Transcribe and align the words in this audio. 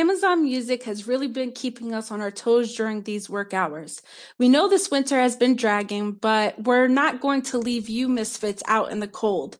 Amazon 0.00 0.42
Music 0.42 0.82
has 0.84 1.06
really 1.06 1.28
been 1.28 1.52
keeping 1.52 1.92
us 1.92 2.10
on 2.10 2.22
our 2.22 2.30
toes 2.30 2.74
during 2.74 3.02
these 3.02 3.28
work 3.28 3.52
hours. 3.52 4.00
We 4.38 4.48
know 4.48 4.66
this 4.66 4.90
winter 4.90 5.20
has 5.20 5.36
been 5.36 5.56
dragging, 5.56 6.12
but 6.12 6.58
we're 6.64 6.88
not 6.88 7.20
going 7.20 7.42
to 7.42 7.58
leave 7.58 7.90
you 7.90 8.08
misfits 8.08 8.62
out 8.66 8.92
in 8.92 9.00
the 9.00 9.08
cold. 9.08 9.58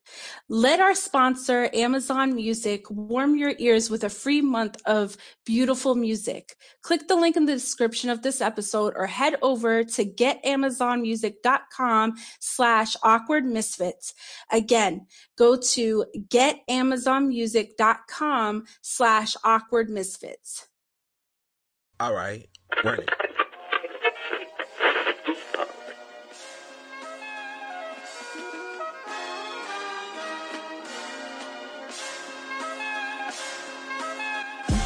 Let 0.49 0.81
our 0.81 0.95
sponsor, 0.95 1.69
Amazon 1.75 2.35
Music, 2.35 2.91
warm 2.91 3.37
your 3.37 3.53
ears 3.59 3.91
with 3.91 4.03
a 4.03 4.09
free 4.09 4.41
month 4.41 4.81
of 4.87 5.19
beautiful 5.45 5.95
music. 5.95 6.57
Click 6.81 7.07
the 7.07 7.17
link 7.17 7.37
in 7.37 7.45
the 7.45 7.53
description 7.53 8.09
of 8.09 8.23
this 8.23 8.41
episode 8.41 8.95
or 8.97 9.07
head 9.07 9.37
over 9.43 9.85
to 9.85 10.07
getamazonmusic.com 10.07 12.15
slash 12.39 12.97
awkward 13.03 13.45
misfits. 13.45 14.15
Again, 14.51 15.07
go 15.37 15.59
to 15.75 16.07
getamazonmusic.com 16.29 18.65
slash 18.81 19.37
awkward 19.45 19.91
misfits. 19.91 20.30
All 21.99 22.15
right, 22.15 22.49
run 22.85 23.01
it. 23.01 23.11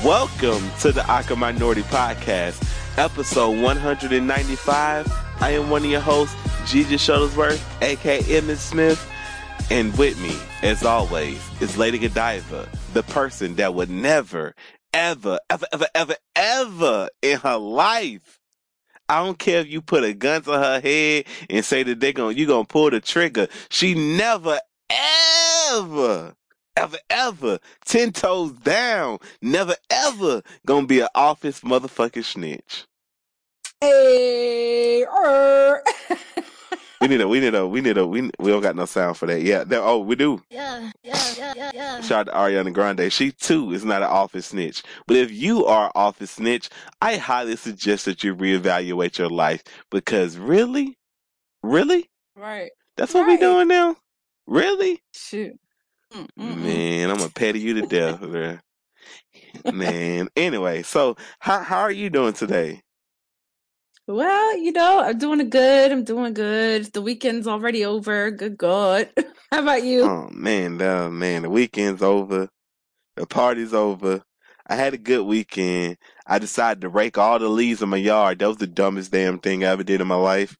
Welcome 0.04 0.70
to 0.80 0.92
the 0.92 1.02
Awkward 1.08 1.38
Minority 1.38 1.82
Podcast, 1.82 2.62
episode 2.98 3.58
195. 3.62 5.12
I 5.40 5.50
am 5.50 5.70
one 5.70 5.84
of 5.84 5.90
your 5.90 6.00
hosts, 6.00 6.36
Gigi 6.66 6.96
Shuttlesworth, 6.96 7.62
aka 7.80 8.20
Emmett 8.28 8.58
Smith, 8.58 9.10
and 9.70 9.96
with 9.96 10.20
me, 10.20 10.36
as 10.62 10.84
always, 10.84 11.40
is 11.60 11.78
Lady 11.78 11.98
Godiva, 11.98 12.68
the 12.92 13.02
person 13.04 13.54
that 13.54 13.72
would 13.72 13.88
never, 13.88 14.54
ever, 14.94 15.40
ever, 15.50 15.66
ever, 15.72 15.86
ever, 15.94 16.16
ever 16.36 17.08
in 17.20 17.38
her 17.40 17.56
life. 17.56 18.40
I 19.08 19.22
don't 19.22 19.38
care 19.38 19.60
if 19.60 19.68
you 19.68 19.82
put 19.82 20.04
a 20.04 20.14
gun 20.14 20.42
to 20.42 20.52
her 20.52 20.80
head 20.80 21.26
and 21.50 21.64
say 21.64 21.82
that 21.82 22.00
they're 22.00 22.12
gonna 22.12 22.32
you 22.32 22.46
gonna 22.46 22.64
pull 22.64 22.90
the 22.90 23.00
trigger. 23.00 23.48
She 23.68 23.94
never, 23.94 24.58
ever, 25.70 26.34
ever, 26.76 26.98
ever, 27.10 27.58
ten 27.84 28.12
toes 28.12 28.52
down, 28.52 29.18
never 29.42 29.74
ever 29.90 30.42
gonna 30.64 30.86
be 30.86 31.00
an 31.00 31.08
office 31.14 31.60
motherfucking 31.60 32.24
snitch. 32.24 32.86
Hey, 33.80 35.04
er. 35.04 35.82
We 37.04 37.08
need 37.08 37.20
a, 37.20 37.28
we 37.28 37.40
need 37.40 37.54
a, 37.54 37.66
we 37.66 37.80
need 37.82 37.98
a, 37.98 38.06
we, 38.06 38.30
we 38.38 38.50
don't 38.50 38.62
got 38.62 38.76
no 38.76 38.86
sound 38.86 39.18
for 39.18 39.26
that. 39.26 39.42
Yeah, 39.42 39.62
there, 39.64 39.82
oh, 39.82 39.98
we 39.98 40.16
do. 40.16 40.42
Yeah, 40.48 40.90
yeah, 41.02 41.22
yeah, 41.36 41.52
yeah, 41.54 41.70
yeah. 41.74 42.00
Shout 42.00 42.30
out 42.30 42.32
to 42.32 42.38
Ariana 42.38 42.72
Grande. 42.72 43.12
She 43.12 43.30
too 43.30 43.72
is 43.72 43.84
not 43.84 44.00
an 44.00 44.08
office 44.08 44.46
snitch. 44.46 44.82
But 45.06 45.18
if 45.18 45.30
you 45.30 45.66
are 45.66 45.92
office 45.94 46.30
snitch, 46.30 46.70
I 47.02 47.16
highly 47.16 47.56
suggest 47.56 48.06
that 48.06 48.24
you 48.24 48.34
reevaluate 48.34 49.18
your 49.18 49.28
life 49.28 49.62
because 49.90 50.38
really, 50.38 50.96
really, 51.62 52.08
right. 52.36 52.70
that's 52.96 53.12
what 53.12 53.26
we 53.26 53.36
doing 53.36 53.68
now. 53.68 53.96
Really, 54.46 55.02
Shoot. 55.12 55.58
Mm, 56.14 56.26
mm, 56.38 56.54
mm. 56.54 56.62
man, 56.62 57.10
I'm 57.10 57.18
gonna 57.18 57.28
petty 57.28 57.60
you 57.60 57.74
to 57.74 57.86
death, 57.86 58.20
bruh. 58.20 58.60
man. 59.74 60.28
Anyway, 60.36 60.82
so 60.82 61.18
how 61.40 61.60
how 61.60 61.80
are 61.80 61.92
you 61.92 62.08
doing 62.08 62.32
today? 62.32 62.80
Well, 64.06 64.58
you 64.58 64.72
know, 64.72 65.00
I'm 65.00 65.16
doing 65.18 65.48
good. 65.48 65.90
I'm 65.90 66.04
doing 66.04 66.34
good. 66.34 66.92
The 66.92 67.00
weekend's 67.00 67.46
already 67.46 67.86
over. 67.86 68.30
Good 68.30 68.58
God. 68.58 69.08
How 69.50 69.62
about 69.62 69.82
you? 69.82 70.02
Oh 70.02 70.28
man, 70.30 70.80
uh, 70.82 71.08
man, 71.08 71.42
the 71.42 71.50
weekend's 71.50 72.02
over. 72.02 72.50
The 73.16 73.26
party's 73.26 73.72
over. 73.72 74.22
I 74.66 74.76
had 74.76 74.92
a 74.92 74.98
good 74.98 75.24
weekend. 75.24 75.96
I 76.26 76.38
decided 76.38 76.82
to 76.82 76.90
rake 76.90 77.16
all 77.16 77.38
the 77.38 77.48
leaves 77.48 77.80
in 77.80 77.88
my 77.88 77.96
yard. 77.96 78.40
That 78.40 78.48
was 78.48 78.56
the 78.58 78.66
dumbest 78.66 79.10
damn 79.10 79.38
thing 79.38 79.64
I 79.64 79.68
ever 79.68 79.84
did 79.84 80.02
in 80.02 80.06
my 80.06 80.16
life. 80.16 80.56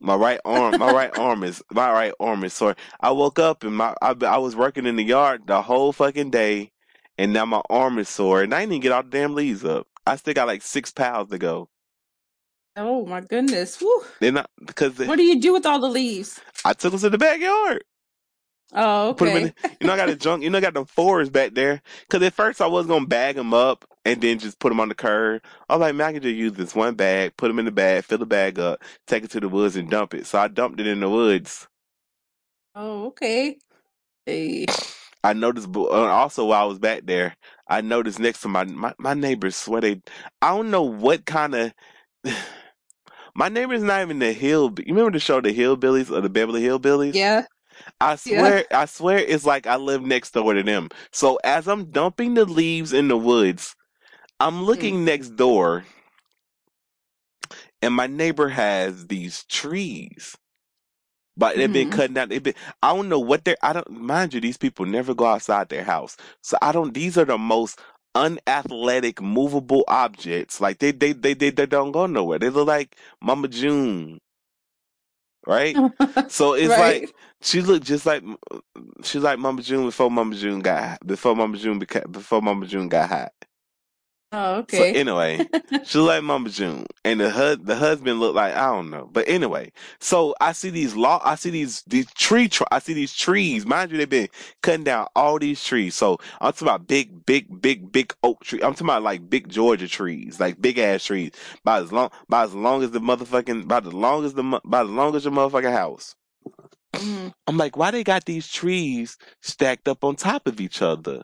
My 0.00 0.16
right 0.16 0.40
arm, 0.44 0.78
my 0.78 0.92
right 0.92 1.16
arm 1.18 1.44
is, 1.44 1.62
my 1.70 1.90
right 1.92 2.14
arm 2.18 2.42
is 2.42 2.52
sore. 2.52 2.74
I 3.00 3.12
woke 3.12 3.38
up 3.38 3.62
and 3.62 3.76
my, 3.76 3.94
I, 4.02 4.14
I 4.22 4.38
was 4.38 4.56
working 4.56 4.86
in 4.86 4.96
the 4.96 5.04
yard 5.04 5.46
the 5.46 5.62
whole 5.62 5.92
fucking 5.92 6.30
day, 6.30 6.72
and 7.16 7.32
now 7.32 7.44
my 7.44 7.62
arm 7.70 7.98
is 7.98 8.08
sore, 8.08 8.42
and 8.42 8.52
I 8.52 8.60
didn't 8.60 8.72
even 8.72 8.82
get 8.82 8.92
all 8.92 9.02
the 9.04 9.10
damn 9.10 9.34
leaves 9.34 9.64
up. 9.64 9.86
I 10.06 10.16
still 10.16 10.34
got 10.34 10.48
like 10.48 10.62
six 10.62 10.90
pounds 10.92 11.30
to 11.30 11.38
go. 11.38 11.68
Oh 12.76 13.06
my 13.06 13.22
goodness. 13.22 13.78
Whew. 13.80 14.04
They're 14.20 14.32
not 14.32 14.50
because 14.64 14.98
What 14.98 15.16
do 15.16 15.22
you 15.22 15.40
do 15.40 15.52
with 15.52 15.66
all 15.66 15.80
the 15.80 15.88
leaves? 15.88 16.40
I 16.64 16.74
took 16.74 16.92
them 16.92 17.00
to 17.00 17.10
the 17.10 17.18
backyard. 17.18 17.84
Oh, 18.74 19.14
Put 19.16 19.28
'em 19.28 19.36
okay. 19.36 19.42
in. 19.42 19.54
The, 19.62 19.76
you 19.80 19.86
know, 19.86 19.92
I 19.94 19.96
got 19.96 20.08
a 20.10 20.16
junk. 20.16 20.42
You 20.42 20.50
know, 20.50 20.58
I 20.58 20.60
got 20.60 20.74
them 20.74 20.84
fours 20.86 21.30
back 21.30 21.54
there. 21.54 21.80
Cause 22.10 22.22
at 22.22 22.34
first 22.34 22.60
I 22.60 22.66
was 22.66 22.86
gonna 22.86 23.06
bag 23.06 23.36
them 23.36 23.54
up 23.54 23.84
and 24.04 24.20
then 24.20 24.38
just 24.38 24.58
put 24.58 24.70
them 24.70 24.80
on 24.80 24.88
the 24.88 24.94
curb. 24.94 25.42
I'm 25.68 25.80
like, 25.80 25.94
man, 25.94 26.08
I 26.08 26.12
can 26.14 26.22
just 26.22 26.36
use 26.36 26.52
this 26.52 26.74
one 26.74 26.94
bag, 26.94 27.36
put 27.36 27.48
them 27.48 27.58
in 27.58 27.64
the 27.64 27.70
bag, 27.72 28.04
fill 28.04 28.18
the 28.18 28.26
bag 28.26 28.58
up, 28.58 28.82
take 29.06 29.24
it 29.24 29.30
to 29.32 29.40
the 29.40 29.48
woods 29.48 29.76
and 29.76 29.90
dump 29.90 30.14
it. 30.14 30.26
So 30.26 30.38
I 30.38 30.48
dumped 30.48 30.80
it 30.80 30.86
in 30.86 31.00
the 31.00 31.08
woods. 31.08 31.68
Oh, 32.74 33.06
okay. 33.06 33.56
Hey. 34.26 34.66
I 35.24 35.32
noticed, 35.32 35.68
uh, 35.74 35.88
also 35.88 36.44
while 36.46 36.62
I 36.64 36.66
was 36.66 36.78
back 36.78 37.06
there, 37.06 37.36
I 37.68 37.80
noticed 37.80 38.20
next 38.20 38.42
to 38.42 38.48
my 38.48 38.64
my, 38.64 38.94
my 38.98 39.14
neighbors 39.14 39.56
swear 39.56 39.80
they. 39.80 40.02
I 40.42 40.50
don't 40.54 40.70
know 40.70 40.82
what 40.82 41.24
kind 41.24 41.54
of. 41.54 41.72
My 43.36 43.50
neighbor's 43.50 43.84
not 43.84 44.02
even 44.02 44.20
the 44.20 44.32
hill. 44.32 44.74
You 44.78 44.94
remember 44.94 45.12
the 45.12 45.20
show, 45.20 45.42
The 45.42 45.54
Hillbillies 45.54 46.10
or 46.10 46.22
the 46.22 46.30
Beverly 46.30 46.62
Hillbillies? 46.62 47.14
Yeah. 47.16 47.46
I 48.00 48.16
Yeah. 48.24 48.38
swear, 48.38 48.64
I 48.72 48.86
swear, 48.86 49.18
it's 49.18 49.44
like 49.46 49.66
I 49.66 49.76
live 49.76 50.02
next 50.02 50.32
door 50.32 50.54
to 50.54 50.62
them. 50.62 50.90
So 51.12 51.38
as 51.44 51.68
I'm 51.68 51.90
dumping 51.90 52.34
the 52.34 52.46
leaves 52.46 52.92
in 52.92 53.08
the 53.08 53.18
woods, 53.18 53.76
I'm 54.40 54.64
looking 54.64 55.04
next 55.04 55.30
door, 55.36 55.84
and 57.82 57.94
my 57.94 58.06
neighbor 58.06 58.48
has 58.50 59.08
these 59.08 59.44
trees, 59.44 60.36
but 61.36 61.56
they've 61.56 61.72
been 61.72 61.88
Mhm. 61.88 61.90
cutting 61.90 62.14
down. 62.14 62.30
They've 62.30 62.42
been, 62.42 62.54
I 62.82 62.94
don't 62.94 63.08
know 63.08 63.20
what 63.20 63.44
they're. 63.44 63.56
I 63.62 63.74
don't 63.74 63.90
mind 63.90 64.34
you. 64.34 64.40
These 64.40 64.58
people 64.58 64.86
never 64.86 65.14
go 65.14 65.26
outside 65.26 65.68
their 65.70 65.84
house, 65.84 66.16
so 66.42 66.58
I 66.62 66.72
don't. 66.72 66.94
These 66.94 67.18
are 67.18 67.26
the 67.26 67.38
most 67.38 67.80
unathletic, 68.16 69.22
movable 69.22 69.84
objects. 69.88 70.60
Like 70.60 70.80
they, 70.80 70.92
they, 70.92 71.12
they, 71.14 71.34
they, 71.34 71.50
they 71.50 71.66
don't 71.66 71.92
go 71.92 72.06
nowhere. 72.06 72.40
They 72.40 72.50
look 72.50 72.68
like 72.68 72.96
Mama 73.22 73.48
June, 73.48 74.20
right? 75.46 75.80
So 76.28 76.54
it's 76.54 76.76
Right. 76.76 76.78
like 76.78 77.14
she 77.42 77.62
looked 77.62 77.86
just 77.86 78.06
like 78.06 78.24
she's 79.04 79.22
like 79.22 79.38
Mama 79.38 79.62
June 79.62 79.86
before 79.86 80.10
Mama 80.10 80.34
June 80.36 80.60
got 80.60 81.06
before 81.06 81.36
Mama 81.36 81.58
June 81.58 81.80
beca- 81.80 82.10
before 82.12 82.42
Mama 82.42 82.66
June 82.66 82.88
got 82.88 83.10
hot. 83.10 83.32
Oh, 84.32 84.56
So 84.68 84.84
okay. 84.84 84.92
anyway, 84.92 85.48
she 85.82 85.98
like 85.98 86.22
Mama 86.22 86.50
June, 86.50 86.86
and 87.04 87.20
the 87.20 87.60
the 87.62 87.76
husband 87.76 88.20
looked 88.20 88.36
like 88.36 88.54
I 88.54 88.66
don't 88.72 88.90
know, 88.90 89.08
but 89.12 89.28
anyway. 89.28 89.72
So 90.00 90.34
I 90.40 90.52
see 90.52 90.70
these 90.70 90.96
law, 90.96 91.20
I 91.24 91.36
see 91.36 91.50
these 91.50 91.82
these 91.86 92.12
tree, 92.14 92.48
tr- 92.48 92.64
I 92.72 92.80
see 92.80 92.94
these 92.94 93.14
trees. 93.14 93.66
Mind 93.66 93.90
you, 93.92 93.98
they've 93.98 94.08
been 94.08 94.28
cutting 94.62 94.84
down 94.84 95.06
all 95.16 95.38
these 95.38 95.62
trees. 95.64 95.94
So 95.94 96.18
I'm 96.40 96.52
talking 96.52 96.68
about 96.68 96.86
big, 96.88 97.24
big, 97.26 97.60
big, 97.62 97.92
big 97.92 98.14
oak 98.22 98.44
tree. 98.44 98.60
I'm 98.62 98.72
talking 98.74 98.86
about 98.88 99.02
like 99.04 99.30
big 99.30 99.48
Georgia 99.48 99.88
trees, 99.88 100.40
like 100.40 100.60
big 100.60 100.78
ass 100.78 101.04
trees, 101.04 101.32
about 101.62 101.84
as 101.84 101.92
long, 101.92 102.10
about 102.28 102.46
as 102.46 102.54
long 102.54 102.82
as 102.82 102.90
the 102.92 103.00
motherfucking, 103.00 103.64
about 103.64 103.84
the 103.84 103.90
longest 103.96 104.36
the, 104.36 104.42
mo- 104.42 104.60
about 104.64 104.86
as 104.86 104.92
long 104.92 105.14
as 105.16 105.24
your 105.24 105.32
motherfucking 105.34 105.72
house. 105.72 106.16
Mhm. 106.94 107.32
I'm 107.46 107.56
like, 107.58 107.76
why 107.76 107.90
they 107.92 108.04
got 108.04 108.24
these 108.26 108.48
trees 108.48 109.18
stacked 109.42 109.88
up 109.88 110.04
on 110.04 110.16
top 110.16 110.46
of 110.46 110.60
each 110.60 110.82
other? 110.82 111.22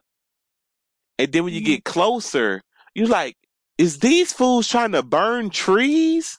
And 1.19 1.33
then 1.33 1.45
when 1.45 1.55
you 1.55 1.63
Mhm. 1.63 1.67
get 1.67 1.85
closer, 1.85 2.63
you're 2.95 3.09
like, 3.09 3.37
is 3.79 4.01
these 4.01 4.33
fools 4.33 4.69
trying 4.69 4.93
to 4.93 5.03
burn 5.03 5.51
trees? 5.51 6.39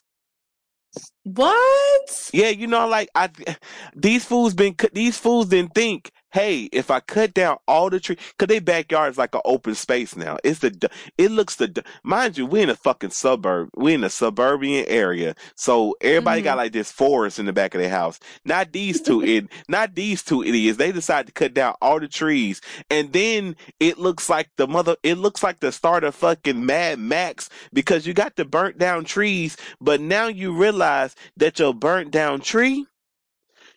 What? 1.24 2.30
Yeah, 2.34 2.50
you 2.50 2.66
know, 2.66 2.88
like 2.88 3.08
I, 3.14 3.30
these 3.96 4.24
fools 4.26 4.54
been 4.54 4.76
these 4.92 5.18
fools 5.18 5.48
didn't 5.48 5.74
think, 5.74 6.10
hey, 6.32 6.64
if 6.72 6.90
I 6.90 7.00
cut 7.00 7.34
down 7.34 7.58
all 7.68 7.90
the 7.90 8.00
trees, 8.00 8.18
cause 8.38 8.48
their 8.48 8.60
backyard 8.60 9.12
is 9.12 9.18
like 9.18 9.34
an 9.34 9.42
open 9.46 9.74
space 9.74 10.16
now. 10.16 10.38
It's 10.44 10.60
the 10.60 10.90
it 11.18 11.30
looks 11.30 11.56
the 11.56 11.84
mind 12.04 12.38
you, 12.38 12.46
we 12.46 12.62
in 12.62 12.70
a 12.70 12.76
fucking 12.76 13.10
suburb, 13.10 13.70
we 13.76 13.94
in 13.94 14.04
a 14.04 14.10
suburban 14.10 14.84
area, 14.88 15.36
so 15.56 15.96
everybody 16.02 16.42
got 16.42 16.54
Mhm. 16.54 16.58
like 16.58 16.72
this 16.72 16.92
forest 16.92 17.38
in 17.38 17.46
the 17.46 17.54
back 17.54 17.74
of 17.74 17.80
their 17.80 17.90
house. 17.90 18.20
Not 18.44 18.72
these 18.72 19.00
two, 19.00 19.22
it, 19.24 19.48
not 19.68 19.94
these 19.94 20.22
two 20.22 20.42
idiots. 20.44 20.78
They 20.78 20.92
decided 20.92 21.28
to 21.28 21.32
cut 21.32 21.54
down 21.54 21.74
all 21.82 22.00
the 22.00 22.08
trees, 22.08 22.60
and 22.90 23.12
then 23.14 23.56
it 23.80 23.98
looks 23.98 24.28
like 24.28 24.50
the 24.58 24.66
mother, 24.68 24.96
it 25.04 25.16
looks 25.18 25.42
like 25.42 25.60
the 25.60 25.72
start 25.72 26.04
of 26.04 26.16
fucking 26.16 26.66
Mad 26.66 26.98
Max 26.98 27.48
because 27.72 28.06
you 28.06 28.14
got 28.14 28.36
the 28.36 28.44
burnt 28.44 28.78
down 28.78 29.04
trees, 29.04 29.56
but 29.80 30.02
now 30.02 30.26
you 30.28 30.52
realize 30.54 31.13
that 31.36 31.58
your 31.58 31.74
burnt 31.74 32.10
down 32.10 32.40
tree, 32.40 32.86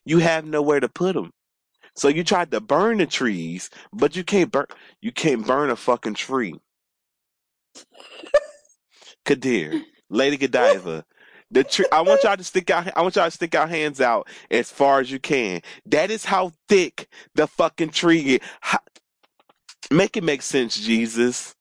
you 0.05 0.19
have 0.19 0.45
nowhere 0.45 0.79
to 0.79 0.89
put 0.89 1.15
them. 1.15 1.31
So 1.95 2.07
you 2.09 2.23
tried 2.23 2.51
to 2.51 2.61
burn 2.61 2.99
the 2.99 3.07
trees, 3.07 3.69
but 3.91 4.15
you 4.15 4.23
can't 4.23 4.51
burn. 4.51 4.67
You 5.01 5.11
can't 5.11 5.45
burn 5.45 5.71
a 5.71 5.75
fucking 5.75 6.13
tree. 6.13 6.55
Ghadir, 9.25 9.83
Lady 10.09 10.37
Godiva, 10.37 11.03
the 11.51 11.63
tree. 11.63 11.85
I 11.91 12.01
want 12.01 12.23
y'all 12.23 12.37
to 12.37 12.43
stick 12.43 12.69
out. 12.69 12.95
I 12.95 13.01
want 13.01 13.15
y'all 13.15 13.25
to 13.25 13.31
stick 13.31 13.55
our 13.55 13.67
hands 13.67 13.99
out 13.99 14.27
as 14.51 14.71
far 14.71 14.99
as 14.99 15.11
you 15.11 15.19
can. 15.19 15.61
That 15.87 16.11
is 16.11 16.25
how 16.25 16.53
thick 16.69 17.07
the 17.35 17.47
fucking 17.47 17.89
tree 17.89 18.35
is. 18.35 18.39
How, 18.61 18.79
make 19.91 20.17
it 20.17 20.23
make 20.23 20.43
sense, 20.43 20.79
Jesus. 20.79 21.55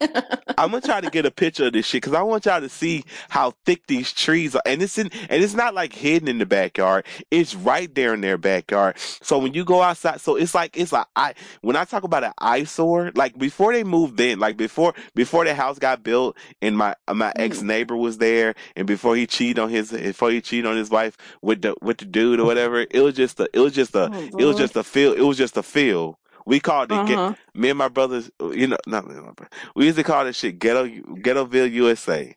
I'm 0.00 0.70
gonna 0.70 0.80
try 0.80 1.00
to 1.00 1.10
get 1.10 1.26
a 1.26 1.30
picture 1.30 1.66
of 1.66 1.72
this 1.72 1.86
shit 1.86 2.02
because 2.02 2.14
I 2.14 2.22
want 2.22 2.44
y'all 2.46 2.60
to 2.60 2.68
see 2.68 3.04
how 3.28 3.54
thick 3.64 3.86
these 3.86 4.12
trees 4.12 4.54
are, 4.54 4.62
and 4.66 4.82
it's 4.82 4.98
in, 4.98 5.10
and 5.28 5.42
it's 5.42 5.54
not 5.54 5.74
like 5.74 5.92
hidden 5.94 6.28
in 6.28 6.38
the 6.38 6.46
backyard. 6.46 7.06
It's 7.30 7.54
right 7.54 7.92
there 7.94 8.12
in 8.14 8.20
their 8.20 8.38
backyard. 8.38 8.98
So 8.98 9.38
when 9.38 9.54
you 9.54 9.64
go 9.64 9.80
outside, 9.80 10.20
so 10.20 10.36
it's 10.36 10.54
like 10.54 10.76
it's 10.76 10.92
like 10.92 11.06
I 11.16 11.34
when 11.62 11.76
I 11.76 11.84
talk 11.84 12.02
about 12.02 12.24
an 12.24 12.32
eyesore, 12.38 13.12
like 13.14 13.38
before 13.38 13.72
they 13.72 13.84
moved 13.84 14.20
in, 14.20 14.38
like 14.38 14.56
before 14.56 14.94
before 15.14 15.44
the 15.44 15.54
house 15.54 15.78
got 15.78 16.02
built, 16.02 16.36
and 16.60 16.76
my 16.76 16.94
my 17.08 17.28
mm. 17.28 17.32
ex 17.36 17.62
neighbor 17.62 17.96
was 17.96 18.18
there, 18.18 18.54
and 18.76 18.86
before 18.86 19.16
he 19.16 19.26
cheated 19.26 19.58
on 19.58 19.70
his 19.70 19.92
before 19.92 20.30
he 20.30 20.40
cheated 20.40 20.66
on 20.66 20.76
his 20.76 20.90
wife 20.90 21.16
with 21.40 21.62
the 21.62 21.74
with 21.80 21.98
the 21.98 22.04
dude 22.04 22.38
or 22.38 22.44
whatever, 22.44 22.86
it 22.90 23.00
was 23.00 23.14
just 23.14 23.40
a 23.40 23.48
it 23.54 23.60
was 23.60 23.72
just 23.72 23.94
a 23.94 24.10
Oh, 24.12 24.38
it 24.38 24.44
was 24.44 24.56
just 24.56 24.76
a 24.76 24.82
feel 24.82 25.12
it 25.12 25.20
was 25.20 25.38
just 25.38 25.56
a 25.56 25.62
feel. 25.62 26.18
We 26.46 26.60
called 26.60 26.90
it 26.92 26.98
Uh-huh. 26.98 27.34
me 27.54 27.70
and 27.70 27.78
my 27.78 27.88
brothers, 27.88 28.30
you 28.40 28.66
know, 28.66 28.78
not 28.86 29.06
me 29.06 29.14
and 29.14 29.26
my 29.26 29.32
brother. 29.32 29.50
We 29.74 29.86
used 29.86 29.98
to 29.98 30.04
call 30.04 30.24
this 30.24 30.36
shit 30.36 30.58
ghetto 30.58 30.86
ghettoville 30.88 31.70
USA. 31.72 32.34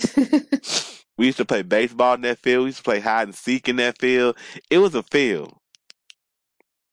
We 1.18 1.26
used 1.26 1.38
to 1.38 1.46
play 1.46 1.62
baseball 1.62 2.14
in 2.14 2.20
that 2.22 2.38
field. 2.38 2.64
We 2.64 2.66
used 2.68 2.78
to 2.78 2.84
play 2.84 3.00
hide 3.00 3.28
and 3.28 3.34
seek 3.34 3.68
in 3.70 3.76
that 3.76 3.98
field. 3.98 4.36
It 4.70 4.78
was 4.78 4.94
a 4.94 5.02
field. 5.02 5.54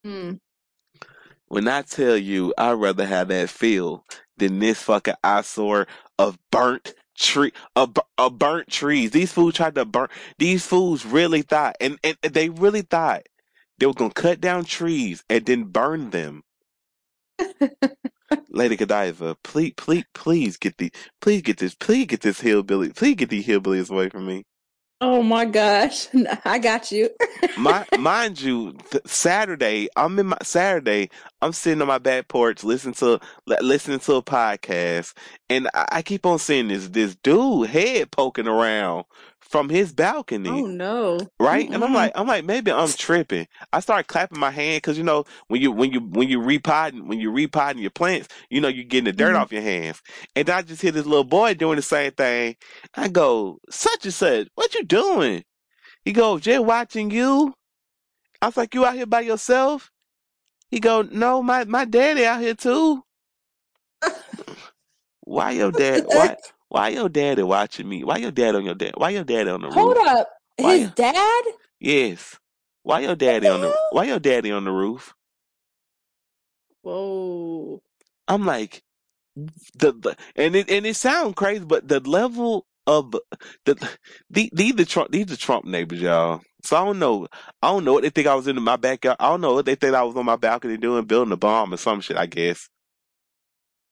Mm. 0.06 0.40
When 1.48 1.68
I 1.68 1.82
tell 1.82 2.18
you, 2.18 2.54
I'd 2.58 2.72
rather 2.74 3.06
have 3.06 3.28
that 3.28 3.50
field 3.50 4.02
than 4.38 4.60
this 4.60 4.82
fucking 4.82 5.16
eyesore 5.24 5.88
of 6.18 6.40
burnt 6.52 6.94
tree, 7.18 7.52
of 7.76 7.94
burnt 8.38 8.70
trees. 8.70 9.12
These 9.12 9.34
fools 9.34 9.56
tried 9.56 9.76
to 9.76 9.86
burn. 9.86 10.08
These 10.40 10.66
fools 10.66 11.06
really 11.06 11.42
thought, 11.42 11.76
and, 11.82 12.00
and 12.04 12.18
they 12.22 12.50
really 12.50 12.82
thought 12.82 13.24
they 13.84 13.88
were 13.88 13.94
gonna 13.94 14.14
cut 14.14 14.40
down 14.40 14.64
trees 14.64 15.26
and 15.30 15.46
then 15.46 15.66
burn 15.66 16.10
them. 16.12 16.44
Lady 18.50 18.78
Godiva, 18.78 19.36
please, 19.44 19.74
please, 19.76 20.06
please 20.14 20.56
get 20.56 20.78
the, 20.78 20.90
please 21.20 21.42
get 21.42 21.58
this, 21.58 21.76
please 21.76 22.06
get 22.06 22.22
this 22.22 22.40
hillbilly, 22.40 22.94
please 22.94 23.16
get 23.16 23.28
these 23.28 23.46
hillbillies 23.46 23.92
away 23.92 24.08
from 24.08 24.26
me. 24.26 24.46
Oh 25.02 25.22
my 25.22 25.44
gosh. 25.44 26.08
I 26.46 26.60
got 26.60 26.94
you. 26.94 27.10
my 27.58 27.86
mind 28.00 28.40
you, 28.40 28.72
th- 28.90 29.06
Saturday, 29.06 29.90
I'm 29.98 30.18
in 30.18 30.28
my 30.28 30.38
Saturday, 30.44 31.10
I'm 31.42 31.52
sitting 31.52 31.82
on 31.82 31.90
my 31.90 31.98
back 31.98 32.30
porch 32.30 32.64
listening 32.64 32.94
to 32.96 33.20
li- 33.46 33.58
listening 33.60 34.00
to 34.00 34.14
a 34.14 34.24
podcast, 34.24 35.12
and 35.50 35.68
I, 35.74 35.88
I 35.92 36.02
keep 36.04 36.26
on 36.26 36.40
seeing 36.40 36.70
this 36.70 36.88
this 36.88 37.18
dude 37.18 37.68
head 37.68 38.12
poking 38.12 38.48
around 38.48 39.04
from 39.50 39.70
his 39.70 39.94
balcony. 39.94 40.50
Oh 40.50 40.66
no. 40.66 41.20
Right, 41.40 41.70
and 41.70 41.84
I'm 41.84 41.94
like, 41.94 42.12
I'm 42.16 42.28
like, 42.28 42.44
maybe 42.46 42.72
I'm 42.72 42.88
tripping. 42.90 43.48
I 43.72 43.80
start 43.82 44.08
clapping 44.08 44.40
my 44.40 44.50
hand 44.52 44.78
because 44.78 44.98
you 44.98 45.04
know 45.04 45.26
when 45.48 45.62
you 45.62 45.72
when 45.72 45.92
you 45.92 46.00
when 46.00 46.30
you 46.30 46.42
repotting 46.42 47.08
when 47.08 47.20
you 47.20 47.32
repotting 47.32 47.82
your 47.82 47.92
plants, 47.92 48.30
you 48.50 48.62
know 48.62 48.68
you're 48.68 48.86
getting 48.86 49.06
the 49.06 49.14
dirt 49.14 49.36
Mhm. 49.36 49.40
off 49.40 49.52
your 49.52 49.62
hands. 49.62 50.02
And 50.36 50.50
I 50.50 50.62
just 50.62 50.82
hear 50.82 50.92
this 50.92 51.06
little 51.06 51.24
boy 51.24 51.54
doing 51.54 51.76
the 51.76 51.82
same 51.82 52.12
thing. 52.14 52.56
I 52.96 53.10
go, 53.10 53.60
such 53.70 54.06
and 54.06 54.14
such, 54.14 54.48
what 54.56 54.74
you 54.74 54.84
doing? 54.84 55.44
He 56.06 56.12
go, 56.14 56.40
just 56.40 56.64
watching 56.66 57.12
you. 57.12 57.54
I 58.42 58.48
was 58.48 58.58
like, 58.58 58.74
you 58.74 58.86
out 58.86 58.96
here 58.96 59.06
by 59.06 59.22
yourself? 59.22 59.92
He 60.70 60.80
go, 60.80 61.02
no, 61.04 61.44
my 61.44 61.66
my 61.66 61.86
daddy 61.86 62.26
out 62.26 62.42
here 62.42 62.56
too. 62.56 63.04
Why 65.22 65.52
your 65.52 65.72
dad? 65.72 66.04
Why 66.08 66.36
why 66.74 66.90
your 66.90 67.10
daddy 67.10 67.44
watching 67.44 67.90
me? 67.90 68.04
Why 68.04 68.18
your 68.18 68.32
dad 68.32 68.56
on 68.56 68.66
your 68.66 68.76
dad? 68.76 68.94
Why 68.98 69.12
your 69.12 69.26
daddy 69.26 69.52
on 69.52 69.62
the 69.62 69.72
Hold 69.72 69.98
roof? 69.98 69.98
Hold 69.98 70.08
up. 70.08 70.30
Why 70.60 70.76
His 70.76 70.84
ya- 70.84 70.92
dad? 70.96 71.44
Yes. 71.80 72.38
Why 72.84 73.02
your 73.02 73.16
daddy 73.16 73.50
on 73.50 73.62
the 73.62 73.68
hell? 73.70 73.92
Why 73.92 74.06
your 74.06 74.20
daddy 74.20 74.52
on 74.52 74.66
the 74.66 74.72
roof? 74.72 75.16
Whoa. 76.84 77.82
I'm 78.28 78.46
like 78.46 78.84
the, 79.76 79.94
the 79.94 80.18
and 80.36 80.56
it 80.56 80.70
and 80.70 80.86
it 80.86 80.96
sounds 80.96 81.36
crazy, 81.36 81.66
but 81.66 81.88
the 81.88 82.00
level 82.02 82.68
of 82.88 83.12
the 83.66 83.76
the 84.30 84.52
these 84.54 84.76
the 84.76 84.86
Trump 84.86 85.12
these 85.12 85.28
the 85.28 85.38
Trump 85.38 85.66
neighbors, 85.66 86.02
y'all. 86.02 86.42
So 86.64 86.78
I 86.78 86.86
don't 86.86 87.00
know. 87.00 87.28
I 87.62 87.70
don't 87.70 87.86
know 87.86 87.94
what 87.94 88.04
they 88.04 88.10
think 88.12 88.28
I 88.28 88.36
was 88.36 88.48
in 88.48 88.62
my 88.64 88.78
backyard. 88.78 89.18
I 89.20 89.30
don't 89.30 89.42
know 89.42 89.54
what 89.56 89.66
they 89.66 89.76
think 89.76 89.96
I 89.96 90.04
was 90.04 90.16
on 90.18 90.26
my 90.26 90.38
balcony 90.38 90.78
doing, 90.78 91.06
building 91.06 91.34
a 91.34 91.38
bomb 91.38 91.74
or 91.74 91.78
some 91.78 92.02
shit. 92.02 92.18
I 92.18 92.28
guess. 92.28 92.70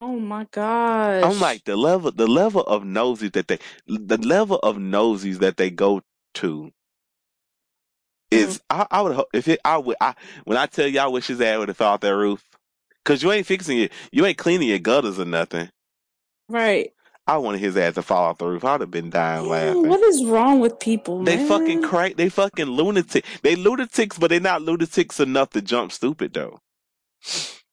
Oh 0.02 0.20
my 0.20 0.48
gosh. 0.52 1.24
I'm 1.24 1.40
like 1.40 1.64
the 1.66 1.76
level 1.78 2.12
the 2.12 2.28
level 2.28 2.62
of 2.64 2.84
nosies 2.84 3.34
that 3.34 3.48
they 3.48 3.60
the 3.88 4.18
level 4.18 4.58
of 4.60 4.78
nosies 4.78 5.40
that 5.40 5.58
they 5.58 5.70
go 5.72 6.02
to 6.36 6.72
is 8.32 8.58
mm. 8.58 8.62
I, 8.70 8.88
I 8.92 9.02
would 9.02 9.14
hope 9.16 9.28
if 9.34 9.48
it 9.48 9.60
I 9.66 9.78
would 9.78 9.98
I 10.02 10.16
when 10.46 10.58
I 10.58 10.66
tell 10.68 10.98
I 11.00 11.08
wish 11.08 11.28
his 11.28 11.42
ass 11.42 11.60
would 11.60 11.68
have 11.70 11.78
fell 11.78 11.94
off 11.94 12.02
that 12.02 12.16
roof. 12.16 12.44
Cause 13.06 13.24
you 13.24 13.32
ain't 13.32 13.48
fixing 13.48 13.80
it, 13.80 13.92
you 14.12 14.26
ain't 14.26 14.38
cleaning 14.38 14.70
your 14.70 14.80
gutters 14.80 15.20
or 15.20 15.26
nothing. 15.26 15.70
right. 16.50 16.92
I 17.28 17.38
wanted 17.38 17.62
his 17.62 17.78
ass 17.78 17.96
to 17.96 18.02
fall 18.02 18.26
off 18.26 18.40
the 18.40 18.48
roof. 18.48 18.66
I'd 18.66 18.82
have 18.82 18.92
been 18.92 19.10
dying 19.10 19.48
laughing. 19.48 19.88
what 19.90 20.02
is 20.02 20.26
wrong 20.26 20.60
with 20.60 20.80
people, 20.80 21.24
They 21.24 21.38
man? 21.38 21.48
fucking 21.48 21.82
cra 21.84 22.14
They 22.14 22.30
fucking 22.30 22.66
lunatic. 22.68 23.26
They 23.44 23.56
lunatics, 23.56 24.18
but 24.20 24.30
they 24.30 24.40
not 24.40 24.62
lunatics 24.64 25.20
enough 25.20 25.52
to 25.52 25.62
jump 25.62 25.92
stupid 25.92 26.34
though. 26.34 26.60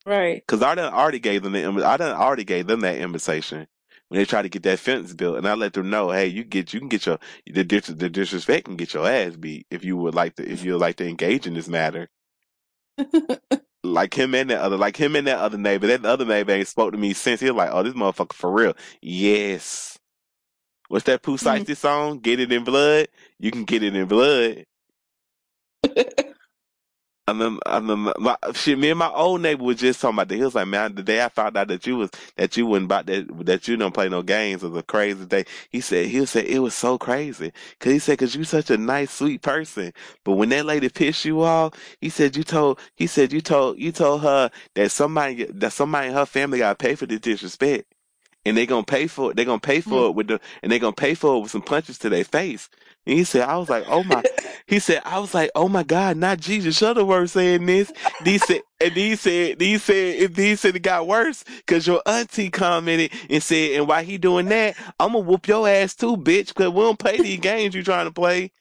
Right. 0.08 0.44
Cause 0.49 0.62
I 0.62 0.76
done 0.76 0.94
already 0.94 1.20
gave 1.20 1.44
them 1.44 1.55
the 1.55 1.64
I 1.87 1.99
done 1.99 2.16
already 2.16 2.44
gave 2.44 2.69
them 2.69 2.81
that 2.82 2.99
invitation 2.99 3.69
when 4.08 4.19
they 4.20 4.26
tried 4.26 4.43
to 4.43 4.50
get 4.50 4.64
that 4.64 4.81
fence 4.81 5.14
built, 5.14 5.38
and 5.38 5.49
I 5.49 5.55
let 5.55 5.75
them 5.75 5.90
know, 5.90 6.10
hey, 6.12 6.28
you 6.28 6.44
get 6.44 6.75
you 6.75 6.81
can 6.81 6.90
get 6.90 7.06
your 7.06 7.19
the, 7.46 7.64
dis- 7.64 7.88
the 7.88 8.10
disrespect 8.10 8.66
can 8.66 8.76
get 8.76 8.94
your 8.94 9.08
ass 9.08 9.37
beat 9.37 9.66
if 9.70 9.84
you 9.84 9.96
would 9.99 10.14
like 10.16 10.37
to 10.37 10.50
if 10.50 10.64
you 10.64 10.75
would 10.75 10.82
like 10.82 10.96
to 10.99 11.08
engage 11.08 11.46
in 11.46 11.55
this 11.55 11.69
matter. 11.69 12.08
like 13.84 14.14
him 14.19 14.34
and 14.34 14.50
that 14.50 14.60
other, 14.60 14.76
like 14.78 14.96
him 14.96 15.16
and 15.16 15.26
that 15.26 15.38
other 15.38 15.58
neighbor. 15.58 15.87
That 15.88 16.05
other 16.06 16.25
neighbor 16.26 16.52
ain't 16.52 16.69
spoke 16.69 16.93
to 16.93 16.99
me 16.99 17.14
since. 17.14 17.40
He 17.40 17.46
was 17.50 17.56
like, 17.56 17.70
oh, 17.72 17.82
this 17.84 17.94
motherfucker 17.94 18.34
for 18.34 18.52
real. 18.52 18.75
Yes. 19.02 19.99
What's 20.88 21.06
that 21.06 21.22
Pooh 21.22 21.38
Mm. 21.43 21.66
Shiesty 21.66 21.76
song? 21.76 22.20
Get 22.20 22.40
it 22.40 22.52
in 22.52 22.64
blood. 22.64 23.08
You 23.40 23.50
can 23.52 23.64
get 23.64 23.82
it 23.84 23.96
in 23.96 24.06
blood. 24.08 24.64
And 27.29 27.39
then, 27.43 27.59
and 27.67 27.91
then 27.91 28.13
my, 28.19 28.39
shit, 28.55 28.79
me 28.79 28.89
and 28.89 28.99
my 28.99 29.11
old 29.11 29.43
neighbor 29.43 29.63
was 29.63 29.77
just 29.77 30.01
talking 30.01 30.15
about 30.17 30.29
that. 30.29 30.37
He 30.37 30.43
was 30.43 30.55
like, 30.55 30.67
man, 30.67 30.95
the 30.95 31.03
day 31.03 31.23
I 31.23 31.29
found 31.29 31.59
out 31.59 31.69
that 31.69 31.87
you 31.87 31.99
was, 31.99 32.11
that 32.37 32.57
you 32.57 32.65
wouldn't 32.65 32.87
about 32.87 33.05
that, 33.05 33.45
that 33.45 33.69
you 33.69 33.77
don't 33.77 33.93
play 33.93 34.09
no 34.09 34.23
games 34.23 34.63
was 34.63 34.75
a 34.75 34.83
crazy 34.83 35.27
day. 35.27 35.45
He 35.69 35.83
said, 35.83 36.07
he 36.07 36.25
said 36.25 36.47
it 36.47 36.61
was 36.61 36.73
so 36.73 36.97
crazy. 36.97 37.53
Cause 37.81 37.93
he 37.93 37.99
said, 37.99 38.19
cause 38.19 38.35
you 38.35 38.45
such 38.45 38.71
a 38.71 38.79
nice, 38.79 39.11
sweet 39.11 39.43
person. 39.43 39.93
But 40.25 40.33
when 40.37 40.49
that 40.49 40.65
lady 40.65 40.89
pissed 40.89 41.27
you 41.27 41.43
off, 41.43 41.75
he 42.01 42.09
said, 42.09 42.35
you 42.35 42.45
told, 42.45 42.81
he 42.95 43.07
said, 43.07 43.31
you 43.31 43.43
told, 43.43 43.79
you 43.79 43.93
told 43.93 44.23
her 44.23 44.51
that 44.75 44.91
somebody, 44.91 45.45
that 45.45 45.75
somebody 45.75 46.09
in 46.09 46.15
her 46.15 46.25
family 46.25 46.61
got 46.61 46.79
to 46.79 46.83
pay 46.83 46.95
for 46.95 47.05
the 47.05 47.19
disrespect. 47.19 47.93
And 48.47 48.57
they 48.57 48.65
gonna 48.65 48.85
pay 48.85 49.07
for 49.07 49.33
it. 49.33 49.37
They 49.37 49.45
gonna 49.45 49.61
pay 49.61 49.83
for 49.83 49.91
mm. 49.91 50.09
it 50.09 50.15
with 50.15 50.29
the, 50.29 50.41
and 50.63 50.73
they 50.73 50.79
gonna 50.79 50.94
pay 50.94 51.13
for 51.13 51.37
it 51.37 51.41
with 51.41 51.51
some 51.51 51.61
punches 51.61 51.99
to 51.99 52.08
their 52.08 52.25
face. 52.25 52.70
And 53.08 53.17
he 53.17 53.24
said, 53.24 53.48
I 53.48 53.56
was 53.56 53.70
like, 53.70 53.84
oh 53.88 54.05
my, 54.05 54.22
he 54.67 54.79
said, 54.79 55.00
I 55.06 55.19
was 55.19 55.32
like, 55.32 55.50
oh 55.55 55.67
my 55.67 55.82
God, 55.82 56.19
not 56.19 56.41
Jesus 56.41 56.79
Shuttlesworth 56.79 57.31
saying 57.31 57.65
this. 57.65 57.91
He 58.22 58.36
said, 58.36 58.60
and 58.82 58.93
he 58.93 59.17
said, 59.17 59.58
he 59.58 59.79
said, 59.79 60.36
he 60.36 60.56
said 60.56 60.77
it 60.77 60.81
got 60.81 61.06
worse 61.06 61.43
because 61.56 61.86
your 61.86 62.03
auntie 62.05 62.50
commented 62.50 63.10
and 63.31 63.43
said, 63.43 63.72
and 63.72 63.88
why 63.88 64.03
he 64.03 64.19
doing 64.19 64.50
that, 64.50 64.77
I'm 65.00 65.12
gonna 65.12 65.20
whoop 65.20 65.48
your 65.48 65.67
ass 65.67 65.94
too, 65.94 66.19
bitch, 66.19 66.48
because 66.48 66.69
we 66.69 66.81
don't 66.82 66.98
play 66.98 67.17
these 67.17 67.41
games 67.41 67.74
you 67.74 67.82
trying 67.82 68.05
to 68.05 68.12
play. 68.12 68.53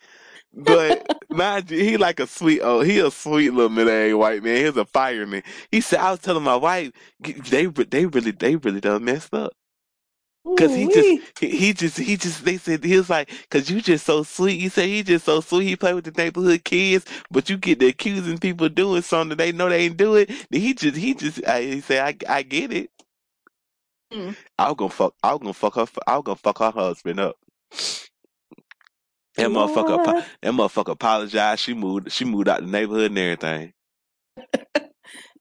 But 0.54 1.04
mind 1.30 1.70
you, 1.70 1.80
he 1.84 1.98
like 1.98 2.22
a 2.22 2.28
sweet, 2.28 2.62
oh, 2.64 2.80
he 2.80 3.00
a 3.00 3.12
sweet 3.12 3.50
little 3.50 3.68
middle-aged 3.68 4.16
white 4.16 4.44
man. 4.44 4.66
He's 4.66 4.78
a 4.78 4.86
fireman. 4.86 5.44
He 5.72 5.82
said, 5.82 6.00
I 6.00 6.12
was 6.12 6.22
telling 6.22 6.44
my 6.44 6.56
wife, 6.56 6.94
they, 7.20 7.66
they 7.66 8.06
really, 8.06 8.32
they 8.32 8.56
really 8.56 8.80
done 8.80 9.04
messed 9.04 9.34
up. 9.34 9.52
Cause 10.56 10.74
he 10.76 10.88
just, 10.88 11.40
he, 11.40 11.50
he 11.50 11.74
just, 11.74 11.98
he 11.98 12.18
just, 12.18 12.46
they 12.46 12.58
said, 12.58 12.84
he 12.84 12.98
was 12.98 13.10
like, 13.10 13.30
cause 13.50 13.70
you 13.70 13.82
just 13.82 14.06
so 14.06 14.24
sweet. 14.24 14.60
He 14.60 14.70
said 14.70 14.86
he 14.88 15.04
just 15.04 15.26
so 15.26 15.42
sweet. 15.42 15.66
He 15.66 15.76
play 15.76 15.94
with 15.94 16.06
the 16.06 16.12
neighborhood 16.12 16.64
kids, 16.64 17.06
but 17.32 17.50
you 17.50 17.58
get 17.58 17.80
to 17.80 17.88
accusing 17.88 18.38
people 18.38 18.70
doing 18.70 19.02
something 19.02 19.30
that 19.30 19.38
they 19.38 19.52
know 19.52 19.70
they 19.70 19.86
ain't 19.86 19.98
do 19.98 20.16
it. 20.16 20.30
Then 20.50 20.62
he 20.62 20.74
just, 20.74 20.96
he 20.96 21.14
just, 21.14 21.46
I, 21.46 21.62
he 21.62 21.82
said, 21.82 22.18
I, 22.28 22.38
I 22.38 22.42
get 22.44 22.72
it. 22.74 22.92
Mm. 24.14 24.36
I 24.58 24.68
was 24.70 24.76
gonna 24.78 24.90
fuck, 24.90 25.14
I 25.24 25.34
was 25.34 25.40
gonna 25.42 25.54
fuck 25.54 25.76
her, 25.76 25.86
I 26.08 26.16
was 26.16 26.24
gonna 26.24 26.36
fuck 26.38 26.60
her 26.60 26.72
husband 26.72 27.20
up. 27.20 27.36
That 29.36 29.50
motherfucker, 29.50 30.24
that 30.42 30.52
motherfucker 30.54 30.94
apologized. 30.94 31.62
She 31.62 31.74
moved, 31.74 32.12
she 32.12 32.26
moved 32.26 32.50
out 32.50 32.62
the 32.62 32.68
neighborhood 32.68 33.12
and 33.12 33.18
everything. 33.20 33.74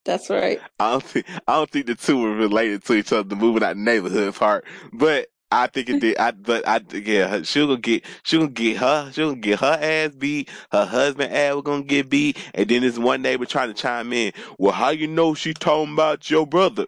That's 0.06 0.30
right. 0.30 0.60
I 0.80 0.92
don't 0.92 1.02
think, 1.04 1.26
I 1.48 1.54
don't 1.54 1.70
think 1.70 1.86
the 1.86 1.96
two 1.96 2.20
were 2.22 2.34
related 2.34 2.84
to 2.84 2.94
each 2.94 3.12
other, 3.12 3.28
the 3.28 3.36
moving 3.36 3.64
out 3.64 3.76
neighborhood 3.76 4.34
part, 4.34 4.66
but. 4.92 5.28
I 5.52 5.68
think 5.68 5.88
it 5.88 6.00
did. 6.02 6.18
I 6.18 6.32
but 6.32 6.66
I 6.66 6.80
yeah. 6.92 7.42
She 7.42 7.60
gonna 7.60 7.78
get. 7.78 8.04
She 8.24 8.36
gonna 8.36 8.50
get 8.50 8.78
her. 8.78 9.12
She 9.12 9.22
gonna 9.22 9.36
get 9.36 9.60
her 9.60 9.78
ass 9.80 10.14
beat. 10.16 10.48
Her 10.72 10.84
husband 10.84 11.32
ass 11.32 11.54
was 11.54 11.62
gonna 11.64 11.84
get 11.84 12.10
beat. 12.10 12.36
And 12.52 12.68
then 12.68 12.82
this 12.82 12.98
one 12.98 13.22
neighbor 13.22 13.46
trying 13.46 13.68
to 13.68 13.74
chime 13.74 14.12
in. 14.12 14.32
Well, 14.58 14.72
how 14.72 14.90
you 14.90 15.06
know 15.06 15.34
she 15.34 15.54
talking 15.54 15.94
about 15.94 16.28
your 16.30 16.48
brother? 16.48 16.86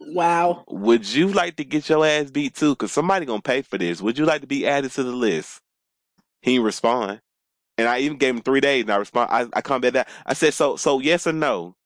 Wow. 0.00 0.64
Would 0.68 1.12
you 1.12 1.28
like 1.28 1.56
to 1.56 1.64
get 1.64 1.88
your 1.88 2.04
ass 2.04 2.30
beat 2.32 2.56
too? 2.56 2.76
Cause 2.76 2.92
somebody 2.92 3.26
gonna 3.26 3.42
pay 3.42 3.62
for 3.62 3.78
this. 3.78 4.02
Would 4.02 4.18
you 4.18 4.26
like 4.26 4.40
to 4.42 4.48
be 4.48 4.66
added 4.66 4.90
to 4.92 5.04
the 5.04 5.12
list? 5.12 5.60
He 6.42 6.52
didn't 6.54 6.66
respond. 6.66 7.20
And 7.82 7.90
I 7.90 8.00
even 8.00 8.18
gave 8.18 8.36
him 8.36 8.42
three 8.42 8.60
days. 8.62 8.82
And 8.84 8.92
I 8.92 8.96
respond. 8.96 9.30
I 9.32 9.48
I 9.54 9.62
come 9.62 9.82
back. 9.82 9.94
That 9.94 10.08
I 10.26 10.34
said 10.34 10.54
so. 10.54 10.76
So 10.76 11.00
yes 11.00 11.26
or 11.28 11.34
no. 11.34 11.76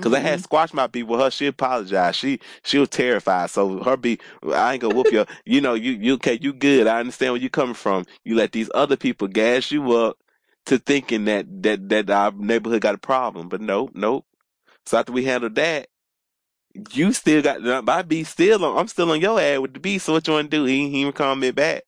Cause 0.00 0.14
I 0.14 0.20
had 0.20 0.40
Mm-mm-mm. 0.40 0.42
squash 0.42 0.72
my 0.74 0.86
beef 0.86 1.08
with 1.08 1.20
her. 1.20 1.32
She 1.32 1.48
apologized. 1.48 2.18
She 2.18 2.40
she 2.64 2.78
was 2.78 2.90
terrified. 2.90 3.50
So 3.50 3.82
her 3.82 3.96
be 3.98 4.20
I 4.54 4.74
ain't 4.74 4.82
gonna 4.82 4.94
whoop 4.94 5.12
you. 5.12 5.26
You 5.46 5.60
know 5.60 5.74
you 5.74 5.92
you 5.92 6.14
okay. 6.14 6.38
You 6.40 6.54
good. 6.54 6.86
I 6.86 7.00
understand 7.00 7.34
where 7.34 7.42
you 7.42 7.50
coming 7.50 7.74
from. 7.74 8.06
You 8.24 8.36
let 8.36 8.52
these 8.52 8.70
other 8.74 8.96
people 8.96 9.28
gas 9.28 9.72
you 9.72 9.92
up 9.94 10.18
to 10.66 10.78
thinking 10.78 11.26
that 11.26 11.46
that 11.64 11.88
that 11.90 12.10
our 12.10 12.32
neighborhood 12.32 12.82
got 12.82 12.94
a 12.96 12.98
problem. 12.98 13.48
But 13.50 13.62
nope, 13.62 13.92
nope. 13.94 14.26
So 14.86 14.98
after 14.98 15.12
we 15.12 15.24
handled 15.24 15.56
that, 15.56 15.88
you 16.92 17.12
still 17.12 17.42
got 17.42 17.84
my 17.84 18.02
beef 18.02 18.28
still 18.28 18.64
on. 18.64 18.78
I'm 18.78 18.88
still 18.88 19.10
on 19.12 19.20
your 19.20 19.40
ad 19.40 19.60
with 19.60 19.74
the 19.74 19.80
beef. 19.80 20.02
So 20.02 20.14
what 20.14 20.26
you 20.28 20.34
want 20.34 20.50
to 20.50 20.56
do? 20.58 20.64
He 20.64 20.90
he 20.90 21.00
even 21.02 21.12
comment 21.12 21.56
back. 21.56 21.84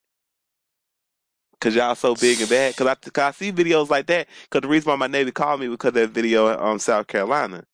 Cause 1.63 1.77
y'all 1.77 1.95
so 1.95 2.17
big 2.17 2.41
and 2.41 2.51
bad. 2.51 2.77
Cause 2.77 2.89
I, 2.89 2.97
cause 2.97 3.25
I 3.25 3.31
see 3.31 3.53
videos 3.53 3.89
like 3.89 4.07
that. 4.09 4.27
Cause 4.51 4.63
the 4.63 4.69
reason 4.69 4.91
why 4.91 4.97
my 4.97 5.07
neighbor 5.07 5.31
called 5.31 5.61
me 5.61 5.69
because 5.69 5.91
of 5.91 5.95
that 5.95 6.11
video 6.11 6.49
in 6.49 6.59
um, 6.61 6.81
South 6.81 7.07
Carolina. 7.07 7.65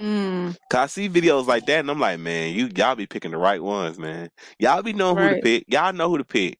Mm, 0.00 0.56
Cause 0.70 0.80
I 0.80 0.86
see 0.86 1.08
videos 1.10 1.46
like 1.46 1.66
that 1.66 1.80
and 1.80 1.90
I'm 1.90 2.00
like, 2.00 2.18
man, 2.18 2.54
you 2.54 2.70
y'all 2.74 2.96
be 2.96 3.06
picking 3.06 3.32
the 3.32 3.36
right 3.36 3.62
ones, 3.62 3.98
man. 3.98 4.30
Y'all 4.58 4.82
be 4.82 4.94
knowing 4.94 5.18
who 5.18 5.28
to 5.28 5.34
right. 5.34 5.44
pick. 5.44 5.66
Y'all 5.68 5.92
know 5.92 6.08
who 6.08 6.18
to 6.18 6.24
pick. 6.24 6.58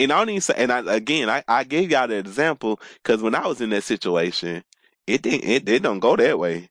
And 0.00 0.12
I 0.12 0.18
don't 0.18 0.30
even 0.30 0.40
say, 0.40 0.54
and 0.56 0.72
I, 0.72 0.94
again, 0.94 1.28
I, 1.28 1.44
I 1.46 1.64
gave 1.64 1.90
y'all 1.90 2.08
the 2.08 2.16
example 2.16 2.80
because 3.02 3.22
when 3.22 3.34
I 3.34 3.46
was 3.46 3.60
in 3.60 3.70
that 3.70 3.84
situation, 3.84 4.64
it 5.06 5.22
didn't, 5.22 5.44
it, 5.44 5.68
it 5.68 5.82
don't 5.82 6.00
go 6.00 6.16
that 6.16 6.38
way. 6.38 6.70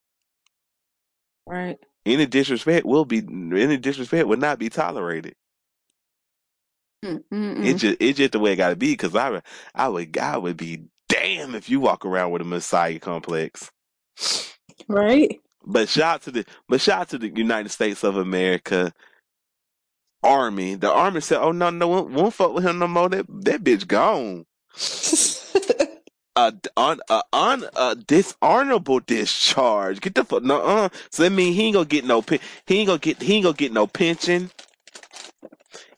Right. 1.46 1.78
Any 2.08 2.26
disrespect 2.26 2.88
will 2.88 3.06
be, 3.06 3.20
any 3.20 3.78
disrespect 3.78 4.28
would 4.28 4.40
not 4.42 4.60
be 4.60 4.70
tolerated. 4.70 5.36
It 7.62 7.78
Mm-mm-mm. 7.78 7.78
just, 7.78 7.98
it's 8.00 8.18
just 8.18 8.34
the 8.34 8.40
way 8.40 8.54
it 8.54 8.58
gotta 8.58 8.76
be. 8.78 8.96
Cause 8.98 9.16
I, 9.16 9.30
would- 9.32 9.44
I 9.76 9.90
would, 9.90 10.18
I 10.18 10.38
would 10.38 10.58
be 10.58 10.86
damn 11.10 11.56
if 11.56 11.70
you 11.70 11.80
walk 11.80 12.06
around 12.06 12.32
with 12.32 12.44
a 12.44 12.46
Messiah 12.46 13.00
complex. 13.00 13.72
Right. 14.88 15.42
But 15.66 15.90
shout 15.90 16.16
out 16.16 16.22
to 16.24 16.32
the, 16.32 16.46
but 16.70 16.82
shout 16.82 17.10
to 17.10 17.18
the 17.20 17.30
United 17.30 17.70
States 17.70 18.04
of 18.04 18.18
America 18.18 18.94
Army. 20.24 20.76
The 20.76 20.92
Army 20.92 21.22
said, 21.22 21.40
"Oh 21.40 21.52
no, 21.54 21.70
no, 21.72 21.88
won't, 21.88 22.12
won't 22.12 22.34
fuck 22.34 22.54
with 22.54 22.66
him 22.66 22.80
no 22.80 22.88
more. 22.88 23.10
That 23.10 23.26
that 23.30 23.64
bitch 23.64 23.88
gone." 23.88 24.46
A 26.36 26.54
un, 26.78 27.00
a 27.10 27.24
un, 27.34 27.66
a 27.76 27.96
dishonorable 27.96 29.02
discharge. 29.02 30.02
Get 30.02 30.16
the 30.16 30.26
fuck 30.26 30.44
no. 30.44 30.62
Uh, 30.62 30.90
so 31.12 31.24
that 31.24 31.32
mean 31.32 31.54
he 31.54 31.66
ain't 31.66 31.76
gonna 31.76 31.86
get 31.86 32.06
no. 32.06 32.22
He 32.68 32.80
ain't 32.80 32.88
gonna 32.88 33.00
get. 33.00 33.22
He 33.22 33.36
ain't 33.36 33.44
gonna 33.46 33.56
get 33.58 33.74
no 33.74 33.88
pension. 33.88 34.52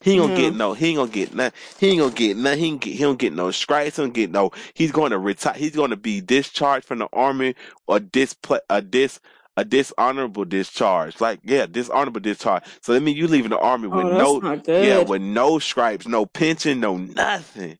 He 0.06 0.12
ain't 0.12 0.20
gonna 0.22 0.32
Yeah. 0.34 0.36
get 0.50 0.54
no. 0.54 0.72
He 0.74 0.86
ain't 0.88 0.98
gonna 0.98 1.10
get 1.10 1.34
nothing. 1.34 1.60
He 1.80 1.88
ain't 1.88 1.98
gonna 2.00 2.12
get 2.14 2.36
nothing. 2.36 2.58
He 2.60 2.66
ain't 2.66 2.80
get. 2.80 2.92
He 2.94 2.98
don't 3.00 3.18
get 3.18 3.32
no 3.34 3.50
stripes. 3.50 3.96
He 3.96 4.02
don't 4.04 4.14
get 4.14 4.30
no. 4.30 4.52
He's 4.74 4.92
going 4.92 5.10
to 5.10 5.18
retire. 5.18 5.54
He's 5.54 5.74
going 5.74 5.90
to 5.90 5.96
be 5.96 6.20
discharged 6.20 6.86
from 6.86 7.00
the 7.00 7.08
army 7.12 7.56
or 7.88 7.98
displa 7.98 8.60
a 8.70 8.82
dis 8.82 9.20
a 9.56 9.64
dishonorable 9.64 10.44
discharge. 10.44 11.20
Like 11.20 11.40
yeah, 11.42 11.66
dishonorable 11.66 12.20
discharge. 12.20 12.62
So 12.82 12.94
that 12.94 13.02
mean 13.02 13.16
you 13.16 13.26
leaving 13.26 13.50
the 13.50 13.58
army 13.58 13.88
with 13.88 14.06
Oh, 14.06 14.38
no 14.40 14.60
yeah, 14.78 15.00
with 15.00 15.22
no 15.22 15.58
stripes, 15.58 16.06
no 16.06 16.24
pension, 16.24 16.78
no 16.80 16.96
nothing. 16.98 17.78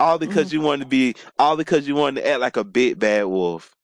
All 0.00 0.18
because 0.18 0.50
Mm. 0.50 0.52
you 0.54 0.60
wanted 0.60 0.84
to 0.84 0.88
be. 0.88 1.16
All 1.38 1.56
because 1.56 1.88
you 1.88 1.96
wanted 1.96 2.22
to 2.22 2.28
act 2.28 2.40
like 2.40 2.56
a 2.56 2.64
big 2.64 2.98
bad 3.00 3.26
wolf. 3.26 3.74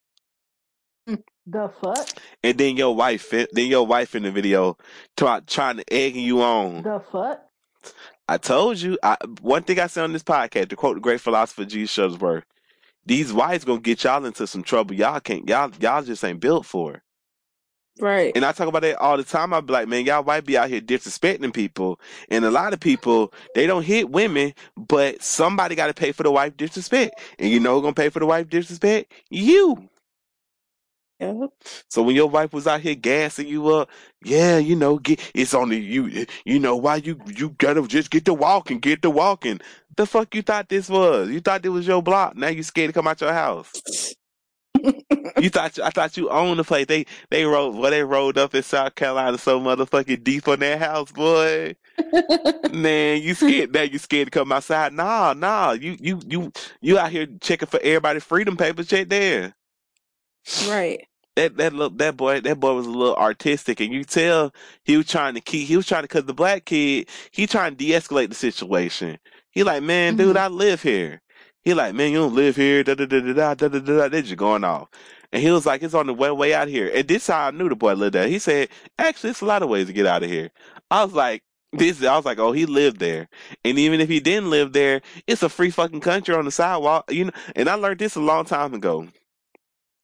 The 1.45 1.69
fuck? 1.81 2.07
And 2.43 2.57
then 2.57 2.77
your 2.77 2.95
wife, 2.95 3.33
eh, 3.33 3.47
then 3.51 3.67
your 3.67 3.85
wife 3.85 4.15
in 4.15 4.23
the 4.23 4.31
video, 4.31 4.77
try, 5.17 5.39
trying 5.41 5.77
to 5.77 5.93
egg 5.93 6.15
you 6.15 6.41
on. 6.41 6.83
The 6.83 7.01
fuck? 7.11 7.41
I 8.27 8.37
told 8.37 8.79
you. 8.79 8.97
I, 9.03 9.17
one 9.41 9.63
thing 9.63 9.79
I 9.79 9.87
said 9.87 10.03
on 10.03 10.13
this 10.13 10.23
podcast, 10.23 10.69
to 10.69 10.75
quote 10.75 10.95
the 10.95 11.01
great 11.01 11.19
philosopher 11.19 11.65
G. 11.65 11.83
Shuttlesworth, 11.83 12.43
these 13.05 13.33
wives 13.33 13.65
gonna 13.65 13.81
get 13.81 14.03
y'all 14.03 14.23
into 14.23 14.47
some 14.47 14.63
trouble. 14.63 14.95
Y'all 14.95 15.19
can't. 15.19 15.49
Y'all 15.49 15.71
y'all 15.79 16.03
just 16.03 16.23
ain't 16.23 16.39
built 16.39 16.65
for. 16.65 17.01
Right. 17.99 18.31
And 18.35 18.45
I 18.45 18.51
talk 18.51 18.67
about 18.67 18.83
that 18.83 18.97
all 18.99 19.17
the 19.17 19.23
time. 19.23 19.53
I 19.53 19.59
be 19.59 19.73
like, 19.73 19.87
man, 19.87 20.05
y'all 20.05 20.23
might 20.23 20.45
be 20.45 20.57
out 20.57 20.69
here 20.69 20.79
disrespecting 20.81 21.53
people, 21.53 21.99
and 22.29 22.45
a 22.45 22.51
lot 22.51 22.73
of 22.73 22.79
people 22.79 23.33
they 23.53 23.67
don't 23.67 23.83
hit 23.83 24.09
women, 24.09 24.53
but 24.77 25.21
somebody 25.21 25.75
got 25.75 25.87
to 25.87 25.93
pay 25.93 26.11
for 26.11 26.23
the 26.23 26.31
wife 26.31 26.55
disrespect. 26.55 27.19
And 27.37 27.49
you 27.49 27.59
know 27.59 27.75
who 27.75 27.81
gonna 27.81 27.93
pay 27.93 28.09
for 28.09 28.19
the 28.19 28.25
wife 28.25 28.47
disrespect? 28.49 29.11
You. 29.29 29.89
Yeah. 31.21 31.47
So 31.89 32.03
when 32.03 32.15
your 32.15 32.29
wife 32.29 32.53
was 32.53 32.67
out 32.67 32.81
here 32.81 32.95
gassing 32.95 33.47
you 33.47 33.69
up, 33.69 33.89
yeah, 34.25 34.57
you 34.59 34.75
know, 34.75 34.99
get 34.99 35.21
it's 35.35 35.53
only 35.55 35.79
you. 35.79 36.09
Eh, 36.09 36.25
you 36.45 36.59
know 36.59 36.77
why 36.77 36.97
you 36.97 37.19
you 37.27 37.51
gotta 37.59 37.87
just 37.87 38.11
get 38.11 38.25
to 38.25 38.35
walking, 38.35 38.79
get 38.79 39.03
to 39.03 39.11
walking. 39.11 39.61
The 39.97 40.07
fuck 40.07 40.35
you 40.35 40.43
thought 40.43 40.69
this 40.69 40.89
was? 40.89 41.29
You 41.29 41.41
thought 41.41 41.65
it 41.65 41.69
was 41.69 41.87
your 41.87 42.03
block. 42.03 42.37
Now 42.37 42.49
you 42.49 42.63
scared 42.63 42.89
to 42.89 42.93
come 42.93 43.07
out 43.07 43.21
your 43.21 43.33
house. 43.33 43.75
You 45.37 45.49
thought 45.49 45.79
I 45.79 45.91
thought 45.91 46.17
you 46.17 46.29
owned 46.29 46.59
the 46.59 46.65
place. 46.65 46.87
They 46.87 47.05
they 47.31 47.45
rolled 47.45 47.77
well 47.77 47.91
they 47.91 48.03
rolled 48.03 48.37
up 48.37 48.55
in 48.55 48.63
South 48.63 48.95
Carolina 48.95 49.37
so 49.37 49.59
motherfucking 49.59 50.23
deep 50.23 50.47
on 50.47 50.59
that 50.61 50.79
house, 50.79 51.11
boy. 51.11 51.75
Man, 52.69 53.21
you 53.21 53.35
scared 53.35 53.73
now 53.73 53.83
you 53.83 53.99
scared 53.99 54.27
to 54.27 54.31
come 54.31 54.51
outside. 54.53 54.93
Nah, 54.93 55.33
nah. 55.33 55.73
You 55.73 55.97
you 55.99 56.21
you 56.27 56.53
you 56.81 56.99
out 56.99 57.11
here 57.11 57.27
checking 57.41 57.67
for 57.69 57.79
everybody 57.81 58.19
freedom 58.21 58.57
papers, 58.57 58.87
check 58.87 59.09
there. 59.09 59.55
right. 60.59 61.07
That 61.35 61.57
that 61.57 61.73
little 61.73 61.89
that 61.97 62.17
boy 62.17 62.41
that 62.41 62.59
boy 62.59 62.73
was 62.73 62.87
a 62.87 62.91
little 62.91 63.15
artistic 63.15 63.79
and 63.79 63.93
you 63.93 64.03
tell 64.03 64.53
he 64.83 64.97
was 64.97 65.07
trying 65.07 65.33
to 65.35 65.41
keep 65.41 65.67
he 65.67 65.77
was 65.77 65.87
trying 65.87 66.03
to 66.03 66.07
cause 66.07 66.25
the 66.25 66.33
black 66.33 66.65
kid 66.65 67.07
he 67.31 67.47
trying 67.47 67.71
to 67.75 67.77
de-escalate 67.77 68.29
the 68.29 68.35
situation. 68.35 69.17
He 69.51 69.63
like 69.63 69.83
man 69.83 70.15
dude 70.15 70.35
Mhm. 70.35 70.39
i 70.39 70.47
live 70.47 70.81
here. 70.81 71.21
He 71.63 71.73
like 71.73 71.95
man 71.95 72.11
you 72.11 72.19
don't 72.19 72.35
live 72.35 72.55
here. 72.55 72.83
Da 72.83 72.95
da 72.95 73.05
da 73.05 73.19
da 73.21 73.33
da 73.33 73.53
da 73.55 73.67
da 73.67 73.79
da 73.79 73.97
da 73.97 74.07
they 74.09 74.21
just 74.21 74.37
going 74.37 74.63
off. 74.63 74.89
And 75.31 75.41
he 75.41 75.51
was 75.51 75.65
like 75.65 75.83
it's 75.83 75.93
on 75.93 76.07
the 76.07 76.13
way 76.13 76.31
way 76.31 76.53
out 76.53 76.67
here. 76.67 76.91
And 76.93 77.07
this 77.07 77.27
how 77.27 77.47
i 77.47 77.51
knew 77.51 77.69
the 77.69 77.75
boy 77.75 77.93
lived 77.93 78.15
there. 78.15 78.27
He 78.27 78.39
said 78.39 78.69
actually 78.97 79.31
it's 79.31 79.41
a 79.41 79.45
lot 79.45 79.63
of 79.63 79.69
ways 79.69 79.87
to 79.87 79.93
get 79.93 80.05
out 80.05 80.23
of 80.23 80.29
here. 80.29 80.51
I 80.89 81.03
was 81.03 81.13
like 81.13 81.43
this 81.73 82.03
I 82.03 82.15
was 82.17 82.25
like, 82.25 82.39
oh, 82.39 82.51
he 82.51 82.65
lived 82.65 82.99
there, 82.99 83.29
and 83.63 83.79
even 83.79 84.01
if 84.01 84.09
he 84.09 84.19
didn't 84.19 84.49
live 84.49 84.73
there, 84.73 85.01
it's 85.25 85.41
a 85.41 85.47
free 85.47 85.69
fucking 85.69 86.01
country 86.01 86.35
on 86.35 86.43
the 86.43 86.51
sidewalk, 86.51 87.09
you 87.09 87.25
know. 87.25 87.31
And 87.55 87.69
I 87.69 87.75
learned 87.75 87.99
this 87.99 88.15
a 88.15 88.19
long 88.19 88.43
time 88.43 88.73
ago. 88.73 89.07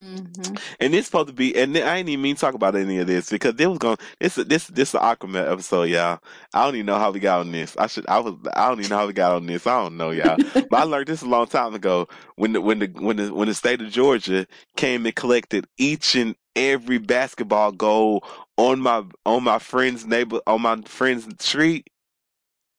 Mhm. 0.04 0.60
And 0.80 0.94
it's 0.94 1.08
supposed 1.08 1.27
to 1.30 1.34
be, 1.34 1.56
and 1.56 1.75
I 1.75 1.98
ain't 1.98 2.08
even 2.10 2.22
mean 2.22 2.36
to 2.36 2.42
talk 2.42 2.54
about 2.54 2.75
any 2.75 3.00
of 3.00 3.08
this 3.08 3.32
because 3.32 3.56
this 3.56 3.68
was 3.68 3.80
going. 3.80 3.98
This 4.20 4.36
this 4.36 4.68
this 4.68 4.92
the 4.92 5.00
Aquaman 5.00 5.51
episode, 5.51 5.84
y'all. 5.89 6.20
I 6.54 6.66
don't 6.66 6.75
even 6.75 6.86
know 6.86 7.00
how 7.00 7.10
we 7.10 7.20
got 7.20 7.39
on 7.39 7.51
this. 7.51 7.75
I 7.77 7.88
should. 7.88 8.06
I 8.08 8.20
was. 8.20 8.36
I 8.54 8.70
don't 8.70 8.80
even 8.80 8.92
know 8.92 8.98
how 9.00 9.08
we 9.08 9.13
got 9.13 9.34
on 9.34 9.48
this. 9.48 9.66
I 9.66 9.82
don't 9.82 9.98
know, 9.98 10.12
y'all. 10.12 10.38
but 10.54 10.74
I 10.74 10.84
learned 10.84 11.08
this 11.08 11.24
a 11.24 11.27
long 11.27 11.48
time 11.48 11.74
ago 11.74 12.08
when 12.36 12.54
the 12.54 12.62
when 12.62 12.77
the 12.80 12.88
when 12.88 13.18
the 13.18 13.34
when 13.34 13.48
the 13.48 13.56
state 13.56 13.82
of 13.82 13.89
Georgia 13.92 14.46
came 14.75 15.06
and 15.08 15.16
collected 15.16 15.68
each 15.80 16.16
and 16.16 16.36
every 16.56 17.00
basketball 17.00 17.72
goal 17.72 18.24
on 18.58 18.80
my 18.80 19.04
on 19.25 19.44
my 19.44 19.58
friend's 19.58 20.06
neighbor 20.06 20.42
on 20.46 20.62
my 20.62 20.80
friend's 20.86 21.27
street. 21.44 21.88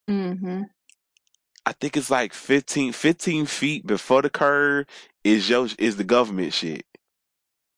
Mm-hmm. 0.09 0.63
I 1.67 1.73
think 1.73 1.97
it's 1.97 2.11
like 2.11 2.33
15, 2.33 2.93
15 2.93 3.47
feet 3.47 3.87
before 3.87 4.23
the 4.23 4.31
curve 4.31 4.87
is 5.25 5.49
your 5.51 5.69
is 5.79 5.97
the 5.97 6.05
government 6.05 6.53
shit. 6.55 6.87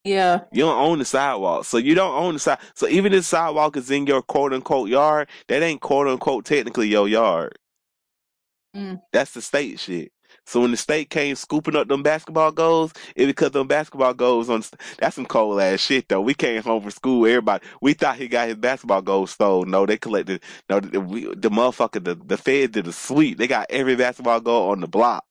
Yeah. 0.05 0.41
You 0.53 0.63
don't 0.63 0.79
own 0.79 0.99
the 0.99 1.05
sidewalk. 1.05 1.65
So 1.65 1.77
you 1.77 1.95
don't 1.95 2.15
own 2.15 2.35
the 2.35 2.41
side. 2.41 2.59
So 2.75 2.89
even 2.89 3.13
if 3.13 3.21
the 3.21 3.25
sidewalk 3.25 3.77
is 3.77 3.91
in 3.91 4.07
your 4.07 4.23
quote 4.23 4.53
unquote 4.53 4.89
yard, 4.89 5.29
that 5.49 5.63
ain't 5.63 5.81
quote 5.81 6.09
unquote 6.09 6.45
technically 6.45 6.89
your 6.89 7.09
yard. 7.09 7.59
Mm. 8.75 9.01
That's 9.13 9.33
the 9.33 9.43
state 9.43 9.81
shit. 9.81 10.13
So 10.47 10.61
when 10.61 10.71
the 10.71 10.77
state 10.77 11.11
came 11.11 11.37
scooping 11.37 11.77
up 11.77 11.89
them 11.89 12.03
basketball 12.03 12.53
goals, 12.53 12.93
it 13.15 13.27
because 13.27 13.51
them 13.51 13.67
basketball 13.67 14.15
goals 14.15 14.49
on 14.49 14.63
that's 14.99 15.17
some 15.17 15.27
cold 15.27 15.61
ass 15.61 15.81
shit 15.81 16.09
though. 16.09 16.21
We 16.21 16.35
came 16.35 16.63
home 16.63 16.83
from 16.83 16.91
school, 16.91 17.27
everybody 17.27 17.65
we 17.81 17.95
thought 17.95 18.17
he 18.17 18.29
got 18.29 18.49
his 18.49 18.57
basketball 18.57 19.03
goals 19.03 19.33
stolen. 19.33 19.71
No, 19.71 19.87
they 19.87 19.99
collected 19.99 20.43
no 20.69 20.81
the, 20.81 21.01
we, 21.01 21.25
the 21.27 21.51
motherfucker 21.51 22.03
the, 22.03 22.15
the 22.15 22.37
Fed 22.37 22.73
did 22.73 22.87
a 22.87 22.93
sweep. 22.93 23.39
They 23.39 23.47
got 23.47 23.67
every 23.71 23.97
basketball 23.97 24.41
goal 24.41 24.71
on 24.71 24.81
the 24.81 24.89
block. 24.89 25.25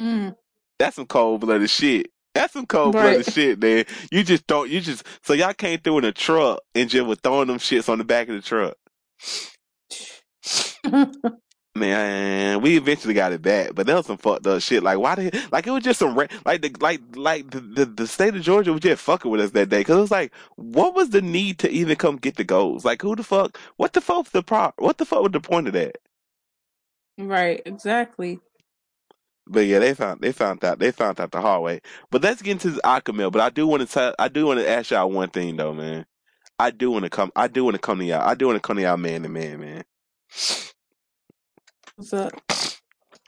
Mm. 0.00 0.36
That's 0.78 0.96
some 0.96 1.06
cold 1.06 1.40
blooded 1.40 1.70
shit. 1.70 2.10
That's 2.34 2.52
some 2.54 2.66
cold 2.66 2.96
blooded 2.98 3.26
Right. 3.26 3.26
shit, 3.26 3.60
man. 3.60 3.84
You 4.12 4.24
just 4.24 4.46
don't. 4.46 4.70
You 4.70 4.80
just 4.80 5.04
so 5.22 5.34
y'all 5.34 5.54
came 5.54 5.80
through 5.80 5.98
in 5.98 6.04
a 6.04 6.12
truck 6.12 6.60
and 6.74 6.90
just 6.90 7.06
were 7.06 7.16
throwing 7.16 7.48
them 7.48 7.58
shits 7.58 7.88
on 7.88 7.98
the 7.98 8.04
back 8.04 8.28
of 8.28 8.36
the 8.36 8.42
truck. 8.42 8.76
Man, 11.76 12.60
we 12.62 12.76
eventually 12.76 13.14
got 13.14 13.32
it 13.32 13.42
back, 13.42 13.74
but 13.74 13.86
that 13.86 13.94
was 13.96 14.06
some 14.06 14.18
fucked 14.18 14.46
up 14.46 14.60
shit. 14.60 14.82
Like, 14.82 14.98
why 14.98 15.14
did 15.14 15.34
like 15.52 15.66
it 15.66 15.70
was 15.70 15.84
just 15.84 16.00
some 16.00 16.16
like 16.16 16.60
the 16.62 16.74
like 16.80 17.00
like 17.14 17.50
the, 17.50 17.60
the 17.60 17.86
the 17.86 18.06
state 18.06 18.34
of 18.36 18.42
Georgia 18.42 18.72
was 18.72 18.82
just 18.82 19.02
fucking 19.02 19.30
with 19.30 19.40
us 19.40 19.52
that 19.52 19.70
day 19.70 19.80
because 19.80 19.96
it 19.98 20.02
was 20.02 20.10
like, 20.10 20.34
what 20.56 20.94
was 20.94 21.10
the 21.10 21.22
need 21.22 21.58
to 21.60 21.70
even 21.70 21.96
come 21.96 22.16
get 22.16 22.36
the 22.36 22.44
goals? 22.44 22.84
Like, 22.84 23.02
who 23.02 23.16
the 23.16 23.22
fuck? 23.24 23.58
What 23.76 23.94
the 23.94 24.02
fuck 24.02 24.18
was 24.24 24.30
the 24.30 24.42
pro? 24.42 24.72
What 24.78 24.98
the 24.98 25.06
fuck 25.06 25.22
was 25.22 25.32
the 25.32 25.40
point 25.40 25.68
of 25.68 25.72
that? 25.74 25.96
right. 27.18 27.62
Exactly. 27.66 28.40
But 29.46 29.66
yeah, 29.66 29.80
they 29.80 29.94
found 29.94 30.20
they 30.20 30.32
found 30.32 30.64
out 30.64 30.78
they 30.78 30.92
found 30.92 31.20
out 31.20 31.32
the 31.32 31.40
hard 31.40 31.62
way. 31.62 31.80
But 32.10 32.22
let's 32.22 32.42
get 32.42 32.52
into 32.52 32.70
this 32.70 32.80
Akimel. 32.82 33.32
But 33.32 33.42
I 33.42 33.50
do 33.50 33.66
want 33.66 33.82
to 33.82 33.88
tell 33.88 34.14
I 34.18 34.28
do 34.28 34.46
want 34.46 34.60
to 34.60 34.68
ask 34.68 34.90
y'all 34.90 35.10
one 35.10 35.30
thing 35.30 35.56
though, 35.56 35.74
man. 35.74 36.06
I 36.58 36.70
do 36.70 36.90
want 36.90 37.04
to 37.04 37.10
come 37.10 37.32
I 37.34 37.48
do 37.48 37.64
want 37.64 37.74
to 37.74 37.80
come 37.80 37.98
to 37.98 38.04
y'all. 38.04 38.22
I 38.22 38.34
do 38.34 38.46
want 38.46 38.56
to 38.56 38.60
come 38.66 38.76
to 38.76 38.82
y'all 38.82 38.96
man 38.96 39.22
to 39.22 39.28
man, 39.28 39.60
man. 39.60 39.84
What's 41.96 42.12
up? 42.12 42.32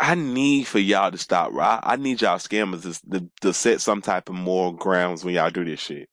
I 0.01 0.15
need 0.15 0.67
for 0.67 0.79
y'all 0.79 1.11
to 1.11 1.19
stop, 1.19 1.53
right? 1.53 1.81
I 1.83 1.97
need 1.97 2.21
y'all 2.23 2.39
scammers 2.39 2.83
to, 2.83 3.19
to, 3.21 3.31
to 3.43 3.53
set 3.53 3.81
some 3.81 4.03
type 4.03 4.29
of 4.29 4.35
moral 4.35 4.73
grounds 4.73 5.25
when 5.25 5.35
y'all 5.35 5.51
do 5.51 5.65
this 5.65 5.81
shit. 5.81 6.09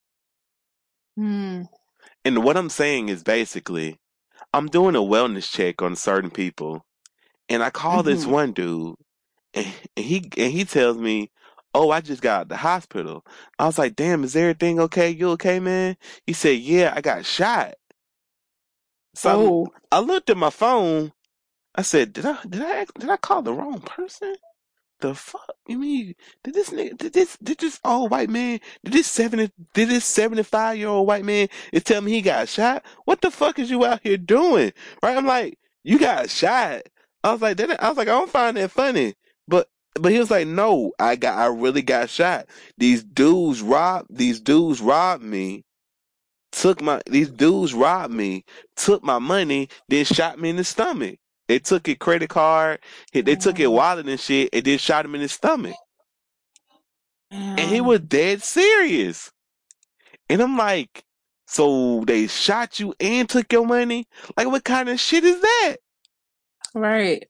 Mm. 1.18 1.68
And 2.26 2.44
what 2.44 2.58
I'm 2.58 2.70
saying 2.70 3.10
is 3.10 3.24
basically, 3.24 3.98
I'm 4.54 4.68
doing 4.68 4.96
a 4.96 5.00
wellness 5.00 5.52
check 5.52 5.82
on 5.82 5.96
certain 5.96 6.30
people, 6.32 6.86
and 7.50 7.64
I 7.64 7.70
call 7.72 8.04
this 8.04 8.26
Mhm. 8.26 8.32
one 8.32 8.52
dude, 8.54 8.96
and, 9.54 9.68
and 9.98 10.06
he 10.06 10.30
and 10.38 10.54
he 10.54 10.66
tells 10.66 10.98
me, 10.98 11.32
"Oh, 11.74 11.92
I 11.92 12.02
just 12.02 12.22
got 12.22 12.42
out 12.42 12.50
the 12.50 12.58
hospital." 12.58 13.26
I 13.60 13.66
was 13.68 13.78
like, 13.80 13.96
"Damn, 13.96 14.24
is 14.24 14.36
everything 14.36 14.80
okay? 14.82 15.10
You 15.10 15.32
okay, 15.32 15.60
man?" 15.60 15.98
He 16.28 16.34
said, 16.34 16.60
"Yeah, 16.60 16.94
I 16.96 17.02
got 17.02 17.26
shot." 17.26 17.76
So 19.16 19.30
I- 19.30 19.34
Oh, 19.36 19.68
I, 19.92 20.00
looked 20.00 20.30
at 20.30 20.38
my 20.38 20.50
phone. 20.52 21.14
I 21.76 21.82
said, 21.84 22.14
"Did 22.14 22.26
I 22.26 22.38
did 22.48 22.62
I 22.62 22.86
did 23.00 23.10
I 23.10 23.18
call 23.18 23.42
the 23.44 23.54
wrong 23.54 23.82
person?" 23.82 24.36
The 25.02 25.16
fuck? 25.16 25.56
You 25.68 25.78
mean 25.80 26.16
did 26.44 26.56
this 26.56 26.72
nigga 26.72 26.98
did 26.98 27.14
this 27.14 27.38
did 27.44 27.60
this 27.60 27.80
old 27.86 28.12
white 28.12 28.30
man 28.30 28.60
did 28.84 28.94
this 28.94 29.08
seventy 29.08 29.52
did 29.74 29.90
this 29.90 30.06
seventy 30.06 30.44
five 30.44 30.78
year 30.78 30.90
old 30.90 31.08
white 31.08 31.26
man 31.26 31.50
is 31.74 31.84
telling 31.84 32.06
me 32.06 32.14
he 32.14 32.22
got 32.22 32.50
shot? 32.50 32.84
What 33.06 33.22
the 33.22 33.32
fuck 33.32 33.60
is 33.60 33.70
you 33.72 33.86
out 33.86 34.02
here 34.04 34.18
doing? 34.18 34.74
Right? 35.04 35.18
I'm 35.18 35.28
like, 35.28 35.60
you 35.84 36.00
got 36.00 36.30
shot. 36.32 36.84
I 37.24 37.32
was 37.34 37.42
like, 37.42 37.58
that, 37.58 37.84
I 37.84 37.90
was 37.90 37.98
like, 37.98 38.08
I 38.10 38.12
don't 38.12 38.32
find 38.32 38.58
that 38.58 38.72
funny. 38.72 39.16
But 39.50 39.70
but 39.96 40.14
he 40.14 40.20
was 40.20 40.32
like, 40.32 40.48
no, 40.48 40.94
I 41.00 41.18
got 41.18 41.38
I 41.40 41.48
really 41.48 41.82
got 41.84 42.10
shot. 42.12 42.48
These 42.78 43.04
dudes 43.04 43.62
robbed 43.64 44.08
these 44.16 44.42
dudes 44.42 44.82
robbed 44.82 45.24
me. 45.24 45.66
Took 46.54 46.82
my 46.82 47.02
these 47.08 47.30
dudes 47.32 47.74
robbed 47.74 48.14
me, 48.14 48.46
took 48.78 49.04
my 49.04 49.20
money, 49.20 49.70
then 49.90 50.06
shot 50.06 50.40
me 50.40 50.50
in 50.52 50.58
the 50.58 50.64
stomach. 50.64 51.20
They 51.48 51.60
took 51.60 51.88
his 51.88 51.98
credit 52.00 52.30
card, 52.30 52.80
he- 53.14 53.22
they 53.22 53.36
took 53.38 53.58
his 53.58 53.68
Mm. 53.68 53.74
wallet 53.74 54.08
and 54.08 54.20
shit, 54.20 54.50
and 54.54 54.64
then 54.66 54.80
shot 54.80 55.06
him 55.06 55.16
in 55.16 55.22
the 55.22 55.30
stomach. 55.30 55.76
And 57.32 57.70
he 57.70 57.82
was 57.82 58.02
dead 58.02 58.44
serious. 58.44 59.32
And 60.30 60.42
I'm 60.42 60.58
like, 60.58 61.04
so 61.48 62.04
they 62.06 62.28
shot 62.28 62.80
you 62.80 62.96
and 63.00 63.30
took 63.30 63.52
your 63.54 63.66
money? 63.66 64.08
Like, 64.38 64.48
what 64.48 64.64
kind 64.64 64.90
of 64.90 65.00
shit 65.00 65.24
is 65.26 65.42
that? 65.42 65.78
right. 66.76 67.28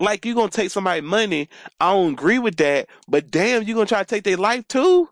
Like, 0.00 0.26
you 0.26 0.34
gonna 0.34 0.50
take 0.50 0.70
somebody 0.72 1.02
money? 1.02 1.50
I 1.80 1.92
don't 1.94 2.14
agree 2.14 2.40
with 2.40 2.56
that, 2.58 2.88
but 3.08 3.30
damn, 3.30 3.64
you 3.64 3.74
gonna 3.74 3.86
try 3.86 4.00
to 4.00 4.06
take 4.06 4.24
their 4.24 4.38
life 4.38 4.68
too? 4.68 5.10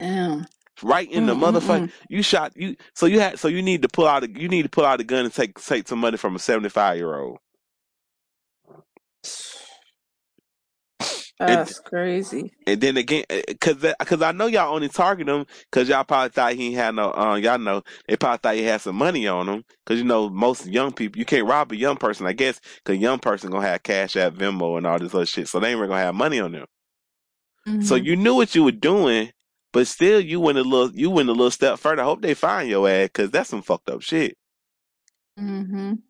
Damn. 0.00 0.46
Right 0.82 1.10
in 1.10 1.26
the 1.26 1.34
Mm, 1.34 1.40
mm, 1.40 1.42
motherfucker, 1.42 1.84
you 2.08 2.22
shot 2.22 2.52
you. 2.56 2.76
So 2.94 3.06
you 3.06 3.20
had, 3.20 3.38
so 3.38 3.48
you 3.48 3.62
need 3.62 3.82
to 3.82 3.88
pull 3.88 4.06
out, 4.08 4.24
a, 4.24 4.30
you 4.30 4.48
need 4.48 4.62
to 4.64 4.70
pull 4.70 4.84
out 4.86 5.00
a 5.00 5.04
gun 5.04 5.24
and 5.26 5.34
take 5.34 5.60
take 5.60 5.88
some 5.88 6.00
money 6.00 6.18
from 6.18 6.36
a 6.36 6.40
75 6.40 6.96
year 6.98 7.16
old. 7.18 7.38
That's 11.46 11.80
crazy. 11.80 12.52
And 12.66 12.80
then 12.80 12.96
again, 12.96 13.24
cause, 13.60 13.84
cause 14.06 14.22
I 14.22 14.32
know 14.32 14.46
y'all 14.46 14.74
only 14.74 14.88
target 14.88 15.28
him 15.28 15.46
cause 15.72 15.88
y'all 15.88 16.04
probably 16.04 16.30
thought 16.30 16.54
he 16.54 16.74
had 16.74 16.94
no, 16.94 17.12
uh, 17.12 17.36
y'all 17.36 17.58
know, 17.58 17.82
they 18.08 18.16
probably 18.16 18.38
thought 18.38 18.56
he 18.56 18.62
had 18.64 18.80
some 18.82 18.96
money 18.96 19.26
on 19.28 19.48
him. 19.48 19.64
Cause 19.86 19.98
you 19.98 20.04
know, 20.04 20.30
most 20.30 20.66
young 20.66 20.92
people, 20.92 21.18
you 21.18 21.24
can't 21.26 21.48
rob 21.48 21.72
a 21.72 21.76
young 21.76 21.96
person, 21.96 22.26
I 22.26 22.34
guess, 22.34 22.60
cause 22.84 22.98
young 22.98 23.18
person 23.18 23.50
gonna 23.50 23.66
have 23.66 23.82
cash 23.82 24.16
at 24.16 24.34
Venmo 24.34 24.78
and 24.78 24.86
all 24.86 24.98
this 24.98 25.14
other 25.14 25.26
shit. 25.26 25.48
So 25.48 25.60
they 25.60 25.72
ain't 25.72 25.80
gonna 25.80 25.96
have 25.96 26.14
money 26.14 26.40
on 26.40 26.52
them. 26.52 26.66
So 27.80 27.96
Mhm. 27.96 28.04
you 28.04 28.16
knew 28.16 28.34
what 28.36 28.54
you 28.54 28.64
were 28.64 28.72
doing, 28.72 29.32
but 29.72 29.86
still 29.88 30.20
you 30.20 30.40
went 30.40 30.58
a 30.58 30.62
little, 30.62 30.92
you 30.94 31.10
went 31.10 31.28
a 31.28 31.32
little 31.32 31.50
step 31.50 31.78
further. 31.78 32.02
I 32.02 32.06
hope 32.06 32.22
they 32.22 32.34
find 32.34 32.68
your 32.68 32.88
ass 32.88 33.10
cause 33.14 33.30
that's 33.30 33.50
some 33.50 33.62
fucked 33.62 33.90
up 33.90 34.02
shit. 34.02 34.36
Mhm. 35.38 36.02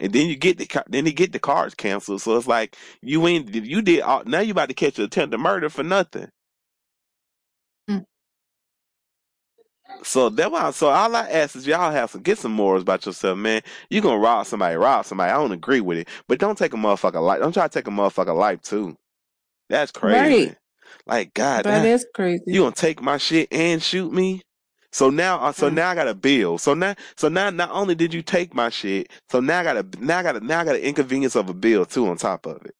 And 0.00 0.12
then 0.12 0.28
you 0.28 0.36
get 0.36 0.58
the, 0.58 0.84
then 0.88 1.06
you 1.06 1.12
get 1.12 1.32
the 1.32 1.38
cards 1.40 1.74
canceled. 1.74 2.22
So 2.22 2.36
it's 2.36 2.48
like, 2.48 2.76
you 3.02 3.26
ain't, 3.28 3.54
you 3.54 3.82
did 3.82 4.02
all, 4.02 4.24
now 4.26 4.40
you 4.40 4.52
about 4.52 4.68
to 4.70 4.74
catch 4.74 4.98
an 4.98 5.04
attempt 5.06 5.32
to 5.32 5.38
murder 5.38 5.70
for 5.70 5.82
nothing. 5.84 6.28
Mm. 7.90 8.04
So 10.02 10.30
that 10.30 10.52
why 10.52 10.70
so 10.72 10.88
all 10.88 11.16
I 11.16 11.28
ask 11.30 11.56
is 11.56 11.66
y'all 11.66 11.92
have 11.92 12.10
some 12.10 12.22
get 12.22 12.38
some 12.38 12.52
morals 12.52 12.82
about 12.82 13.06
yourself, 13.06 13.38
man. 13.38 13.62
You 13.90 14.00
gonna 14.00 14.18
rob 14.18 14.46
somebody, 14.46 14.76
rob 14.76 15.06
somebody. 15.06 15.32
I 15.32 15.36
don't 15.36 15.52
agree 15.52 15.80
with 15.82 15.98
it. 15.98 16.08
But 16.28 16.40
don't 16.40 16.58
take 16.58 16.74
a 16.74 16.78
motherfucker 16.78 17.22
life. 17.22 17.40
Don't 17.40 17.52
try 17.52 17.68
to 17.68 17.74
take 17.74 17.88
a 17.88 17.92
motherfucker 17.92 18.36
life 18.36 18.62
too. 18.62 18.96
That's 19.70 19.92
crazy. 19.92 20.36
Right. 20.36 20.56
Like 21.06 21.34
God 21.34 21.66
That 21.66 21.66
damn, 21.66 21.86
is 21.86 22.06
crazy. 22.14 22.42
you 22.50 22.62
gonna 22.62 22.74
take 22.74 23.02
my 23.02 23.18
shit 23.18 23.48
and 23.52 23.82
shoot 23.82 24.12
me? 24.12 24.42
So 24.96 25.10
now 25.10 25.38
uh, 25.40 25.52
so 25.52 25.68
Mm. 25.70 25.74
now 25.74 25.90
I 25.90 25.94
got 25.94 26.08
a 26.08 26.14
bill. 26.14 26.56
So 26.56 26.72
now 26.72 26.94
so 27.18 27.28
now 27.28 27.50
not 27.50 27.70
only 27.70 27.94
did 27.94 28.14
you 28.14 28.22
take 28.22 28.54
my 28.54 28.70
shit, 28.70 29.10
so 29.28 29.40
now 29.40 29.60
I 29.60 29.62
got 29.62 29.76
a 29.76 29.86
now 30.00 30.20
I 30.20 30.22
got 30.22 30.36
a 30.36 30.40
now 30.40 30.60
I 30.60 30.64
got 30.64 30.76
an 30.76 30.80
inconvenience 30.80 31.36
of 31.36 31.50
a 31.50 31.54
bill 31.54 31.84
too 31.84 32.08
on 32.08 32.16
top 32.16 32.46
of 32.46 32.64
it. 32.64 32.74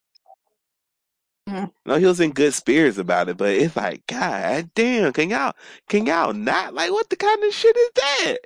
Mm. 1.49 1.73
No, 1.85 1.97
he 1.97 2.07
was 2.07 2.21
in 2.21 2.33
good 2.33 2.55
spirits 2.55 2.99
about 2.99 3.29
it, 3.29 3.37
but 3.37 3.51
it's 3.51 3.77
like, 3.77 4.07
God 4.07 4.71
damn, 4.75 5.13
can 5.13 5.29
y'all 5.31 5.53
can 5.91 6.07
y'all 6.07 6.33
not 6.33 6.73
like 6.75 6.91
what 6.91 7.11
the 7.11 7.17
kind 7.17 7.45
of 7.45 7.53
shit 7.55 7.77
is 7.77 7.91
that? 7.97 8.39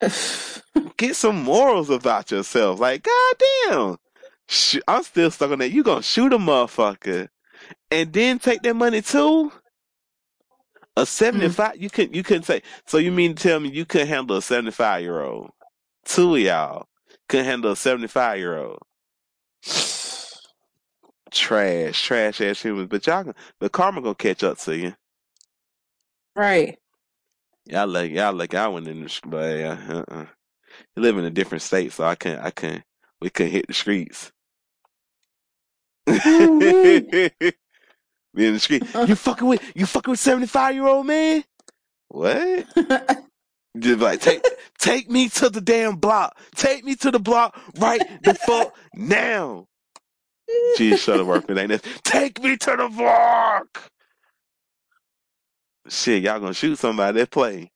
get 0.96 1.16
some 1.16 1.42
morals 1.44 1.90
about 1.90 2.32
yourself. 2.32 2.80
Like, 2.80 3.06
goddamn. 3.06 3.98
Sh- 4.48 4.78
I'm 4.88 5.04
still 5.04 5.30
stuck 5.30 5.52
on 5.52 5.60
that. 5.60 5.70
You 5.70 5.84
gonna 5.84 6.02
shoot 6.02 6.32
a 6.32 6.38
motherfucker 6.38 7.28
and 7.90 8.12
then 8.12 8.40
take 8.40 8.62
that 8.62 8.74
money 8.74 9.02
too? 9.02 9.52
A 10.96 11.04
75, 11.04 11.72
mm-hmm. 11.72 11.82
you 11.82 11.90
couldn't, 11.90 12.14
you 12.14 12.22
couldn't 12.22 12.44
say, 12.44 12.62
so 12.86 12.98
you 12.98 13.10
mean 13.10 13.34
to 13.34 13.42
tell 13.42 13.58
me 13.58 13.68
you 13.68 13.84
couldn't 13.84 14.08
handle 14.08 14.36
a 14.36 14.42
75 14.42 15.02
year 15.02 15.20
old? 15.20 15.50
Two 16.04 16.36
of 16.36 16.40
y'all 16.40 16.86
couldn't 17.28 17.46
handle 17.46 17.72
a 17.72 17.76
75 17.76 18.38
year 18.38 18.58
old. 18.58 18.78
Trash, 21.30 22.00
trash 22.00 22.40
ass 22.40 22.62
humans. 22.62 22.88
But 22.88 23.04
y'all, 23.08 23.32
the 23.58 23.68
karma 23.68 24.00
gonna 24.00 24.14
catch 24.14 24.44
up 24.44 24.56
to 24.58 24.76
you. 24.76 24.94
right. 26.36 26.78
Y'all 27.66 27.88
like, 27.88 28.12
y'all 28.12 28.32
like, 28.32 28.54
I 28.54 28.68
went 28.68 28.86
in 28.86 29.02
the, 29.02 29.20
but 29.26 29.56
yeah, 29.56 29.78
uh-uh. 29.88 30.26
You 30.94 31.02
live 31.02 31.18
in 31.18 31.24
a 31.24 31.30
different 31.30 31.62
state, 31.62 31.92
so 31.92 32.04
I 32.04 32.14
can't, 32.14 32.40
I 32.40 32.50
can't, 32.50 32.84
we 33.20 33.30
couldn't 33.30 33.52
hit 33.52 33.66
the 33.66 33.74
streets. 33.74 34.30
Be 38.34 38.46
in 38.46 38.54
the 38.54 38.60
street. 38.60 38.84
You 39.06 39.14
fucking 39.14 39.46
with 39.46 39.62
you 39.74 39.86
fucking 39.86 40.12
with 40.12 40.20
seventy 40.20 40.46
five 40.46 40.74
year 40.74 40.86
old 40.86 41.06
man? 41.06 41.44
What? 42.08 42.66
Just 43.78 44.00
like 44.00 44.20
take 44.20 44.42
take 44.78 45.10
me 45.10 45.28
to 45.30 45.48
the 45.50 45.60
damn 45.60 45.96
block. 45.96 46.38
Take 46.54 46.84
me 46.84 46.94
to 46.96 47.10
the 47.10 47.18
block 47.18 47.58
right 47.78 48.02
the 48.22 48.34
fuck 48.34 48.74
now. 48.94 49.66
Gee, 50.76 50.92
Shuttlesworth, 50.92 51.48
it 51.50 51.58
ain't 51.58 51.68
this. 51.70 51.82
Take 52.04 52.42
me 52.42 52.56
to 52.56 52.76
the 52.76 52.88
block. 52.88 53.90
Shit, 55.88 56.22
y'all 56.22 56.40
gonna 56.40 56.54
shoot 56.54 56.76
somebody 56.78 57.18
that 57.20 57.30
play. 57.30 57.70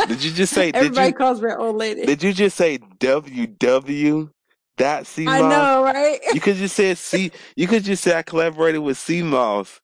Did 0.08 0.22
you 0.22 0.30
just 0.30 0.52
say? 0.52 0.72
Did 0.72 0.76
Everybody 0.76 1.06
you 1.08 1.14
calls 1.14 1.40
me 1.40 1.50
old 1.50 1.76
lady. 1.76 2.04
did 2.04 2.22
you 2.22 2.34
just 2.34 2.54
say 2.58 2.76
www 2.76 4.30
dot 4.76 5.18
I 5.18 5.40
know, 5.40 5.82
right? 5.84 6.20
You 6.34 6.40
could 6.40 6.56
just 6.56 6.76
say 6.76 6.94
C. 6.94 7.32
You 7.56 7.66
could 7.66 7.82
just 7.82 8.02
say 8.04 8.14
I 8.14 8.20
collaborated 8.22 8.82
with 8.82 8.98
CMOS 8.98 9.80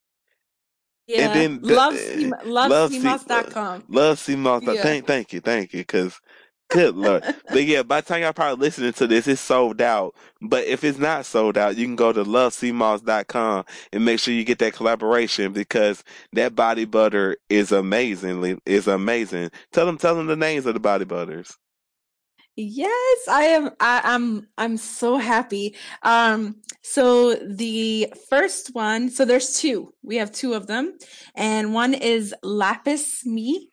Yeah, 1.07 1.31
and 1.31 1.35
then 1.35 1.63
the- 1.63 1.75
love 1.75 1.95
uh, 1.95 2.45
love 2.47 2.71
love 2.71 2.93
C- 2.93 2.99
cmos.com. 3.01 3.85
love 3.89 4.19
CMOS. 4.19 4.75
Yeah. 4.75 4.83
Thank 4.83 5.07
thank 5.07 5.33
you 5.33 5.41
thank 5.41 5.73
you 5.73 5.81
because 5.81 6.21
good 6.69 6.97
lord. 6.97 7.23
But 7.49 7.65
yeah, 7.65 7.83
by 7.83 8.01
the 8.01 8.07
time 8.07 8.23
y'all 8.23 8.33
probably 8.33 8.65
listening 8.65 8.93
to 8.95 9.07
this, 9.07 9.27
it's 9.27 9.41
sold 9.41 9.81
out. 9.81 10.15
But 10.41 10.67
if 10.67 10.85
it's 10.85 10.99
not 10.99 11.27
sold 11.27 11.57
out, 11.57 11.77
you 11.77 11.87
can 11.87 11.97
go 11.97 12.13
to 12.13 12.25
lovecmos.com 12.25 13.65
and 13.93 14.05
make 14.05 14.21
sure 14.21 14.35
you 14.35 14.45
get 14.45 14.59
that 14.59 14.75
collaboration 14.75 15.53
because 15.53 16.05
that 16.33 16.55
body 16.55 16.85
butter 16.85 17.37
is 17.49 17.73
amazingly 17.73 18.59
is 18.67 18.87
amazing. 18.87 19.51
Tell 19.73 19.87
them 19.87 19.99
tell 19.99 20.15
them 20.15 20.27
the 20.27 20.37
names 20.37 20.67
of 20.67 20.75
the 20.75 20.81
body 20.81 21.05
butters. 21.05 21.57
Yes, 22.59 23.19
I 23.29 23.43
am. 23.43 23.71
I, 23.81 24.01
I'm. 24.03 24.49
I'm 24.57 24.77
so 24.79 25.19
happy. 25.19 25.77
Um. 26.03 26.57
So 26.83 27.35
the 27.35 28.13
first 28.31 28.75
one. 28.75 29.11
So 29.11 29.27
there's 29.27 29.61
two. 29.61 29.93
We 30.03 30.17
have 30.17 30.33
two 30.33 30.55
of 30.55 30.67
them, 30.67 30.97
and 31.35 31.75
one 31.75 31.93
is 31.93 32.35
lapis 32.43 33.27
me, 33.27 33.69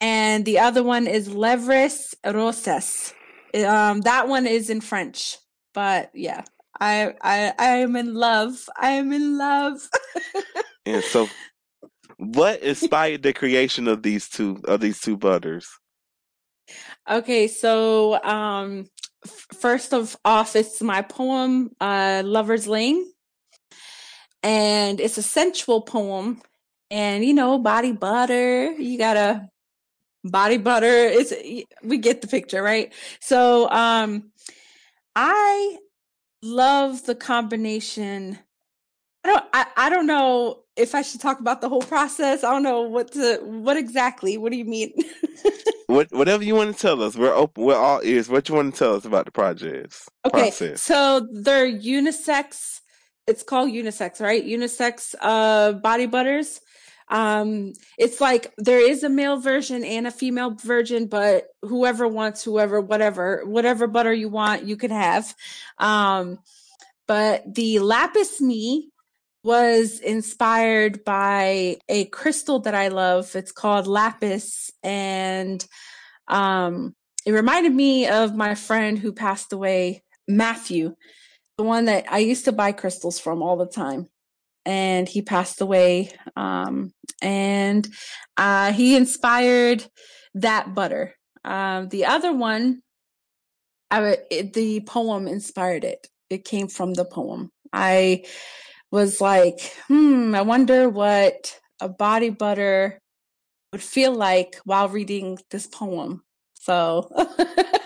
and 0.00 0.44
the 0.44 0.58
other 0.58 0.82
one 0.82 1.06
is 1.06 1.32
levres 1.32 2.14
rosas. 2.24 3.14
Um. 3.54 4.00
That 4.02 4.28
one 4.28 4.46
is 4.46 4.70
in 4.70 4.80
French, 4.80 5.38
but 5.74 6.10
yeah. 6.14 6.44
I 6.80 7.14
I 7.20 7.52
I 7.58 7.76
am 7.78 7.94
in 7.94 8.14
love. 8.14 8.64
I 8.80 8.92
am 8.92 9.12
in 9.12 9.36
love. 9.38 9.80
And 10.86 11.04
so, 11.04 11.28
what 12.16 12.62
inspired 12.62 13.22
the 13.22 13.34
creation 13.34 13.86
of 13.86 14.02
these 14.02 14.28
two 14.28 14.60
of 14.66 14.80
these 14.80 14.98
two 14.98 15.16
butters? 15.16 15.68
Okay, 17.08 17.48
so 17.48 18.22
um 18.24 18.86
f- 19.24 19.46
first 19.58 19.92
of 19.92 20.16
off 20.24 20.56
it's 20.56 20.80
my 20.80 21.02
poem 21.02 21.70
uh 21.80 22.22
Lover's 22.24 22.66
Lane 22.66 23.04
and 24.42 25.00
it's 25.00 25.18
a 25.18 25.22
sensual 25.22 25.82
poem 25.82 26.40
and 26.90 27.24
you 27.24 27.34
know 27.34 27.58
body 27.58 27.92
butter 27.92 28.72
you 28.72 28.96
gotta 28.96 29.48
body 30.24 30.58
butter 30.58 30.86
it's 30.86 31.32
we 31.82 31.98
get 31.98 32.20
the 32.20 32.26
picture 32.28 32.62
right 32.62 32.92
so 33.20 33.70
um 33.70 34.30
I 35.16 35.78
love 36.42 37.04
the 37.06 37.14
combination 37.14 38.38
I 39.24 39.28
don't 39.28 39.44
I, 39.52 39.66
I 39.76 39.90
don't 39.90 40.06
know 40.06 40.64
if 40.76 40.94
I 40.94 41.02
should 41.02 41.20
talk 41.20 41.40
about 41.40 41.60
the 41.60 41.68
whole 41.68 41.82
process 41.82 42.44
I 42.44 42.50
don't 42.52 42.62
know 42.62 42.82
what 42.82 43.12
to 43.12 43.38
what 43.44 43.76
exactly 43.76 44.38
what 44.38 44.52
do 44.52 44.58
you 44.58 44.64
mean 44.64 44.92
What 45.86 46.12
whatever 46.12 46.44
you 46.44 46.54
want 46.54 46.74
to 46.74 46.80
tell 46.80 47.02
us, 47.02 47.16
we're 47.16 47.34
open. 47.34 47.64
We're 47.64 47.76
all 47.76 48.00
ears. 48.04 48.28
What 48.28 48.48
you 48.48 48.54
want 48.54 48.74
to 48.74 48.78
tell 48.78 48.94
us 48.94 49.04
about 49.04 49.24
the 49.26 49.32
projects 49.32 50.08
Okay, 50.24 50.56
process? 50.56 50.82
so 50.82 51.26
they're 51.32 51.66
unisex. 51.70 52.80
It's 53.26 53.42
called 53.42 53.70
unisex, 53.70 54.20
right? 54.20 54.44
Unisex 54.44 55.14
uh 55.20 55.72
body 55.74 56.06
butters. 56.06 56.60
Um 57.10 57.72
it's 57.98 58.20
like 58.20 58.54
there 58.56 58.80
is 58.80 59.02
a 59.02 59.08
male 59.08 59.38
version 59.38 59.84
and 59.84 60.06
a 60.06 60.12
female 60.12 60.54
version, 60.54 61.06
but 61.06 61.48
whoever 61.62 62.06
wants 62.08 62.42
whoever 62.42 62.80
whatever 62.80 63.42
whatever 63.44 63.86
butter 63.86 64.12
you 64.12 64.28
want, 64.28 64.64
you 64.64 64.76
can 64.76 64.90
have. 64.90 65.34
Um 65.78 66.38
but 67.06 67.54
the 67.54 67.80
lapis 67.80 68.40
me 68.40 68.90
was 69.42 69.98
inspired 69.98 71.04
by 71.04 71.78
a 71.88 72.04
crystal 72.06 72.60
that 72.60 72.74
I 72.74 72.88
love. 72.88 73.34
It's 73.34 73.52
called 73.52 73.86
lapis 73.86 74.70
and 74.82 75.66
um 76.28 76.94
it 77.26 77.32
reminded 77.32 77.74
me 77.74 78.06
of 78.06 78.34
my 78.34 78.54
friend 78.54 78.98
who 78.98 79.12
passed 79.12 79.52
away, 79.52 80.02
Matthew, 80.26 80.94
the 81.58 81.64
one 81.64 81.84
that 81.86 82.06
I 82.10 82.18
used 82.18 82.46
to 82.46 82.52
buy 82.52 82.72
crystals 82.72 83.18
from 83.18 83.42
all 83.42 83.56
the 83.56 83.66
time. 83.66 84.08
And 84.66 85.08
he 85.08 85.22
passed 85.22 85.60
away. 85.60 86.12
Um, 86.36 86.92
and 87.22 87.88
uh, 88.36 88.72
he 88.72 88.96
inspired 88.96 89.84
that 90.34 90.74
butter. 90.74 91.14
Um, 91.44 91.88
the 91.88 92.06
other 92.06 92.32
one, 92.32 92.82
I, 93.90 94.18
it, 94.30 94.52
the 94.52 94.80
poem 94.80 95.26
inspired 95.26 95.84
it. 95.84 96.06
It 96.28 96.44
came 96.44 96.68
from 96.68 96.94
the 96.94 97.04
poem. 97.04 97.50
I 97.72 98.24
was 98.90 99.20
like, 99.20 99.60
hmm, 99.88 100.34
I 100.34 100.42
wonder 100.42 100.88
what 100.88 101.58
a 101.80 101.88
body 101.88 102.30
butter 102.30 102.98
would 103.72 103.82
feel 103.82 104.14
like 104.14 104.56
while 104.64 104.88
reading 104.88 105.38
this 105.50 105.66
poem. 105.66 106.22
So, 106.54 107.10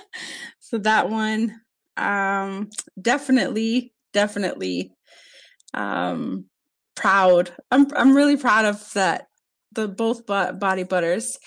so 0.59 0.79
that 0.79 1.11
one, 1.11 1.61
um, 1.97 2.71
definitely, 3.01 3.93
definitely, 4.13 4.93
um, 5.75 6.47
proud. 6.95 7.51
I'm, 7.71 7.87
I'm 7.95 8.15
really 8.15 8.37
proud 8.37 8.65
of 8.65 8.93
that. 8.95 9.29
The 9.73 9.89
both 9.89 10.27
bo- 10.27 10.53
body 10.53 10.85
butters. 10.85 11.39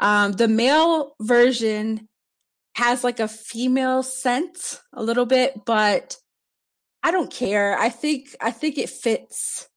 Um, 0.00 0.32
the 0.32 0.48
male 0.48 1.14
version 1.20 2.08
has 2.74 3.04
like 3.04 3.20
a 3.20 3.28
female 3.28 4.02
scent 4.02 4.80
a 4.92 5.02
little 5.02 5.26
bit, 5.26 5.64
but 5.64 6.16
I 7.02 7.10
don't 7.10 7.32
care. 7.32 7.78
I 7.78 7.88
think, 7.88 8.34
I 8.40 8.50
think 8.50 8.78
it 8.78 8.90
fits 8.90 9.68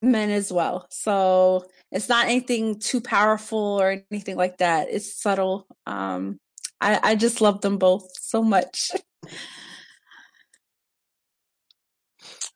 men 0.00 0.30
as 0.30 0.52
well. 0.52 0.86
So 0.90 1.66
it's 1.90 2.08
not 2.08 2.26
anything 2.26 2.78
too 2.78 3.00
powerful 3.00 3.58
or 3.80 4.02
anything 4.10 4.36
like 4.36 4.58
that. 4.58 4.88
It's 4.90 5.20
subtle. 5.20 5.66
Um, 5.86 6.38
I, 6.80 6.98
I 7.02 7.14
just 7.14 7.40
love 7.40 7.60
them 7.60 7.78
both 7.78 8.08
so 8.20 8.42
much. 8.42 8.90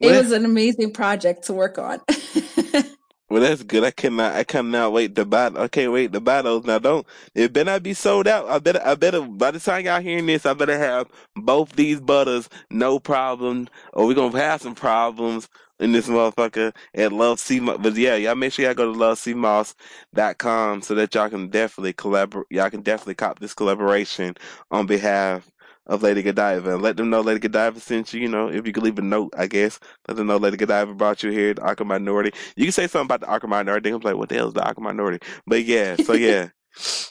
It 0.00 0.12
was 0.12 0.32
an 0.32 0.44
amazing 0.44 0.92
project 0.92 1.44
to 1.44 1.54
work 1.54 1.78
on. 1.78 2.00
well, 3.30 3.42
that's 3.42 3.62
good. 3.62 3.85
I 3.85 3.90
cannot. 3.92 4.35
I 4.35 4.44
cannot 4.44 4.92
wait 4.92 5.14
to 5.16 5.24
buy. 5.24 5.50
I 5.56 5.68
can't 5.68 5.92
wait 5.92 6.12
to 6.12 6.20
buy 6.20 6.42
those. 6.42 6.64
Now, 6.64 6.78
don't. 6.78 7.06
It 7.35 7.52
better 7.52 7.72
not 7.72 7.82
be 7.82 7.94
sold 7.94 8.28
out. 8.28 8.48
I 8.48 8.59
better. 8.59 8.82
I 8.85 8.94
better. 8.94 9.22
By 9.22 9.52
the 9.52 9.61
time 9.61 9.87
y'all 9.87 10.00
hearing 10.00 10.26
this, 10.26 10.46
I 10.46 10.54
better 10.54 10.78
have 10.78 11.09
both 11.35 11.74
these 11.76 12.00
butters, 12.00 12.48
no 12.70 12.98
problem. 13.00 13.68
Or 13.94 14.06
we're 14.06 14.14
gonna 14.14 14.38
have 14.38 14.62
some 14.62 14.74
problems 14.74 15.48
in 15.80 15.92
this 15.92 16.09
motherfucker 16.09 16.74
at 16.94 17.12
Love 17.12 17.40
C. 17.40 17.61
Moss. 17.61 17.78
But 17.80 17.96
yeah, 17.96 18.16
y'all 18.16 18.35
make 18.35 18.52
sure 18.52 18.64
y'all 18.66 18.74
go 18.74 18.92
to 18.92 18.98
lovecmoss.com 18.98 20.82
so 20.82 20.94
that 20.94 21.14
y'all 21.14 21.30
can 21.30 21.48
definitely 21.48 21.94
collaborate. 21.94 22.46
Y'all 22.50 22.70
can 22.70 22.82
definitely 22.82 23.14
cop 23.14 23.38
this 23.38 23.54
collaboration 23.54 24.35
on 24.70 24.87
behalf 24.87 25.50
of 25.87 26.03
Lady 26.03 26.22
Godiva 26.22 26.75
and 26.75 26.83
let 26.83 26.96
them 26.96 27.11
know 27.11 27.20
Lady 27.20 27.40
Godiva 27.40 27.79
sent 27.81 28.12
you. 28.12 28.20
You 28.20 28.29
know, 28.29 28.49
if 28.49 28.66
you 28.66 28.72
could 28.72 28.83
leave 28.83 28.99
a 28.99 29.03
note, 29.03 29.33
I 29.37 29.46
guess, 29.46 29.79
let 30.09 30.16
them 30.16 30.27
know 30.27 30.37
Lady 30.37 30.57
Godiva 30.57 30.94
brought 30.94 31.22
you 31.22 31.31
here, 31.31 31.55
the 31.55 31.62
Awkward 31.62 31.87
Minority. 31.87 32.33
You 32.57 32.64
can 32.64 32.72
say 32.72 32.87
something 32.87 33.07
about 33.07 33.20
the 33.20 33.29
Awkward 33.29 33.51
Minority. 33.51 33.90
I'm 33.90 34.01
like, 34.01 34.16
what 34.16 34.29
the 34.29 34.37
hell 34.37 34.49
is 34.49 34.55
the 34.55 34.62
Awkward 34.68 34.85
Minority? 34.85 35.27
But 35.46 35.64
yeah, 35.64 35.96
so 35.96 36.12
yeah. 36.14 36.51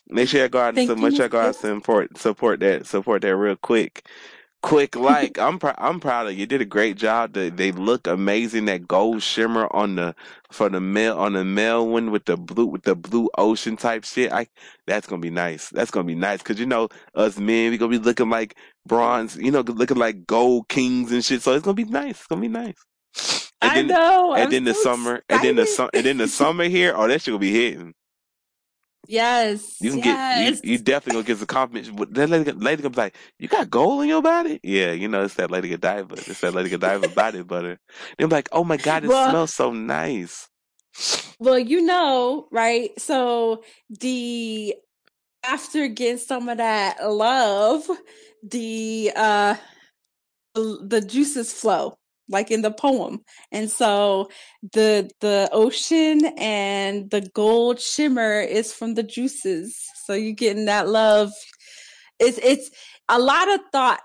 Make 0.10 0.30
sure 0.30 0.44
you 0.44 0.50
go 0.50 0.60
out 0.60 0.78
and 0.78 0.88
so 0.88 0.96
much 0.96 1.18
y'all 1.18 1.28
go 1.28 1.40
out 1.40 1.48
and 1.48 1.56
support 1.56 2.18
support 2.18 2.60
that 2.60 2.86
support 2.86 3.24
that 3.24 3.36
real 3.36 3.56
quick. 3.56 4.08
Quick 4.66 4.98
like 4.98 5.40
I'm 5.40 5.60
pr- 5.60 5.78
I'm 5.80 6.02
proud 6.02 6.28
of 6.28 6.34
you. 6.34 6.42
You 6.42 6.48
did 6.48 6.62
a 6.62 6.66
great 6.66 6.98
job. 6.98 7.34
They, 7.34 7.50
they 7.50 7.72
look 7.72 8.08
amazing. 8.08 8.66
That 8.66 8.90
gold 8.90 9.24
shimmer 9.24 9.70
on 9.74 9.96
the 9.96 10.16
for 10.52 10.70
the 10.70 10.82
male 10.82 11.18
on 11.18 11.36
the 11.36 11.46
male 11.46 11.88
one 11.88 12.12
with 12.12 12.26
the 12.26 12.38
blue 12.38 12.68
with 12.68 12.84
the 12.84 12.98
blue 12.98 13.30
ocean 13.40 13.78
type 13.78 14.06
shit. 14.06 14.34
I 14.34 14.48
that's 14.88 15.08
gonna 15.08 15.22
be 15.22 15.32
nice. 15.32 15.70
That's 15.72 15.92
gonna 15.92 16.06
be 16.08 16.16
nice 16.16 16.40
because 16.40 16.60
you 16.60 16.68
know 16.68 16.90
us 17.16 17.40
men 17.40 17.72
we 17.72 17.80
gonna 17.80 17.92
be 17.92 18.00
looking 18.06 18.30
like 18.32 18.58
bronze. 18.88 19.38
You 19.38 19.52
know 19.52 19.62
looking 19.62 19.98
like 19.98 20.28
gold 20.28 20.70
kings 20.70 21.14
and 21.14 21.26
shit. 21.26 21.44
So 21.44 21.54
it's 21.54 21.66
gonna 21.66 21.76
be 21.76 21.86
nice. 21.86 22.18
It's 22.20 22.28
gonna 22.28 22.42
be 22.42 22.50
nice. 22.50 22.76
And 23.62 23.74
I 23.74 23.76
then 23.76 23.88
know. 23.88 24.34
and 24.36 24.50
I'm 24.50 24.52
then 24.52 24.66
the 24.66 24.74
so 24.74 24.76
summer 24.76 25.24
and 25.30 25.44
then 25.44 25.56
the 25.58 25.64
excited. 25.64 25.68
sun 25.68 25.90
and 25.94 26.06
then 26.06 26.18
the 26.18 26.28
summer 26.28 26.66
here. 26.66 26.94
Oh, 26.98 27.08
that 27.08 27.22
shit 27.22 27.32
gonna 27.34 27.40
be 27.40 27.54
hitting. 27.54 27.94
Yes, 29.08 29.78
You 29.80 29.92
can 29.92 30.00
get 30.00 30.22
you 30.32 30.58
yes. 30.58 30.62
you 30.64 30.78
definitely 30.78 31.14
gonna 31.14 31.28
get 31.28 31.38
some 31.38 31.48
compliments. 31.48 31.90
But 31.90 32.14
That 32.14 32.30
lady, 32.30 32.52
lady 32.54 32.82
gonna 32.82 32.92
be 32.92 32.98
like, 32.98 33.18
"You 33.40 33.48
got 33.48 33.70
gold 33.70 34.04
in 34.04 34.10
your 34.10 34.22
body?" 34.22 34.60
Yeah, 34.64 34.92
you 34.94 35.08
know 35.08 35.24
it's 35.24 35.36
that 35.36 35.52
Lady 35.52 35.70
Godiva. 35.70 36.24
It's 36.28 36.40
that 36.42 36.54
Lady 36.56 36.70
Godiva 36.70 37.10
body 37.10 37.44
butter. 37.44 37.80
They're 38.18 38.28
like, 38.28 38.50
"Oh 38.52 38.64
my 38.64 38.78
god, 38.78 39.04
it 39.04 39.10
Well, 39.10 39.28
smells 39.30 39.54
so 39.54 39.74
nice." 39.74 40.50
well, 41.40 41.60
you 41.60 41.82
know, 41.82 42.48
right? 42.52 42.92
So 43.00 43.64
the 43.90 44.76
after 45.44 45.88
getting 45.88 46.18
some 46.18 46.50
of 46.50 46.58
that 46.58 46.98
love, 47.12 47.90
the 48.44 49.12
uh 49.16 49.56
the 50.56 51.04
juices 51.06 51.52
flow 51.54 51.96
like 52.30 52.52
in 52.52 52.62
the 52.62 52.72
poem. 52.72 53.22
And 53.52 53.70
so 53.70 54.30
the 54.74 55.10
the 55.22 55.50
ocean 55.52 56.26
and 56.38 57.10
the 57.12 57.22
gold 57.34 57.80
shimmer 57.80 58.40
is 58.40 58.74
from 58.74 58.96
the 58.96 59.04
juices. 59.04 59.78
So 60.06 60.14
you're 60.14 60.34
getting 60.34 60.66
that 60.66 60.88
love. 60.88 61.32
It's 62.20 62.38
it's 62.40 62.72
a 63.10 63.20
lot 63.20 63.54
of 63.54 63.60
thought 63.72 64.02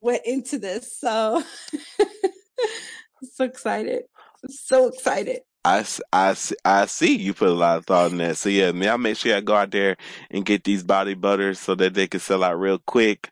went 0.00 0.22
into 0.24 0.58
this 0.58 0.98
so 1.00 1.42
so 3.32 3.44
excited 3.44 4.04
so 4.48 4.88
excited 4.88 5.40
I, 5.66 5.86
I, 6.12 6.36
I 6.64 6.86
see 6.86 7.16
you 7.18 7.34
put 7.34 7.50
a 7.50 7.54
lot 7.54 7.78
of 7.78 7.86
thought 7.86 8.12
in 8.12 8.18
that. 8.18 8.38
So 8.38 8.50
yeah, 8.50 8.72
man, 8.72 8.90
I 8.90 8.98
make 8.98 9.18
sure 9.18 9.36
I 9.36 9.42
go 9.42 9.56
out 9.56 9.72
there 9.72 9.96
and 10.30 10.46
get 10.46 10.64
these 10.64 10.84
body 10.84 11.14
butters 11.14 11.60
so 11.60 11.76
that 11.76 11.94
they 11.94 12.08
can 12.08 12.20
sell 12.20 12.44
out 12.44 12.60
real 12.60 12.80
quick. 12.80 13.30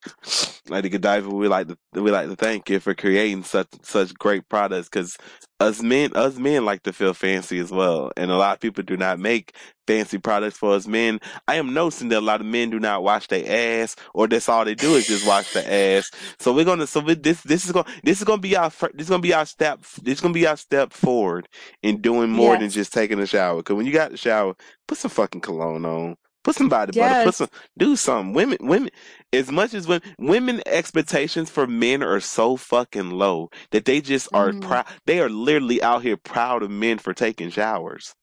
Lady 0.69 0.91
Godiva, 0.91 1.31
we 1.31 1.49
like 1.49 1.69
to 1.69 1.79
we 2.03 2.13
like 2.13 2.29
to 2.31 2.37
thank 2.37 2.71
you 2.71 2.81
for 2.81 2.95
creating 2.95 3.45
such 3.45 3.69
such 3.83 4.15
great 4.15 4.49
products 4.51 4.91
because 4.91 5.19
us 5.65 5.83
men 5.83 6.11
us 6.15 6.37
men 6.37 6.65
like 6.65 6.83
to 6.85 6.93
feel 6.93 7.15
fancy 7.15 7.59
as 7.59 7.71
well, 7.71 8.13
and 8.17 8.31
a 8.31 8.37
lot 8.37 8.55
of 8.55 8.61
people 8.61 8.85
do 8.85 8.97
not 8.97 9.19
make 9.19 9.57
fancy 9.87 10.19
products 10.19 10.59
for 10.59 10.75
us 10.75 10.87
men. 10.87 11.21
I 11.49 11.57
am 11.57 11.75
noticing 11.75 12.09
that 12.11 12.19
a 12.19 12.21
lot 12.21 12.41
of 12.41 12.47
men 12.47 12.71
do 12.71 12.79
not 12.79 13.03
wash 13.03 13.29
their 13.29 13.83
ass, 13.83 13.97
or 14.15 14.29
that's 14.29 14.49
all 14.49 14.65
they 14.65 14.75
do 14.75 14.95
is 14.95 15.07
just 15.07 15.27
wash 15.27 15.53
the 15.53 15.73
ass. 15.73 16.11
So 16.39 16.53
we're 16.53 16.65
gonna 16.65 16.87
so 16.87 17.01
we, 17.01 17.15
this 17.15 17.43
this 17.43 17.65
is 17.65 17.73
gonna, 17.73 17.89
this 18.03 18.19
is 18.19 18.25
gonna 18.25 18.43
be 18.43 18.57
our 18.57 18.71
this 18.95 19.07
is 19.07 19.11
gonna 19.11 19.23
be 19.23 19.35
our 19.35 19.47
step 19.47 19.81
this 20.03 20.15
is 20.15 20.21
gonna 20.21 20.35
be 20.35 20.47
our 20.47 20.57
step 20.57 20.93
forward 20.93 21.49
in 21.83 22.01
doing 22.01 22.31
more 22.31 22.57
than 22.59 22.71
just 22.71 22.93
taking 22.93 23.19
a 23.21 23.27
shower. 23.27 23.59
Because 23.59 23.77
when 23.77 23.87
you 23.87 23.93
got 23.93 24.11
the 24.11 24.17
shower, 24.19 24.55
put 24.87 24.99
some 24.99 25.11
fucking 25.11 25.41
cologne 25.41 25.85
on. 25.87 26.17
Put 26.45 26.57
some 26.57 26.71
body 26.71 26.93
butter. 26.93 27.17
Put 27.17 27.37
some 27.37 27.51
do 27.79 27.97
something. 27.97 28.35
Women 28.35 28.59
women 28.63 28.91
as 29.33 29.53
much 29.53 29.75
as 29.75 29.89
women 29.89 30.03
women 30.19 30.63
expectations 30.67 31.51
for 31.51 31.67
men 31.69 32.03
are 32.03 32.21
so 32.21 32.57
fucking 32.57 33.11
low 33.13 33.51
that 33.73 33.87
they 33.87 34.01
just 34.03 34.29
are 34.35 34.53
Mhm. 34.53 34.63
proud 34.63 34.87
they 35.07 35.21
are 35.21 35.31
literally 35.31 35.83
out 35.83 36.03
here 36.03 36.19
proud 36.19 36.63
of 36.65 36.71
men 36.73 36.99
for 36.99 37.15
taking 37.15 37.51
showers. 37.51 38.15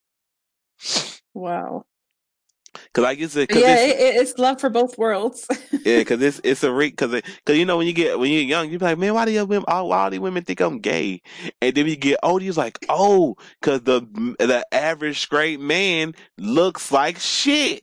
Wow. 1.34 1.84
Cause 2.94 3.04
I 3.04 3.14
guess 3.16 3.36
it, 3.36 3.50
cause 3.50 3.62
Yeah, 3.62 3.74
it's, 3.74 3.82
it, 3.82 4.00
it- 4.00 4.16
it's 4.22 4.38
love 4.38 4.60
for 4.60 4.70
both 4.70 4.98
worlds. 4.98 5.46
Yeah, 5.84 6.04
cause 6.04 6.22
it's 6.22 6.40
it's 6.44 6.64
a 6.64 6.72
re 6.72 6.92
cause 6.92 7.12
it, 7.14 7.26
cause 7.46 7.56
you 7.56 7.64
know 7.64 7.78
when 7.78 7.86
you 7.88 7.94
get 7.94 8.18
when 8.18 8.30
you're 8.32 8.42
young 8.42 8.70
you 8.70 8.78
be 8.78 8.84
like 8.84 8.98
man 8.98 9.14
why 9.14 9.24
do 9.24 9.32
you 9.32 9.44
women 9.46 9.64
all 9.68 9.88
why 9.88 10.04
all 10.04 10.10
these 10.10 10.20
women 10.20 10.44
think 10.44 10.60
I'm 10.60 10.80
gay 10.80 11.22
and 11.62 11.74
then 11.74 11.84
when 11.84 11.90
you 11.90 11.96
get 11.96 12.20
older 12.22 12.44
you're 12.44 12.54
like 12.54 12.78
oh 12.88 13.36
cause 13.62 13.82
the 13.82 14.02
the 14.38 14.66
average 14.72 15.20
straight 15.20 15.60
man 15.60 16.14
looks 16.38 16.92
like 16.92 17.18
shit. 17.18 17.82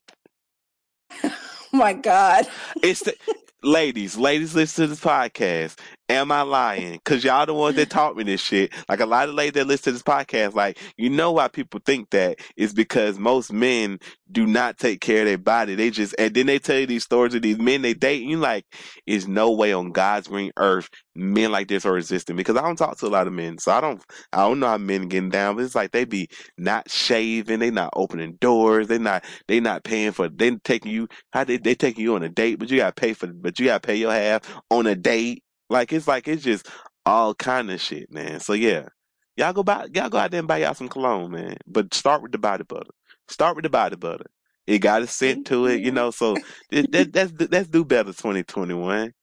oh 1.23 1.31
my 1.71 1.93
God. 1.93 2.47
It's 2.83 3.01
the 3.01 3.15
ladies 3.63 4.17
ladies 4.17 4.55
listen 4.55 4.85
to 4.85 4.87
this 4.89 4.99
podcast. 4.99 5.77
Am 6.09 6.31
I 6.31 6.41
lying? 6.41 6.99
Cause 7.05 7.23
y'all 7.23 7.45
the 7.45 7.53
ones 7.53 7.75
that 7.75 7.89
taught 7.91 8.17
me 8.17 8.23
this 8.23 8.41
shit. 8.41 8.73
Like 8.89 8.99
a 8.99 9.05
lot 9.05 9.29
of 9.29 9.35
ladies 9.35 9.53
that 9.53 9.67
listen 9.67 9.85
to 9.85 9.91
this 9.91 10.03
podcast, 10.03 10.55
like 10.55 10.79
you 10.97 11.09
know 11.09 11.31
why 11.31 11.47
people 11.49 11.79
think 11.85 12.09
that 12.11 12.39
is 12.57 12.73
because 12.73 13.19
most 13.19 13.53
men 13.53 13.99
do 14.31 14.47
not 14.47 14.77
take 14.77 15.01
care 15.01 15.21
of 15.21 15.27
their 15.27 15.37
body. 15.37 15.75
They 15.75 15.91
just 15.91 16.15
and 16.17 16.33
then 16.33 16.47
they 16.47 16.59
tell 16.59 16.79
you 16.79 16.87
these 16.87 17.03
stories 17.03 17.35
of 17.35 17.43
these 17.43 17.59
men 17.59 17.83
they 17.83 17.93
date. 17.93 18.21
And 18.21 18.31
you 18.31 18.37
like, 18.37 18.65
is 19.05 19.27
no 19.27 19.51
way 19.51 19.73
on 19.73 19.91
God's 19.91 20.27
green 20.27 20.51
earth 20.57 20.89
men 21.15 21.51
like 21.51 21.67
this 21.67 21.85
are 21.85 21.97
existing. 21.97 22.35
Because 22.35 22.55
I 22.55 22.61
don't 22.61 22.75
talk 22.77 22.97
to 22.97 23.07
a 23.07 23.09
lot 23.09 23.27
of 23.27 23.33
men, 23.33 23.57
so 23.59 23.71
I 23.71 23.81
don't 23.81 24.03
I 24.33 24.47
don't 24.47 24.59
know 24.59 24.67
how 24.67 24.77
men 24.77 25.07
getting 25.07 25.29
down. 25.29 25.55
But 25.55 25.65
it's 25.65 25.75
like 25.75 25.91
they 25.91 26.05
be 26.05 26.29
not 26.57 26.89
shaving, 26.89 27.59
they 27.59 27.71
not 27.71 27.91
opening 27.95 28.37
doors, 28.39 28.87
they 28.87 28.97
not 28.97 29.23
they 29.47 29.59
not 29.59 29.83
paying 29.83 30.11
for 30.11 30.29
they 30.29 30.55
taking 30.57 30.91
you 30.91 31.07
how 31.31 31.43
they 31.43 31.57
they 31.57 31.75
taking 31.75 32.03
you 32.03 32.15
on 32.15 32.23
a 32.23 32.29
date, 32.29 32.59
but 32.59 32.69
you 32.69 32.77
gotta 32.77 32.93
pay 32.93 33.13
for 33.13 33.27
but 33.27 33.59
you 33.59 33.65
gotta 33.67 33.85
pay 33.85 33.95
your 33.95 34.11
half 34.13 34.41
on 34.71 34.87
a 34.87 34.95
date. 34.95 35.43
Like 35.69 35.93
it's 35.93 36.07
like 36.07 36.27
it's 36.27 36.43
just 36.43 36.67
all 37.05 37.33
kind 37.33 37.71
of 37.71 37.81
shit, 37.81 38.11
man. 38.11 38.39
So 38.39 38.53
yeah. 38.53 38.89
Y'all 39.37 39.53
go 39.53 39.63
buy 39.63 39.87
y'all 39.93 40.09
go 40.09 40.17
out 40.17 40.31
there 40.31 40.39
and 40.39 40.47
buy 40.47 40.57
y'all 40.57 40.73
some 40.73 40.89
cologne, 40.89 41.31
man. 41.31 41.55
But 41.65 41.93
start 41.93 42.21
with 42.21 42.33
the 42.33 42.37
body 42.37 42.63
butter. 42.63 42.91
Start 43.29 43.55
with 43.55 43.63
the 43.63 43.69
body 43.69 43.95
butter. 43.95 44.25
It 44.67 44.79
got 44.79 45.01
a 45.01 45.07
scent 45.07 45.47
to 45.47 45.65
it, 45.65 45.79
you 45.79 45.91
know. 45.91 46.11
So 46.11 46.35
that, 46.71 46.91
that, 46.91 47.13
that's 47.13 47.33
let's 47.49 47.69
do 47.69 47.85
better, 47.85 48.11
twenty 48.11 48.43
twenty 48.43 48.73
one. 48.73 49.13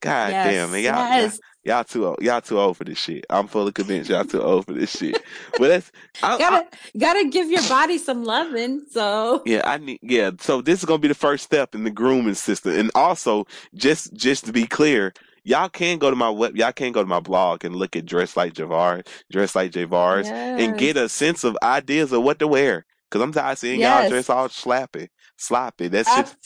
God 0.00 0.30
damn, 0.30 0.72
man, 0.72 0.82
y'all, 0.82 1.20
y'all 1.20 1.30
y'all 1.64 1.84
too 1.84 2.06
old, 2.06 2.18
y'all 2.20 2.40
too 2.40 2.58
old 2.58 2.76
for 2.76 2.84
this 2.84 2.98
shit. 2.98 3.24
I'm 3.30 3.46
fully 3.46 3.72
convinced 3.72 4.10
y'all 4.10 4.24
too 4.24 4.42
old 4.42 4.66
for 4.66 4.74
this 4.74 4.90
shit. 4.90 5.22
But 5.58 5.68
that's 5.68 5.92
I, 6.22 6.34
I, 6.34 6.38
Gotta 6.38 6.66
gotta 6.98 7.28
give 7.30 7.50
your 7.50 7.66
body 7.68 7.96
some 7.96 8.24
loving. 8.24 8.84
So 8.90 9.42
yeah, 9.46 9.62
I 9.64 9.78
need 9.78 10.00
yeah. 10.02 10.32
So 10.40 10.60
this 10.60 10.80
is 10.80 10.84
gonna 10.84 10.98
be 10.98 11.08
the 11.08 11.14
first 11.14 11.44
step 11.44 11.74
in 11.74 11.84
the 11.84 11.90
grooming 11.90 12.34
system, 12.34 12.72
and 12.72 12.90
also 12.94 13.46
just 13.74 14.12
just 14.12 14.44
to 14.44 14.52
be 14.52 14.66
clear, 14.66 15.14
y'all 15.44 15.68
can 15.68 15.98
go 15.98 16.10
to 16.10 16.16
my 16.16 16.30
web, 16.30 16.56
y'all 16.56 16.72
can 16.72 16.92
go 16.92 17.02
to 17.02 17.08
my 17.08 17.20
blog 17.20 17.64
and 17.64 17.76
look 17.76 17.94
at 17.96 18.06
dress 18.06 18.36
like 18.36 18.54
Javar, 18.54 19.06
dress 19.30 19.54
like 19.54 19.70
Javar's, 19.72 20.26
and 20.60 20.78
get 20.78 20.96
a 20.96 21.08
sense 21.08 21.44
of 21.44 21.56
ideas 21.62 22.12
of 22.12 22.22
what 22.22 22.38
to 22.40 22.48
wear. 22.48 22.84
Cause 23.10 23.22
I'm 23.22 23.32
tired 23.32 23.52
of 23.52 23.58
seeing 23.58 23.80
y'all 23.80 24.08
dress 24.10 24.28
all 24.30 24.48
slappy, 24.48 25.08
sloppy. 25.36 25.88
That's 25.88 26.08
just, 26.16 26.36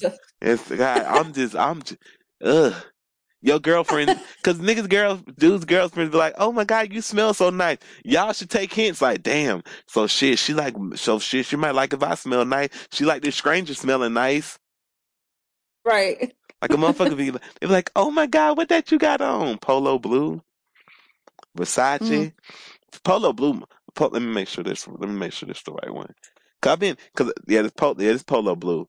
It's 0.43 0.71
God. 0.71 1.03
I'm 1.03 1.33
just 1.33 1.57
I'm 1.57 1.83
just 1.83 1.99
ugh. 2.45 2.75
Your 3.41 3.61
girlfriend, 3.61 4.21
cause 4.43 4.59
niggas, 4.59 4.89
girls, 4.89 5.23
dudes, 5.39 5.65
girlfriends 5.65 6.11
be 6.11 6.19
like, 6.19 6.35
"Oh 6.37 6.51
my 6.53 6.65
god, 6.65 6.93
you 6.93 7.01
smell 7.01 7.33
so 7.33 7.51
nice." 7.51 7.79
Y'all 8.05 8.33
should 8.33 8.51
take 8.51 8.73
hints. 8.73 9.01
Like, 9.01 9.23
damn. 9.23 9.63
So 9.87 10.09
shit, 10.09 10.39
she 10.41 10.55
like, 10.55 10.75
so 10.97 11.21
shit, 11.21 11.47
she 11.47 11.57
might 11.57 11.75
like 11.75 11.93
if 11.93 12.03
I 12.03 12.15
smell 12.17 12.45
nice. 12.45 12.71
She 12.93 13.05
like 13.05 13.23
this 13.23 13.37
stranger 13.37 13.75
smelling 13.75 14.13
nice. 14.13 14.59
Right. 15.85 16.35
Like 16.63 16.73
a 16.73 16.77
motherfucker 16.77 17.17
be, 17.17 17.31
like- 17.31 17.43
be 17.61 17.67
like, 17.67 17.91
"Oh 17.97 18.11
my 18.11 18.27
god, 18.27 18.57
what 18.57 18.69
that 18.71 18.91
you 18.93 18.99
got 18.99 19.21
on? 19.21 19.59
Polo 19.59 19.99
blue, 19.99 20.43
Versace, 21.57 22.01
Mm. 22.01 22.33
Polo 23.05 23.33
blue." 23.33 23.63
Po- 23.95 24.09
let 24.09 24.23
me 24.23 24.29
make 24.33 24.49
sure 24.49 24.65
this. 24.65 24.87
Let 24.87 25.01
me 25.09 25.17
make 25.19 25.33
sure 25.33 25.47
this 25.49 25.63
the 25.63 25.73
right 25.73 25.93
one. 25.93 26.15
Cause 26.63 26.73
I've 26.73 26.79
been, 26.81 26.97
cause 27.15 27.33
yeah, 27.47 27.63
this 27.63 27.73
polo, 27.73 27.95
yeah, 27.99 28.13
this 28.13 28.23
polo 28.25 28.57
blue. 28.57 28.89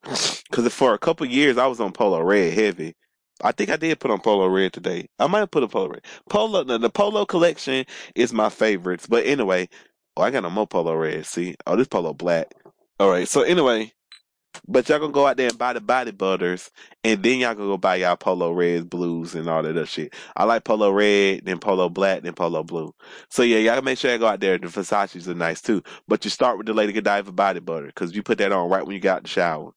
Cause 0.52 0.74
for 0.74 0.94
a 0.94 1.00
couple 1.00 1.26
years 1.28 1.58
I 1.58 1.68
was 1.68 1.80
on 1.80 1.92
polo 1.92 2.22
red 2.22 2.54
heavy. 2.54 2.96
I 3.44 3.52
think 3.54 3.70
I 3.70 3.78
did 3.78 4.00
put 4.00 4.12
on 4.12 4.20
polo 4.20 4.48
red 4.48 4.74
today. 4.74 5.08
I 5.20 5.28
might 5.28 5.40
have 5.40 5.52
put 5.52 5.64
a 5.64 5.68
polo 5.68 5.90
red. 5.90 6.02
Polo, 6.30 6.64
the, 6.64 6.78
the 6.78 6.90
polo 6.90 7.26
collection 7.26 7.86
is 8.16 8.34
my 8.34 8.50
favorites. 8.50 9.08
But 9.08 9.26
anyway, 9.26 9.70
oh, 10.18 10.24
I 10.24 10.32
got 10.32 10.44
no 10.44 10.50
more 10.50 10.68
polo 10.68 10.94
red. 10.96 11.26
See, 11.26 11.56
oh, 11.68 11.76
this 11.76 11.88
polo 11.88 12.14
black. 12.14 12.54
All 13.00 13.10
right. 13.10 13.28
So 13.28 13.42
anyway, 13.44 13.94
but 14.68 14.90
y'all 14.90 15.00
gonna 15.00 15.12
go 15.14 15.28
out 15.28 15.38
there 15.38 15.50
and 15.50 15.58
buy 15.58 15.74
the 15.74 15.82
body 15.82 16.12
butters, 16.12 16.72
and 17.04 17.24
then 17.24 17.40
y'all 17.40 17.56
gonna 17.56 17.68
go 17.70 17.78
buy 17.78 17.96
y'all 17.98 18.16
polo 18.18 18.52
reds, 18.52 18.86
blues, 18.86 19.36
and 19.36 19.50
all 19.50 19.64
that 19.64 19.72
other 19.72 19.86
shit. 19.86 20.14
I 20.36 20.44
like 20.46 20.64
polo 20.64 20.92
red, 20.92 21.46
then 21.46 21.60
polo 21.60 21.90
black, 21.90 22.24
then 22.24 22.34
polo 22.34 22.64
blue. 22.64 22.94
So 23.30 23.44
yeah, 23.44 23.60
y'all 23.60 23.82
make 23.82 23.98
sure 23.98 24.12
you 24.12 24.18
go 24.18 24.28
out 24.28 24.40
there. 24.40 24.58
The 24.58 24.68
Versace's 24.68 25.28
are 25.30 25.36
nice 25.36 25.62
too, 25.62 25.84
but 26.08 26.24
you 26.26 26.32
start 26.32 26.58
with 26.58 26.68
the 26.68 26.74
Lady 26.74 26.94
Godiva 26.94 27.32
body 27.32 27.60
butter 27.60 27.88
because 27.88 28.16
you 28.16 28.24
put 28.24 28.38
that 28.40 28.52
on 28.52 28.70
right 28.70 28.86
when 28.86 28.96
you 28.96 29.02
got 29.02 29.18
out 29.18 29.24
the 29.24 29.30
shower. 29.30 29.72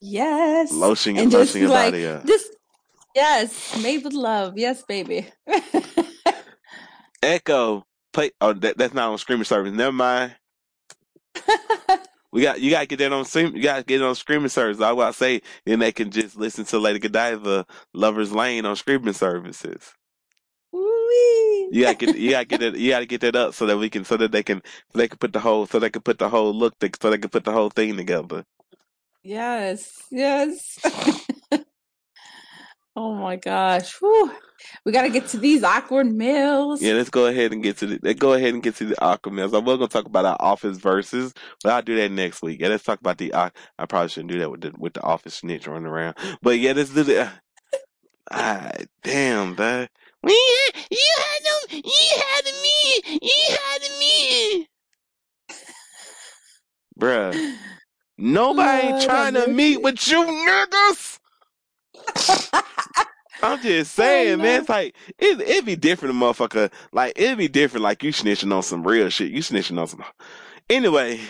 Yes. 0.00 0.72
Lotion 0.72 1.18
And 1.18 1.32
lotion 1.32 1.62
your 1.62 1.70
like 1.70 1.92
body 1.92 2.06
up. 2.06 2.24
this. 2.24 2.48
Yes. 3.14 3.76
Made 3.82 4.04
with 4.04 4.12
love. 4.12 4.58
Yes, 4.58 4.82
baby. 4.82 5.28
Echo 7.22 7.84
play. 8.12 8.30
Oh, 8.40 8.52
that, 8.52 8.78
that's 8.78 8.94
not 8.94 9.10
on 9.10 9.18
streaming 9.18 9.44
service. 9.44 9.72
Never 9.72 9.92
mind. 9.92 10.36
We 12.32 12.42
got 12.42 12.60
you 12.60 12.70
got 12.70 12.80
to 12.80 12.86
get 12.86 12.98
that 12.98 13.12
on. 13.12 13.24
You 13.54 13.62
got 13.62 13.78
to 13.78 13.84
get 13.84 14.00
it 14.00 14.04
on 14.04 14.14
streaming 14.14 14.48
service. 14.50 14.80
I 14.80 14.92
was 14.92 15.14
to 15.14 15.18
say 15.18 15.42
then 15.64 15.78
they 15.78 15.92
can 15.92 16.10
just 16.10 16.36
listen 16.36 16.64
to 16.66 16.78
Lady 16.78 16.98
Godiva 16.98 17.66
Lovers 17.94 18.32
Lane 18.32 18.66
on 18.66 18.76
streaming 18.76 19.14
services. 19.14 19.94
Woo-wee. 20.72 21.68
You 21.72 21.84
got 21.84 21.98
to 21.98 22.06
get 22.06 22.16
you 22.18 22.30
got 22.32 22.40
to 22.40 22.44
get 22.46 22.62
it. 22.62 22.76
You 22.76 22.90
got 22.90 23.00
to 23.00 23.06
get 23.06 23.20
that 23.22 23.36
up 23.36 23.54
so 23.54 23.66
that 23.66 23.78
we 23.78 23.88
can 23.88 24.04
so 24.04 24.16
that 24.18 24.32
they 24.32 24.42
can 24.42 24.62
so 24.92 24.98
they 24.98 25.08
can 25.08 25.18
put 25.18 25.32
the 25.32 25.40
whole 25.40 25.66
so 25.66 25.78
they 25.78 25.90
can 25.90 26.02
put 26.02 26.18
the 26.18 26.28
whole 26.28 26.52
look 26.54 26.74
so 27.00 27.10
they 27.10 27.18
can 27.18 27.30
put 27.30 27.44
the 27.44 27.52
whole 27.52 27.70
thing 27.70 27.96
together. 27.96 28.44
Yes. 29.22 29.90
Yes. 30.10 30.78
oh 32.98 33.14
my 33.14 33.36
gosh. 33.36 33.94
Whew. 34.00 34.32
We 34.84 34.90
gotta 34.90 35.08
get 35.08 35.28
to 35.28 35.38
these 35.38 35.62
awkward 35.62 36.12
meals. 36.12 36.82
Yeah, 36.82 36.94
let's 36.94 37.10
go 37.10 37.26
ahead 37.26 37.52
and 37.52 37.62
get 37.62 37.78
to 37.78 37.86
the 37.86 38.00
let's 38.02 38.18
go 38.18 38.32
ahead 38.32 38.54
and 38.54 38.62
get 38.62 38.74
to 38.76 38.86
the 38.86 38.96
Aquamans. 38.96 39.54
I 39.54 39.58
was 39.58 39.76
gonna 39.76 39.86
talk 39.86 40.06
about 40.06 40.24
our 40.24 40.36
office 40.40 40.78
verses, 40.78 41.32
but 41.62 41.72
I'll 41.72 41.82
do 41.82 41.94
that 41.94 42.10
next 42.10 42.42
week. 42.42 42.60
Yeah, 42.60 42.68
let's 42.68 42.82
talk 42.82 42.98
about 42.98 43.18
the 43.18 43.32
I, 43.34 43.52
I 43.78 43.86
probably 43.86 44.08
shouldn't 44.08 44.32
do 44.32 44.40
that 44.40 44.50
with 44.50 44.62
the 44.62 44.72
with 44.76 44.94
the 44.94 45.02
office 45.02 45.34
snitch 45.34 45.68
running 45.68 45.86
around. 45.86 46.16
But 46.42 46.58
yeah, 46.58 46.72
let's 46.72 46.90
do 46.90 47.04
the 47.04 47.30
ah 48.32 48.70
damn 49.04 49.54
that. 49.56 49.90
You 50.24 51.08
had 51.16 51.44
them 51.44 51.82
you 51.84 52.10
had 52.16 52.44
me 52.44 53.18
you 53.22 53.44
had 53.48 53.82
me 54.00 54.68
Bruh. 56.98 57.56
Nobody 58.20 58.86
ain't 58.88 58.90
Lord 58.90 59.02
trying 59.04 59.34
to 59.34 59.46
meet 59.46 59.80
with 59.80 60.08
you 60.08 60.24
niggas. 60.24 61.20
I'm 63.42 63.60
just 63.60 63.94
saying, 63.94 64.40
man. 64.40 64.60
It's 64.60 64.68
like 64.68 64.96
it 65.18 65.40
it'd 65.40 65.64
be 65.64 65.76
different, 65.76 66.14
motherfucker. 66.16 66.72
Like 66.92 67.12
it'd 67.16 67.38
be 67.38 67.48
different. 67.48 67.84
Like 67.84 68.02
you 68.02 68.12
snitching 68.12 68.52
on 68.54 68.62
some 68.62 68.86
real 68.86 69.08
shit. 69.10 69.30
You 69.30 69.40
snitching 69.42 69.78
on 69.80 69.86
some. 69.86 70.04
Anyway, 70.68 71.20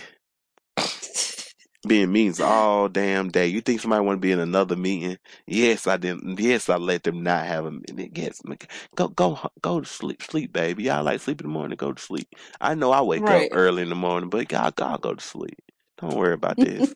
being 1.86 2.10
means 2.10 2.40
all 2.40 2.88
damn 2.88 3.28
day. 3.30 3.46
You 3.48 3.60
think 3.60 3.80
somebody 3.80 4.04
want 4.04 4.16
to 4.16 4.20
be 4.20 4.32
in 4.32 4.40
another 4.40 4.74
meeting? 4.76 5.18
Yes, 5.46 5.86
I 5.86 5.98
didn't. 5.98 6.38
Yes, 6.40 6.68
I 6.68 6.76
let 6.76 7.02
them 7.04 7.22
not 7.22 7.44
have 7.46 7.66
a 7.66 7.72
meeting. 7.72 8.12
Yes, 8.14 8.40
go 8.96 9.08
go 9.08 9.38
go 9.60 9.80
to 9.80 9.86
sleep, 9.86 10.22
sleep, 10.22 10.52
baby. 10.52 10.84
Y'all 10.84 11.04
like 11.04 11.20
sleep 11.20 11.40
in 11.42 11.46
the 11.46 11.52
morning. 11.52 11.76
Go 11.76 11.92
to 11.92 12.02
sleep. 12.02 12.28
I 12.60 12.74
know 12.74 12.90
I 12.90 13.02
wake 13.02 13.22
Right. 13.22 13.50
up 13.52 13.56
early 13.56 13.82
in 13.82 13.90
the 13.90 13.94
morning, 13.94 14.30
but 14.30 14.50
y'all, 14.50 14.72
y'all 14.78 14.98
go 14.98 15.14
to 15.14 15.22
sleep. 15.24 15.58
Don't 15.98 16.16
worry 16.16 16.34
about 16.34 16.56
this. 16.60 16.94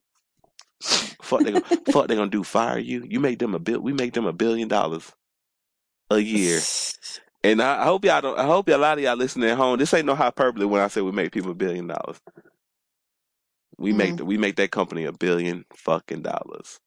Fuck 1.23 1.45
they 1.45 1.53
gonna 1.53 1.65
fuck 1.91 2.09
they 2.09 2.17
gonna 2.17 2.31
do? 2.31 2.45
Fire 2.45 2.79
you? 2.79 3.05
You 3.09 3.21
make 3.21 3.39
them 3.39 3.55
a 3.55 3.59
bill. 3.61 3.81
We 3.81 3.93
make 3.93 4.15
them 4.15 4.27
a 4.27 4.33
billion 4.33 4.69
dollars 4.69 5.13
a 6.11 6.19
year. 6.19 6.69
And 7.45 7.63
I, 7.63 7.83
I 7.83 7.85
hope 7.85 8.05
y'all 8.05 8.21
don't. 8.21 8.39
I 8.39 8.45
hope 8.47 8.69
a 8.69 8.77
lot 8.77 8.99
of 8.99 9.05
y'all 9.05 9.17
listening 9.17 9.51
at 9.51 9.57
home. 9.57 9.79
This 9.79 9.95
ain't 9.95 10.07
no 10.07 10.15
hyperbole 10.15 10.67
when 10.67 10.83
I 10.83 10.89
say 10.89 11.01
we 11.03 11.13
make 11.13 11.33
people 11.33 11.53
a 11.53 11.55
billion 11.57 11.87
dollars. 11.89 12.21
We 13.79 13.93
make 13.93 14.15
Mm. 14.15 14.19
the, 14.19 14.25
we 14.25 14.39
make 14.39 14.57
that 14.57 14.71
company 14.73 15.05
a 15.05 15.13
billion 15.13 15.65
fucking 15.75 16.23
dollars. 16.23 16.81